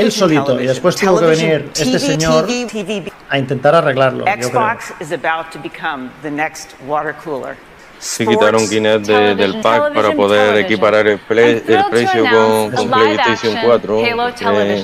[0.00, 2.44] Él solito, y después tuvo que venir este señor
[3.28, 4.50] a intentar arreglarlo, yo creo.
[8.00, 12.88] Se quitaron Kinect de- del pack para poder equiparar el, play- el precio con, con
[13.14, 14.00] PlayStation 4.
[14.62, 14.74] eh,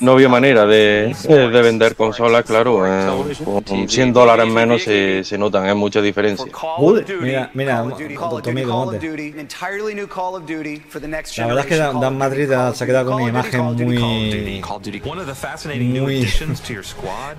[0.00, 2.86] no había manera de, de vender consolas, claro.
[2.86, 3.06] eh,
[3.44, 6.44] con 100 dólares menos se, se notan, hay mucha diferencia.
[7.20, 7.82] Mira, mira,
[8.42, 8.98] Tommy, ¿cómo te-
[11.42, 13.96] La verdad es que Dan, Dan Madrid ha- se ha quedado con una imagen muy.
[13.96, 14.60] muy.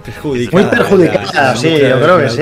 [0.04, 0.62] perjudicada.
[0.64, 2.38] Muy perjudicada, sí, yo creo que sí.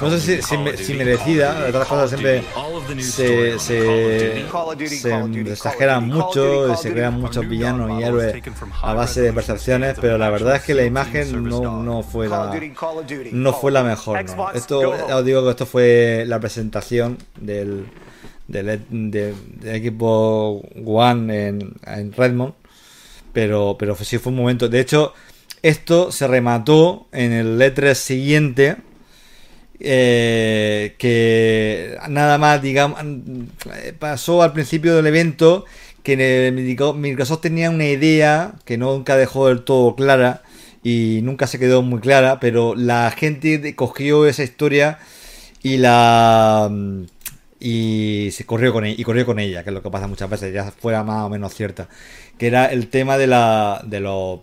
[0.00, 2.42] No sé si, si, me- si merecida, de otras cosas siempre
[3.02, 3.58] se, se,
[4.88, 8.32] se exageran mucho, se crean muchos villanos y héroes
[8.82, 12.50] a base de percepciones, pero la verdad es que la imagen no, no fue la
[13.32, 14.16] no fue la mejor.
[14.24, 14.32] ¿no?
[14.58, 17.86] Esto, ya os digo que esto fue la presentación del,
[18.46, 22.54] del, e- de- del equipo One en, en Redmond,
[23.32, 24.68] pero, pero sí fue un momento.
[24.68, 25.12] De hecho,
[25.62, 28.76] esto se remató en el E3 siguiente.
[29.80, 33.00] Eh, que nada más, digamos,
[33.98, 35.64] pasó al principio del evento
[36.02, 40.42] que Microsoft tenía una idea que nunca dejó del todo clara
[40.82, 44.98] y nunca se quedó muy clara, pero la gente cogió esa historia
[45.62, 46.70] y la
[47.60, 50.30] y se corrió con ella, y corrió con ella, que es lo que pasa muchas
[50.30, 51.88] veces, ya fuera más o menos cierta,
[52.38, 54.40] que era el tema de la de los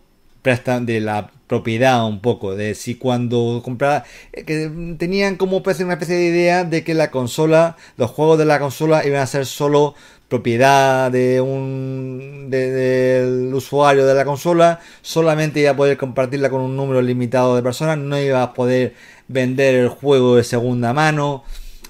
[0.81, 5.93] de la propiedad un poco, de si cuando compraba, eh, que tenían como especie- una
[5.93, 9.45] especie de idea de que la consola, los juegos de la consola iban a ser
[9.45, 9.95] solo
[10.27, 16.61] propiedad de un de- del usuario de la consola, solamente iba a poder compartirla con
[16.61, 18.95] un número limitado de personas, no iba a poder
[19.27, 21.43] vender el juego de segunda mano.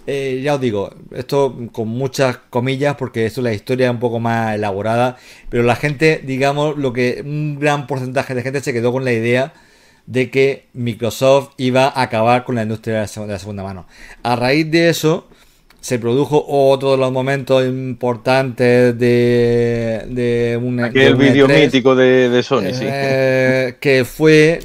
[0.07, 4.19] Eh, ya os digo, esto con muchas comillas porque esto es la historia un poco
[4.19, 5.17] más elaborada,
[5.49, 9.13] pero la gente, digamos, lo que un gran porcentaje de gente se quedó con la
[9.13, 9.53] idea
[10.05, 13.63] de que Microsoft iba a acabar con la industria de la seg- de la segunda
[13.63, 13.87] mano.
[14.21, 15.27] A raíz de eso
[15.85, 21.65] se produjo otro de los momentos importantes de, de un de Aquel vídeo E3.
[21.65, 22.85] mítico de, de Sony, sí.
[22.87, 24.59] Eh, que fue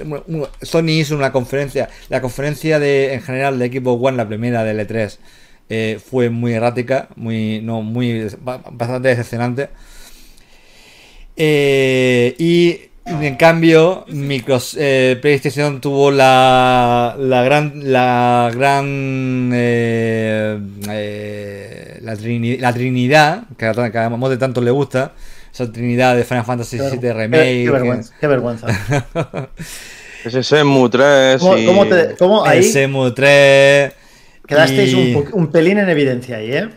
[0.62, 4.78] Sony hizo una conferencia la conferencia de en general de Equipo One la primera del
[4.80, 5.18] E3
[5.68, 9.68] eh, fue muy errática muy no muy ba- bastante decepcionante
[11.36, 21.98] Eh, y en cambio Micros- eh, PlayStation tuvo la la gran la gran eh, eh,
[22.02, 25.12] la, trini- la trinidad que a, Mote tanto le gusta
[25.52, 28.66] esa trinidad de Final Fantasy VII Remake qué- qué vergüenza, qué vergüenza.
[30.24, 31.66] Ese Shenmue 3 ¿Cómo, y...
[31.66, 33.92] cómo te- cómo ahí el Shenmue 3
[34.46, 36.68] quedasteis y- un, un pelín en evidencia ahí, eh?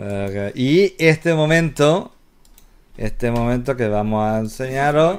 [0.00, 2.12] Eh, Y este momento,
[2.96, 5.18] este momento que vamos a enseñaros,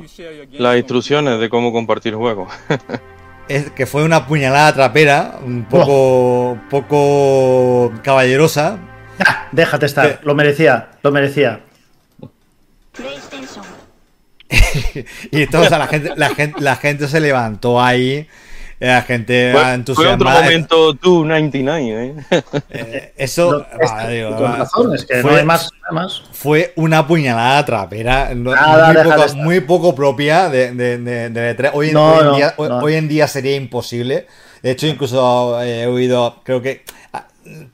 [0.54, 2.52] Las instrucciones de cómo compartir juegos.
[3.48, 8.80] es que fue una puñalada trapera, un poco, poco caballerosa.
[9.52, 11.62] Déjate estar, lo merecía, lo merecía.
[15.32, 18.28] y entonces la gente, la gente, la gente se levantó ahí
[18.80, 20.36] la gente Fue, fue entusiasmada.
[20.36, 22.44] otro momento 299, ¿eh?
[22.70, 25.88] Eh, Eso, es ah, digo, con ah, razón, es que no fue- hay más, no
[25.90, 26.22] hay más.
[26.32, 31.58] Fue una puñalada trapera, no- Nada, muy, poco, muy poco propia de, de, de- de
[31.58, 31.72] E3.
[31.74, 32.78] Hoy, en- No, hoy en no, día, hoy- no.
[32.80, 34.28] hoy en día sería imposible.
[34.62, 36.84] De hecho, incluso eh, he oído, creo que
[37.14, 37.26] ah,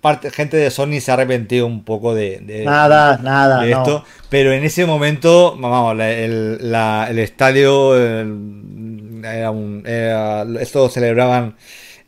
[0.01, 3.77] parte, gente de Sony se ha arrepentido un poco de, de- Nada, nada, de no.
[3.79, 4.05] esto.
[4.29, 8.82] Pero en ese momento, vamos, la- el, la- el estadio el-
[9.25, 9.83] era un.
[9.85, 11.55] era- esto lo celebraban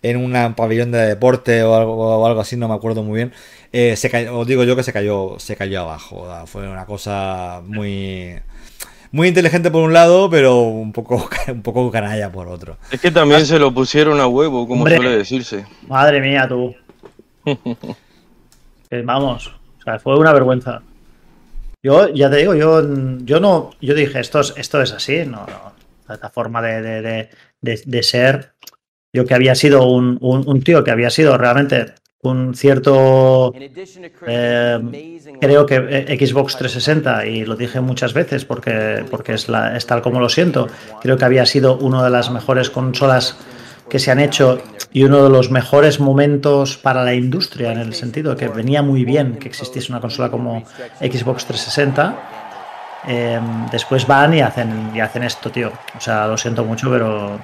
[0.02, 3.34] en un pabellón de deporte o algo, o algo así, no me acuerdo muy bien.
[3.74, 6.28] Eh, se cayó, os digo yo que se cayó, se cayó abajo.
[6.46, 8.36] Fue una cosa muy.
[9.12, 12.78] Muy inteligente por un lado, pero un poco, un poco canalla por otro.
[12.92, 14.98] Es que también se lo pusieron a huevo, como Hombre.
[14.98, 15.66] suele decirse.
[15.88, 16.76] Madre mía, tú.
[18.90, 19.48] Que vamos,
[19.80, 20.82] o sea, fue una vergüenza.
[21.84, 22.82] Yo, ya te digo, yo,
[23.20, 25.74] yo no, yo dije, esto es, esto es así, no, no.
[26.10, 27.30] Esta forma de, de,
[27.62, 28.54] de, de- ser,
[29.14, 33.54] yo que había sido un, un, un tío que había sido realmente un cierto,
[34.28, 34.80] eh,
[35.40, 39.86] creo que eh, Xbox 360, y lo dije muchas veces porque, porque es, la, es
[39.86, 40.68] tal como lo siento,
[41.02, 43.38] creo que había sido una de las mejores consolas
[43.90, 44.60] que se han hecho
[44.92, 49.06] y uno de los mejores momentos para la industria en el sentido que venía muy
[49.06, 50.64] bien que existiese una consola como
[51.00, 52.16] Xbox 360.
[53.08, 53.40] Eh,
[53.72, 55.72] después van y hacen y hacen esto, tío.
[55.98, 57.40] O sea, lo siento mucho, pero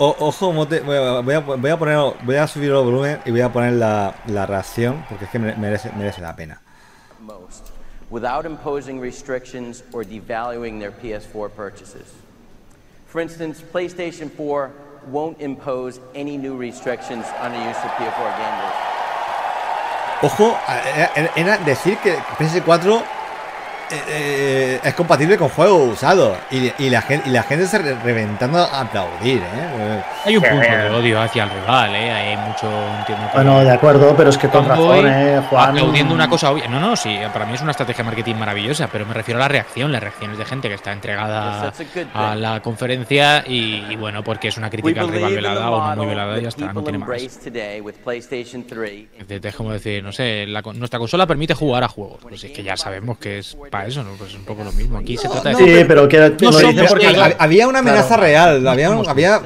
[0.00, 3.20] O- ojo, Mote, voy a, voy a- voy a poner, voy a subir el volumen
[3.24, 6.60] y voy a poner la, la reacción porque es que mere- merece, merece la pena.
[7.20, 7.70] most
[8.10, 12.06] without imposing restrictions or devaluing their PS4 purchases.
[13.08, 14.70] For instance, PlayStation 4
[15.10, 18.74] won't impose any new restrictions on the use of PS4 gamers.
[20.22, 20.56] Ojo,
[21.36, 23.02] era decir que PS4
[23.90, 27.94] eh, es compatible con juegos usados y, y la gente, y la gente se re-
[28.02, 30.02] reventando a aplaudir, ¿eh?
[30.24, 32.10] Hay un punto de odio hacia el rival, ¿eh?
[32.10, 32.68] Hay mucho.
[32.98, 35.70] Entiendo que- bueno, de acuerdo, pero es que con razón, eh, Juan.
[35.70, 36.68] Aplaudiendo una cosa obvia.
[36.68, 39.42] No, no, sí, para mí es una estrategia de marketing maravillosa, pero me refiero a
[39.42, 41.72] la reacción, las reacciones de gente que está entregada
[42.14, 45.96] a la conferencia y, y bueno, porque es una crítica al rival velada o no
[45.96, 47.08] muy velada y ya está, no people tiene más.
[47.08, 51.54] embrace today with PlayStation 3 Es como decir, no sé, la con- nuestra consola permite
[51.54, 52.18] jugar a juegos.
[52.22, 54.10] Pues es que ya sabemos que es para eso, ¿no?
[54.18, 54.98] Pues es un poco lo mismo.
[54.98, 55.56] Aquí se trata de.
[55.56, 58.22] Sí, pero que No lo somos dice porque Había una amenaza Claro.
[58.22, 59.40] real, había, había,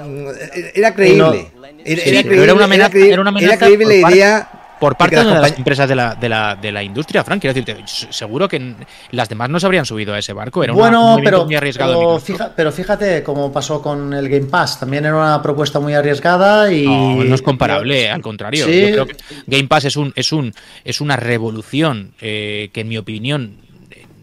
[0.74, 1.48] era creíble.
[1.84, 4.48] Era, Sí, era creíble, era una amenaza, era una amenaza creíble la por parte- idea
[4.82, 7.40] por parte de las una empresas de la, de, la, de la industria, Frank.
[7.40, 8.74] Quiero decirte, seguro que
[9.12, 10.62] las demás no se habrían subido a ese barco.
[10.64, 11.92] Era una- un Bueno, movimiento pero, muy arriesgado.
[11.92, 12.26] pero, Microsoft.
[12.26, 14.80] fija- pero fíjate cómo pasó con el Game Pass.
[14.80, 16.84] También era una propuesta muy arriesgada y.
[16.84, 18.64] No, no es comparable, al contrario.
[18.64, 18.80] Sí.
[18.80, 20.52] Yo creo que Game Pass es un, es un,
[20.84, 23.56] es una revolución eh, que en mi opinión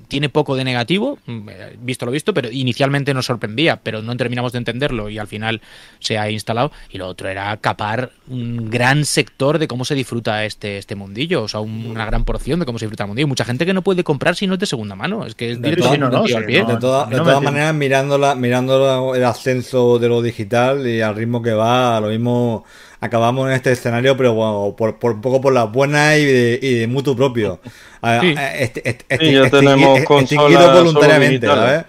[0.09, 4.17] tiene poco de negativo, mm, eh, visto lo visto, pero inicialmente nos sorprendía, pero no
[4.17, 5.61] terminamos de entenderlo y al final
[5.99, 6.71] se ha instalado.
[6.89, 11.43] Y lo otro era capar un gran sector de cómo se disfruta este, este mundillo,
[11.43, 13.27] o sea, un- una gran porción de cómo se disfruta el mundillo.
[13.27, 15.61] Mucha gente que no puede comprar si no es de segunda mano, es que es
[15.61, 16.25] De, directo todas-
[16.73, 21.41] de toda- de todas maneras, mirándola, mirando el ascenso de lo digital y al ritmo
[21.41, 22.65] que va, lo mismo
[23.01, 26.59] acabamos en este escenario, pero bueno, por, por un poco por las buenas y de,
[26.61, 27.59] y de mutuo propio.
[28.01, 28.35] A- Sí.
[28.55, 31.47] este- este- Sí, ya tenemos extinguido voluntariamente.
[31.47, 31.85] ¿sabes?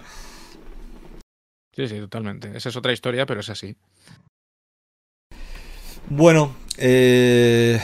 [1.75, 2.51] Sí, sí, totalmente.
[2.57, 3.75] Esa es otra historia, pero es así.
[6.09, 7.81] Bueno, eh,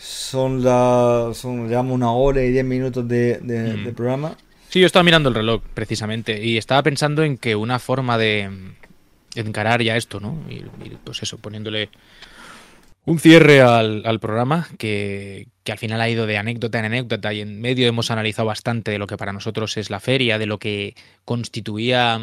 [0.00, 1.36] son las.
[1.36, 3.84] Son, llevamos una hora y diez minutos de, de- Mm.
[3.84, 4.36] de programa.
[4.68, 8.48] Sí, yo estaba mirando el reloj, precisamente, y estaba pensando en que una forma de
[8.50, 10.38] mm, encarar ya esto, ¿no?
[10.48, 11.88] Y, y, pues eso, poniéndole
[13.10, 17.40] un cierre al, programa, que, que al final ha ido de anécdota en anécdota, y
[17.40, 20.58] en medio hemos analizado bastante de lo que para nosotros es la feria, de lo
[20.58, 22.20] que constituía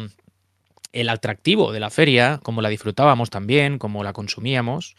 [0.92, 4.96] el atractivo de la feria, cómo la disfrutábamos también, cómo la consumíamos.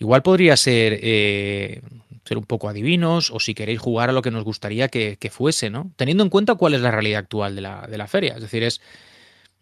[0.00, 1.82] Igual podría ser eh,
[2.24, 5.30] ser un poco adivinos o si queréis jugar a lo que nos gustaría que, que
[5.30, 5.92] fuese, ¿no?
[5.94, 8.34] Teniendo en cuenta cuál es la realidad actual de la, de la feria.
[8.34, 8.80] Es decir, es,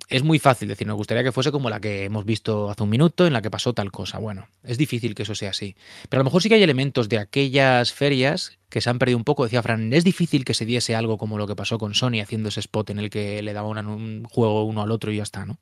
[0.08, 2.90] es muy fácil decir, nos gustaría que fuese como la que hemos visto hace un
[2.90, 4.18] minuto, en la que pasó tal cosa.
[4.18, 5.76] Bueno, es difícil que eso sea así.
[6.08, 9.18] Pero a lo mejor sí que hay elementos de aquellas ferias que se han perdido
[9.18, 9.44] un poco.
[9.44, 12.50] Decía Fran, es difícil que se diese algo como lo que pasó con Sony haciendo
[12.50, 15.46] ese spot en el que le daban un juego uno al otro y ya está,
[15.46, 15.58] ¿no?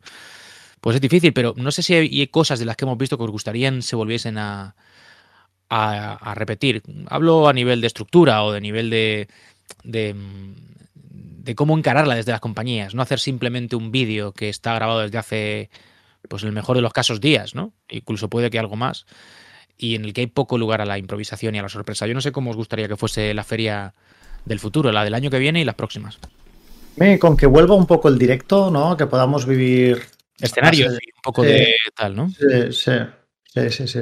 [0.81, 3.23] Pues es difícil, pero no sé si hay cosas de las que hemos visto que
[3.23, 4.75] os gustarían se volviesen a,
[5.69, 6.83] a, a repetir.
[7.07, 9.29] Hablo a nivel de estructura o de nivel de,
[9.85, 10.17] de,
[11.43, 12.95] de cómo encararla desde las compañías.
[12.95, 15.71] No hacer simplemente un vídeo que está grabado desde hace,
[16.29, 17.73] pues en el mejor de los casos, días, ¿no?
[17.89, 19.07] Incluso puede que algo más.
[19.77, 22.07] Y en el que hay poco lugar a la improvisación y a la sorpresa.
[22.07, 23.95] Yo no sé cómo os gustaría que fuese la feria
[24.45, 26.19] del futuro, la del año que viene y las próximas.
[27.19, 28.97] Con que vuelva un poco el directo, ¿no?
[28.97, 30.03] Que podamos vivir.
[30.39, 31.49] Escenarios y un poco sí.
[31.49, 32.29] de tal, ¿no?
[32.29, 32.93] Sí, sí.
[33.45, 34.01] Sí, sí, sí.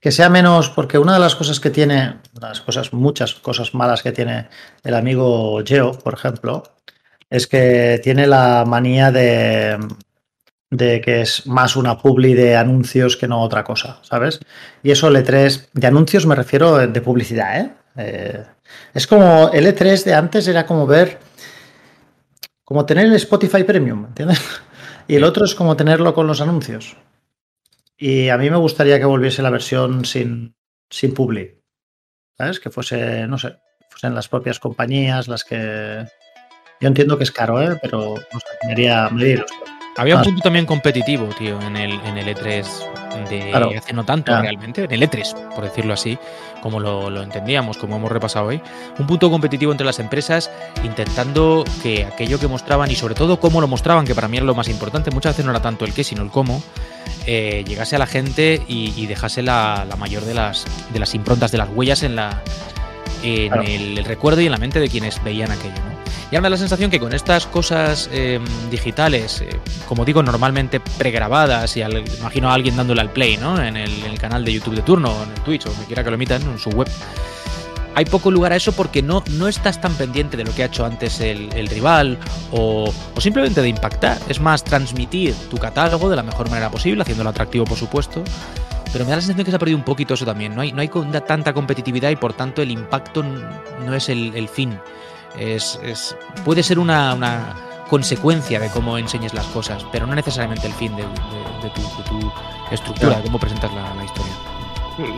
[0.00, 4.02] Que sea menos, porque una de las cosas que tiene, las cosas, muchas cosas malas
[4.02, 4.48] que tiene
[4.82, 6.62] el amigo Geo, por ejemplo,
[7.28, 9.78] es que tiene la manía de,
[10.70, 14.40] de que es más una publi de anuncios que no otra cosa, ¿sabes?
[14.82, 17.70] Y eso el E3, de anuncios me refiero de publicidad, ¿eh?
[17.96, 18.44] Eh,
[18.94, 21.18] es como el E3 de antes era como ver,
[22.64, 24.40] como tener el Spotify Premium, ¿entiendes?
[25.08, 26.96] Y el otro es como tenerlo con los anuncios.
[28.02, 30.56] Y a mí me gustaría que volviese la versión sin,
[30.88, 31.60] sin publi.
[32.38, 32.58] ¿Sabes?
[32.58, 33.58] Que fuese, no sé,
[33.90, 36.06] fuesen las propias compañías las que...
[36.80, 37.78] Yo entiendo que es caro, ¿eh?
[37.82, 39.60] Pero no sé, me haría, me haría ilusión.
[39.98, 42.64] Había un Ah, punto también competitivo, tío, en el, en el E3
[43.28, 43.70] de Claro.
[43.76, 46.18] hace no tanto realmente, en el E3, por decirlo así,
[46.62, 48.60] como lo, lo entendíamos, como hemos repasado hoy.
[48.98, 50.50] Un punto competitivo entre las empresas
[50.84, 54.46] intentando que aquello que mostraban y sobre todo cómo lo mostraban, que para mí era
[54.46, 56.62] lo más importante, muchas veces no era tanto el qué, sino el cómo,
[57.26, 61.14] eh, llegase a la gente y, y dejase la, la mayor de las, de las
[61.14, 62.42] improntas, de las huellas en la
[63.22, 63.62] en Claro.
[63.62, 65.74] el, el recuerdo y en la mente de quienes veían aquello.
[65.74, 66.00] ¿no?
[66.30, 68.38] Y ahora me da la sensación que con estas cosas eh,
[68.70, 69.48] digitales, eh,
[69.88, 73.60] como digo, normalmente pregrabadas, y al- imagino a alguien dándole al play ¿no?
[73.60, 75.86] en, el, en el canal de YouTube de turno, o en el Twitch, o donde
[75.86, 76.88] quiera que lo emitan, en su web,
[77.96, 80.66] hay poco lugar a eso porque no, no estás tan pendiente de lo que ha
[80.66, 82.18] hecho antes el, el rival
[82.52, 84.16] o, o simplemente de impactar.
[84.28, 88.22] Es más, transmitir tu catálogo de la mejor manera posible, haciéndolo atractivo, por supuesto.
[88.92, 90.54] Pero me da la sensación que se ha perdido un poquito eso también.
[90.54, 90.88] No hay, no hay
[91.26, 94.78] tanta competitividad y por tanto el impacto no es el, el fin.
[95.38, 97.54] Es, es- puede ser una, una
[97.88, 101.80] consecuencia de cómo enseñes las cosas, pero no necesariamente el fin de, de- de tu,
[101.82, 102.32] de tu
[102.72, 104.32] estructura, de cómo presentas la, la historia.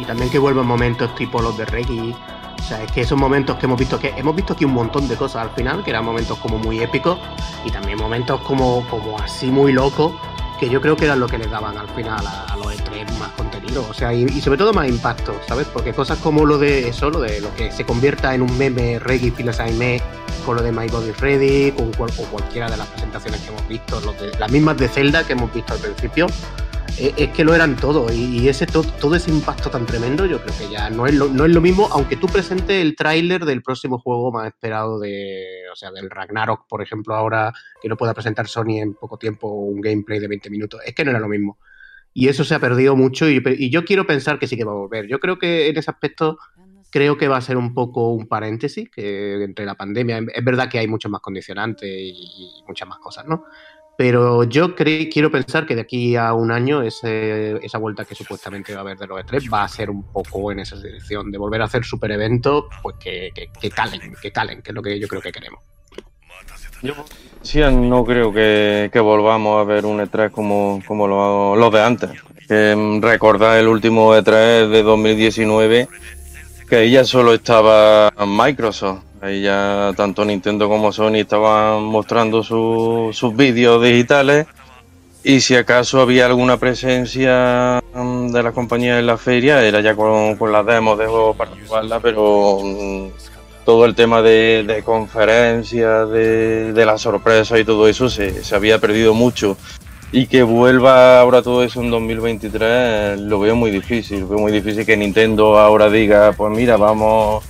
[0.01, 2.15] Y también que vuelvan momentos tipo los de Reggie.
[2.61, 5.09] O sea, es que esos momentos que hemos visto, que hemos visto aquí un montón
[5.09, 7.19] de cosas al final, que eran momentos como muy épicos,
[7.65, 10.13] y también momentos como, como así muy locos,
[10.61, 13.31] que yo creo que eran lo que les daban al final a, los E3 más
[13.33, 13.85] contenido.
[13.89, 15.67] O sea, y, sobre todo más impacto, ¿sabes?
[15.73, 18.99] Porque cosas como lo de eso, lo de lo que se convierta en un meme
[18.99, 20.01] Reggie Filas Aime,
[20.47, 24.01] con lo de My Body Ready, con o cualquiera de las presentaciones que hemos visto,
[24.01, 26.27] de- las mismas de Zelda que hemos visto al principio,
[26.99, 30.55] es que lo eran todo y, ese to- todo ese impacto tan tremendo yo creo
[30.59, 33.63] que ya no es lo, no es lo mismo aunque tú presentes el tráiler del
[33.63, 38.13] próximo juego más esperado de o sea del Ragnarok por ejemplo ahora que no pueda
[38.15, 41.29] presentar Sony en poco tiempo un gameplay de 20 minutos es que no era lo
[41.29, 41.59] mismo.
[42.15, 44.73] Y eso se ha perdido mucho y, y yo quiero pensar que sí que va
[44.73, 45.07] a volver.
[45.09, 46.39] Yo creo que en ese aspecto
[46.91, 50.69] creo que va a ser un poco un paréntesis que entre la pandemia es verdad
[50.69, 53.45] que hay muchos más condicionantes y muchas más cosas no
[53.97, 58.15] pero yo cre- quiero pensar que de aquí a un año ese- esa vuelta que
[58.15, 61.31] supuestamente va a haber de los E3 va a ser un poco en esa dirección,
[61.31, 64.75] de volver a hacer super eventos pues que, que, que calen, que calen, que es
[64.75, 65.61] lo que yo creo que queremos.
[67.43, 72.11] Sí, no creo que, volvamos a ver un E3 como, como lo- los de antes.
[72.49, 75.89] Que, mm, recordar el último E3 de 2019,
[76.69, 79.03] que ya solo estaba Microsoft.
[79.23, 84.47] Ahí ya tanto Nintendo como Sony estaban mostrando su- sus vídeos digitales.
[85.23, 89.95] Y si acaso había alguna presencia mm, de la compañía en la feria, era ya
[89.95, 93.07] con, las demos de juego para jugarla, pero mm,
[93.65, 98.81] todo el tema de, conferencias, de, de la sorpresa y todo eso se, se había
[98.81, 99.57] perdido mucho.
[100.11, 104.25] Y que vuelva ahora todo eso en 2023 eh, lo veo muy difícil.
[104.25, 107.45] Veo muy difícil que Nintendo ahora diga, pues mira, vamos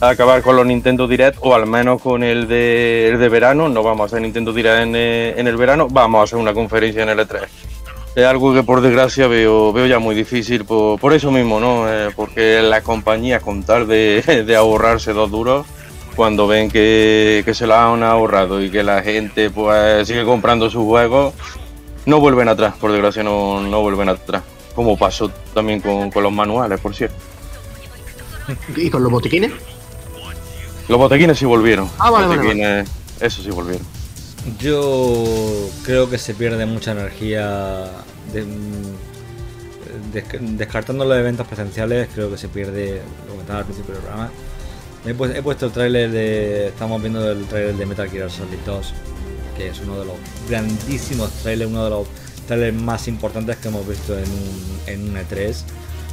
[0.00, 3.68] a acabar con los Nintendo Direct o al menos con el de, el de verano.
[3.68, 6.54] No vamos a hacer Nintendo Direct en, eh, en el verano, vamos a hacer una
[6.54, 7.46] conferencia en el E3.
[8.14, 11.88] Es algo que por desgracia veo, veo ya muy difícil por, por eso mismo, ¿no?
[11.88, 15.66] Eh, porque las compañías con tal de, de ahorrarse dos duros,
[16.16, 20.68] cuando ven que, que se lo han ahorrado y que la gente pues sigue comprando
[20.68, 21.34] sus juegos,
[22.06, 24.42] no vuelven atrás, por desgracia no, no vuelven atrás.
[24.74, 27.16] Como pasó también con, con los manuales, por cierto.
[28.76, 29.52] ¿Y con los botiquines?
[30.88, 31.88] Los botequines sí volvieron.
[31.98, 32.88] Ah, vale, vale, Botequines,
[33.20, 33.86] Eso sí volvieron.
[34.58, 37.90] Yo creo que se pierde mucha energía
[38.32, 40.24] de- mm, des-
[40.58, 42.08] descartando los eventos presenciales.
[42.14, 44.30] Creo que se pierde lo que estaba al principio del programa.
[45.04, 46.68] He, pu- he puesto el tráiler de.
[46.68, 48.94] Estamos viendo el tráiler de Metal Gear Solid 2,
[49.56, 50.14] que es uno de los
[50.48, 52.06] grandísimos trailers, uno de los
[52.46, 55.54] trailers más importantes que hemos visto en un, en un E3.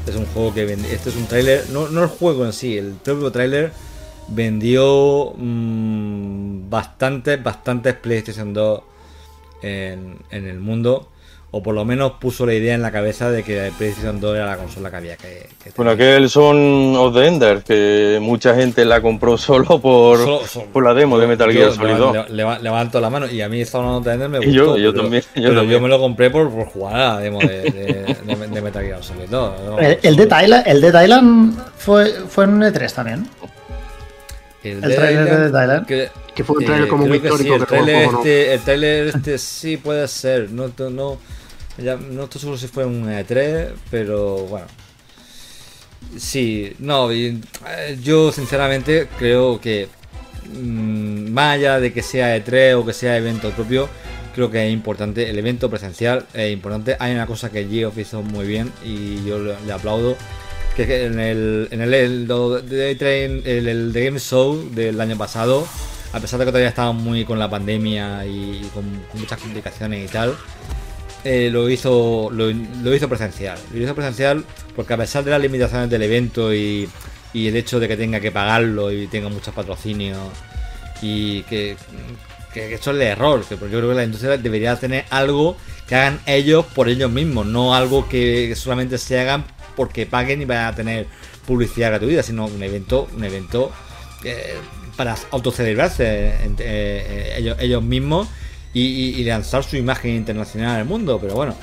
[0.07, 2.77] Es un juego que vende- Este es un tráiler, no, no el juego en sí,
[2.77, 3.71] el propio tráiler
[4.27, 8.81] vendió mm, bastantes, bastantes PlayStation 2
[9.61, 11.09] en, en el mundo.
[11.51, 14.35] o por lo menos puso la idea en la cabeza de que el PlayStation 2
[14.35, 18.53] era la consola que había que, que Bueno, aquel son of the Ender, que mucha
[18.55, 21.95] gente la compró solo por, Solo- solo- por la demo de Metal Yo Gear Solid
[21.95, 22.29] 2.
[22.31, 24.53] le- le- levanto la mano y a mí Zone of the Ender me Y gustó.
[24.53, 25.81] yo- yo pero- también, yo pero también.
[25.83, 29.01] me lo compré por, por jugar a la demo de, de- de- de Metal Gear
[29.03, 29.53] Solid 2.
[29.65, 29.79] ¿no?
[29.79, 33.29] El, el de Thailand, el de Thailand fue, fue en E3 también.
[34.71, 35.85] El, el trailer de Island, Thailand.
[35.87, 38.59] Que, Que fue un trailer como creo muy que sí, histórico el trailer este, el
[38.61, 40.51] trailer este sí puede ser.
[40.51, 41.19] No, no,
[41.77, 44.67] ya no estoy seguro si fue un E3, pero bueno.
[46.17, 49.89] Sí, no, y, eh, yo sinceramente creo que
[50.53, 53.89] mm, más allá de que sea E3 o que sea evento propio,
[54.33, 56.95] creo que es importante, el evento presencial es importante.
[56.99, 60.15] Hay una cosa que Geoff hizo muy bien y yo le, le aplaudo,
[60.75, 65.17] que en el, en el, el, de E3, el, el The Game Show del año
[65.17, 65.65] pasado,
[66.11, 70.11] a pesar de que todavía estaban muy con la pandemia y, con, muchas complicaciones y
[70.11, 70.35] tal,
[71.23, 72.49] eh, lo hizo lo,
[72.93, 73.57] hizo presencial.
[73.73, 74.43] Lo hizo presencial
[74.75, 76.89] porque a pesar de las limitaciones del evento y,
[77.33, 80.19] y el hecho de que tenga que pagarlo y tenga muchos patrocinios
[81.01, 81.77] y que,
[82.53, 85.55] que, que eso es el error, que yo creo que la industria debería tener algo
[85.87, 89.45] que hagan ellos por ellos mismos, no algo que solamente se hagan
[89.75, 91.07] porque paguen y vayan a tener
[91.45, 93.71] publicidad gratuita, sino un evento, un evento
[94.23, 94.55] eh,
[94.95, 98.27] para autocelebrarse eh, eh, ellos, mismos
[98.73, 101.19] y, lanzar su imagen internacional al mundo.
[101.21, 101.55] Pero bueno,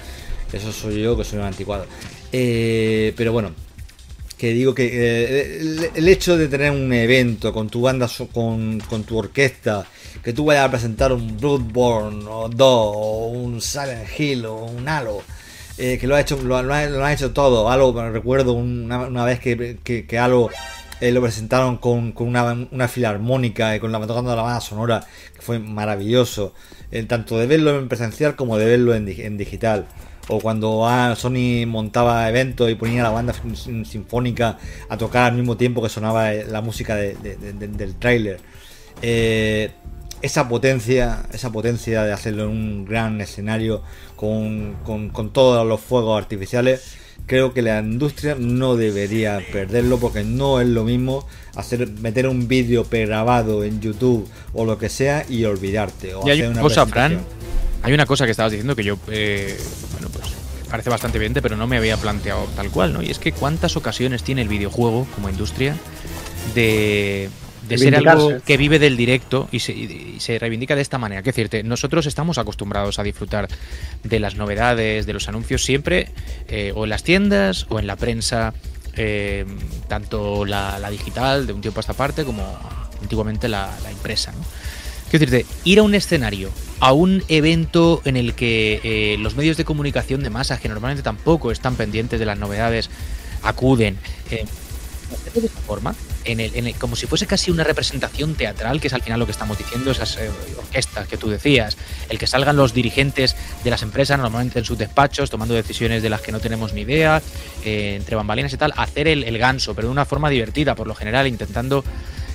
[0.53, 1.87] eso soy yo que soy un anticuado.
[2.33, 3.53] Eh, pero bueno,
[4.37, 9.87] que digo que el, hecho de tener un evento con tu banda, con tu orquesta,
[10.23, 14.89] que tú vayas a presentar un Bloodborne o dos, o un Silent Hill o un
[14.89, 15.23] Halo,
[15.83, 17.69] eh, que lo ha hecho lo, lo ha, lo ha hecho todo.
[17.69, 20.07] Halo, recuerdo una, vez que, que,
[21.01, 25.05] eh, lo presentaron con, con una, una filarmónica y con la tocando la banda sonora,
[25.35, 26.55] que fue maravilloso.
[27.09, 29.87] Tanto de verlo en presencial como de verlo en, di- en digital.
[30.29, 35.37] O cuando ah, Sony montaba eventos y ponía la banda sin- sinfónica a tocar al
[35.37, 38.39] mismo tiempo que sonaba eh, la música de- de- de- de- del tráiler.
[39.01, 39.71] Eh,
[40.23, 43.83] esa potencia, esa potencia de hacerlo en un gran escenario
[44.17, 46.95] con, con- con todos los fuegos artificiales,
[47.27, 51.27] creo que la industria no debería perderlo porque no es lo mismo
[51.57, 56.15] hacer meter un vídeo pregrabado en YouTube o lo que sea y olvidarte.
[56.15, 57.21] O Y hay hacer una una cosa, Fran.
[57.85, 59.57] Hay una cosa que estabas diciendo que yo, eh,
[59.93, 60.27] bueno, pues
[60.71, 63.03] parece bastante evidente, pero no me había planteado tal cual, ¿no?
[63.03, 65.77] Y es que cuántas ocasiones tiene el videojuego como industria
[66.55, 67.29] de,
[67.73, 71.23] de ser algo que vive del directo y se, y se reivindica de esta manera.
[71.23, 73.49] Que decirte, nosotros estamos acostumbrados a disfrutar
[74.05, 76.09] de las novedades, de los anuncios siempre,
[76.49, 78.55] eh, o en las tiendas o en la prensa,
[78.97, 79.45] eh,
[79.89, 82.59] tanto la, la digital de un tiempo a esta parte como
[83.01, 84.45] antiguamente la, la impresa, ¿no?
[85.11, 86.49] Quiero decirte, ir a un escenario,
[86.81, 91.03] a un evento en el que eh, los medios de comunicación de masas, que normalmente
[91.03, 92.89] tampoco están pendientes de las novedades,
[93.43, 93.99] acuden.
[94.31, 94.47] eh,
[95.25, 95.95] de esta forma,
[96.25, 99.33] en el, como si fuese casi una representación teatral, que es al final lo que
[99.33, 101.77] estamos diciendo, esas eh, orquestas que tú decías,
[102.09, 106.11] el que salgan los dirigentes de las empresas, normalmente en sus despachos, tomando decisiones de
[106.11, 107.23] las que no tenemos ni idea,
[107.65, 110.87] eh, entre bambalinas y tal, hacer el, el ganso, pero de una forma divertida, por
[110.87, 111.85] lo general, intentando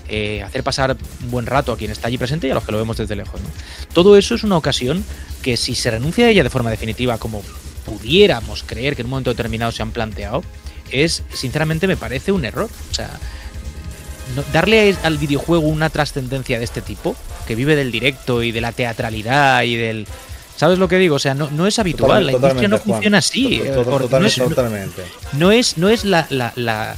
[0.09, 2.71] eh, hacer pasar un buen rato a quien está allí presente y a los que
[2.71, 3.41] lo vemos desde lejos.
[3.93, 5.03] Todo eso es una ocasión
[5.41, 7.43] que si se renuncia a ella de forma definitiva, como
[7.85, 10.43] pudiéramos creer que en un momento determinado se han planteado,
[10.91, 12.69] es, sinceramente, me parece un error.
[12.91, 13.09] O sea,
[14.35, 17.15] no- darle al videojuego una trascendencia de este tipo,
[17.47, 20.07] que vive del directo y de la teatralidad y del...
[20.57, 21.15] ¿Sabes lo que digo?
[21.15, 22.25] O sea, no, no es habitual.
[22.25, 22.95] la industria no Juan.
[22.95, 23.61] funciona así.
[23.63, 25.03] Eh, total- no es- totalmente.
[25.33, 26.95] no es, no es la, la, la,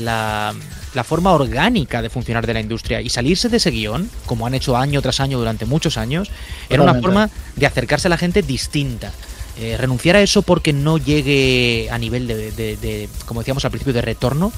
[0.00, 0.54] la-
[0.92, 3.00] la forma orgánica de funcionar de la industria.
[3.00, 6.30] Y salirse de ese guion, como han hecho año tras año durante muchos años,
[6.68, 9.12] era una forma de acercarse a la gente distinta.
[9.58, 13.70] Eh, renunciar a eso porque no llegue a nivel de, de- de, como decíamos al
[13.70, 14.52] principio, de retorno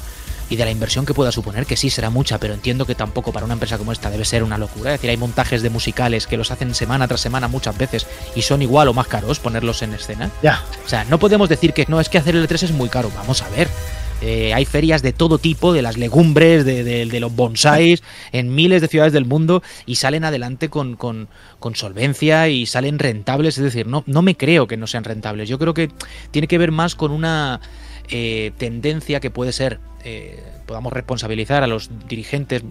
[0.51, 3.33] y de la inversión que pueda suponer, que sí será mucha, pero entiendo que tampoco
[3.33, 4.95] para una empresa como esta debe ser una locura.
[4.95, 8.43] Es decir, hay montajes de musicales que los hacen semana tras semana muchas veces y
[8.43, 10.31] son igual o más caros ponerlos en escena.
[10.43, 10.65] Ya.
[10.85, 13.11] O sea, no podemos decir que no es que hacer el E3 es muy caro.
[13.15, 13.69] Vamos a ver.
[14.21, 18.89] Eh, hay ferias de todo tipo, de las legumbres, de, los bonsáis, en miles de
[18.89, 21.29] ciudades del mundo y salen adelante con, con-
[21.61, 23.59] con solvencia y salen rentables.
[23.59, 25.49] Es decir, no, no me creo que no sean rentables.
[25.49, 25.91] Yo creo que
[26.31, 27.61] tiene que ver más con una
[28.11, 32.63] eh, tendencia que puede ser, eh, podamos responsabilizar a los dirigentes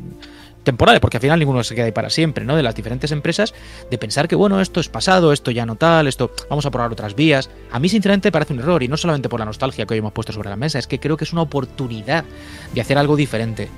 [0.68, 2.56] temporales, porque al final ninguno se queda ahí para siempre, ¿no?
[2.56, 3.54] De las diferentes empresas,
[3.90, 6.92] de pensar que, bueno, esto es pasado, esto ya no tal, esto vamos a probar
[6.92, 7.50] otras vías.
[7.72, 10.12] A mí, sinceramente, parece un error, y no solamente por la nostalgia que hoy hemos
[10.12, 12.26] puesto sobre la mesa, es que creo que es una oportunidad
[12.74, 13.70] de hacer algo diferente.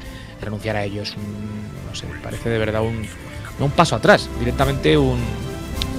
[0.42, 1.24] Renunciar a ello es un,
[1.88, 3.06] no sé, parece de verdad un,
[3.59, 5.19] un paso atrás, directamente un,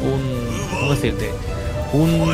[0.02, 1.30] un ¿cómo decirte?
[1.92, 2.32] Un,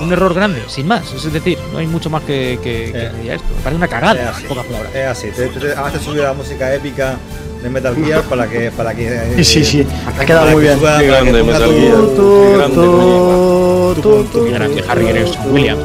[0.00, 1.12] un error grande, sin más.
[1.12, 3.34] Es decir, no hay mucho más que, que, que Eh.
[3.34, 3.46] esto.
[3.56, 4.94] Me parece una cagada, Es en así, pocas palabras.
[4.94, 5.28] es así.
[5.30, 7.16] Te, te, te- además te subió la música épica
[7.62, 8.70] de Metal Gear para que.
[8.70, 10.78] Para que eh, Sí, sí, para Ha que- quedado muy bien.
[10.78, 11.96] Qué grande Metal Gear.
[11.96, 14.02] Qué grande tu- Kojima.
[14.02, 15.82] tu- tu- Qué grande Harry Gregson Williams.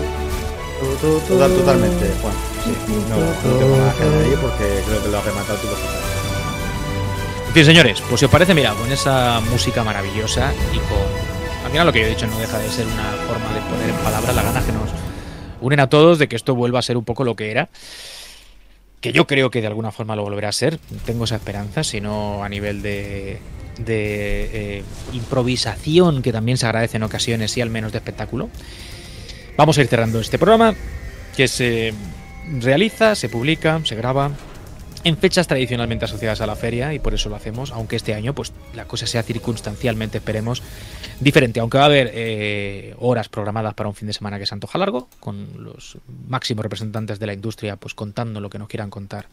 [1.01, 2.33] Total, totalmente, Juan.
[2.63, 2.71] Sí,
[3.09, 5.67] no, no tengo nada que añadir porque creo que lo has rematado tú.
[7.47, 11.40] En fin, señores, pues si os parece, mira, con esa música maravillosa y con.
[11.63, 13.89] Al final lo que yo he dicho no deja de ser una forma de poner
[13.89, 14.89] en palabras las ganas que nos
[15.61, 17.69] unen a todos de que esto vuelva a ser un poco lo que era.
[18.99, 20.77] Que yo creo que de alguna forma lo volverá a ser.
[21.05, 23.39] Tengo esa esperanza, si no a nivel de,
[23.77, 24.49] de
[24.79, 24.83] eh,
[25.13, 28.49] improvisación, que también se agradece en ocasiones y al menos de espectáculo.
[29.57, 30.75] Vamos a ir cerrando este programa
[31.35, 31.93] que se
[32.59, 34.31] realiza, se publica, se graba
[35.03, 38.33] en fechas tradicionalmente asociadas a la feria y por eso lo hacemos, aunque este año
[38.33, 40.61] pues la cosa sea circunstancialmente, esperemos,
[41.19, 44.53] diferente, aunque va a haber eh, horas programadas para un fin de semana que se
[44.53, 45.97] antoja largo, con los
[46.27, 49.25] máximos representantes de la industria pues contando lo que nos quieran contar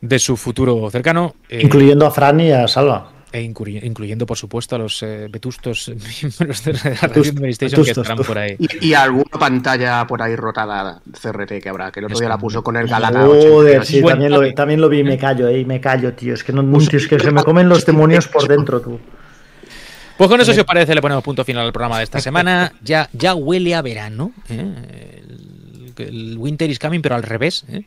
[0.00, 1.34] de su futuro cercano.
[1.48, 3.11] eh, Incluyendo a Fran y a Salva.
[3.32, 5.90] E incluy- incluyendo, por supuesto, a los eh, vetustos
[6.22, 8.56] miembros de la de PlayStation que estarán por ahí.
[8.58, 12.38] Y, y alguna pantalla por ahí rotada CRT que habrá, que el otro día la
[12.38, 13.86] puso con el Galata Joder, 82.
[13.88, 16.34] sí, Bueno, también lo, también lo vi y me callo, eh, y me callo, tío.
[16.34, 19.00] Es que no, tío, es que se me comen los demonios por dentro, tú.
[20.18, 22.72] Pues con eso, si os parece, le ponemos punto final al programa de esta semana.
[22.82, 24.32] Ya, ya huele a verano.
[24.50, 25.21] ¿eh?
[26.08, 27.64] El, el Winter is coming, pero al revés.
[27.68, 27.82] ¿eh?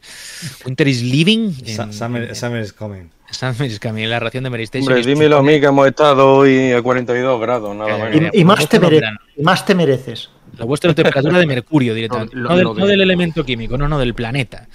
[0.65, 1.53] Winter is living.
[1.65, 3.09] En- Summer, Summer is coming.
[3.31, 4.93] Summer is coming, la ración de Mary Station.
[4.93, 8.31] Hombre, dímelo a mí que hemos estado hoy a 42 grados, nada Eh, menos.
[8.35, 9.19] Y, y más te Nosotros mere- verano.
[9.35, 10.29] y más te mereces.
[10.57, 12.33] La vuestra temperatura de mercurio directamente.
[12.33, 14.69] Lo- lo- no, del, no del elemento químico, no, no, del planeta.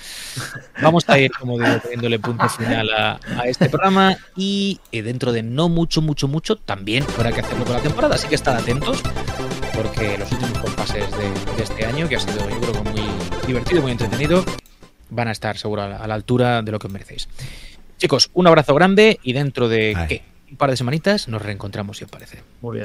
[0.83, 5.33] Vamos a ir, como digo, poniéndole punto final a, a este programa y eh, dentro
[5.33, 8.57] de no mucho, mucho, mucho, también habrá que hacerlo con la temporada, así que estad
[8.57, 9.01] atentos
[9.75, 13.00] porque los últimos compases de, de este año, que ha sido yo creo que muy
[13.51, 14.45] divertido, muy entretenido,
[15.11, 17.29] van a estar seguro a la, a la altura de lo que os merecéis.
[17.99, 19.97] Chicos, un abrazo grande y dentro de.
[20.09, 20.23] ¿qué?
[20.51, 22.43] un par de semanitas nos reencontramos si os parece.
[22.61, 22.79] Muy bien.